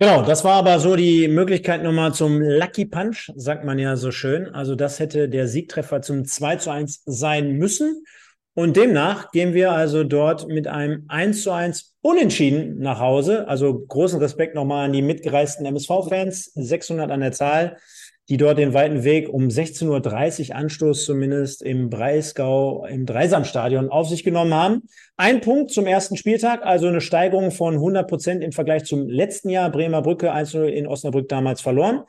Genau, 0.01 0.23
das 0.23 0.43
war 0.43 0.55
aber 0.55 0.81
so 0.81 0.97
die 0.97 1.29
Möglichkeit 1.29 1.85
nochmal 1.85 2.13
zum 2.13 2.41
Lucky 2.41 2.85
Punch, 2.85 3.31
sagt 3.37 3.65
man 3.65 3.79
ja 3.79 3.97
so 3.97 4.11
schön. 4.11 4.49
Also 4.49 4.75
das 4.75 4.99
hätte 4.99 5.29
der 5.29 5.47
Siegtreffer 5.47 6.03
zum 6.03 6.25
2 6.25 6.57
zu 6.57 6.71
1 6.71 7.03
sein 7.07 7.53
müssen. 7.53 8.05
Und 8.55 8.77
demnach 8.77 9.31
gehen 9.31 9.55
wir 9.55 9.71
also 9.73 10.03
dort 10.03 10.49
mit 10.49 10.67
einem 10.67 11.05
1 11.09 11.45
zu 11.45 11.53
1 11.53 11.95
Unentschieden 12.01 12.81
nach 12.81 12.99
Hause. 12.99 13.47
Also 13.47 13.87
großen 13.87 14.19
Respekt 14.19 14.57
nochmal 14.57 14.87
an 14.87 14.93
die 14.93 15.01
mitgereisten 15.01 15.65
MSV-Fans, 15.65 16.53
600 16.55 17.11
an 17.13 17.21
der 17.21 17.33
Zahl 17.33 17.79
die 18.29 18.39
dort 18.39 18.59
den 18.59 18.73
weiten 18.73 19.05
Weg 19.05 19.29
um 19.29 19.49
16.30 19.49 20.51
Uhr 20.51 20.57
Anstoß 20.57 21.05
zumindest 21.05 21.63
im 21.63 21.91
Breisgau 21.91 22.87
im 22.87 23.05
Dreisamstadion 23.05 23.91
auf 23.91 24.09
sich 24.09 24.25
genommen 24.25 24.55
haben. 24.55 24.83
Ein 25.17 25.41
Punkt 25.41 25.71
zum 25.71 25.87
ersten 25.87 26.17
Spieltag, 26.17 26.65
also 26.65 26.87
eine 26.89 27.03
Steigerung 27.03 27.51
von 27.51 27.75
100 27.75 28.09
Prozent 28.09 28.43
im 28.43 28.53
Vergleich 28.53 28.85
zum 28.85 29.09
letzten 29.09 29.51
Jahr. 29.51 29.71
Bremer 29.71 30.01
Brücke 30.01 30.33
1 30.33 30.55
in 30.55 30.87
Osnabrück 30.87 31.29
damals 31.29 31.61
verloren. 31.61 32.05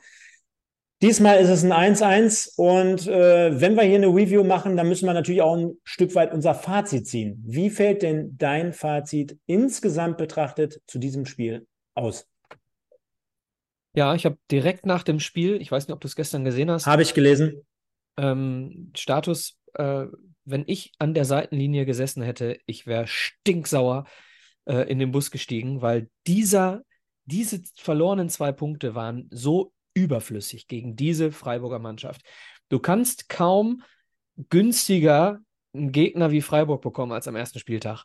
Diesmal 1.02 1.38
ist 1.38 1.50
es 1.50 1.62
ein 1.62 1.72
1-1 1.72 2.54
und 2.56 3.06
äh, 3.06 3.60
wenn 3.60 3.74
wir 3.74 3.82
hier 3.82 3.96
eine 3.96 4.06
Review 4.06 4.44
machen, 4.44 4.78
dann 4.78 4.88
müssen 4.88 5.04
wir 5.04 5.12
natürlich 5.12 5.42
auch 5.42 5.54
ein 5.54 5.76
Stück 5.84 6.14
weit 6.14 6.32
unser 6.32 6.54
Fazit 6.54 7.06
ziehen. 7.06 7.44
Wie 7.46 7.68
fällt 7.68 8.00
denn 8.00 8.34
dein 8.38 8.72
Fazit 8.72 9.38
insgesamt 9.44 10.16
betrachtet 10.16 10.80
zu 10.86 10.98
diesem 10.98 11.26
Spiel 11.26 11.66
aus? 11.94 12.26
Ja, 13.96 14.14
ich 14.14 14.26
habe 14.26 14.36
direkt 14.50 14.84
nach 14.84 15.02
dem 15.02 15.20
Spiel, 15.20 15.60
ich 15.60 15.72
weiß 15.72 15.88
nicht, 15.88 15.94
ob 15.94 16.00
du 16.02 16.06
es 16.06 16.16
gestern 16.16 16.44
gesehen 16.44 16.70
hast. 16.70 16.86
Habe 16.86 17.00
ich 17.00 17.14
gelesen. 17.14 17.62
Ähm, 18.18 18.92
Status, 18.94 19.58
äh, 19.72 20.04
wenn 20.44 20.64
ich 20.66 20.92
an 20.98 21.14
der 21.14 21.24
Seitenlinie 21.24 21.86
gesessen 21.86 22.22
hätte, 22.22 22.58
ich 22.66 22.86
wäre 22.86 23.06
stinksauer 23.06 24.04
äh, 24.66 24.88
in 24.90 24.98
den 24.98 25.12
Bus 25.12 25.30
gestiegen, 25.30 25.80
weil 25.80 26.10
dieser, 26.26 26.82
diese 27.24 27.62
verlorenen 27.74 28.28
zwei 28.28 28.52
Punkte 28.52 28.94
waren 28.94 29.28
so 29.30 29.72
überflüssig 29.94 30.68
gegen 30.68 30.94
diese 30.94 31.32
Freiburger 31.32 31.78
Mannschaft. 31.78 32.20
Du 32.68 32.78
kannst 32.80 33.30
kaum 33.30 33.82
günstiger 34.50 35.40
einen 35.72 35.90
Gegner 35.90 36.30
wie 36.30 36.42
Freiburg 36.42 36.82
bekommen 36.82 37.12
als 37.12 37.28
am 37.28 37.36
ersten 37.36 37.58
Spieltag. 37.58 38.04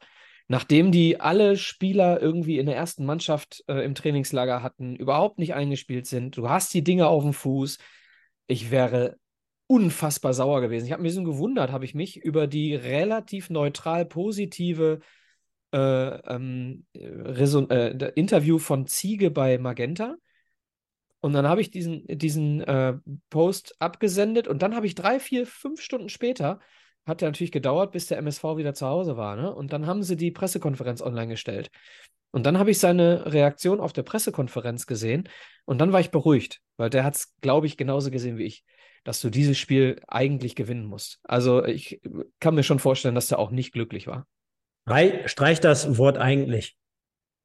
Nachdem 0.51 0.91
die 0.91 1.17
alle 1.17 1.55
Spieler 1.55 2.21
irgendwie 2.21 2.59
in 2.59 2.65
der 2.65 2.75
ersten 2.75 3.05
Mannschaft 3.05 3.63
äh, 3.69 3.85
im 3.85 3.95
Trainingslager 3.95 4.61
hatten, 4.61 4.97
überhaupt 4.97 5.39
nicht 5.39 5.53
eingespielt 5.53 6.07
sind, 6.07 6.35
du 6.35 6.49
hast 6.49 6.73
die 6.73 6.83
Dinge 6.83 7.07
auf 7.07 7.23
dem 7.23 7.31
Fuß, 7.31 7.77
ich 8.47 8.69
wäre 8.69 9.15
unfassbar 9.67 10.33
sauer 10.33 10.59
gewesen. 10.59 10.87
Ich 10.87 10.91
habe 10.91 11.03
mich 11.03 11.13
so 11.13 11.23
gewundert, 11.23 11.71
habe 11.71 11.85
ich 11.85 11.95
mich 11.95 12.17
über 12.17 12.47
die 12.47 12.75
relativ 12.75 13.49
neutral 13.49 14.05
positive 14.05 14.99
äh, 15.71 15.77
ähm, 15.77 16.85
äh, 16.95 18.11
Interview 18.15 18.57
von 18.57 18.87
Ziege 18.87 19.31
bei 19.31 19.57
Magenta. 19.57 20.17
Und 21.21 21.31
dann 21.31 21.47
habe 21.47 21.61
ich 21.61 21.71
diesen, 21.71 22.05
diesen 22.09 22.59
äh, 22.59 22.95
Post 23.29 23.77
abgesendet 23.79 24.49
und 24.49 24.61
dann 24.61 24.75
habe 24.75 24.85
ich 24.85 24.95
drei, 24.95 25.21
vier, 25.21 25.47
fünf 25.47 25.79
Stunden 25.79 26.09
später, 26.09 26.59
hat 27.05 27.21
ja 27.21 27.27
natürlich 27.27 27.51
gedauert, 27.51 27.91
bis 27.91 28.07
der 28.07 28.17
MSV 28.19 28.43
wieder 28.57 28.73
zu 28.73 28.85
Hause 28.87 29.17
war, 29.17 29.35
ne? 29.35 29.53
Und 29.53 29.73
dann 29.73 29.87
haben 29.87 30.03
sie 30.03 30.15
die 30.15 30.31
Pressekonferenz 30.31 31.01
online 31.01 31.27
gestellt. 31.29 31.69
Und 32.31 32.45
dann 32.45 32.57
habe 32.57 32.71
ich 32.71 32.79
seine 32.79 33.31
Reaktion 33.33 33.79
auf 33.81 33.91
der 33.91 34.03
Pressekonferenz 34.03 34.85
gesehen 34.85 35.27
und 35.65 35.79
dann 35.79 35.91
war 35.91 35.99
ich 35.99 36.11
beruhigt, 36.11 36.61
weil 36.77 36.89
der 36.89 37.03
hat 37.03 37.15
es, 37.15 37.33
glaube 37.41 37.67
ich, 37.67 37.75
genauso 37.75 38.09
gesehen 38.09 38.37
wie 38.37 38.45
ich, 38.45 38.63
dass 39.03 39.19
du 39.19 39.29
dieses 39.29 39.57
Spiel 39.57 39.99
eigentlich 40.07 40.55
gewinnen 40.55 40.85
musst. 40.85 41.19
Also 41.23 41.65
ich 41.65 41.99
kann 42.39 42.55
mir 42.55 42.63
schon 42.63 42.79
vorstellen, 42.79 43.15
dass 43.15 43.27
der 43.27 43.39
auch 43.39 43.51
nicht 43.51 43.73
glücklich 43.73 44.07
war. 44.07 44.27
Streich 45.25 45.59
das 45.59 45.97
Wort 45.97 46.17
eigentlich. 46.17 46.77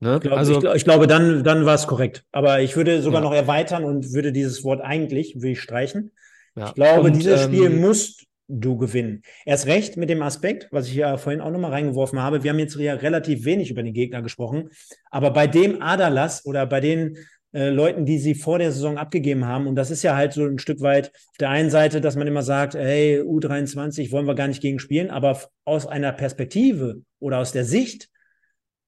Ne? 0.01 0.17
Ich 0.17 0.21
glaube, 0.21 0.37
also, 0.37 0.63
ich, 0.63 0.75
ich 0.77 0.85
glaube 0.85 1.07
dann, 1.07 1.43
dann 1.43 1.65
war 1.65 1.75
es 1.75 1.87
korrekt. 1.87 2.25
Aber 2.31 2.61
ich 2.61 2.77
würde 2.77 3.03
sogar 3.03 3.23
Ja. 3.23 3.29
noch 3.29 3.35
erweitern 3.35 3.85
und 3.85 4.13
würde 4.13 4.33
dieses 4.33 4.63
Wort 4.65 4.83
eigentlich, 4.83 5.35
würde 5.37 5.51
ich 5.51 5.61
streichen. 5.63 6.13
ja. 6.55 6.69
Ich 6.69 6.75
glaube, 6.75 7.09
Und, 7.09 7.15
dieses 7.17 7.45
Spiel 7.45 7.67
ähm, 7.67 7.81
musst 7.81 8.25
du 8.49 8.77
gewinnen. 8.77 9.23
Erst 9.45 9.67
recht 9.67 9.97
mit 9.97 10.09
dem 10.09 10.23
Aspekt, 10.23 10.69
was 10.71 10.89
ich 10.89 10.95
ja 10.95 11.17
vorhin 11.17 11.41
auch 11.41 11.51
nochmal 11.51 11.73
reingeworfen 11.73 12.21
habe. 12.21 12.43
Wir 12.43 12.51
haben 12.51 12.59
jetzt 12.59 12.77
ja 12.77 12.95
relativ 12.95 13.45
wenig 13.45 13.71
über 13.71 13.83
den 13.83 13.95
Gegner 13.95 14.23
gesprochen. 14.23 14.71
Aber 15.11 15.31
bei 15.31 15.47
dem 15.47 15.83
Aderlass 15.83 16.45
oder 16.45 16.67
bei 16.67 16.81
den 16.81 17.17
äh, 17.53 17.71
Leuten, 17.71 18.05
die 18.05 18.19
sie 18.19 18.35
vor 18.35 18.59
der 18.59 18.73
Saison 18.73 18.99
abgegeben 18.99 19.47
haben, 19.47 19.67
und 19.67 19.75
das 19.75 19.91
ist 19.91 20.03
ja 20.03 20.15
halt 20.15 20.33
so 20.33 20.45
ein 20.45 20.59
Stück 20.59 20.81
weit 20.81 21.09
auf 21.09 21.37
der 21.41 21.51
einen 21.51 21.71
Seite, 21.71 22.01
dass 22.01 22.17
man 22.17 22.27
immer 22.27 22.43
sagt, 22.43 22.75
hey, 22.75 23.21
U23 23.21 24.13
wollen 24.13 24.27
wir 24.27 24.35
gar 24.35 24.49
nicht 24.49 24.63
gegen 24.63 24.79
spielen, 24.79 25.11
aber 25.11 25.41
aus 25.65 25.87
einer 25.87 26.13
Perspektive 26.13 27.03
oder 27.19 27.39
aus 27.39 27.53
der 27.53 27.65
Sicht 27.65 28.11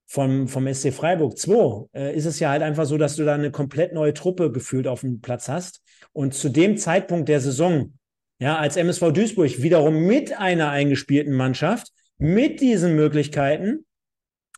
vom, 0.07 0.49
vom 0.49 0.73
SC 0.73 0.93
Freiburg 0.93 1.37
2 1.37 1.89
äh, 1.95 2.17
ist 2.17 2.25
es 2.25 2.41
ja 2.41 2.51
halt 2.51 2.63
einfach 2.63 2.87
so, 2.87 2.97
dass 2.97 3.17
du 3.17 3.25
da 3.25 3.35
eine 3.35 3.51
komplett 3.51 3.93
neue 3.93 4.15
Truppe 4.15 4.51
gefühlt 4.51 4.87
auf 4.87 5.03
dem 5.03 5.21
Platz 5.21 5.49
hast. 5.49 5.83
Und 6.13 6.33
zu 6.33 6.49
dem 6.49 6.79
Zeitpunkt 6.79 7.29
der 7.29 7.41
Saison, 7.41 7.98
ja, 8.39 8.57
als 8.57 8.77
MSV 8.77 9.13
Duisburg 9.13 9.63
wiederum 9.63 10.07
mit 10.07 10.39
einer 10.39 10.71
eingespielten 10.71 11.35
Mannschaft, 11.35 11.89
mit 12.19 12.61
diesen 12.61 12.95
Möglichkeiten, 12.95 13.85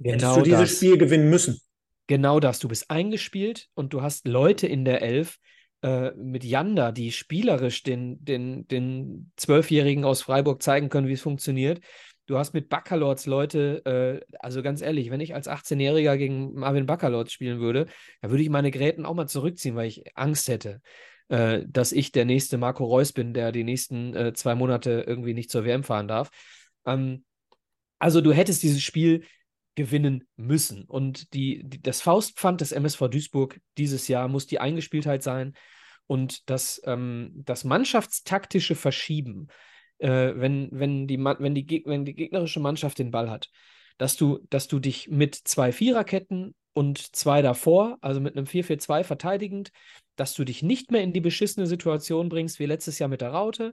hättest 0.03 0.21
Genau 0.21 0.37
du 0.37 0.43
dieses 0.43 0.61
das. 0.61 0.77
Spiel 0.77 0.99
gewinnen 0.99 1.31
müssen. 1.31 1.61
Genau 2.07 2.41
das. 2.41 2.59
Du 2.59 2.69
bist 2.69 2.91
eingespielt 2.91 3.69
und 3.75 3.93
du 3.93 4.03
hast 4.03 4.27
Leute 4.27 4.67
in 4.67 4.85
der 4.85 5.03
Elf 5.03 5.39
äh, 5.83 6.11
mit 6.13 6.45
Janda, 6.45 6.93
die 6.93 7.13
spielerisch 7.13 7.83
den, 7.83 8.23
den, 8.25 8.67
den 8.69 9.33
Zwölfjährigen 9.37 10.05
aus 10.05 10.23
Freiburg 10.23 10.63
zeigen 10.63 10.89
können, 10.89 11.09
wie 11.09 11.13
es 11.13 11.23
funktioniert. 11.23 11.81
Du 12.27 12.39
hast 12.39 12.53
mit 12.53 12.69
Baccalords 12.69 13.27
Leute, 13.27 13.85
äh, 14.33 14.37
also 14.39 14.63
ganz 14.63 14.83
ehrlich, 14.83 15.11
wenn 15.11 15.21
ich 15.21 15.35
als 15.35 15.49
18-Jähriger 15.49 16.17
gegen 16.17 16.55
Marvin 16.55 16.87
Baccalords 16.87 17.33
spielen 17.33 17.61
würde, 17.61 17.87
dann 18.21 18.31
würde 18.31 18.43
ich 18.43 18.51
meine 18.51 18.71
Gräten 18.71 19.07
auch 19.07 19.15
mal 19.15 19.27
zurückziehen, 19.27 19.75
weil 19.75 19.89
ich 19.89 20.05
Angst 20.17 20.49
hätte, 20.49 20.81
äh, 21.31 21.65
dass 21.67 21.93
ich 21.93 22.13
der 22.13 22.25
nächste 22.25 22.59
Marco 22.59 22.85
Reus 22.85 23.13
bin, 23.13 23.33
der 23.33 23.53
die 23.53 23.65
nächsten 23.65 24.15
äh, 24.15 24.33
zwei 24.35 24.55
Monate 24.55 25.05
irgendwie 25.07 25.33
nicht 25.33 25.51
zur 25.51 25.65
WM 25.65 25.85
fahren 25.85 26.09
darf. 26.09 26.31
Ähm, 26.85 27.25
also 28.01 28.21
du 28.21 28.33
hättest 28.33 28.63
dieses 28.63 28.83
Spiel 28.83 29.25
gewinnen 29.77 30.25
müssen. 30.37 30.85
Und 30.85 31.33
die, 31.33 31.63
die, 31.65 31.81
das 31.81 32.03
Faustpfand 32.03 32.61
des 32.61 32.73
MSV 32.73 33.09
Duisburg 33.09 33.61
dieses 33.79 34.09
Jahr 34.09 34.27
muss 34.27 34.47
die 34.47 34.59
Eingespieltheit 34.59 35.23
sein 35.23 35.55
und 36.07 36.51
das, 36.51 36.83
ähm, 36.85 37.31
das 37.35 37.63
mannschaftstaktische 37.63 38.75
Verschieben, 38.75 39.47
äh, 39.99 40.33
wenn, 40.35 40.69
wenn, 40.73 41.07
die, 41.07 41.19
wenn, 41.19 41.55
die, 41.55 41.83
wenn 41.87 42.05
die 42.05 42.15
gegnerische 42.15 42.59
Mannschaft 42.59 42.99
den 42.99 43.13
Ball 43.13 43.31
hat, 43.31 43.49
dass 43.99 44.17
du, 44.17 44.41
dass 44.51 44.67
du 44.67 44.81
dich 44.81 45.09
mit 45.09 45.37
zwei 45.37 45.71
Viererketten 45.71 46.57
und 46.73 47.15
zwei 47.15 47.43
davor, 47.43 47.99
also 48.01 48.21
mit 48.21 48.37
einem 48.37 48.47
4-4-2 48.47 49.05
verteidigend, 49.05 49.71
dass 50.21 50.35
du 50.35 50.45
dich 50.45 50.63
nicht 50.63 50.91
mehr 50.91 51.03
in 51.03 51.15
die 51.15 51.23
beschissene 51.23 51.67
Situation 51.67 52.29
bringst 52.29 52.59
wie 52.59 52.67
letztes 52.67 52.99
Jahr 52.99 53.09
mit 53.09 53.23
der 53.23 53.31
Raute, 53.31 53.73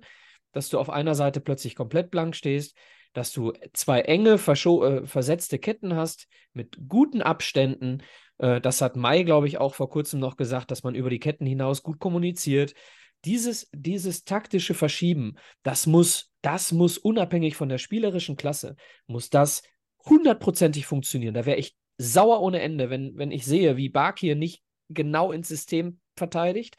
dass 0.53 0.69
du 0.69 0.79
auf 0.79 0.89
einer 0.89 1.13
Seite 1.13 1.41
plötzlich 1.41 1.75
komplett 1.75 2.09
blank 2.09 2.37
stehst, 2.37 2.77
dass 3.11 3.33
du 3.33 3.51
zwei 3.73 3.99
enge, 3.99 4.35
äh, 4.35 5.05
versetzte 5.05 5.59
Ketten 5.59 5.95
hast 5.95 6.29
mit 6.53 6.77
guten 6.87 7.21
Abständen. 7.21 8.01
Äh, 8.37 8.61
das 8.61 8.79
hat 8.81 8.95
Mai, 8.95 9.23
glaube 9.23 9.47
ich, 9.47 9.57
auch 9.57 9.75
vor 9.75 9.89
kurzem 9.89 10.21
noch 10.21 10.37
gesagt, 10.37 10.71
dass 10.71 10.83
man 10.83 10.95
über 10.95 11.09
die 11.09 11.19
Ketten 11.19 11.45
hinaus 11.45 11.83
gut 11.83 11.99
kommuniziert. 11.99 12.75
Dieses, 13.25 13.69
dieses 13.73 14.23
taktische 14.23 14.73
Verschieben, 14.73 15.35
das 15.63 15.85
muss, 15.85 16.31
das 16.41 16.71
muss 16.71 16.97
unabhängig 16.97 17.57
von 17.57 17.67
der 17.67 17.77
spielerischen 17.77 18.37
Klasse, 18.37 18.77
muss 19.05 19.29
das 19.29 19.63
hundertprozentig 20.05 20.85
funktionieren. 20.85 21.33
Da 21.33 21.45
wäre 21.45 21.57
ich 21.57 21.75
sauer 21.97 22.39
ohne 22.39 22.61
Ende, 22.61 22.89
wenn, 22.89 23.17
wenn 23.17 23.31
ich 23.31 23.45
sehe, 23.45 23.75
wie 23.75 23.89
Bakir 23.89 24.37
nicht 24.37 24.63
genau 24.87 25.33
ins 25.33 25.49
System 25.49 25.99
verteidigt, 26.17 26.77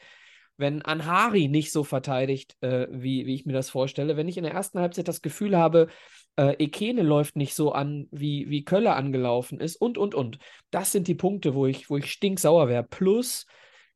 wenn 0.57 0.81
Anhari 0.81 1.47
nicht 1.47 1.71
so 1.71 1.83
verteidigt, 1.83 2.57
äh, 2.61 2.87
wie, 2.91 3.25
wie 3.25 3.35
ich 3.35 3.45
mir 3.45 3.53
das 3.53 3.69
vorstelle, 3.69 4.17
wenn 4.17 4.27
ich 4.27 4.37
in 4.37 4.43
der 4.43 4.53
ersten 4.53 4.79
Halbzeit 4.79 5.07
das 5.07 5.21
Gefühl 5.21 5.57
habe, 5.57 5.87
äh, 6.35 6.55
Ekene 6.59 7.01
läuft 7.01 7.37
nicht 7.37 7.55
so 7.55 7.71
an, 7.71 8.07
wie, 8.11 8.49
wie 8.49 8.65
Köller 8.65 8.97
angelaufen 8.97 9.59
ist 9.59 9.77
und, 9.77 9.97
und, 9.97 10.15
und. 10.15 10.37
Das 10.69 10.91
sind 10.91 11.07
die 11.07 11.15
Punkte, 11.15 11.55
wo 11.55 11.65
ich, 11.65 11.89
wo 11.89 11.97
ich 11.97 12.11
stinksauer 12.11 12.67
wäre. 12.67 12.83
Plus 12.83 13.45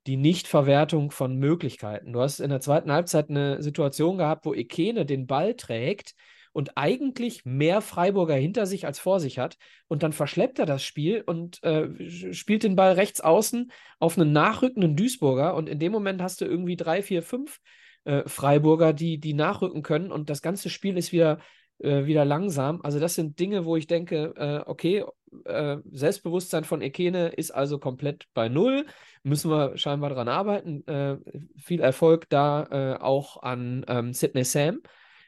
die 0.08 0.18
Nichtverwertung 0.18 1.12
von 1.12 1.36
Möglichkeiten. 1.38 2.14
Du 2.14 2.22
hast 2.22 2.40
in 2.40 2.50
der 2.50 2.62
zweiten 2.62 2.92
Halbzeit 2.92 3.30
eine 3.30 3.62
Situation 3.62 4.18
gehabt, 4.18 4.46
wo 4.46 4.54
Ekene 4.54 5.06
den 5.06 5.28
Ball 5.28 5.56
trägt 5.56 6.16
und 6.54 6.78
eigentlich 6.78 7.46
mehr 7.46 7.82
Freiburger 7.82 8.36
hinter 8.36 8.66
sich 8.66 8.86
als 8.86 9.00
vor 9.00 9.20
sich 9.20 9.40
hat. 9.40 9.58
Und 9.88 10.04
dann 10.04 10.14
verschleppt 10.14 10.60
er 10.60 10.66
das 10.66 10.84
Spiel 10.84 11.22
und 11.26 11.62
äh, 11.64 12.34
spielt 12.34 12.64
den 12.64 12.76
Ball 12.76 12.94
rechts 12.94 13.22
außen 13.22 13.72
auf 14.00 14.18
einen 14.18 14.32
nachrückenden 14.32 14.96
Duisburger. 14.96 15.56
Und 15.56 15.68
in 15.68 15.80
dem 15.80 15.92
Moment 15.92 16.22
hast 16.22 16.42
du 16.42 16.46
irgendwie 16.46 16.78
drei, 16.78 17.02
vier, 17.02 17.24
fünf 17.24 17.60
äh, 18.06 18.22
Freiburger, 18.28 18.94
die, 18.94 19.18
die 19.20 19.34
nachrücken 19.34 19.82
können. 19.82 20.12
Und 20.12 20.30
das 20.30 20.44
ganze 20.44 20.70
Spiel 20.70 20.96
ist 20.96 21.12
wieder, 21.12 21.40
äh, 21.80 22.06
wieder 22.06 22.24
langsam. 22.24 22.82
Also 22.84 23.00
das 23.00 23.16
sind 23.16 23.40
Dinge, 23.40 23.66
wo 23.66 23.76
ich 23.76 23.88
denke, 23.88 24.34
äh, 24.38 24.70
okay, 24.70 25.04
äh, 25.46 25.78
Selbstbewusstsein 25.92 26.66
von 26.66 26.84
Ekene 26.84 27.30
ist 27.30 27.50
also 27.50 27.80
komplett 27.80 28.28
bei 28.36 28.48
Null. 28.48 28.86
Müssen 29.24 29.50
wir 29.50 29.76
scheinbar 29.76 30.12
dran 30.12 30.28
arbeiten. 30.28 30.86
Äh, 30.86 31.18
viel 31.58 31.82
Erfolg 31.82 32.30
da 32.30 33.00
auch 33.02 33.42
an 33.42 33.84
ähm, 33.88 34.14
Sidney 34.14 34.44
Sam. 34.44 34.82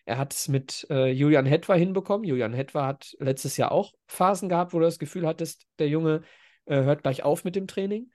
Er 0.06 0.18
hat 0.18 0.34
es 0.34 0.48
mit 0.48 0.86
äh, 0.90 1.12
Julian 1.12 1.46
Hetwa 1.46 1.74
hinbekommen. 1.74 2.28
Julian 2.28 2.54
Hetwa 2.54 2.86
hat 2.86 3.16
letztes 3.20 3.58
Jahr 3.58 3.72
auch 3.72 3.94
Phasen 4.08 4.50
gehabt, 4.50 4.74
wo 4.74 4.80
du 4.80 4.86
das 4.86 5.00
Gefühl 5.00 5.26
hattest, 5.26 5.66
der 5.80 5.90
Junge 5.90 6.22
äh, 6.66 6.84
hört 6.84 7.04
gleich 7.04 7.24
auf 7.24 7.44
mit 7.44 7.56
dem 7.56 7.68
Training. 7.68 8.12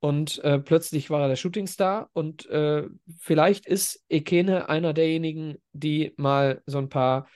Und 0.00 0.42
äh, 0.44 0.58
plötzlich 0.58 1.10
war 1.10 1.22
er 1.22 1.28
der 1.28 1.36
Shootingstar. 1.36 2.10
Und 2.12 2.48
äh, 2.48 2.84
vielleicht 3.18 3.66
ist 3.66 4.04
Ekene 4.08 4.68
einer 4.68 4.92
derjenigen, 4.92 5.56
die 5.72 6.14
mal 6.16 6.62
so 6.66 6.78
ein 6.78 6.88
paar 6.88 7.26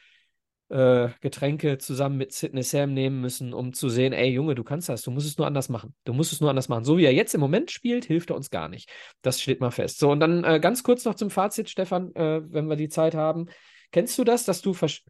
äh, 0.70 1.10
Getränke 1.20 1.78
zusammen 1.78 2.16
mit 2.16 2.32
Sidney 2.32 2.62
Sam 2.62 2.94
nehmen 2.94 3.20
müssen, 3.20 3.52
um 3.52 3.74
zu 3.74 3.90
sehen, 3.90 4.12
ey 4.12 4.30
Junge, 4.30 4.54
du 4.54 4.64
kannst 4.64 4.88
das, 4.88 5.02
du 5.02 5.10
musst 5.10 5.26
es 5.26 5.36
nur 5.36 5.46
anders 5.46 5.68
machen. 5.68 5.94
Du 6.04 6.14
musst 6.14 6.32
es 6.32 6.40
nur 6.40 6.50
anders 6.50 6.68
machen. 6.68 6.84
So 6.84 6.96
wie 6.96 7.04
er 7.04 7.12
jetzt 7.12 7.34
im 7.34 7.40
Moment 7.40 7.70
spielt, 7.70 8.06
hilft 8.06 8.30
er 8.30 8.36
uns 8.36 8.50
gar 8.50 8.68
nicht. 8.68 8.90
Das 9.22 9.40
steht 9.40 9.60
mal 9.60 9.70
fest. 9.70 9.98
So, 9.98 10.10
und 10.10 10.20
dann 10.20 10.42
äh, 10.42 10.58
ganz 10.60 10.82
kurz 10.82 11.04
noch 11.04 11.14
zum 11.14 11.30
Fazit, 11.30 11.68
Stefan, 11.68 12.14
äh, 12.14 12.40
wenn 12.50 12.66
wir 12.66 12.76
die 12.76 12.88
Zeit 12.88 13.14
haben. 13.14 13.46
Kennst 13.94 14.18
du 14.18 14.24
das, 14.24 14.44
dass 14.44 14.60
du 14.60 14.74
versch 14.74 15.04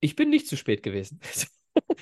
Ich 0.00 0.16
bin 0.16 0.28
nicht 0.28 0.46
zu 0.46 0.56
spät 0.56 0.82
gewesen. 0.82 1.18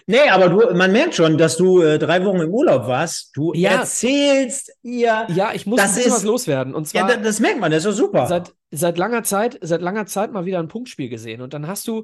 Nee, 0.06 0.28
aber 0.28 0.48
du, 0.48 0.74
man 0.74 0.90
merkt 0.90 1.14
schon, 1.14 1.38
dass 1.38 1.56
du 1.56 1.80
äh, 1.80 1.96
drei 2.00 2.24
Wochen 2.24 2.40
im 2.40 2.50
Urlaub 2.50 2.88
warst. 2.88 3.30
Du 3.36 3.52
Ja. 3.54 3.70
erzählst 3.82 4.72
ihr. 4.82 5.28
ja, 5.28 5.52
ich 5.54 5.64
muss 5.66 5.76
Das 5.80 5.96
ist- 5.96 6.10
was 6.10 6.24
loswerden. 6.24 6.74
Und 6.74 6.92
Ja, 6.92 7.02
zwar 7.06 7.10
da- 7.16 7.22
das 7.22 7.38
merkt 7.38 7.60
man, 7.60 7.70
das 7.70 7.84
ist 7.84 7.92
doch 7.92 8.06
super. 8.06 8.26
seit, 8.26 8.52
seit 8.72 8.98
langer 8.98 9.22
Zeit, 9.22 9.56
seit 9.62 9.80
langer 9.80 10.06
Zeit 10.06 10.32
mal 10.32 10.44
wieder 10.46 10.58
ein 10.58 10.66
Punktspiel 10.66 11.08
gesehen. 11.08 11.40
Und 11.40 11.54
dann 11.54 11.68
hast 11.68 11.86
du, 11.86 12.02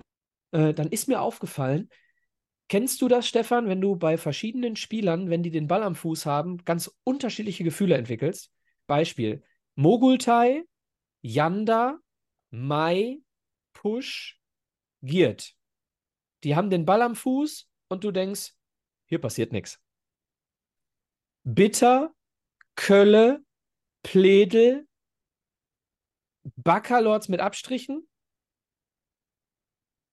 äh, 0.52 0.72
dann 0.74 0.86
ist 0.90 1.08
mir 1.08 1.20
aufgefallen, 1.20 1.88
kennst 2.68 3.02
du 3.02 3.08
das, 3.08 3.26
Stefan, 3.26 3.68
wenn 3.68 3.80
du 3.80 3.96
bei 3.96 4.16
verschiedenen 4.16 4.76
Spielern, 4.76 5.28
wenn 5.28 5.42
die 5.42 5.50
den 5.50 5.66
Ball 5.66 5.82
am 5.82 5.96
Fuß 5.96 6.24
haben, 6.26 6.58
ganz 6.64 6.88
unterschiedliche 7.02 7.64
Gefühle 7.64 7.96
entwickelst? 7.96 8.52
Beispiel: 8.86 9.42
Mogultai, 9.74 10.62
Yanda, 11.22 11.98
Mai, 12.50 13.18
Push, 13.86 14.36
Giert. 15.00 15.54
Die 16.42 16.56
haben 16.56 16.70
den 16.70 16.84
Ball 16.84 17.02
am 17.02 17.14
Fuß 17.14 17.70
und 17.86 18.02
du 18.02 18.10
denkst, 18.10 18.52
hier 19.04 19.20
passiert 19.20 19.52
nichts. 19.52 19.80
Bitter, 21.44 22.12
Kölle, 22.74 23.44
Pledel, 24.02 24.88
Baccalords 26.56 27.28
mit 27.28 27.38
Abstrichen. 27.38 28.08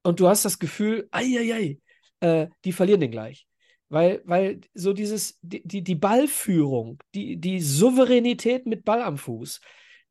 Und 0.03 0.19
du 0.19 0.27
hast 0.27 0.45
das 0.45 0.59
Gefühl, 0.59 1.07
ei, 1.09 1.79
äh, 2.19 2.49
die 2.65 2.73
verlieren 2.73 3.01
den 3.01 3.09
gleich. 3.09 3.47
Weil, 3.89 4.21
weil 4.25 4.61
so 4.75 4.93
dieses, 4.93 5.39
die, 5.41 5.67
die, 5.67 5.83
die 5.83 5.95
Ballführung, 5.95 7.01
die, 7.15 7.37
die 7.37 7.59
Souveränität 7.59 8.67
mit 8.67 8.85
Ball 8.85 9.01
am 9.01 9.17
Fuß, 9.17 9.61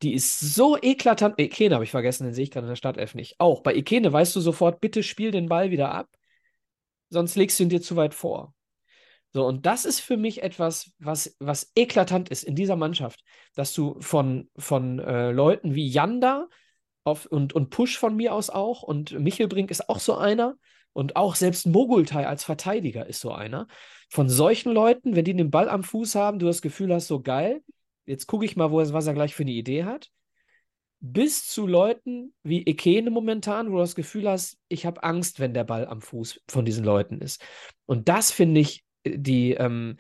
die 0.03 0.15
ist 0.15 0.41
so 0.41 0.77
eklatant. 0.81 1.39
Ekene 1.39 1.75
habe 1.75 1.85
ich 1.85 1.91
vergessen, 1.91 2.25
den 2.25 2.35
sehe 2.35 2.45
ich 2.45 2.51
gerade 2.51 2.67
in 2.67 2.71
der 2.71 2.77
Startelf 2.77 3.15
nicht. 3.15 3.37
Auch 3.39 3.63
bei 3.63 3.75
Ekene 3.75 4.13
weißt 4.13 4.35
du 4.35 4.41
sofort, 4.41 4.81
bitte 4.81 5.03
spiel 5.03 5.31
den 5.31 5.49
Ball 5.49 5.71
wieder 5.71 5.93
ab, 5.93 6.09
sonst 7.09 7.37
legst 7.37 7.59
du 7.59 7.65
ihn 7.65 7.69
dir 7.69 7.83
zu 7.83 7.97
weit 7.97 8.15
vor. 8.15 8.55
So, 9.35 9.47
und 9.47 9.65
das 9.65 9.87
ist 9.87 10.01
für 10.01 10.19
mich 10.19 10.43
etwas, 10.43 10.93
was, 10.99 11.37
was 11.39 11.73
eklatant 11.75 12.29
ist 12.29 12.43
in 12.43 12.55
dieser 12.55 12.77
Mannschaft, 12.77 13.23
dass 13.55 13.73
du 13.73 13.97
von, 14.01 14.51
von 14.57 14.99
äh, 14.99 15.31
Leuten 15.31 15.75
wie 15.75 15.89
Janda 15.89 16.49
auf, 17.05 17.27
und, 17.27 17.55
und 17.55 17.71
Push 17.71 17.99
von 17.99 18.15
mir 18.15 18.35
aus 18.35 18.51
auch 18.51 18.83
und 18.83 19.19
Michelbrink 19.19 19.71
ist 19.71 19.89
auch 19.89 20.01
so 20.01 20.17
einer 20.17 20.57
und 20.93 21.17
auch 21.17 21.35
selbst 21.35 21.67
Mogultai 21.67 22.27
als 22.27 22.45
Verteidiger 22.45 23.07
ist 23.07 23.21
so 23.21 23.33
einer. 23.33 23.69
Von 24.11 24.29
solchen 24.29 24.73
Leuten, 24.73 25.17
wenn 25.17 25.25
die 25.25 25.35
den 25.35 25.51
Ball 25.51 25.71
am 25.71 25.83
Fuß 25.83 26.15
haben, 26.15 26.39
du 26.39 26.45
das 26.45 26.61
Gefühl 26.61 26.93
hast, 26.93 27.07
so 27.07 27.23
geil, 27.23 27.63
jetzt 28.07 28.27
gucke 28.27 28.45
ich 28.45 28.57
mal, 28.57 28.71
wo, 28.71 28.79
was 28.79 29.07
er 29.07 29.15
gleich 29.15 29.35
für 29.35 29.43
eine 29.43 29.53
Idee 29.53 29.85
hat, 29.85 30.11
bis 31.01 31.47
zu 31.49 31.67
Leuten 31.67 32.33
wie 32.45 32.63
Ekene 32.63 33.11
momentan, 33.11 33.71
wo 33.71 33.75
du 33.75 33.81
das 33.81 33.97
Gefühl 33.97 34.29
hast, 34.29 34.59
ich 34.69 34.87
habe 34.87 35.03
Angst, 35.03 35.41
wenn 35.41 35.53
der 35.53 35.65
Ball 35.65 35.87
am 35.87 36.01
Fuß 36.01 36.41
von 36.49 36.65
diesen 36.65 36.85
Leuten 36.85 37.21
ist. 37.21 37.45
Und 37.87 38.09
das 38.09 38.31
finde 38.31 38.61
ich 38.61 38.85
die, 39.05 39.53
ähm, 39.53 39.97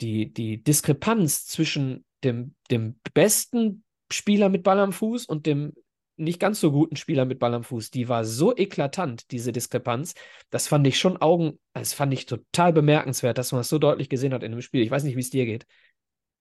die, 0.00 0.32
die 0.32 0.62
Diskrepanz 0.62 1.46
zwischen 1.46 2.06
dem, 2.24 2.54
dem 2.70 2.98
besten 3.12 3.84
Spieler 4.10 4.48
mit 4.48 4.62
Ball 4.62 4.80
am 4.80 4.92
Fuß 4.92 5.26
und 5.26 5.46
dem 5.46 5.74
nicht 6.16 6.40
ganz 6.40 6.60
so 6.60 6.72
guten 6.72 6.96
Spieler 6.96 7.26
mit 7.26 7.38
Ball 7.38 7.52
am 7.52 7.62
Fuß, 7.62 7.90
die 7.90 8.08
war 8.08 8.24
so 8.24 8.56
eklatant, 8.56 9.30
diese 9.30 9.52
Diskrepanz. 9.52 10.14
Das 10.48 10.66
fand 10.66 10.86
ich 10.86 10.98
schon 10.98 11.18
Augen, 11.18 11.58
das 11.74 11.92
fand 11.92 12.12
ich 12.14 12.24
total 12.24 12.72
bemerkenswert, 12.72 13.36
dass 13.36 13.52
man 13.52 13.60
das 13.60 13.68
so 13.68 13.78
deutlich 13.78 14.08
gesehen 14.08 14.32
hat 14.32 14.42
in 14.42 14.52
dem 14.52 14.62
Spiel. 14.62 14.82
Ich 14.82 14.90
weiß 14.90 15.04
nicht, 15.04 15.16
wie 15.16 15.20
es 15.20 15.30
dir 15.30 15.44
geht. 15.44 15.66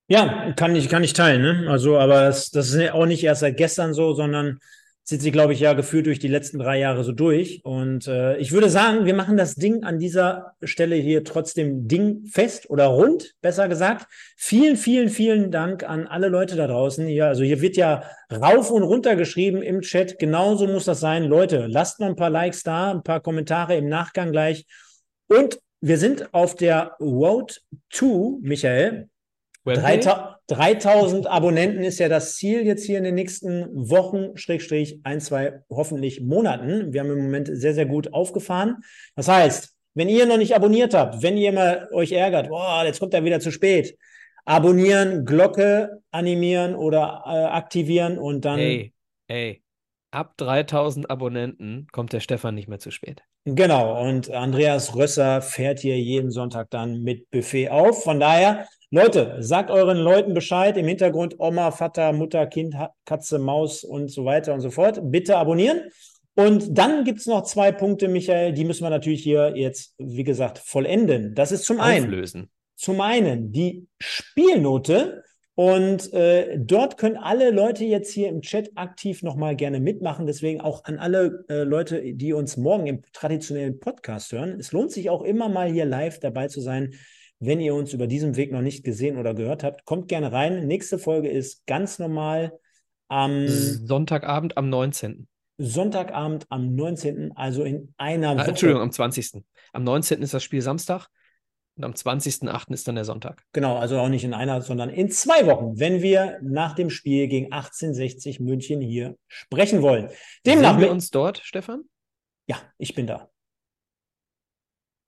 Ja, 0.08 0.54
kann 0.54 0.76
ich, 0.76 0.88
kann 0.88 1.04
ich 1.04 1.14
teilen, 1.14 1.42
ne? 1.42 1.70
Also, 1.70 1.98
aber 1.98 2.26
das, 2.26 2.52
das 2.52 2.72
ist 2.74 2.92
auch 2.92 3.08
nicht 3.08 3.24
erst 3.24 3.42
seit 3.42 3.58
gestern 3.58 3.94
so, 3.94 4.14
sondern 4.14 4.60
zieht 5.06 5.22
sich, 5.22 5.32
glaube 5.32 5.54
ich, 5.54 5.60
ja 5.60 5.74
gefühlt 5.74 6.08
durch 6.08 6.18
die 6.18 6.28
letzten 6.28 6.58
drei 6.58 6.80
Jahre 6.80 7.04
so 7.04 7.12
durch. 7.12 7.62
Und 7.64 8.08
äh, 8.08 8.38
ich 8.38 8.52
würde 8.52 8.70
sagen, 8.72 9.06
wir 9.06 9.14
machen 9.14 9.38
das 9.38 9.54
Ding 9.54 9.84
an 9.84 10.00
dieser 10.00 10.54
Stelle 10.64 10.96
hier 10.96 11.24
trotzdem 11.24 11.88
Ding 11.88 12.26
fest 12.26 12.70
oder 12.72 12.88
rund, 12.88 13.36
besser 13.42 13.68
gesagt. 13.68 14.08
Vielen, 14.36 14.78
vielen, 14.78 15.10
vielen 15.10 15.52
Dank 15.52 15.88
an 15.88 16.08
alle 16.08 16.28
Leute 16.28 16.56
da 16.56 16.66
draußen 16.66 17.06
hier. 17.06 17.28
Also 17.28 17.44
hier 17.44 17.62
wird 17.62 17.78
ja 17.78 18.04
rauf 18.32 18.72
und 18.72 18.82
runter 18.82 19.16
geschrieben 19.16 19.62
im 19.62 19.82
Chat. 19.82 20.18
Genauso 20.18 20.66
muss 20.66 20.86
das 20.86 21.00
sein. 21.00 21.26
Leute, 21.26 21.68
lasst 21.68 22.00
mal 22.00 22.10
ein 22.10 22.16
paar 22.16 22.32
Likes 22.32 22.64
da, 22.64 22.92
ein 22.92 23.04
paar 23.04 23.22
Kommentare 23.22 23.76
im 23.76 23.88
Nachgang 23.88 24.32
gleich. 24.32 24.66
Und 25.28 25.60
wir 25.82 26.00
sind 26.00 26.34
auf 26.34 26.56
der 26.56 26.96
Road 27.00 27.62
to, 27.92 28.40
Michael. 28.42 29.08
3000 29.66 31.28
Abonnenten 31.28 31.84
ist 31.84 32.00
ja 32.00 32.08
das 32.08 32.36
Ziel 32.36 32.66
jetzt 32.66 32.86
hier 32.86 33.00
in 33.00 33.04
den 33.04 33.16
nächsten 33.16 33.68
Wochen, 33.90 34.38
Schrägstrich, 34.38 35.00
ein, 35.04 35.20
zwei, 35.20 35.62
hoffentlich 35.70 36.22
Monaten. 36.22 36.94
Wir 36.94 37.02
haben 37.02 37.12
im 37.12 37.24
Moment 37.24 37.50
sehr, 37.52 37.74
sehr 37.74 37.88
gut 37.88 38.14
aufgefahren. 38.14 38.78
Das 39.16 39.28
heißt, 39.28 39.74
wenn 39.96 40.10
ihr 40.10 40.26
noch 40.26 40.38
nicht 40.38 40.56
abonniert 40.56 40.94
habt, 40.94 41.24
wenn 41.24 41.38
ihr 41.38 41.52
mal 41.52 41.90
euch 41.92 42.12
ärgert, 42.12 42.50
boah, 42.50 42.84
jetzt 42.86 43.00
kommt 43.00 43.14
er 43.14 43.24
wieder 43.24 43.40
zu 43.40 43.52
spät, 43.52 43.98
abonnieren, 44.46 45.26
Glocke 45.26 46.02
animieren 46.12 46.76
oder 46.76 47.24
äh, 47.26 47.30
aktivieren 47.30 48.18
und 48.20 48.46
dann. 48.46 48.60
Ey, 48.60 48.94
ey, 49.28 49.64
ab 50.12 50.36
3000 50.38 51.10
Abonnenten 51.10 51.88
kommt 51.92 52.14
der 52.14 52.20
Stefan 52.20 52.56
nicht 52.56 52.68
mehr 52.68 52.80
zu 52.80 52.92
spät. 52.92 53.24
Genau, 53.46 54.02
und 54.04 54.32
Andreas 54.32 54.96
Rösser 54.96 55.42
fährt 55.42 55.80
hier 55.80 56.00
jeden 56.00 56.32
Sonntag 56.32 56.72
dann 56.72 57.04
mit 57.04 57.30
Buffet 57.30 57.70
auf. 57.70 58.04
Von 58.04 58.20
daher, 58.20 58.68
Leute, 58.92 59.38
sagt 59.40 59.72
euren 59.72 59.98
Leuten 59.98 60.34
Bescheid 60.34 60.78
im 60.78 60.88
Hintergrund 60.88 61.40
Oma, 61.40 61.72
Vater, 61.72 62.14
Mutter, 62.14 62.46
Kind, 62.48 62.76
Katze, 63.06 63.40
Maus 63.40 63.84
und 63.84 64.10
so 64.10 64.26
weiter 64.26 64.54
und 64.54 64.62
so 64.62 64.70
fort. 64.70 65.00
Bitte 65.04 65.38
abonnieren. 65.38 65.82
Und 66.36 66.78
dann 66.78 67.06
gibt 67.06 67.20
es 67.20 67.28
noch 67.28 67.44
zwei 67.44 67.72
Punkte, 67.72 68.10
Michael, 68.10 68.54
die 68.54 68.66
müssen 68.66 68.84
wir 68.84 68.90
natürlich 68.90 69.24
hier 69.24 69.54
jetzt, 69.56 69.96
wie 69.98 70.24
gesagt, 70.24 70.60
vollenden. 70.60 71.34
Das 71.34 71.52
ist 71.52 71.64
zum 71.66 71.80
einen. 71.80 72.06
Auflösen. 72.06 72.50
Zum 72.76 73.00
einen 73.02 73.52
die 73.52 73.88
Spielnote. 74.00 75.24
Und 75.58 76.12
äh, 76.12 76.58
dort 76.60 76.98
können 76.98 77.16
alle 77.16 77.50
Leute 77.50 77.86
jetzt 77.86 78.12
hier 78.12 78.28
im 78.28 78.42
Chat 78.42 78.72
aktiv 78.76 79.24
nochmal 79.24 79.56
gerne 79.56 79.80
mitmachen. 79.80 80.28
Deswegen 80.28 80.60
auch 80.60 80.84
an 80.84 81.00
alle 81.00 81.46
äh, 81.48 81.64
Leute, 81.64 82.02
die 82.14 82.34
uns 82.34 82.58
morgen 82.58 82.88
im 82.88 83.04
traditionellen 83.14 83.80
Podcast 83.80 84.34
hören. 84.34 84.60
Es 84.60 84.74
lohnt 84.74 84.92
sich 84.92 85.10
auch 85.10 85.24
immer 85.24 85.48
mal 85.48 85.72
hier 85.72 85.86
live 85.86 86.20
dabei 86.20 86.50
zu 86.50 86.60
sein. 86.60 86.94
Wenn 87.46 87.60
ihr 87.60 87.76
uns 87.76 87.94
über 87.94 88.08
diesem 88.08 88.36
Weg 88.36 88.52
noch 88.52 88.62
nicht 88.62 88.84
gesehen 88.84 89.18
oder 89.18 89.34
gehört 89.34 89.64
habt, 89.64 89.86
kommt 89.86 90.08
gerne 90.08 90.32
rein. 90.32 90.66
Nächste 90.66 90.98
Folge 90.98 91.30
ist 91.30 91.66
ganz 91.68 92.00
normal 92.00 92.58
am 93.08 93.48
Sonntagabend 93.48 94.58
am 94.58 94.70
19. 94.70 95.28
Sonntagabend 95.58 96.48
am 96.50 96.76
19., 96.76 97.32
also 97.36 97.64
in 97.64 97.94
einer 97.98 98.32
ah, 98.32 98.38
Woche. 98.40 98.50
Entschuldigung, 98.50 98.82
am 98.82 98.92
20. 98.92 99.44
Am 99.74 99.84
19. 99.84 100.22
ist 100.22 100.34
das 100.34 100.44
Spiel 100.44 100.62
Samstag 100.62 101.08
und 101.78 101.84
am 101.84 101.92
20.08. 101.92 102.74
ist 102.74 102.88
dann 102.88 102.96
der 102.96 103.06
Sonntag. 103.06 103.44
Genau, 103.54 103.78
also 103.78 104.00
auch 104.00 104.10
nicht 104.10 104.24
in 104.24 104.34
einer, 104.34 104.62
sondern 104.62 104.90
in 104.90 105.10
zwei 105.12 105.46
Wochen, 105.46 105.80
wenn 105.80 106.02
wir 106.02 106.40
nach 106.42 106.74
dem 106.74 106.90
Spiel 106.90 107.28
gegen 107.28 107.52
1860 107.52 108.40
München 108.40 108.82
hier 108.82 109.18
sprechen 109.28 109.82
wollen. 109.82 110.10
Demnach 110.46 110.74
Sehen 110.74 110.82
wir 110.82 110.92
uns 110.92 111.12
dort, 111.12 111.40
Stefan? 111.44 111.84
Ja, 112.48 112.58
ich 112.78 112.96
bin 112.96 113.08
da. 113.08 113.30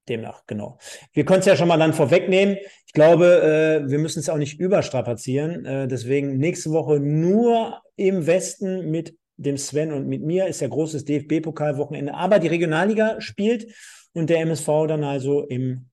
Demnach, 0.08 0.44
genau. 0.48 0.78
Wir 1.14 1.26
können 1.26 1.40
es 1.40 1.46
ja 1.46 1.56
schon 1.56 1.68
mal 1.68 1.78
dann 1.78 1.94
vorwegnehmen. 1.94 2.58
Ich 2.86 2.94
glaube, 2.94 3.84
äh, 3.86 3.90
wir 3.90 4.00
müssen 4.00 4.20
es 4.20 4.30
auch 4.30 4.38
nicht 4.38 4.60
überstrapazieren. 4.60 5.66
Äh, 5.66 5.88
deswegen 5.88 6.38
nächste 6.38 6.72
Woche 6.72 7.00
nur 7.00 7.82
im 7.96 8.26
Westen 8.26 8.90
mit 8.90 9.16
dem 9.38 9.58
Sven 9.58 9.92
und 9.92 10.08
mit 10.08 10.24
mir 10.24 10.48
ist 10.48 10.62
ja 10.62 10.68
großes 10.68 11.06
DFB-Pokalwochenende. 11.06 12.14
Aber 12.14 12.40
die 12.40 12.48
Regionalliga 12.48 13.22
spielt 13.22 13.68
und 14.14 14.30
der 14.30 14.40
MSV 14.42 14.68
dann 14.88 15.04
also 15.04 15.44
im 15.44 15.90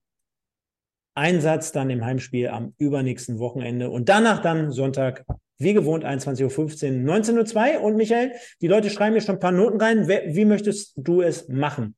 Einsatz 1.13 1.71
dann 1.71 1.89
im 1.89 2.03
Heimspiel 2.03 2.49
am 2.49 2.73
übernächsten 2.77 3.39
Wochenende 3.39 3.89
und 3.89 4.09
danach 4.09 4.41
dann 4.41 4.71
Sonntag, 4.71 5.25
wie 5.57 5.73
gewohnt, 5.73 6.03
21.15 6.03 6.43
Uhr, 6.43 7.13
19.02 7.13 7.75
Uhr. 7.75 7.83
Und 7.83 7.95
Michael, 7.95 8.33
die 8.61 8.67
Leute 8.67 8.89
schreiben 8.89 9.13
mir 9.13 9.21
schon 9.21 9.35
ein 9.35 9.39
paar 9.39 9.53
Noten 9.53 9.79
rein. 9.79 10.07
Wie 10.07 10.45
möchtest 10.45 10.93
du 10.97 11.21
es 11.21 11.47
machen? 11.47 11.95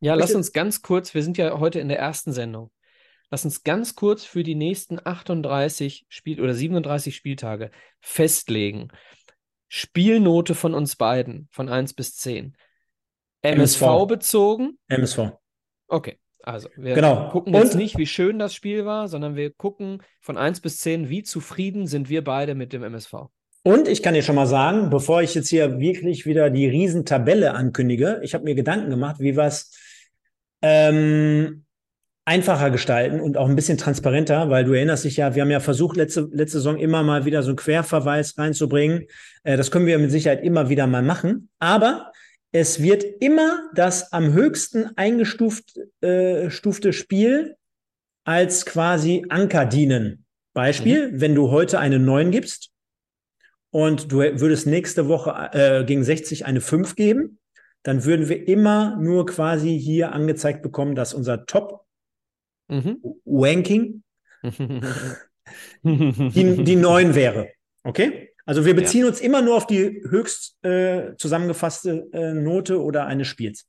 Ja, 0.00 0.14
lass 0.14 0.34
uns 0.34 0.52
ganz 0.52 0.80
kurz, 0.80 1.14
wir 1.14 1.22
sind 1.22 1.36
ja 1.36 1.60
heute 1.60 1.78
in 1.78 1.88
der 1.88 1.98
ersten 1.98 2.32
Sendung. 2.32 2.70
Lass 3.30 3.44
uns 3.44 3.62
ganz 3.62 3.94
kurz 3.94 4.24
für 4.24 4.42
die 4.42 4.54
nächsten 4.54 4.98
38 5.02 6.06
Spiel 6.08 6.40
oder 6.40 6.54
37 6.54 7.14
Spieltage 7.14 7.70
festlegen. 8.00 8.88
Spielnote 9.68 10.54
von 10.54 10.74
uns 10.74 10.96
beiden, 10.96 11.48
von 11.52 11.68
1 11.68 11.94
bis 11.94 12.16
10. 12.16 12.56
MSV, 13.42 13.82
MSV 13.82 14.06
bezogen? 14.08 14.78
MSV. 14.88 15.32
Okay, 15.86 16.18
also 16.42 16.68
wir 16.76 16.94
genau. 16.94 17.28
gucken 17.28 17.54
jetzt 17.54 17.74
Und? 17.74 17.80
nicht, 17.80 17.98
wie 17.98 18.06
schön 18.06 18.38
das 18.38 18.54
Spiel 18.54 18.84
war, 18.86 19.06
sondern 19.06 19.36
wir 19.36 19.50
gucken 19.50 20.02
von 20.20 20.36
1 20.36 20.60
bis 20.60 20.78
10, 20.78 21.08
wie 21.10 21.22
zufrieden 21.22 21.86
sind 21.86 22.08
wir 22.08 22.24
beide 22.24 22.54
mit 22.54 22.72
dem 22.72 22.82
MSV. 22.82 23.28
Und 23.62 23.86
ich 23.86 24.02
kann 24.02 24.14
dir 24.14 24.22
schon 24.22 24.36
mal 24.36 24.46
sagen, 24.46 24.88
bevor 24.88 25.22
ich 25.22 25.34
jetzt 25.34 25.50
hier 25.50 25.78
wirklich 25.78 26.24
wieder 26.24 26.48
die 26.48 26.66
Riesentabelle 26.66 27.52
ankündige, 27.52 28.20
ich 28.22 28.32
habe 28.32 28.44
mir 28.44 28.54
Gedanken 28.54 28.88
gemacht, 28.88 29.20
wie 29.20 29.36
wir 29.36 29.44
es 29.44 29.70
ähm, 30.62 31.64
einfacher 32.24 32.70
gestalten 32.70 33.20
und 33.20 33.36
auch 33.36 33.48
ein 33.48 33.56
bisschen 33.56 33.78
transparenter, 33.78 34.50
weil 34.50 34.64
du 34.64 34.72
erinnerst 34.72 35.04
dich 35.04 35.16
ja, 35.16 35.34
wir 35.34 35.42
haben 35.42 35.50
ja 35.50 35.60
versucht, 35.60 35.96
letzte, 35.96 36.28
letzte 36.32 36.58
Saison 36.58 36.78
immer 36.78 37.02
mal 37.02 37.24
wieder 37.24 37.42
so 37.42 37.48
einen 37.50 37.56
Querverweis 37.56 38.38
reinzubringen. 38.38 39.06
Äh, 39.42 39.56
das 39.56 39.70
können 39.70 39.86
wir 39.86 39.98
mit 39.98 40.10
Sicherheit 40.10 40.42
immer 40.44 40.68
wieder 40.68 40.86
mal 40.86 41.02
machen. 41.02 41.48
Aber 41.58 42.12
es 42.52 42.82
wird 42.82 43.04
immer 43.20 43.70
das 43.74 44.12
am 44.12 44.32
höchsten 44.32 44.90
eingestufte 44.96 45.88
äh, 46.00 46.92
Spiel 46.92 47.56
als 48.24 48.66
quasi 48.66 49.24
Anker 49.28 49.66
dienen. 49.66 50.24
Beispiel, 50.52 51.12
mhm. 51.12 51.20
wenn 51.20 51.34
du 51.34 51.50
heute 51.50 51.78
eine 51.78 51.98
9 51.98 52.30
gibst 52.30 52.70
und 53.70 54.12
du 54.12 54.18
würdest 54.18 54.66
nächste 54.66 55.08
Woche 55.08 55.50
äh, 55.52 55.84
gegen 55.84 56.04
60 56.04 56.44
eine 56.44 56.60
5 56.60 56.96
geben, 56.96 57.38
dann 57.82 58.04
würden 58.04 58.28
wir 58.28 58.46
immer 58.46 58.96
nur 58.96 59.24
quasi 59.26 59.76
hier 59.78 60.12
angezeigt 60.12 60.62
bekommen, 60.62 60.94
dass 60.94 61.14
unser 61.14 61.46
Top-Ranking 61.46 64.02
mhm. 64.42 64.82
die, 65.82 66.64
die 66.64 66.76
9 66.76 67.14
wäre. 67.14 67.48
Okay? 67.82 68.34
Also 68.44 68.66
wir 68.66 68.74
beziehen 68.74 69.02
ja. 69.02 69.08
uns 69.08 69.20
immer 69.20 69.42
nur 69.42 69.56
auf 69.56 69.66
die 69.66 70.02
höchst 70.08 70.64
äh, 70.64 71.16
zusammengefasste 71.16 72.08
äh, 72.12 72.32
Note 72.34 72.82
oder 72.82 73.06
eines 73.06 73.28
Spiels. 73.28 73.66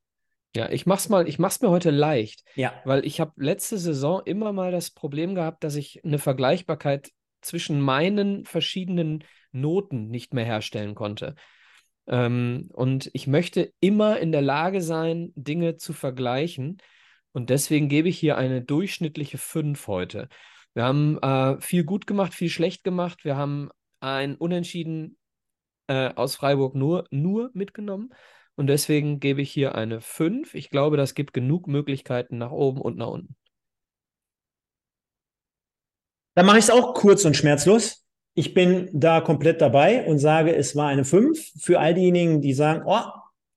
Ja, 0.56 0.70
ich 0.70 0.86
mach's 0.86 1.08
mal, 1.08 1.30
ich 1.30 1.40
mach's 1.40 1.62
mir 1.62 1.70
heute 1.70 1.92
leicht. 1.92 2.44
Ja. 2.56 2.74
Weil 2.84 3.06
ich 3.06 3.22
habe 3.22 3.32
letzte 3.38 3.78
Saison 3.78 4.22
immer 4.26 4.52
mal 4.52 4.72
das 4.72 4.92
Problem 4.92 5.34
gehabt, 5.36 5.64
dass 5.64 5.76
ich 5.76 6.04
eine 6.04 6.20
Vergleichbarkeit 6.20 7.12
zwischen 7.42 7.80
meinen 7.80 8.44
verschiedenen 8.46 9.24
Noten 9.52 10.10
nicht 10.10 10.34
mehr 10.34 10.46
herstellen 10.46 10.96
konnte. 10.96 11.36
Ähm, 12.08 12.70
und 12.74 13.10
ich 13.14 13.28
möchte 13.28 13.74
immer 13.80 14.20
in 14.20 14.32
der 14.32 14.42
Lage 14.42 14.82
sein, 14.82 15.32
Dinge 15.36 15.78
zu 15.78 15.94
vergleichen. 15.94 16.78
Und 17.32 17.50
deswegen 17.50 17.90
gebe 17.90 18.10
ich 18.10 18.20
hier 18.20 18.38
eine 18.38 18.62
durchschnittliche 18.62 19.38
5 19.38 19.88
heute. 19.88 20.28
Wir 20.74 20.84
haben 20.84 21.18
äh, 21.22 21.60
viel 21.62 21.84
gut 21.84 22.08
gemacht, 22.08 22.34
viel 22.34 22.50
schlecht 22.50 22.84
gemacht. 22.84 23.24
Wir 23.24 23.36
haben 23.38 23.70
ein 24.00 24.36
Unentschieden 24.36 25.18
äh, 25.88 26.14
aus 26.14 26.36
Freiburg 26.36 26.76
nur, 26.76 27.06
nur 27.12 27.52
mitgenommen. 27.54 28.14
Und 28.56 28.68
deswegen 28.68 29.20
gebe 29.20 29.42
ich 29.42 29.52
hier 29.52 29.76
eine 29.76 30.02
5. 30.02 30.54
Ich 30.56 30.70
glaube, 30.70 30.98
das 30.98 31.16
gibt 31.16 31.34
genug 31.34 31.68
Möglichkeiten 31.68 32.38
nach 32.38 32.52
oben 32.52 32.82
und 32.82 32.98
nach 32.98 33.08
unten. 33.08 33.36
Dann 36.36 36.46
mache 36.46 36.60
ich 36.60 36.66
es 36.66 36.70
auch 36.70 36.94
kurz 36.94 37.26
und 37.26 37.36
schmerzlos. 37.36 38.06
Ich 38.34 38.54
bin 38.54 38.90
da 38.94 39.22
komplett 39.22 39.62
dabei 39.62 40.06
und 40.06 40.20
sage, 40.20 40.56
es 40.56 40.76
war 40.76 40.88
eine 40.88 41.04
5. 41.04 41.54
Für 41.60 41.80
all 41.80 41.94
diejenigen, 41.94 42.42
die 42.42 42.54
sagen, 42.54 42.84
oh, 42.86 43.02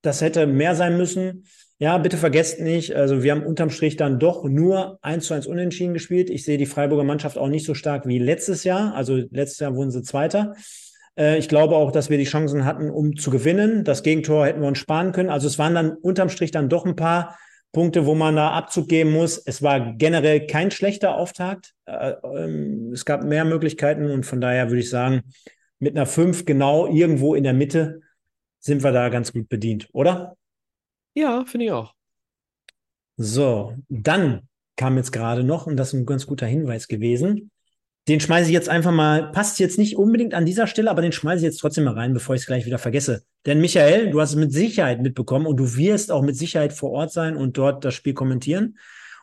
das 0.01 0.21
hätte 0.21 0.47
mehr 0.47 0.75
sein 0.75 0.97
müssen. 0.97 1.45
Ja, 1.77 1.97
bitte 1.97 2.15
vergesst 2.15 2.61
nicht, 2.61 2.95
also 2.95 3.21
wir 3.21 3.33
haben 3.33 3.43
unterm 3.45 3.69
Strich 3.69 3.97
dann 3.97 4.17
doch 4.17 4.45
nur 4.45 4.97
1 5.01 5.25
zu 5.25 5.33
1 5.33 5.45
unentschieden 5.45 5.93
gespielt. 5.93 6.29
Ich 6.29 6.45
sehe 6.45 6.57
die 6.57 6.65
Freiburger 6.65 7.03
Mannschaft 7.03 7.37
auch 7.37 7.49
nicht 7.49 7.65
so 7.65 7.73
stark 7.73 8.07
wie 8.07 8.17
letztes 8.17 8.63
Jahr. 8.63 8.93
Also 8.95 9.15
letztes 9.29 9.59
Jahr 9.59 9.75
wurden 9.75 9.91
sie 9.91 10.01
Zweiter. 10.01 10.53
Äh, 11.17 11.37
ich 11.37 11.49
glaube 11.49 11.75
auch, 11.75 11.91
dass 11.91 12.09
wir 12.09 12.17
die 12.17 12.23
Chancen 12.23 12.63
hatten, 12.63 12.89
um 12.89 13.17
zu 13.17 13.29
gewinnen. 13.29 13.83
Das 13.83 14.03
Gegentor 14.03 14.45
hätten 14.45 14.61
wir 14.61 14.67
uns 14.67 14.77
sparen 14.77 15.11
können. 15.11 15.29
Also 15.29 15.47
es 15.47 15.59
waren 15.59 15.75
dann 15.75 15.91
unterm 15.91 16.29
Strich 16.29 16.51
dann 16.51 16.69
doch 16.69 16.85
ein 16.85 16.95
paar 16.95 17.37
Punkte, 17.75 18.05
wo 18.05 18.15
man 18.15 18.37
da 18.37 18.51
Abzug 18.51 18.87
geben 18.87 19.11
muss. 19.11 19.37
Es 19.37 19.61
war 19.61 19.93
generell 19.95 20.47
kein 20.47 20.71
schlechter 20.71 21.17
Auftakt. 21.17 21.73
Äh, 21.85 22.13
ähm, 22.23 22.93
es 22.93 23.03
gab 23.03 23.25
mehr 23.25 23.43
Möglichkeiten 23.43 24.09
und 24.09 24.25
von 24.25 24.39
daher 24.39 24.69
würde 24.69 24.79
ich 24.79 24.89
sagen, 24.89 25.23
mit 25.79 25.97
einer 25.97 26.05
5 26.05 26.45
genau 26.45 26.87
irgendwo 26.87 27.35
in 27.35 27.43
der 27.43 27.53
Mitte 27.53 27.99
sind 28.59 28.81
wir 28.81 28.93
da 28.93 29.09
ganz 29.09 29.33
gut 29.33 29.49
bedient, 29.49 29.89
oder? 29.91 30.37
Ja, 31.15 31.43
finde 31.45 31.65
ich 31.65 31.71
auch. 31.73 31.93
So, 33.17 33.75
dann 33.89 34.47
kam 34.77 34.95
jetzt 34.95 35.11
gerade 35.11 35.43
noch, 35.43 35.67
und 35.67 35.75
das 35.75 35.89
ist 35.89 35.99
ein 35.99 36.05
ganz 36.05 36.25
guter 36.25 36.47
Hinweis 36.47 36.87
gewesen, 36.87 37.51
den 38.07 38.19
schmeiße 38.19 38.47
ich 38.47 38.53
jetzt 38.53 38.69
einfach 38.69 38.91
mal, 38.91 39.31
passt 39.31 39.59
jetzt 39.59 39.79
nicht 39.79 39.97
unbedingt 39.97 40.33
an 40.33 40.45
dieser 40.45 40.67
Stelle, 40.67 40.91
aber 40.91 41.01
den 41.01 41.11
schmeiße 41.11 41.37
ich 41.37 41.51
jetzt 41.51 41.57
trotzdem 41.57 41.85
mal 41.85 41.95
rein, 41.95 42.13
bevor 42.13 42.35
ich 42.35 42.41
es 42.41 42.47
gleich 42.47 42.65
wieder 42.65 42.77
vergesse. 42.77 43.23
Denn 43.45 43.61
Michael, 43.61 44.11
du 44.11 44.21
hast 44.21 44.31
es 44.31 44.35
mit 44.35 44.51
Sicherheit 44.51 45.01
mitbekommen 45.01 45.47
und 45.47 45.57
du 45.57 45.75
wirst 45.75 46.11
auch 46.11 46.21
mit 46.21 46.37
Sicherheit 46.37 46.73
vor 46.73 46.91
Ort 46.91 47.11
sein 47.11 47.35
und 47.35 47.57
dort 47.57 47.83
das 47.83 47.95
Spiel 47.95 48.13
kommentieren. 48.13 48.77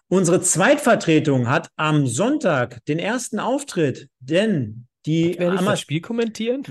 Unsere 0.09 0.43
Zweitvertretung 0.43 1.49
hat 1.49 1.69
am 1.77 2.07
Sonntag 2.07 2.85
den 2.87 2.99
ersten 2.99 3.39
Auftritt, 3.39 4.09
denn 4.21 4.87
die 5.07 5.39
Werde 5.39 5.57
ich 5.57 5.63
das 5.63 5.81
Spiel 5.81 6.01
kommentieren? 6.01 6.65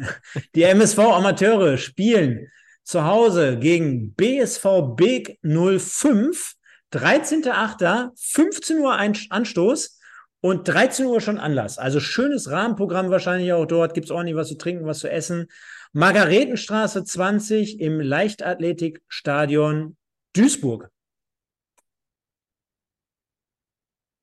die 0.54 0.62
MSV 0.62 0.98
Amateure 0.98 1.76
spielen 1.76 2.48
zu 2.82 3.04
Hause 3.04 3.58
gegen 3.58 4.14
BSV 4.14 4.96
Big 4.96 5.38
05, 5.42 6.54
13.8., 6.92 8.10
15 8.16 8.78
Uhr 8.78 8.98
Anstoß. 8.98 9.97
Und 10.40 10.68
13 10.68 11.06
Uhr 11.06 11.20
schon 11.20 11.38
Anlass. 11.38 11.78
Also 11.78 11.98
schönes 11.98 12.50
Rahmenprogramm 12.50 13.10
wahrscheinlich 13.10 13.52
auch 13.52 13.66
dort. 13.66 13.94
Gibt 13.94 14.06
es 14.06 14.10
ordentlich 14.10 14.36
was 14.36 14.48
zu 14.48 14.56
trinken, 14.56 14.86
was 14.86 15.00
zu 15.00 15.10
essen. 15.10 15.48
Margaretenstraße 15.92 17.02
20 17.02 17.80
im 17.80 18.00
Leichtathletikstadion 18.00 19.96
Duisburg. 20.34 20.90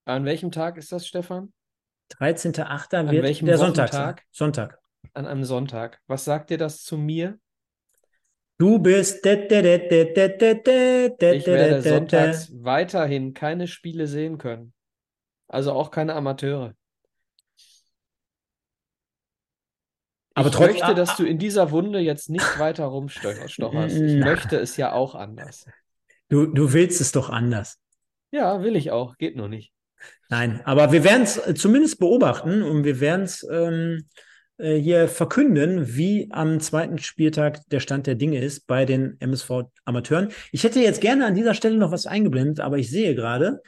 An 0.05 0.23
welchem 0.23 0.51
Tag 0.51 0.77
ist 0.77 0.91
das, 0.91 1.07
Stefan? 1.07 1.51
13.8. 2.19 3.11
wird 3.11 3.23
welchem 3.23 3.47
der 3.47 3.57
Sonntag. 3.57 3.91
Sonntag. 3.91 4.23
Sonntag. 4.31 4.79
An 5.13 5.25
einem 5.25 5.43
Sonntag. 5.43 5.99
Was 6.07 6.23
sagt 6.23 6.51
dir 6.51 6.57
das 6.57 6.83
zu 6.83 6.97
mir? 6.97 7.39
Du 8.57 8.79
bist. 8.79 9.25
Ich 9.25 9.49
werde 9.49 11.81
sonntags 11.81 12.51
weiterhin 12.63 13.33
keine 13.33 13.67
Spiele 13.67 14.07
sehen 14.07 14.37
können. 14.37 14.73
Also 15.55 15.71
auch 15.71 15.89
keine 15.89 16.13
Amateure. 16.15 16.73
Aber 20.33 20.49
ich 20.49 20.59
möchte, 20.59 20.93
dass 20.93 21.15
du 21.15 21.23
in 21.23 21.39
dieser 21.39 21.71
Wunde 21.71 21.99
jetzt 21.99 22.29
nicht 22.29 22.43
weiter 22.59 22.83
rumstocherst. 22.83 23.57
Ich 23.57 24.15
möchte 24.17 24.57
es 24.57 24.75
ja 24.75 24.91
auch 24.91 25.15
anders. 25.15 25.65
Du, 26.27 26.45
du 26.45 26.73
willst 26.73 26.99
es 26.99 27.13
doch 27.13 27.29
anders. 27.29 27.79
Ja, 28.31 28.61
will 28.61 28.75
ich 28.75 28.91
auch. 28.91 29.17
Geht 29.17 29.37
nur 29.37 29.47
nicht. 29.47 29.71
Nein, 30.27 30.59
aber 30.65 30.91
wir 30.91 31.05
werden 31.05 31.23
es 31.23 31.41
zumindest 31.55 31.99
beobachten 31.99 32.61
und 32.61 32.83
wir 32.83 32.99
werden 32.99 33.23
es 33.23 33.47
ähm, 33.49 34.09
äh, 34.57 34.75
hier 34.75 35.07
verkünden, 35.07 35.95
wie 35.95 36.27
am 36.31 36.59
zweiten 36.59 36.97
Spieltag 36.97 37.61
der 37.69 37.79
Stand 37.79 38.07
der 38.07 38.15
Dinge 38.15 38.39
ist 38.39 38.67
bei 38.67 38.83
den 38.83 39.15
MSV 39.21 39.63
Amateuren. 39.85 40.33
Ich 40.51 40.65
hätte 40.65 40.81
jetzt 40.81 40.99
gerne 40.99 41.25
an 41.25 41.35
dieser 41.35 41.53
Stelle 41.53 41.77
noch 41.77 41.91
was 41.91 42.07
eingeblendet, 42.07 42.59
aber 42.59 42.77
ich 42.77 42.91
sehe 42.91 43.15
gerade, 43.15 43.61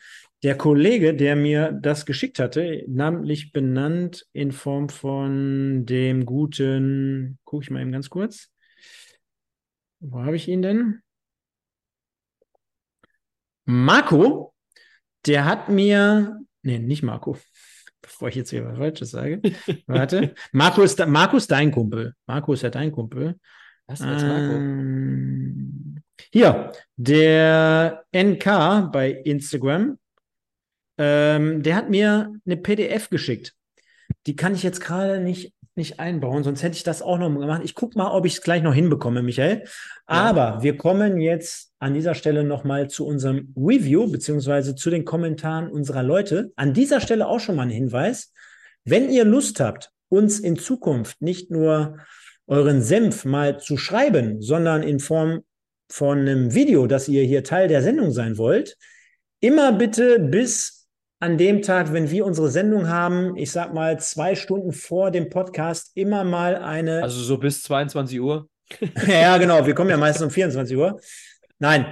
der 0.44 0.56
Kollege, 0.56 1.16
der 1.16 1.36
mir 1.36 1.72
das 1.72 2.06
geschickt 2.06 2.40
hatte, 2.40 2.84
namentlich 2.88 3.52
benannt 3.52 4.28
in 4.34 4.52
Form 4.52 4.90
von 4.90 5.86
dem 5.86 6.26
guten, 6.26 7.40
gucke 7.44 7.64
ich 7.64 7.72
mal 7.72 7.82
eben 7.82 7.92
ganz 7.92 8.10
kurz. 8.10 8.52
Wo 10.00 10.20
habe 10.20 10.36
ich 10.36 10.48
ihn 10.48 10.62
denn? 10.62 11.02
Marco, 13.66 14.54
der 15.26 15.46
hat 15.46 15.70
mir, 15.70 16.40
nee, 16.62 16.80
nicht 16.80 17.04
Marco, 17.04 17.38
bevor 18.02 18.30
ich 18.30 18.36
jetzt 18.36 18.52
hier 18.52 18.66
was 18.66 18.78
Falsches 18.78 19.12
sage. 19.12 19.42
Warte. 19.88 20.36
Marco 20.52 20.84
ist, 20.84 21.04
Marco 21.06 21.38
ist 21.38 21.50
dein 21.50 21.72
Kumpel. 21.72 22.14
Marco 22.28 22.54
ist 22.54 22.62
ja 22.62 22.70
dein 22.70 22.92
Kumpel. 22.92 23.40
Was 23.88 24.02
ist 24.02 24.06
Marco? 24.06 24.54
Ähm, 24.56 26.04
hier, 26.32 26.72
der 26.96 28.06
NK 28.16 28.92
bei 28.92 29.12
Instagram, 29.12 29.98
ähm, 30.98 31.64
der 31.64 31.76
hat 31.76 31.90
mir 31.90 32.34
eine 32.46 32.58
PDF 32.58 33.10
geschickt. 33.10 33.54
Die 34.26 34.36
kann 34.36 34.56
ich 34.56 34.64
jetzt 34.64 34.82
gerade 34.82 35.20
nicht, 35.20 35.54
nicht 35.76 36.00
einbauen, 36.00 36.44
sonst 36.44 36.64
hätte 36.64 36.76
ich 36.76 36.84
das 36.84 37.02
auch 37.02 37.18
noch 37.18 37.30
gemacht. 37.30 37.62
Ich 37.64 37.76
gucke 37.76 37.98
mal, 37.98 38.12
ob 38.12 38.26
ich 38.26 38.34
es 38.34 38.42
gleich 38.42 38.64
noch 38.64 38.74
hinbekomme, 38.74 39.22
Michael. 39.22 39.64
Aber 40.06 40.42
ja. 40.42 40.64
wir 40.64 40.78
kommen 40.78 41.20
jetzt 41.20 41.72
an 41.80 41.94
dieser 41.94 42.16
Stelle 42.16 42.44
nochmal 42.44 42.90
zu 42.90 43.06
unserem 43.06 43.54
Review, 43.56 44.10
beziehungsweise 44.12 44.76
zu 44.76 44.90
den 44.90 45.06
Kommentaren 45.06 45.70
unserer 45.70 46.04
Leute. 46.04 46.52
An 46.56 46.74
dieser 46.74 47.00
Stelle 47.00 47.28
auch 47.28 47.40
schon 47.40 47.56
mal 47.56 47.64
ein 47.64 47.70
Hinweis. 47.70 48.34
Wenn 48.84 49.10
ihr 49.10 49.26
Lust 49.26 49.60
habt, 49.60 49.92
uns 50.10 50.40
in 50.40 50.58
Zukunft 50.58 51.22
nicht 51.22 51.52
nur 51.52 51.98
euren 52.48 52.82
Senf 52.82 53.26
mal 53.26 53.60
zu 53.60 53.78
schreiben, 53.78 54.42
sondern 54.42 54.84
in 54.84 55.00
Form 55.00 55.42
von 55.90 56.20
einem 56.20 56.54
Video, 56.54 56.88
dass 56.88 57.08
ihr 57.08 57.24
hier 57.24 57.44
Teil 57.44 57.68
der 57.68 57.82
Sendung 57.82 58.12
sein 58.12 58.38
wollt, 58.38 58.78
immer 59.40 59.72
bitte 59.74 60.20
bis 60.20 60.77
an 61.20 61.38
dem 61.38 61.62
Tag, 61.62 61.94
wenn 61.94 62.12
wir 62.12 62.26
unsere 62.26 62.50
Sendung 62.50 62.90
haben, 62.90 63.36
ich 63.36 63.52
sag 63.52 63.74
mal 63.74 64.00
zwei 64.00 64.36
Stunden 64.36 64.72
vor 64.72 65.12
dem 65.12 65.30
Podcast, 65.30 65.92
immer 65.96 66.24
mal 66.24 66.56
eine. 66.56 67.02
Also 67.02 67.22
so 67.22 67.38
bis 67.38 67.64
22 67.64 68.22
Uhr? 68.22 68.48
ja, 69.08 69.38
genau. 69.38 69.66
Wir 69.66 69.74
kommen 69.74 69.90
ja 69.90 69.98
meistens 69.98 70.26
um 70.26 70.32
24 70.32 70.78
Uhr. 70.78 71.00
Nein. 71.60 71.86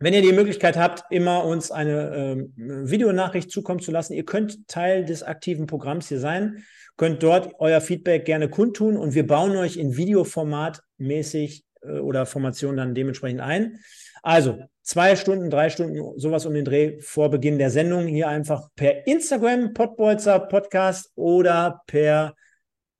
Wenn 0.00 0.12
ihr 0.12 0.22
die 0.22 0.32
Möglichkeit 0.32 0.76
habt, 0.76 1.04
immer 1.10 1.44
uns 1.44 1.70
eine 1.70 2.14
äh, 2.14 2.36
Videonachricht 2.56 3.50
zukommen 3.50 3.80
zu 3.80 3.90
lassen, 3.90 4.12
ihr 4.12 4.24
könnt 4.24 4.68
Teil 4.68 5.04
des 5.04 5.22
aktiven 5.22 5.66
Programms 5.66 6.08
hier 6.08 6.18
sein, 6.18 6.64
könnt 6.96 7.22
dort 7.22 7.54
euer 7.58 7.80
Feedback 7.80 8.24
gerne 8.24 8.48
kundtun 8.50 8.96
und 8.96 9.14
wir 9.14 9.26
bauen 9.26 9.56
euch 9.56 9.76
in 9.76 9.96
Videoformat 9.96 10.82
mäßig 10.98 11.64
äh, 11.82 12.00
oder 12.00 12.26
Formation 12.26 12.76
dann 12.76 12.94
dementsprechend 12.94 13.40
ein. 13.40 13.78
Also 14.24 14.58
zwei 14.80 15.14
Stunden, 15.16 15.50
drei 15.50 15.68
Stunden, 15.68 16.18
sowas 16.18 16.46
um 16.46 16.54
den 16.54 16.64
Dreh 16.64 16.98
vor 17.00 17.28
Beginn 17.28 17.58
der 17.58 17.68
Sendung 17.68 18.06
hier 18.06 18.28
einfach 18.28 18.70
per 18.74 19.06
Instagram, 19.06 19.74
Pottbolzer 19.74 20.40
Podcast 20.40 21.12
oder 21.14 21.82
per 21.86 22.34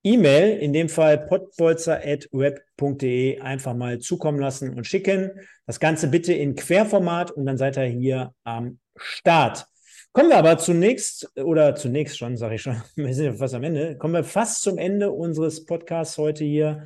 E-Mail, 0.03 0.59
in 0.59 0.75
dem 0.75 0.91
Fall 0.91 1.17
pottbolzer.web.de, 1.17 3.41
einfach 3.41 3.73
mal 3.73 4.01
zukommen 4.01 4.39
lassen 4.39 4.75
und 4.75 4.87
schicken. 4.87 5.31
Das 5.67 5.81
Ganze 5.81 6.09
bitte 6.09 6.35
in 6.35 6.57
Querformat 6.57 7.31
und 7.31 7.47
dann 7.47 7.57
seid 7.57 7.79
ihr 7.79 7.85
hier 7.85 8.35
am 8.45 8.79
Start. 8.95 9.65
Kommen 10.13 10.29
wir 10.29 10.37
aber 10.37 10.59
zunächst, 10.59 11.31
oder 11.39 11.75
zunächst 11.75 12.19
schon, 12.19 12.37
sage 12.37 12.57
ich 12.57 12.63
schon, 12.63 12.83
wir 12.97 13.15
sind 13.15 13.25
ja 13.25 13.33
fast 13.33 13.55
am 13.55 13.63
Ende, 13.63 13.97
kommen 13.97 14.13
wir 14.13 14.25
fast 14.25 14.61
zum 14.61 14.77
Ende 14.77 15.11
unseres 15.11 15.65
Podcasts 15.65 16.19
heute 16.19 16.45
hier 16.45 16.85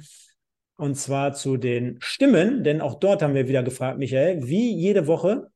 und 0.78 0.94
zwar 0.94 1.32
zu 1.34 1.56
den 1.56 1.96
Stimmen, 2.00 2.62
denn 2.62 2.80
auch 2.80 3.00
dort 3.00 3.20
haben 3.20 3.34
wir 3.34 3.48
wieder 3.48 3.64
gefragt, 3.64 3.98
Michael, 3.98 4.46
wie 4.46 4.72
jede 4.72 5.08
Woche, 5.08 5.50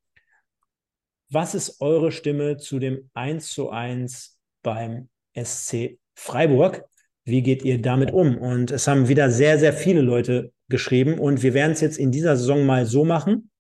was 1.31 1.55
ist 1.55 1.81
eure 1.81 2.11
Stimme 2.11 2.57
zu 2.57 2.81
dem 2.81 3.09
1 3.15 3.49
zu 3.49 3.71
1 3.71 4.39
beim 4.63 5.09
SC 5.41 5.99
Freiburg? 6.15 6.85
Wie 7.25 7.43
geht 7.43 7.63
ihr 7.63 7.81
damit 7.81 8.13
um? 8.13 8.37
Und 8.37 8.73
es 8.73 8.89
haben 8.89 9.07
wieder 9.07 9.31
sehr, 9.31 9.61
sehr 9.61 9.73
viele 9.73 10.01
Leute 10.01 10.53
geschrieben 10.69 11.21
und 11.21 11.43
wir 11.43 11.55
werden 11.55 11.73
es 11.73 11.81
jetzt 11.81 11.99
in 11.99 12.11
dieser 12.11 12.37
Saison 12.37 12.67
mal 12.67 12.85
so 12.85 13.05
machen, 13.05 13.51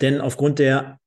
denn 0.00 0.20
aufgrund 0.20 0.60
der 0.60 1.00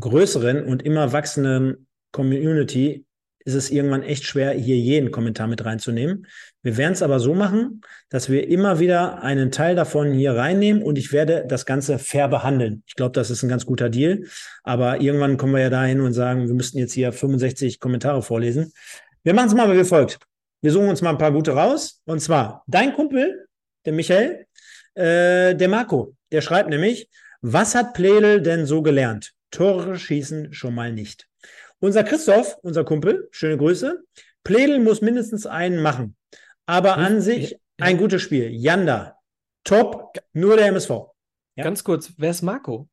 größeren 0.00 0.64
und 0.64 0.82
immer 0.82 1.12
wachsenden 1.12 1.86
Community 2.10 3.06
ist 3.44 3.54
es 3.54 3.70
irgendwann 3.70 4.02
echt 4.02 4.24
schwer, 4.24 4.52
hier 4.52 4.76
jeden 4.76 5.10
Kommentar 5.10 5.46
mit 5.46 5.64
reinzunehmen. 5.64 6.26
Wir 6.62 6.76
werden 6.76 6.92
es 6.92 7.02
aber 7.02 7.18
so 7.18 7.34
machen, 7.34 7.80
dass 8.08 8.30
wir 8.30 8.48
immer 8.48 8.78
wieder 8.78 9.22
einen 9.22 9.50
Teil 9.50 9.74
davon 9.74 10.12
hier 10.12 10.36
reinnehmen 10.36 10.82
und 10.82 10.96
ich 10.96 11.12
werde 11.12 11.44
das 11.46 11.66
Ganze 11.66 11.98
fair 11.98 12.28
behandeln. 12.28 12.82
Ich 12.86 12.94
glaube, 12.94 13.12
das 13.12 13.30
ist 13.30 13.42
ein 13.42 13.48
ganz 13.48 13.66
guter 13.66 13.88
Deal. 13.88 14.24
Aber 14.62 15.00
irgendwann 15.00 15.36
kommen 15.36 15.54
wir 15.54 15.62
ja 15.62 15.70
dahin 15.70 16.00
und 16.00 16.12
sagen, 16.12 16.46
wir 16.46 16.54
müssten 16.54 16.78
jetzt 16.78 16.92
hier 16.92 17.12
65 17.12 17.80
Kommentare 17.80 18.22
vorlesen. 18.22 18.72
Wir 19.24 19.34
machen 19.34 19.48
es 19.48 19.54
mal 19.54 19.76
wie 19.76 19.84
folgt. 19.84 20.18
Wir 20.60 20.70
suchen 20.70 20.88
uns 20.88 21.02
mal 21.02 21.10
ein 21.10 21.18
paar 21.18 21.32
gute 21.32 21.52
raus. 21.52 22.00
Und 22.04 22.20
zwar 22.20 22.62
dein 22.66 22.92
Kumpel, 22.94 23.46
der 23.84 23.92
Michael, 23.92 24.46
äh, 24.94 25.54
der 25.54 25.68
Marco, 25.68 26.14
der 26.30 26.40
schreibt 26.40 26.70
nämlich, 26.70 27.08
was 27.40 27.74
hat 27.74 27.94
Pledel 27.94 28.40
denn 28.40 28.66
so 28.66 28.82
gelernt? 28.82 29.32
Tore 29.50 29.98
schießen 29.98 30.52
schon 30.54 30.74
mal 30.74 30.92
nicht. 30.92 31.28
Unser 31.82 32.04
Christoph, 32.04 32.58
unser 32.62 32.84
Kumpel, 32.84 33.26
schöne 33.32 33.58
Grüße. 33.58 34.04
Pledel 34.44 34.78
muss 34.78 35.00
mindestens 35.00 35.46
einen 35.46 35.82
machen. 35.82 36.16
Aber 36.64 36.96
an 36.96 37.20
sich 37.20 37.58
ein 37.76 37.98
gutes 37.98 38.22
Spiel. 38.22 38.50
Yanda, 38.52 39.18
top, 39.64 40.16
nur 40.32 40.56
der 40.56 40.68
MSV. 40.68 40.90
Ja. 41.56 41.64
Ganz 41.64 41.82
kurz, 41.82 42.12
wer 42.18 42.30
ist 42.30 42.42
Marco? 42.42 42.88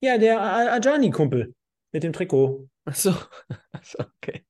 Ja, 0.00 0.16
der 0.16 0.40
Ajani-Kumpel 0.40 1.54
mit 1.90 2.04
dem 2.04 2.12
Trikot. 2.12 2.68
Achso, 2.84 3.16
okay. 3.98 4.44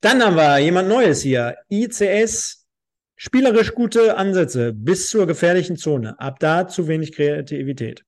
Dann 0.00 0.20
haben 0.20 0.34
wir 0.34 0.58
jemand 0.58 0.88
Neues 0.88 1.22
hier. 1.22 1.56
ICS, 1.68 2.66
spielerisch 3.14 3.76
gute 3.76 4.16
Ansätze 4.16 4.72
bis 4.72 5.08
zur 5.08 5.28
gefährlichen 5.28 5.76
Zone. 5.76 6.18
Ab 6.18 6.40
da 6.40 6.66
zu 6.66 6.88
wenig 6.88 7.12
Kreativität. 7.12 8.04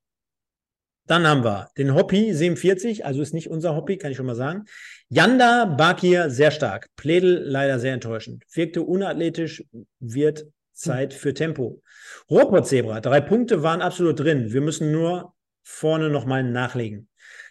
Dann 1.10 1.26
haben 1.26 1.42
wir 1.42 1.70
den 1.76 1.96
Hobby 1.96 2.32
47, 2.32 3.04
also 3.04 3.20
ist 3.20 3.34
nicht 3.34 3.50
unser 3.50 3.74
Hobby, 3.74 3.98
kann 3.98 4.12
ich 4.12 4.16
schon 4.16 4.26
mal 4.26 4.36
sagen. 4.36 4.66
Yanda 5.08 5.64
Bakir 5.64 6.30
sehr 6.30 6.52
stark. 6.52 6.86
Pledel 6.94 7.42
leider 7.44 7.80
sehr 7.80 7.94
enttäuschend. 7.94 8.44
Wirkte 8.54 8.82
unathletisch, 8.82 9.64
wird 9.98 10.46
Zeit 10.72 11.12
für 11.12 11.34
Tempo. 11.34 11.82
Robert 12.30 12.68
Zebra, 12.68 13.00
drei 13.00 13.20
Punkte 13.20 13.64
waren 13.64 13.82
absolut 13.82 14.20
drin. 14.20 14.52
Wir 14.52 14.60
müssen 14.60 14.92
nur 14.92 15.34
vorne 15.64 16.10
nochmal 16.10 16.44
nachlegen. 16.44 17.08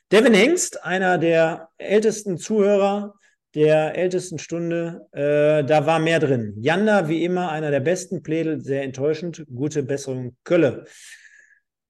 Devin 0.09 0.33
Hengst, 0.33 0.85
einer 0.85 1.17
der 1.17 1.67
ältesten 1.77 2.37
Zuhörer 2.37 3.15
der 3.55 3.97
ältesten 3.97 4.39
Stunde, 4.39 5.07
äh, 5.11 5.65
da 5.65 5.85
war 5.85 5.99
mehr 5.99 6.19
drin. 6.19 6.53
Yanda, 6.61 7.09
wie 7.09 7.25
immer, 7.25 7.51
einer 7.51 7.71
der 7.71 7.79
besten 7.81 8.23
Pledel, 8.23 8.61
sehr 8.61 8.83
enttäuschend. 8.83 9.43
Gute 9.53 9.83
Besserung, 9.83 10.37
Kölle. 10.45 10.85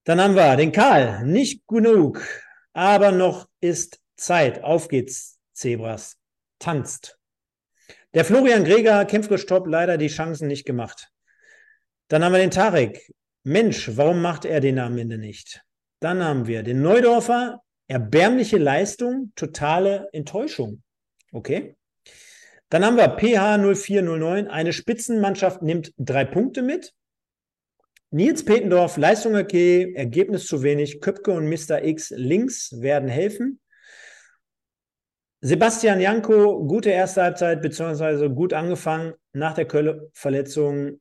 Dann 0.10 0.20
haben 0.22 0.36
wir 0.36 0.56
den 0.56 0.72
Karl, 0.72 1.24
nicht 1.24 1.68
genug, 1.68 2.24
aber 2.74 3.12
noch 3.12 3.48
ist 3.62 4.00
Zeit. 4.16 4.64
Auf 4.64 4.88
geht's, 4.88 5.38
Zebras. 5.54 6.18
Tanzt. 6.58 7.20
Der 8.16 8.26
Florian 8.26 8.64
Greger, 8.64 9.06
kämpferisch 9.06 9.46
top, 9.46 9.68
leider 9.68 10.00
die 10.00 10.08
Chancen 10.08 10.48
nicht 10.48 10.66
gemacht. 10.66 11.12
Dann 12.08 12.24
haben 12.24 12.32
wir 12.32 12.40
den 12.40 12.50
Tarek. 12.50 13.14
Mensch, 13.44 13.92
warum 13.98 14.24
macht 14.24 14.46
er 14.46 14.62
den 14.62 14.80
am 14.80 14.98
Ende 14.98 15.20
nicht? 15.20 15.64
Dann 16.00 16.24
haben 16.24 16.48
wir 16.48 16.64
den 16.64 16.82
Neudorfer, 16.82 17.62
erbärmliche 17.88 18.58
Leistung, 18.58 19.32
totale 19.36 20.10
Enttäuschung. 20.12 20.82
Okay. 21.32 21.76
Dann 22.70 22.84
haben 22.84 22.98
wir 22.98 23.10
PH 23.10 23.60
0409, 23.60 24.48
eine 24.48 24.74
Spitzenmannschaft 24.74 25.62
nimmt 25.62 25.94
drei 26.00 26.26
Punkte 26.26 26.64
mit. 26.64 26.96
Nils 28.12 28.44
Petendorf, 28.44 28.98
Leistung 28.98 29.36
okay, 29.36 29.94
Ergebnis 29.96 30.48
zu 30.48 30.64
wenig. 30.64 31.00
Köpke 31.00 31.32
und 31.32 31.48
Mr. 31.48 31.84
X 31.84 32.10
links 32.16 32.82
werden 32.82 33.08
helfen. 33.08 33.60
Sebastian 35.42 36.02
Janko, 36.02 36.66
gute 36.66 36.90
erste 36.90 37.22
Halbzeit, 37.22 37.62
beziehungsweise 37.62 38.30
gut 38.30 38.54
angefangen. 38.54 39.14
Nach 39.32 39.54
der 39.54 39.66
Kölle-Verletzung 39.66 41.00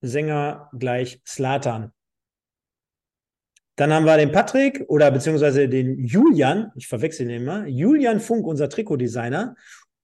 Sänger 0.00 0.70
gleich 0.72 1.20
Slatan. 1.26 1.92
Dann 3.76 3.92
haben 3.92 4.06
wir 4.06 4.16
den 4.16 4.32
Patrick 4.32 4.84
oder 4.88 5.10
beziehungsweise 5.10 5.68
den 5.68 6.04
Julian, 6.04 6.72
ich 6.74 6.88
verwechsel 6.88 7.28
ihn 7.30 7.42
immer, 7.42 7.66
Julian 7.66 8.18
Funk, 8.18 8.46
unser 8.46 8.68
Trikotdesigner. 8.68 9.56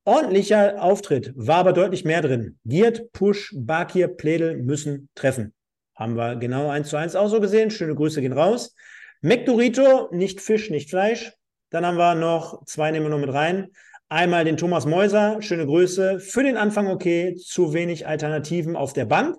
Ordentlicher 0.04 0.82
Auftritt, 0.82 1.32
war 1.34 1.56
aber 1.56 1.72
deutlich 1.72 2.04
mehr 2.04 2.20
drin. 2.20 2.58
Giert, 2.66 3.10
Push, 3.12 3.54
Bakir, 3.56 4.08
Pledel 4.08 4.58
müssen 4.58 5.08
treffen. 5.14 5.53
Haben 5.94 6.16
wir 6.16 6.36
genau 6.36 6.68
eins 6.68 6.88
zu 6.88 6.96
eins 6.96 7.16
auch 7.16 7.28
so 7.28 7.40
gesehen. 7.40 7.70
Schöne 7.70 7.94
Grüße 7.94 8.20
gehen 8.20 8.32
raus. 8.32 8.74
McDorito, 9.20 10.08
nicht 10.12 10.40
Fisch, 10.40 10.70
nicht 10.70 10.90
Fleisch. 10.90 11.32
Dann 11.70 11.86
haben 11.86 11.96
wir 11.96 12.14
noch, 12.14 12.64
zwei 12.66 12.90
nehmen 12.90 13.06
wir 13.06 13.10
noch 13.10 13.18
mit 13.18 13.32
rein. 13.32 13.70
Einmal 14.08 14.44
den 14.44 14.56
Thomas 14.56 14.86
Mäuser, 14.86 15.40
schöne 15.40 15.66
Grüße. 15.66 16.20
Für 16.20 16.42
den 16.42 16.56
Anfang 16.56 16.88
okay, 16.88 17.34
zu 17.36 17.72
wenig 17.72 18.06
Alternativen 18.06 18.76
auf 18.76 18.92
der 18.92 19.06
Bank. 19.06 19.36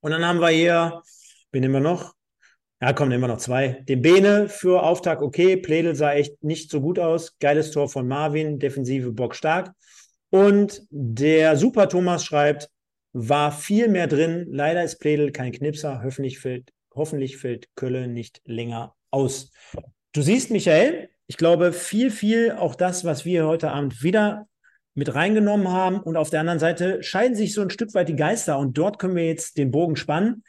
Und 0.00 0.10
dann 0.10 0.26
haben 0.26 0.40
wir 0.40 0.48
hier, 0.48 1.02
wen 1.52 1.60
nehmen 1.60 1.74
wir 1.74 1.80
noch? 1.80 2.14
Ja, 2.80 2.92
komm, 2.92 3.08
nehmen 3.08 3.22
wir 3.22 3.28
noch 3.28 3.38
zwei. 3.38 3.84
Den 3.88 4.02
Bene 4.02 4.48
für 4.48 4.82
Auftakt 4.82 5.22
okay. 5.22 5.56
Pledel 5.56 5.94
sah 5.94 6.12
echt 6.12 6.42
nicht 6.44 6.70
so 6.70 6.80
gut 6.80 6.98
aus. 6.98 7.38
Geiles 7.38 7.70
Tor 7.70 7.88
von 7.88 8.06
Marvin, 8.06 8.58
Defensive 8.58 9.12
Bock 9.12 9.34
stark. 9.34 9.72
Und 10.30 10.82
der 10.90 11.56
Super 11.56 11.88
Thomas 11.88 12.24
schreibt, 12.24 12.70
war 13.12 13.52
viel 13.52 13.88
mehr 13.88 14.06
drin. 14.06 14.46
Leider 14.50 14.84
ist 14.84 14.98
Pledel 14.98 15.32
kein 15.32 15.52
Knipser. 15.52 16.02
Hoffentlich 16.02 16.38
fällt, 16.38 16.72
hoffentlich 16.94 17.36
fällt 17.36 17.68
Kölle 17.74 18.08
nicht 18.08 18.40
länger 18.44 18.94
aus. 19.10 19.50
Du 20.12 20.22
siehst, 20.22 20.50
Michael, 20.50 21.10
ich 21.26 21.36
glaube, 21.36 21.72
viel, 21.72 22.10
viel 22.10 22.52
auch 22.52 22.74
das, 22.74 23.04
was 23.04 23.24
wir 23.24 23.46
heute 23.46 23.70
Abend 23.70 24.02
wieder 24.02 24.48
mit 24.94 25.14
reingenommen 25.14 25.68
haben. 25.68 26.00
Und 26.00 26.16
auf 26.16 26.30
der 26.30 26.40
anderen 26.40 26.58
Seite 26.58 27.02
scheiden 27.02 27.36
sich 27.36 27.54
so 27.54 27.62
ein 27.62 27.70
Stück 27.70 27.94
weit 27.94 28.08
die 28.08 28.16
Geister. 28.16 28.58
Und 28.58 28.76
dort 28.78 28.98
können 28.98 29.16
wir 29.16 29.26
jetzt 29.26 29.58
den 29.58 29.70
Bogen 29.70 29.96
spannen. 29.96 30.42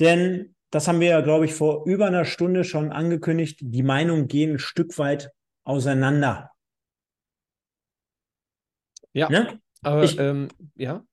Denn 0.00 0.54
das 0.70 0.88
haben 0.88 1.00
wir 1.00 1.08
ja, 1.08 1.20
glaube 1.20 1.44
ich, 1.44 1.54
vor 1.54 1.86
über 1.86 2.06
einer 2.06 2.24
Stunde 2.24 2.64
schon 2.64 2.90
angekündigt. 2.90 3.60
Die 3.62 3.82
Meinungen 3.82 4.26
gehen 4.26 4.54
ein 4.54 4.58
Stück 4.58 4.98
weit 4.98 5.30
auseinander. 5.62 6.50
Ja. 9.12 9.28
Ne? 9.30 9.60
Aber, 9.82 10.02
ich, 10.02 10.18
ähm, 10.18 10.48
ja. 10.74 11.04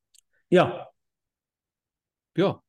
Ja. 0.49 0.90
Ja. 2.35 2.61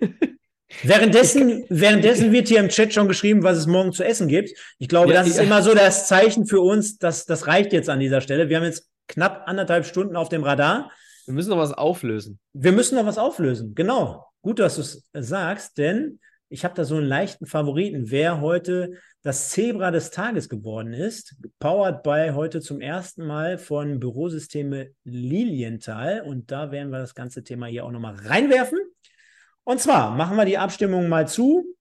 Währenddessen, 0.82 1.64
währenddessen 1.68 2.32
wird 2.32 2.48
hier 2.48 2.60
im 2.60 2.68
Chat 2.68 2.92
schon 2.92 3.08
geschrieben, 3.08 3.42
was 3.42 3.56
es 3.56 3.66
morgen 3.66 3.92
zu 3.92 4.04
essen 4.04 4.28
gibt. 4.28 4.50
Ich 4.78 4.88
glaube, 4.88 5.12
ja, 5.12 5.20
das 5.20 5.28
ist 5.28 5.36
ja. 5.38 5.44
immer 5.44 5.62
so 5.62 5.74
das 5.74 6.08
Zeichen 6.08 6.46
für 6.46 6.60
uns, 6.60 6.98
dass 6.98 7.24
das 7.24 7.46
reicht 7.46 7.72
jetzt 7.72 7.88
an 7.88 8.00
dieser 8.00 8.20
Stelle. 8.20 8.48
Wir 8.48 8.58
haben 8.58 8.64
jetzt 8.64 8.90
knapp 9.06 9.44
anderthalb 9.46 9.86
Stunden 9.86 10.16
auf 10.16 10.28
dem 10.28 10.42
Radar. 10.42 10.90
Wir 11.24 11.34
müssen 11.34 11.50
noch 11.50 11.58
was 11.58 11.72
auflösen. 11.72 12.38
Wir 12.52 12.72
müssen 12.72 12.96
noch 12.96 13.06
was 13.06 13.16
auflösen, 13.16 13.74
genau. 13.74 14.26
Gut, 14.42 14.58
dass 14.58 14.76
du 14.76 14.82
es 14.82 15.08
sagst, 15.12 15.78
denn 15.78 16.20
ich 16.48 16.64
habe 16.64 16.74
da 16.74 16.84
so 16.84 16.96
einen 16.96 17.06
leichten 17.06 17.46
Favoriten, 17.46 18.10
wer 18.10 18.40
heute 18.40 18.92
das 19.26 19.50
Zebra 19.50 19.90
des 19.90 20.12
Tages 20.12 20.48
geworden 20.48 20.92
ist. 20.92 21.34
Powered 21.58 22.04
by 22.04 22.30
heute 22.32 22.60
zum 22.60 22.80
ersten 22.80 23.26
Mal 23.26 23.58
von 23.58 23.98
Bürosysteme 23.98 24.90
Lilienthal. 25.02 26.20
Und 26.20 26.52
da 26.52 26.70
werden 26.70 26.92
wir 26.92 27.00
das 27.00 27.16
ganze 27.16 27.42
Thema 27.42 27.66
hier 27.66 27.84
auch 27.84 27.90
nochmal 27.90 28.14
reinwerfen. 28.14 28.78
Und 29.64 29.80
zwar 29.80 30.14
machen 30.14 30.36
wir 30.36 30.44
die 30.44 30.58
Abstimmung 30.58 31.08
mal 31.08 31.26
zu. 31.26 31.74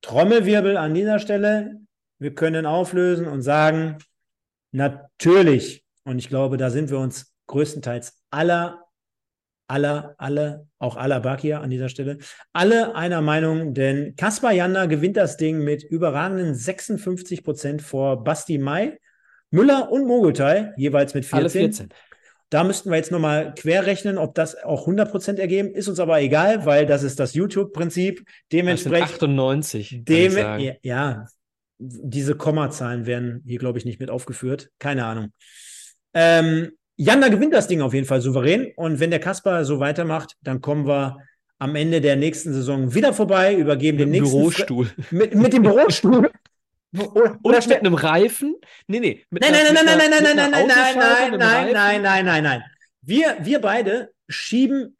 Trommelwirbel 0.00 0.78
an 0.78 0.94
dieser 0.94 1.18
Stelle. 1.18 1.78
Wir 2.18 2.34
können 2.34 2.64
auflösen 2.64 3.28
und 3.28 3.42
sagen, 3.42 3.98
natürlich, 4.70 5.84
und 6.04 6.18
ich 6.18 6.30
glaube, 6.30 6.56
da 6.56 6.70
sind 6.70 6.88
wir 6.88 7.00
uns 7.00 7.34
größtenteils 7.48 8.18
aller 8.30 8.81
aller, 9.72 10.14
alle, 10.18 10.66
auch 10.78 10.96
aller 10.96 11.20
Bakir 11.20 11.62
an 11.62 11.70
dieser 11.70 11.88
Stelle, 11.88 12.18
alle 12.52 12.94
einer 12.94 13.22
Meinung, 13.22 13.72
denn 13.72 14.14
Kaspar 14.16 14.52
Janda 14.52 14.84
gewinnt 14.84 15.16
das 15.16 15.38
Ding 15.38 15.64
mit 15.64 15.82
überragenden 15.82 16.54
56 16.54 17.42
Prozent 17.42 17.80
vor 17.80 18.22
Basti 18.22 18.58
Mai, 18.58 18.98
Müller 19.50 19.90
und 19.90 20.06
Mogultai, 20.06 20.72
jeweils 20.76 21.14
mit 21.14 21.24
14. 21.24 21.38
Alle 21.38 21.50
14. 21.50 21.88
Da 22.50 22.64
müssten 22.64 22.90
wir 22.90 22.98
jetzt 22.98 23.10
nochmal 23.10 23.54
querrechnen, 23.54 24.18
ob 24.18 24.34
das 24.34 24.62
auch 24.62 24.80
100 24.82 25.10
Prozent 25.10 25.38
ergeben. 25.38 25.72
Ist 25.74 25.88
uns 25.88 25.98
aber 25.98 26.20
egal, 26.20 26.66
weil 26.66 26.84
das 26.84 27.02
ist 27.02 27.18
das 27.18 27.32
YouTube-Prinzip. 27.32 28.26
Dementsprechend. 28.52 29.04
Das 29.04 29.20
sind 29.20 29.22
98. 29.22 30.00
Dem, 30.04 30.36
ja, 30.36 30.74
ja, 30.82 31.26
diese 31.78 32.34
Kommazahlen 32.34 33.06
werden 33.06 33.42
hier, 33.46 33.58
glaube 33.58 33.78
ich, 33.78 33.86
nicht 33.86 34.00
mit 34.00 34.10
aufgeführt. 34.10 34.68
Keine 34.78 35.06
Ahnung. 35.06 35.32
Ähm, 36.12 36.72
Janda 37.02 37.28
gewinnt 37.28 37.52
das 37.52 37.66
Ding 37.66 37.80
auf 37.80 37.94
jeden 37.94 38.06
Fall 38.06 38.20
souverän. 38.20 38.72
Und 38.76 39.00
wenn 39.00 39.10
der 39.10 39.18
Kasper 39.18 39.64
so 39.64 39.80
weitermacht, 39.80 40.36
dann 40.42 40.60
kommen 40.60 40.86
wir 40.86 41.18
am 41.58 41.74
Ende 41.74 42.00
der 42.00 42.16
nächsten 42.16 42.52
Saison 42.52 42.94
wieder 42.94 43.12
vorbei, 43.12 43.54
übergeben 43.56 43.98
mit 43.98 44.06
den 44.06 44.10
nächsten. 44.12 44.38
Bürostuhl. 44.38 44.90
Mit, 45.10 45.34
mit 45.34 45.52
dem 45.52 45.62
Bürostuhl. 45.62 46.30
Oder, 46.94 47.38
oder 47.42 47.66
mit 47.66 47.78
einem 47.78 47.94
Reifen? 47.94 48.54
Nee, 48.86 49.00
nee. 49.00 49.24
Mit 49.30 49.42
nein, 49.42 49.54
einer, 49.54 49.72
nein, 49.72 49.86
nein, 49.86 49.96
nein, 49.96 50.10
nein, 50.10 50.36
nein, 50.36 50.50
nein, 50.50 50.50
nein, 50.50 50.68
nein, 50.68 50.98
nein, 50.98 51.38
nein, 51.38 51.72
nein, 51.72 52.02
nein, 52.02 52.24
nein, 52.26 52.44
nein. 52.44 52.62
Wir, 53.00 53.38
wir 53.40 53.60
beide 53.62 54.12
schieben 54.28 54.98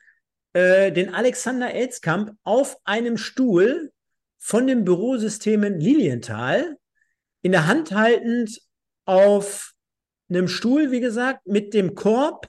äh, 0.54 0.90
den 0.90 1.14
Alexander 1.14 1.74
Elzkamp 1.74 2.32
auf 2.44 2.78
einem 2.84 3.18
Stuhl 3.18 3.92
von 4.38 4.66
den 4.66 4.86
Bürosystemen 4.86 5.78
Lilienthal 5.78 6.78
in 7.42 7.52
der 7.52 7.66
Hand 7.66 7.92
haltend 7.92 8.58
auf 9.04 9.71
einem 10.36 10.48
Stuhl, 10.48 10.90
wie 10.90 11.00
gesagt, 11.00 11.46
mit 11.46 11.74
dem 11.74 11.94
Korb 11.94 12.48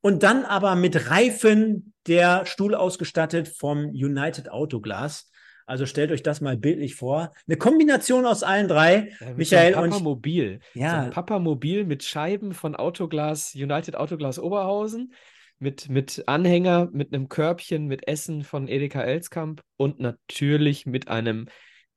und 0.00 0.22
dann 0.22 0.44
aber 0.44 0.76
mit 0.76 1.10
Reifen 1.10 1.94
der 2.06 2.46
Stuhl 2.46 2.74
ausgestattet 2.74 3.48
vom 3.48 3.86
United 3.86 4.50
Autoglas. 4.50 5.30
Also 5.66 5.84
stellt 5.84 6.12
euch 6.12 6.22
das 6.22 6.40
mal 6.40 6.56
bildlich 6.56 6.94
vor. 6.94 7.32
Eine 7.48 7.56
Kombination 7.56 8.24
aus 8.24 8.44
allen 8.44 8.68
drei. 8.68 9.10
Ja, 9.20 9.34
Michael 9.34 9.74
so 9.74 9.80
Papa 9.80 9.98
Mobil. 9.98 10.60
Ja. 10.74 10.90
So 10.90 10.96
ein 10.96 11.10
Papa 11.10 11.38
Mobil 11.40 11.84
mit 11.84 12.04
Scheiben 12.04 12.54
von 12.54 12.76
Autoglas, 12.76 13.52
United 13.54 13.96
Autoglas 13.96 14.38
Oberhausen, 14.38 15.12
mit, 15.58 15.88
mit 15.88 16.22
Anhänger, 16.28 16.88
mit 16.92 17.12
einem 17.12 17.28
Körbchen, 17.28 17.86
mit 17.86 18.06
Essen 18.06 18.44
von 18.44 18.68
Edeka 18.68 19.02
Elskamp 19.02 19.62
und 19.76 19.98
natürlich 19.98 20.86
mit 20.86 21.08
einem 21.08 21.48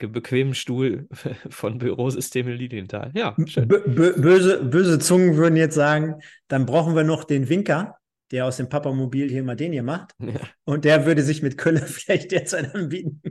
bequemen 0.07 0.53
Stuhl 0.53 1.07
von 1.49 1.77
Bürosysteme 1.77 2.53
Lilienthal. 2.53 3.11
Ja, 3.15 3.35
schön. 3.45 3.67
böse, 3.67 4.63
böse 4.63 4.99
Zungen 4.99 5.35
würden 5.35 5.57
jetzt 5.57 5.75
sagen, 5.75 6.15
dann 6.47 6.65
brauchen 6.65 6.95
wir 6.95 7.03
noch 7.03 7.23
den 7.23 7.49
Winker, 7.49 7.97
der 8.31 8.45
aus 8.45 8.57
dem 8.57 8.69
Papamobil 8.69 9.29
hier 9.29 9.43
mal 9.43 9.55
den 9.55 9.73
hier 9.73 9.83
macht. 9.83 10.13
Ja. 10.19 10.39
Und 10.63 10.85
der 10.85 11.05
würde 11.05 11.23
sich 11.23 11.41
mit 11.41 11.57
Kölle 11.57 11.81
vielleicht 11.85 12.31
derzeit 12.31 12.73
anbieten. 12.73 13.21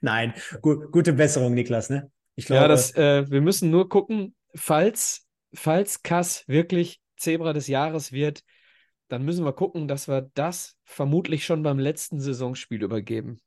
Nein, 0.00 0.34
gu 0.62 0.90
gute 0.90 1.12
Besserung, 1.12 1.54
Niklas. 1.54 1.90
Ne? 1.90 2.10
Ich 2.36 2.46
glaube, 2.46 2.62
ja, 2.62 2.68
das, 2.68 2.94
äh, 2.96 3.30
wir 3.30 3.40
müssen 3.40 3.70
nur 3.70 3.88
gucken, 3.88 4.34
falls, 4.54 5.26
falls 5.54 6.02
Kass 6.02 6.44
wirklich 6.46 7.00
Zebra 7.16 7.52
des 7.52 7.68
Jahres 7.68 8.12
wird, 8.12 8.42
dann 9.08 9.24
müssen 9.24 9.44
wir 9.44 9.52
gucken, 9.52 9.86
dass 9.86 10.08
wir 10.08 10.30
das 10.34 10.76
vermutlich 10.84 11.44
schon 11.44 11.62
beim 11.62 11.78
letzten 11.78 12.20
Saisonspiel 12.20 12.82
übergeben. 12.82 13.40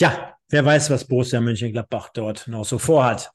Tja, 0.00 0.34
wer 0.48 0.64
weiß, 0.64 0.88
was 0.88 1.04
Borussia 1.04 1.42
Mönchengladbach 1.42 2.08
dort 2.14 2.48
noch 2.48 2.64
so 2.64 2.78
vorhat. 2.78 3.30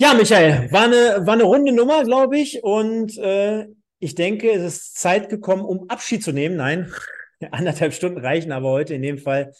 Ja, 0.00 0.14
Michael, 0.14 0.68
war 0.72 0.82
eine, 0.82 1.24
war 1.24 1.34
eine 1.34 1.44
runde 1.44 1.70
Nummer, 1.70 2.02
glaube 2.02 2.40
ich. 2.40 2.64
Und 2.64 3.16
äh, 3.18 3.68
ich 4.00 4.16
denke, 4.16 4.50
es 4.50 4.64
ist 4.64 4.98
Zeit 4.98 5.28
gekommen, 5.28 5.64
um 5.64 5.88
Abschied 5.88 6.24
zu 6.24 6.32
nehmen. 6.32 6.56
Nein, 6.56 6.92
anderthalb 7.52 7.94
Stunden 7.94 8.18
reichen 8.18 8.50
aber 8.50 8.68
heute 8.68 8.94
in 8.94 9.02
dem 9.02 9.18
Fall. 9.18 9.52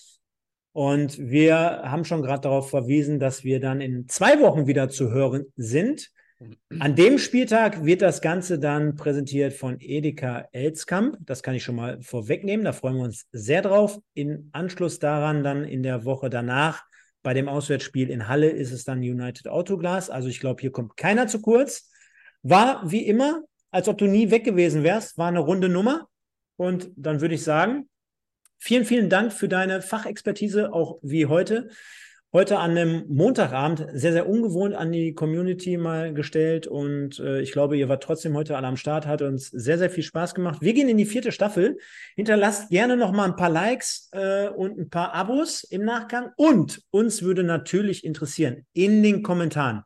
Und 0.73 1.17
wir 1.17 1.83
haben 1.85 2.05
schon 2.05 2.23
gerade 2.23 2.41
darauf 2.41 2.71
verwiesen, 2.71 3.21
dass 3.21 3.45
wir 3.45 3.61
dann 3.61 3.81
in 3.81 4.09
zwei 4.09 4.41
Wochen 4.41 4.67
wieder 4.67 4.89
zu 4.89 5.13
hören 5.13 5.45
sind. 5.55 6.11
An 6.79 6.95
dem 6.97 7.19
Spieltag 7.19 7.85
wird 7.85 8.01
das 8.01 8.23
Ganze 8.23 8.59
dann 8.59 8.97
präsentiert 8.97 9.53
von 9.53 9.77
Edeka 9.79 10.49
Elskamp. 10.53 11.19
Das 11.21 11.43
kann 11.43 11.55
ich 11.55 11.63
schon 11.63 11.77
mal 11.77 12.01
vorwegnehmen. 12.01 12.65
Da 12.65 12.73
freuen 12.73 12.97
wir 12.97 13.05
uns 13.05 13.27
sehr 13.33 13.61
drauf. 13.61 13.99
In 14.15 14.49
Anschluss 14.53 14.99
daran 14.99 15.45
dann 15.45 15.65
in 15.65 15.83
der 15.83 16.05
Woche 16.05 16.31
danach 16.31 16.85
bei 17.23 17.35
dem 17.35 17.49
Auswärtsspiel 17.49 18.09
in 18.09 18.29
Halle 18.29 18.49
ist 18.49 18.73
es 18.73 18.85
dann 18.85 19.01
United 19.01 19.49
Autoglas. 19.49 20.09
Also 20.09 20.29
ich 20.29 20.41
glaube, 20.41 20.63
hier 20.63 20.73
kommt 20.73 20.97
keiner 20.97 21.27
zu 21.27 21.43
kurz. 21.43 21.91
War 22.43 22.91
wie 22.91 23.07
immer, 23.07 23.43
als 23.71 23.89
ob 23.89 23.99
du 23.99 24.07
nie 24.07 24.31
weg 24.31 24.45
gewesen 24.45 24.83
wärst, 24.83 25.19
war 25.19 25.29
eine 25.29 25.41
runde 25.41 25.69
Nummer. 25.69 26.09
Und 26.57 26.91
dann 26.97 27.21
würde 27.21 27.35
ich 27.35 27.45
sagen, 27.45 27.91
vielen, 28.59 28.87
vielen 28.87 29.11
Dank 29.11 29.35
für 29.35 29.49
deine 29.49 29.83
Fachexpertise, 29.83 30.73
auch 30.73 30.99
wie 31.03 31.27
heute 31.27 31.69
heute 32.33 32.59
an 32.59 32.71
einem 32.71 33.05
Montagabend 33.09 33.87
sehr, 33.93 34.13
sehr 34.13 34.29
ungewohnt 34.29 34.75
an 34.75 34.93
die 34.93 35.15
Community 35.15 35.77
mal 35.77 36.15
gestellt 36.15 36.69
und 36.69 37.19
äh, 37.19 37.41
ich 37.41 37.51
glaube, 37.51 37.77
ihr 37.77 37.89
wart 37.89 38.05
trotzdem 38.05 38.37
heute 38.37 38.57
alle 38.57 38.69
am 38.69 38.77
Start, 38.77 39.07
hat 39.07 39.21
uns 39.23 39.49
sehr, 39.49 39.79
sehr 39.79 39.91
viel 39.91 40.05
Spaß 40.05 40.35
gemacht. 40.35 40.61
Wir 40.61 40.73
gehen 40.73 40.89
in 40.89 40.97
die 40.97 41.07
vierte 41.07 41.33
Staffel. 41.33 41.79
Hinterlasst 42.15 42.71
gerne 42.71 42.97
noch 42.97 43.11
mal 43.11 43.25
ein 43.25 43.37
paar 43.37 43.51
Likes 43.51 44.09
äh, 44.13 44.49
und 44.49 44.79
ein 44.79 44.91
paar 44.91 45.13
Abos 45.13 45.65
im 45.65 45.85
Nachgang 45.85 46.31
und 46.37 46.83
uns 46.91 47.23
würde 47.23 47.43
natürlich 47.43 48.05
interessieren 48.05 48.65
in 48.73 49.03
den 49.03 49.23
Kommentaren. 49.23 49.83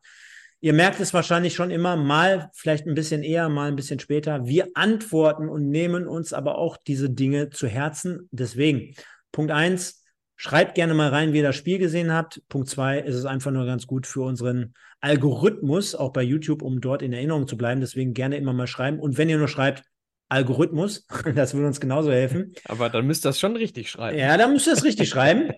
Ihr 0.61 0.73
merkt 0.73 0.99
es 0.99 1.13
wahrscheinlich 1.13 1.53
schon 1.53 1.71
immer, 1.71 1.95
mal 1.95 2.49
vielleicht 2.53 2.87
ein 2.87 2.95
bisschen 2.95 3.23
eher, 3.23 3.49
mal 3.49 3.67
ein 3.69 3.75
bisschen 3.75 3.99
später. 3.99 4.45
Wir 4.45 4.69
antworten 4.75 5.49
und 5.49 5.69
nehmen 5.69 6.07
uns 6.07 6.31
aber 6.31 6.57
auch 6.57 6.77
diese 6.77 7.09
Dinge 7.09 7.49
zu 7.49 7.67
Herzen. 7.67 8.29
Deswegen, 8.31 8.95
Punkt 9.31 9.51
eins 9.51 10.04
Schreibt 10.37 10.75
gerne 10.75 10.93
mal 10.93 11.09
rein, 11.09 11.31
wie 11.31 11.37
ihr 11.37 11.43
das 11.43 11.55
Spiel 11.55 11.77
gesehen 11.77 12.11
habt. 12.11 12.41
Punkt 12.49 12.69
zwei 12.69 12.99
ist 12.99 13.15
es 13.15 13.25
einfach 13.25 13.51
nur 13.51 13.65
ganz 13.65 13.87
gut 13.87 14.05
für 14.05 14.21
unseren 14.21 14.73
Algorithmus, 14.99 15.95
auch 15.95 16.11
bei 16.11 16.23
YouTube, 16.23 16.61
um 16.61 16.81
dort 16.81 17.01
in 17.01 17.13
Erinnerung 17.13 17.47
zu 17.47 17.57
bleiben. 17.57 17.79
Deswegen 17.79 18.13
gerne 18.13 18.37
immer 18.37 18.53
mal 18.53 18.67
schreiben. 18.67 18.99
Und 18.99 19.17
wenn 19.17 19.29
ihr 19.29 19.37
nur 19.37 19.47
schreibt, 19.47 19.83
Algorithmus, 20.27 21.07
das 21.35 21.53
würde 21.53 21.67
uns 21.67 21.79
genauso 21.79 22.11
helfen. 22.11 22.53
Aber 22.65 22.89
dann 22.89 23.05
müsst 23.07 23.25
ihr 23.25 23.29
das 23.29 23.39
schon 23.39 23.55
richtig 23.55 23.89
schreiben. 23.89 24.17
Ja, 24.17 24.37
dann 24.37 24.51
müsst 24.53 24.67
ihr 24.67 24.73
das 24.73 24.83
richtig 24.83 25.09
schreiben. 25.11 25.51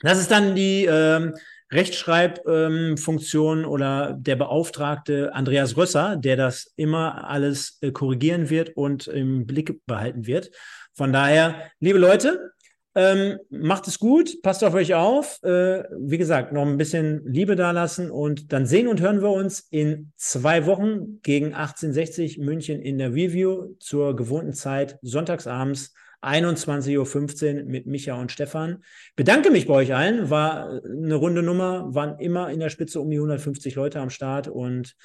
Das 0.00 0.18
ist 0.18 0.30
dann 0.30 0.54
die 0.54 0.84
ähm, 0.84 1.34
Rechtschreibfunktion 1.72 3.58
ähm, 3.60 3.68
oder 3.68 4.16
der 4.18 4.36
Beauftragte 4.36 5.34
Andreas 5.34 5.76
Rösser, 5.76 6.16
der 6.16 6.36
das 6.36 6.72
immer 6.76 7.28
alles 7.28 7.78
äh, 7.80 7.90
korrigieren 7.90 8.50
wird 8.50 8.76
und 8.76 9.06
im 9.06 9.46
Blick 9.46 9.80
behalten 9.86 10.26
wird. 10.26 10.50
Von 10.92 11.12
daher, 11.12 11.70
liebe 11.80 11.98
Leute, 11.98 12.52
ähm, 12.94 13.38
macht 13.50 13.88
es 13.88 13.98
gut, 13.98 14.40
passt 14.42 14.62
auf 14.62 14.74
euch 14.74 14.94
auf. 14.94 15.42
Äh, 15.42 15.84
wie 15.98 16.18
gesagt, 16.18 16.52
noch 16.52 16.62
ein 16.62 16.76
bisschen 16.76 17.22
Liebe 17.26 17.56
dalassen 17.56 18.10
und 18.10 18.52
dann 18.52 18.66
sehen 18.66 18.88
und 18.88 19.00
hören 19.00 19.20
wir 19.20 19.30
uns 19.30 19.60
in 19.70 20.12
zwei 20.16 20.66
Wochen 20.66 21.20
gegen 21.22 21.54
1860 21.54 22.38
München 22.38 22.80
in 22.80 22.98
der 22.98 23.12
Review 23.12 23.74
zur 23.80 24.14
gewohnten 24.14 24.52
Zeit, 24.52 24.98
sonntagsabends 25.02 25.94
21.15 26.22 27.56
Uhr 27.58 27.64
mit 27.64 27.86
Micha 27.86 28.14
und 28.14 28.32
Stefan. 28.32 28.82
Bedanke 29.14 29.50
mich 29.50 29.66
bei 29.66 29.74
euch 29.74 29.94
allen, 29.94 30.30
war 30.30 30.80
eine 30.84 31.14
runde 31.14 31.42
Nummer, 31.42 31.94
waren 31.94 32.18
immer 32.18 32.50
in 32.50 32.60
der 32.60 32.70
Spitze 32.70 33.00
um 33.00 33.10
die 33.10 33.16
150 33.16 33.74
Leute 33.74 34.00
am 34.00 34.10
Start 34.10 34.48
und 34.48 34.96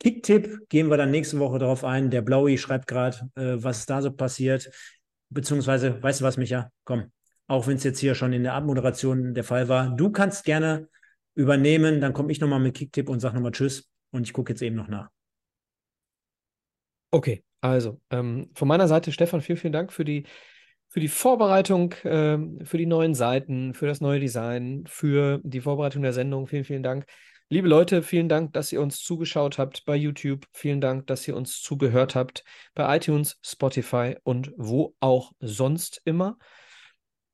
Kicktipp 0.00 0.68
gehen 0.68 0.90
wir 0.90 0.96
dann 0.96 1.10
nächste 1.10 1.38
Woche 1.38 1.58
darauf 1.58 1.84
ein. 1.84 2.10
Der 2.10 2.20
Blaui 2.20 2.58
schreibt 2.58 2.86
gerade, 2.86 3.30
äh, 3.34 3.56
was 3.56 3.86
da 3.86 4.02
so 4.02 4.10
passiert. 4.10 4.70
Beziehungsweise, 5.30 6.02
weißt 6.02 6.20
du 6.20 6.24
was, 6.24 6.36
Micha? 6.36 6.70
Komm, 6.84 7.10
auch 7.46 7.66
wenn 7.66 7.76
es 7.76 7.84
jetzt 7.84 7.98
hier 7.98 8.14
schon 8.14 8.32
in 8.32 8.42
der 8.42 8.54
Abmoderation 8.54 9.34
der 9.34 9.44
Fall 9.44 9.68
war. 9.68 9.94
Du 9.94 10.10
kannst 10.10 10.44
gerne 10.44 10.88
übernehmen, 11.34 12.00
dann 12.00 12.12
komme 12.12 12.32
ich 12.32 12.40
nochmal 12.40 12.60
mit 12.60 12.76
Kicktipp 12.76 13.08
und 13.08 13.20
sage 13.20 13.34
nochmal 13.34 13.52
Tschüss 13.52 13.90
und 14.10 14.24
ich 14.24 14.32
gucke 14.32 14.52
jetzt 14.52 14.62
eben 14.62 14.76
noch 14.76 14.88
nach. 14.88 15.10
Okay, 17.10 17.44
also 17.60 18.00
ähm, 18.10 18.50
von 18.54 18.68
meiner 18.68 18.88
Seite, 18.88 19.12
Stefan, 19.12 19.40
vielen, 19.40 19.58
vielen 19.58 19.72
Dank 19.72 19.92
für 19.92 20.04
die, 20.04 20.24
für 20.88 21.00
die 21.00 21.08
Vorbereitung, 21.08 21.94
ähm, 22.04 22.58
für 22.64 22.78
die 22.78 22.86
neuen 22.86 23.14
Seiten, 23.14 23.74
für 23.74 23.86
das 23.86 24.00
neue 24.00 24.20
Design, 24.20 24.84
für 24.88 25.40
die 25.44 25.60
Vorbereitung 25.60 26.02
der 26.02 26.12
Sendung. 26.12 26.46
Vielen, 26.46 26.64
vielen 26.64 26.82
Dank. 26.82 27.06
Liebe 27.48 27.68
Leute, 27.68 28.02
vielen 28.02 28.28
Dank, 28.28 28.54
dass 28.54 28.72
ihr 28.72 28.80
uns 28.80 29.00
zugeschaut 29.02 29.56
habt 29.58 29.84
bei 29.84 29.94
YouTube. 29.94 30.46
Vielen 30.52 30.80
Dank, 30.80 31.06
dass 31.06 31.28
ihr 31.28 31.36
uns 31.36 31.62
zugehört 31.62 32.16
habt 32.16 32.42
bei 32.74 32.96
iTunes, 32.96 33.38
Spotify 33.40 34.16
und 34.24 34.52
wo 34.56 34.96
auch 34.98 35.30
sonst 35.38 36.02
immer. 36.04 36.38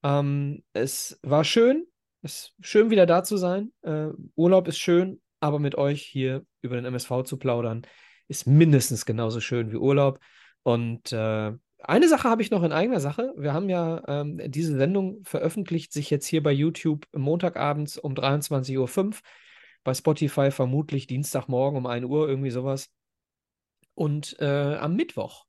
Ähm, 0.03 0.63
es 0.73 1.19
war 1.23 1.45
schön, 1.45 1.87
es 2.23 2.35
ist 2.35 2.55
schön 2.61 2.91
wieder 2.91 3.07
da 3.07 3.23
zu 3.25 3.37
sein. 3.37 3.73
Äh, 3.83 4.09
Urlaub 4.37 4.69
ist 4.69 4.79
schön, 4.79 5.21
aber 5.41 5.59
mit 5.59 5.77
euch 5.77 6.03
hier 6.03 6.45
über 6.61 6.77
den 6.77 6.85
MSV 6.85 7.25
zu 7.25 7.37
plaudern, 7.37 7.83
ist 8.29 8.47
mindestens 8.47 9.07
genauso 9.07 9.41
schön 9.41 9.73
wie 9.73 9.77
Urlaub. 9.77 10.21
Und 10.63 11.13
äh, 11.13 11.53
eine 11.85 12.09
Sache 12.09 12.29
habe 12.29 12.43
ich 12.43 12.51
noch 12.51 12.63
in 12.63 12.73
eigener 12.73 13.01
Sache. 13.01 13.33
Wir 13.37 13.53
haben 13.53 13.69
ja 13.69 14.03
ähm, 14.07 14.41
diese 14.47 14.77
Sendung 14.77 15.25
veröffentlicht 15.25 15.93
sich 15.93 16.11
jetzt 16.11 16.27
hier 16.27 16.43
bei 16.43 16.53
YouTube 16.53 17.07
Montagabends 17.13 17.99
um 17.99 18.15
23.05 18.15 18.79
Uhr, 18.79 19.13
bei 19.83 19.95
Spotify 19.95 20.53
vermutlich 20.53 21.09
Dienstagmorgen 21.09 21.79
um 21.79 21.87
1 21.87 22.07
Uhr, 22.07 22.29
irgendwie 22.29 22.51
sowas. 22.51 22.91
Und 23.95 24.37
äh, 24.41 24.77
am 24.77 24.95
Mittwoch 24.95 25.45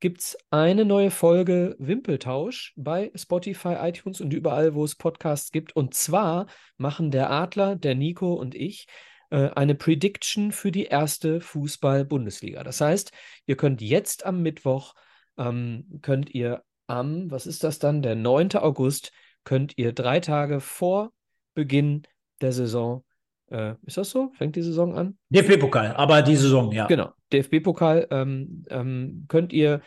gibt 0.00 0.20
es 0.20 0.38
eine 0.50 0.84
neue 0.84 1.10
Folge 1.10 1.76
Wimpeltausch 1.78 2.72
bei 2.76 3.10
Spotify, 3.14 3.76
iTunes 3.80 4.20
und 4.20 4.32
überall, 4.32 4.74
wo 4.74 4.84
es 4.84 4.94
Podcasts 4.94 5.50
gibt. 5.50 5.74
Und 5.74 5.94
zwar 5.94 6.46
machen 6.76 7.10
der 7.10 7.30
Adler, 7.30 7.76
der 7.76 7.94
Nico 7.94 8.34
und 8.34 8.54
ich 8.54 8.86
äh, 9.30 9.50
eine 9.50 9.74
Prediction 9.74 10.52
für 10.52 10.70
die 10.70 10.84
erste 10.84 11.40
Fußball-Bundesliga. 11.40 12.62
Das 12.62 12.80
heißt, 12.80 13.12
ihr 13.46 13.56
könnt 13.56 13.80
jetzt 13.80 14.24
am 14.24 14.42
Mittwoch, 14.42 14.94
ähm, 15.36 15.98
könnt 16.02 16.34
ihr 16.34 16.62
am, 16.86 17.30
was 17.30 17.46
ist 17.46 17.64
das 17.64 17.78
dann, 17.78 18.02
der 18.02 18.14
9. 18.14 18.56
August, 18.56 19.12
könnt 19.44 19.76
ihr 19.76 19.92
drei 19.92 20.20
Tage 20.20 20.60
vor 20.60 21.12
Beginn 21.54 22.02
der 22.40 22.52
Saison 22.52 23.04
äh, 23.50 23.74
ist 23.84 23.96
das 23.96 24.10
so? 24.10 24.32
Fängt 24.34 24.56
die 24.56 24.62
Saison 24.62 24.96
an? 24.96 25.18
DFB-Pokal, 25.30 25.94
aber 25.94 26.22
die 26.22 26.36
Saison, 26.36 26.72
ja. 26.72 26.86
Genau, 26.86 27.12
DFB-Pokal 27.32 28.08
ähm, 28.10 28.64
ähm, 28.70 29.24
könnt 29.28 29.52
ihr 29.52 29.82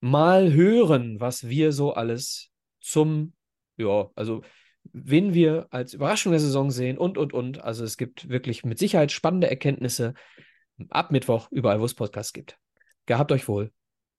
mal 0.00 0.52
hören, 0.52 1.20
was 1.20 1.48
wir 1.48 1.72
so 1.72 1.94
alles 1.94 2.50
zum, 2.80 3.32
ja, 3.76 4.10
also 4.14 4.42
wen 4.92 5.32
wir 5.34 5.68
als 5.70 5.94
Überraschung 5.94 6.32
der 6.32 6.40
Saison 6.40 6.70
sehen 6.70 6.98
und, 6.98 7.18
und, 7.18 7.32
und. 7.32 7.62
Also 7.62 7.84
es 7.84 7.96
gibt 7.96 8.28
wirklich 8.28 8.64
mit 8.64 8.78
Sicherheit 8.78 9.12
spannende 9.12 9.48
Erkenntnisse 9.48 10.14
ab 10.90 11.10
Mittwoch 11.10 11.48
überall, 11.50 11.80
wo 11.80 11.84
es 11.84 11.94
Podcasts 11.94 12.32
gibt. 12.32 12.58
Gehabt 13.06 13.32
euch 13.32 13.48
wohl. 13.48 13.72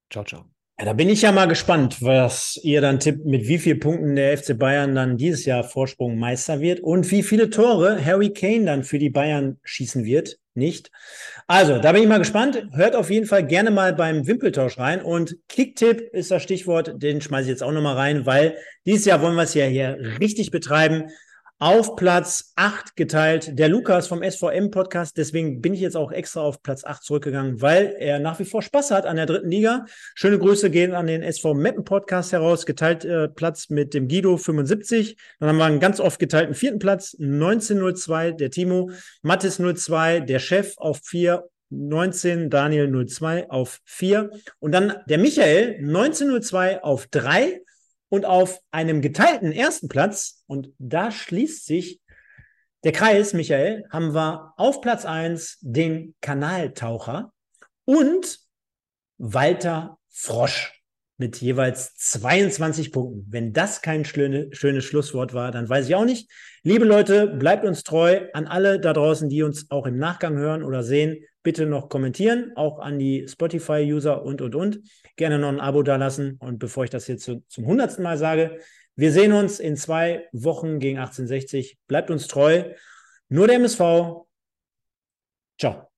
Ciao, 0.09 0.23
ciao. 0.23 0.52
Ja, 0.79 0.85
da 0.85 0.93
bin 0.93 1.07
ich 1.07 1.21
ja 1.21 1.31
mal 1.31 1.47
gespannt, 1.47 2.01
was 2.01 2.59
ihr 2.63 2.81
dann 2.81 2.99
tippt, 2.99 3.25
mit 3.25 3.47
wie 3.47 3.59
vielen 3.59 3.79
Punkten 3.79 4.15
der 4.15 4.35
FC 4.35 4.57
Bayern 4.57 4.95
dann 4.95 5.17
dieses 5.17 5.45
Jahr 5.45 5.63
Vorsprung 5.63 6.17
Meister 6.17 6.61
wird 6.61 6.79
und 6.79 7.11
wie 7.11 7.21
viele 7.21 7.51
Tore 7.51 8.03
Harry 8.03 8.33
Kane 8.33 8.65
dann 8.65 8.83
für 8.83 8.97
die 8.97 9.11
Bayern 9.11 9.59
schießen 9.63 10.03
wird. 10.03 10.39
Nicht. 10.55 10.91
Also, 11.47 11.79
da 11.79 11.91
bin 11.91 12.03
ich 12.03 12.07
mal 12.07 12.19
gespannt. 12.19 12.67
Hört 12.73 12.95
auf 12.95 13.09
jeden 13.09 13.25
Fall 13.25 13.45
gerne 13.45 13.71
mal 13.71 13.93
beim 13.93 14.27
Wimpeltausch 14.27 14.77
rein. 14.77 15.01
Und 15.01 15.37
Kicktipp 15.47 16.01
ist 16.11 16.29
das 16.29 16.43
Stichwort, 16.43 17.01
den 17.01 17.21
schmeiße 17.21 17.43
ich 17.45 17.49
jetzt 17.49 17.63
auch 17.63 17.71
nochmal 17.71 17.95
rein, 17.95 18.27
weil 18.27 18.55
dieses 18.85 19.05
Jahr 19.05 19.21
wollen 19.21 19.35
wir 19.35 19.43
es 19.43 19.55
ja 19.55 19.65
hier 19.65 19.97
richtig 20.19 20.51
betreiben. 20.51 21.09
Auf 21.63 21.95
Platz 21.95 22.51
8 22.57 22.97
geteilt. 22.97 23.57
Der 23.57 23.69
Lukas 23.69 24.07
vom 24.07 24.21
SVM-Podcast, 24.21 25.15
deswegen 25.15 25.61
bin 25.61 25.73
ich 25.73 25.79
jetzt 25.79 25.95
auch 25.95 26.11
extra 26.11 26.41
auf 26.41 26.61
Platz 26.61 26.83
8 26.83 27.01
zurückgegangen, 27.01 27.61
weil 27.61 27.95
er 27.99 28.19
nach 28.19 28.37
wie 28.39 28.43
vor 28.43 28.61
Spaß 28.61 28.91
hat 28.91 29.05
an 29.05 29.15
der 29.15 29.27
dritten 29.27 29.49
Liga. 29.49 29.85
Schöne 30.13 30.39
Grüße 30.39 30.69
gehen 30.69 30.93
an 30.93 31.07
den 31.07 31.23
SV 31.23 31.53
Meppen-Podcast 31.53 32.33
heraus. 32.33 32.65
Geteilt 32.65 33.05
äh, 33.05 33.29
Platz 33.29 33.69
mit 33.69 33.93
dem 33.93 34.09
Guido 34.09 34.35
75. 34.35 35.15
Dann 35.39 35.47
haben 35.47 35.57
wir 35.57 35.63
einen 35.63 35.79
ganz 35.79 36.01
oft 36.01 36.19
geteilten 36.19 36.53
vierten 36.53 36.79
Platz, 36.79 37.15
1902, 37.17 38.33
der 38.33 38.51
Timo, 38.51 38.91
Mattis 39.21 39.55
02, 39.55 40.19
der 40.19 40.39
Chef 40.39 40.73
auf 40.75 40.99
4 41.05 41.45
19, 41.69 42.49
Daniel 42.49 42.91
02 43.07 43.49
auf 43.49 43.79
4 43.85 44.31
und 44.59 44.73
dann 44.73 44.95
der 45.07 45.17
Michael 45.17 45.77
1902 45.79 46.83
auf 46.83 47.07
3 47.07 47.61
und 48.13 48.25
auf 48.25 48.59
einem 48.69 49.01
geteilten 49.01 49.51
ersten 49.51 49.87
Platz, 49.87 50.43
und 50.45 50.71
da 50.77 51.09
schließt 51.09 51.65
sich 51.65 51.99
der 52.83 52.91
Kreis, 52.91 53.33
Michael, 53.33 53.87
haben 53.89 54.13
wir 54.13 54.53
auf 54.55 54.81
Platz 54.81 55.03
1 55.03 55.57
den 55.61 56.13
Kanaltaucher 56.21 57.33
und 57.85 58.37
Walter 59.17 59.97
Frosch 60.09 60.82
mit 61.23 61.39
jeweils 61.39 61.95
22 61.95 62.91
Punkten. 62.91 63.25
Wenn 63.29 63.53
das 63.53 63.81
kein 63.81 64.03
schöne, 64.03 64.49
schönes 64.51 64.83
Schlusswort 64.83 65.33
war, 65.33 65.51
dann 65.51 65.69
weiß 65.69 65.87
ich 65.87 65.95
auch 65.95 66.03
nicht. 66.03 66.29
Liebe 66.63 66.83
Leute, 66.83 67.27
bleibt 67.27 67.63
uns 67.63 67.83
treu 67.83 68.27
an 68.33 68.45
alle 68.45 68.77
da 68.77 68.91
draußen, 68.91 69.29
die 69.29 69.41
uns 69.41 69.71
auch 69.71 69.85
im 69.85 69.97
Nachgang 69.97 70.35
hören 70.35 70.63
oder 70.63 70.83
sehen 70.83 71.23
bitte 71.41 71.65
noch 71.65 71.87
kommentieren, 71.87 72.51
auch 72.55 72.79
an 72.79 72.99
die 72.99 73.25
Spotify-User 73.25 74.21
und, 74.21 74.41
und, 74.41 74.53
und. 74.53 74.81
Gerne 75.15 75.39
noch 75.39 75.47
ein 75.47 75.61
Abo 75.61 75.81
dalassen. 75.81 76.35
Und 76.39 76.59
bevor 76.59 76.83
ich 76.83 76.89
das 76.89 77.07
jetzt 77.07 77.23
zu, 77.23 77.41
zum 77.47 77.67
hundertsten 77.67 78.03
Mal 78.03 78.17
sage, 78.17 78.59
wir 78.97 79.13
sehen 79.13 79.31
uns 79.31 79.61
in 79.61 79.77
zwei 79.77 80.27
Wochen 80.33 80.79
gegen 80.79 80.97
1860. 80.97 81.77
Bleibt 81.87 82.11
uns 82.11 82.27
treu. 82.27 82.73
Nur 83.29 83.47
der 83.47 83.55
MSV. 83.57 84.25
Ciao. 85.57 85.92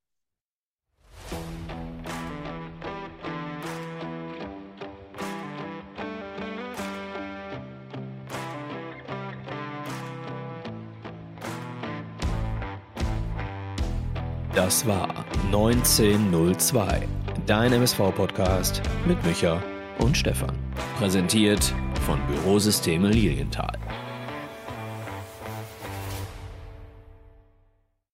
Das 14.55 14.87
war 14.87 15.09
1902, 15.47 17.05
dein 17.45 17.73
MSV-Podcast 17.73 18.81
mit 19.05 19.21
Micha 19.25 19.61
und 19.99 20.15
Stefan. 20.15 20.55
Präsentiert 20.97 21.73
von 22.05 22.21
Bürosysteme 22.27 23.09
Lilienthal. 23.09 23.77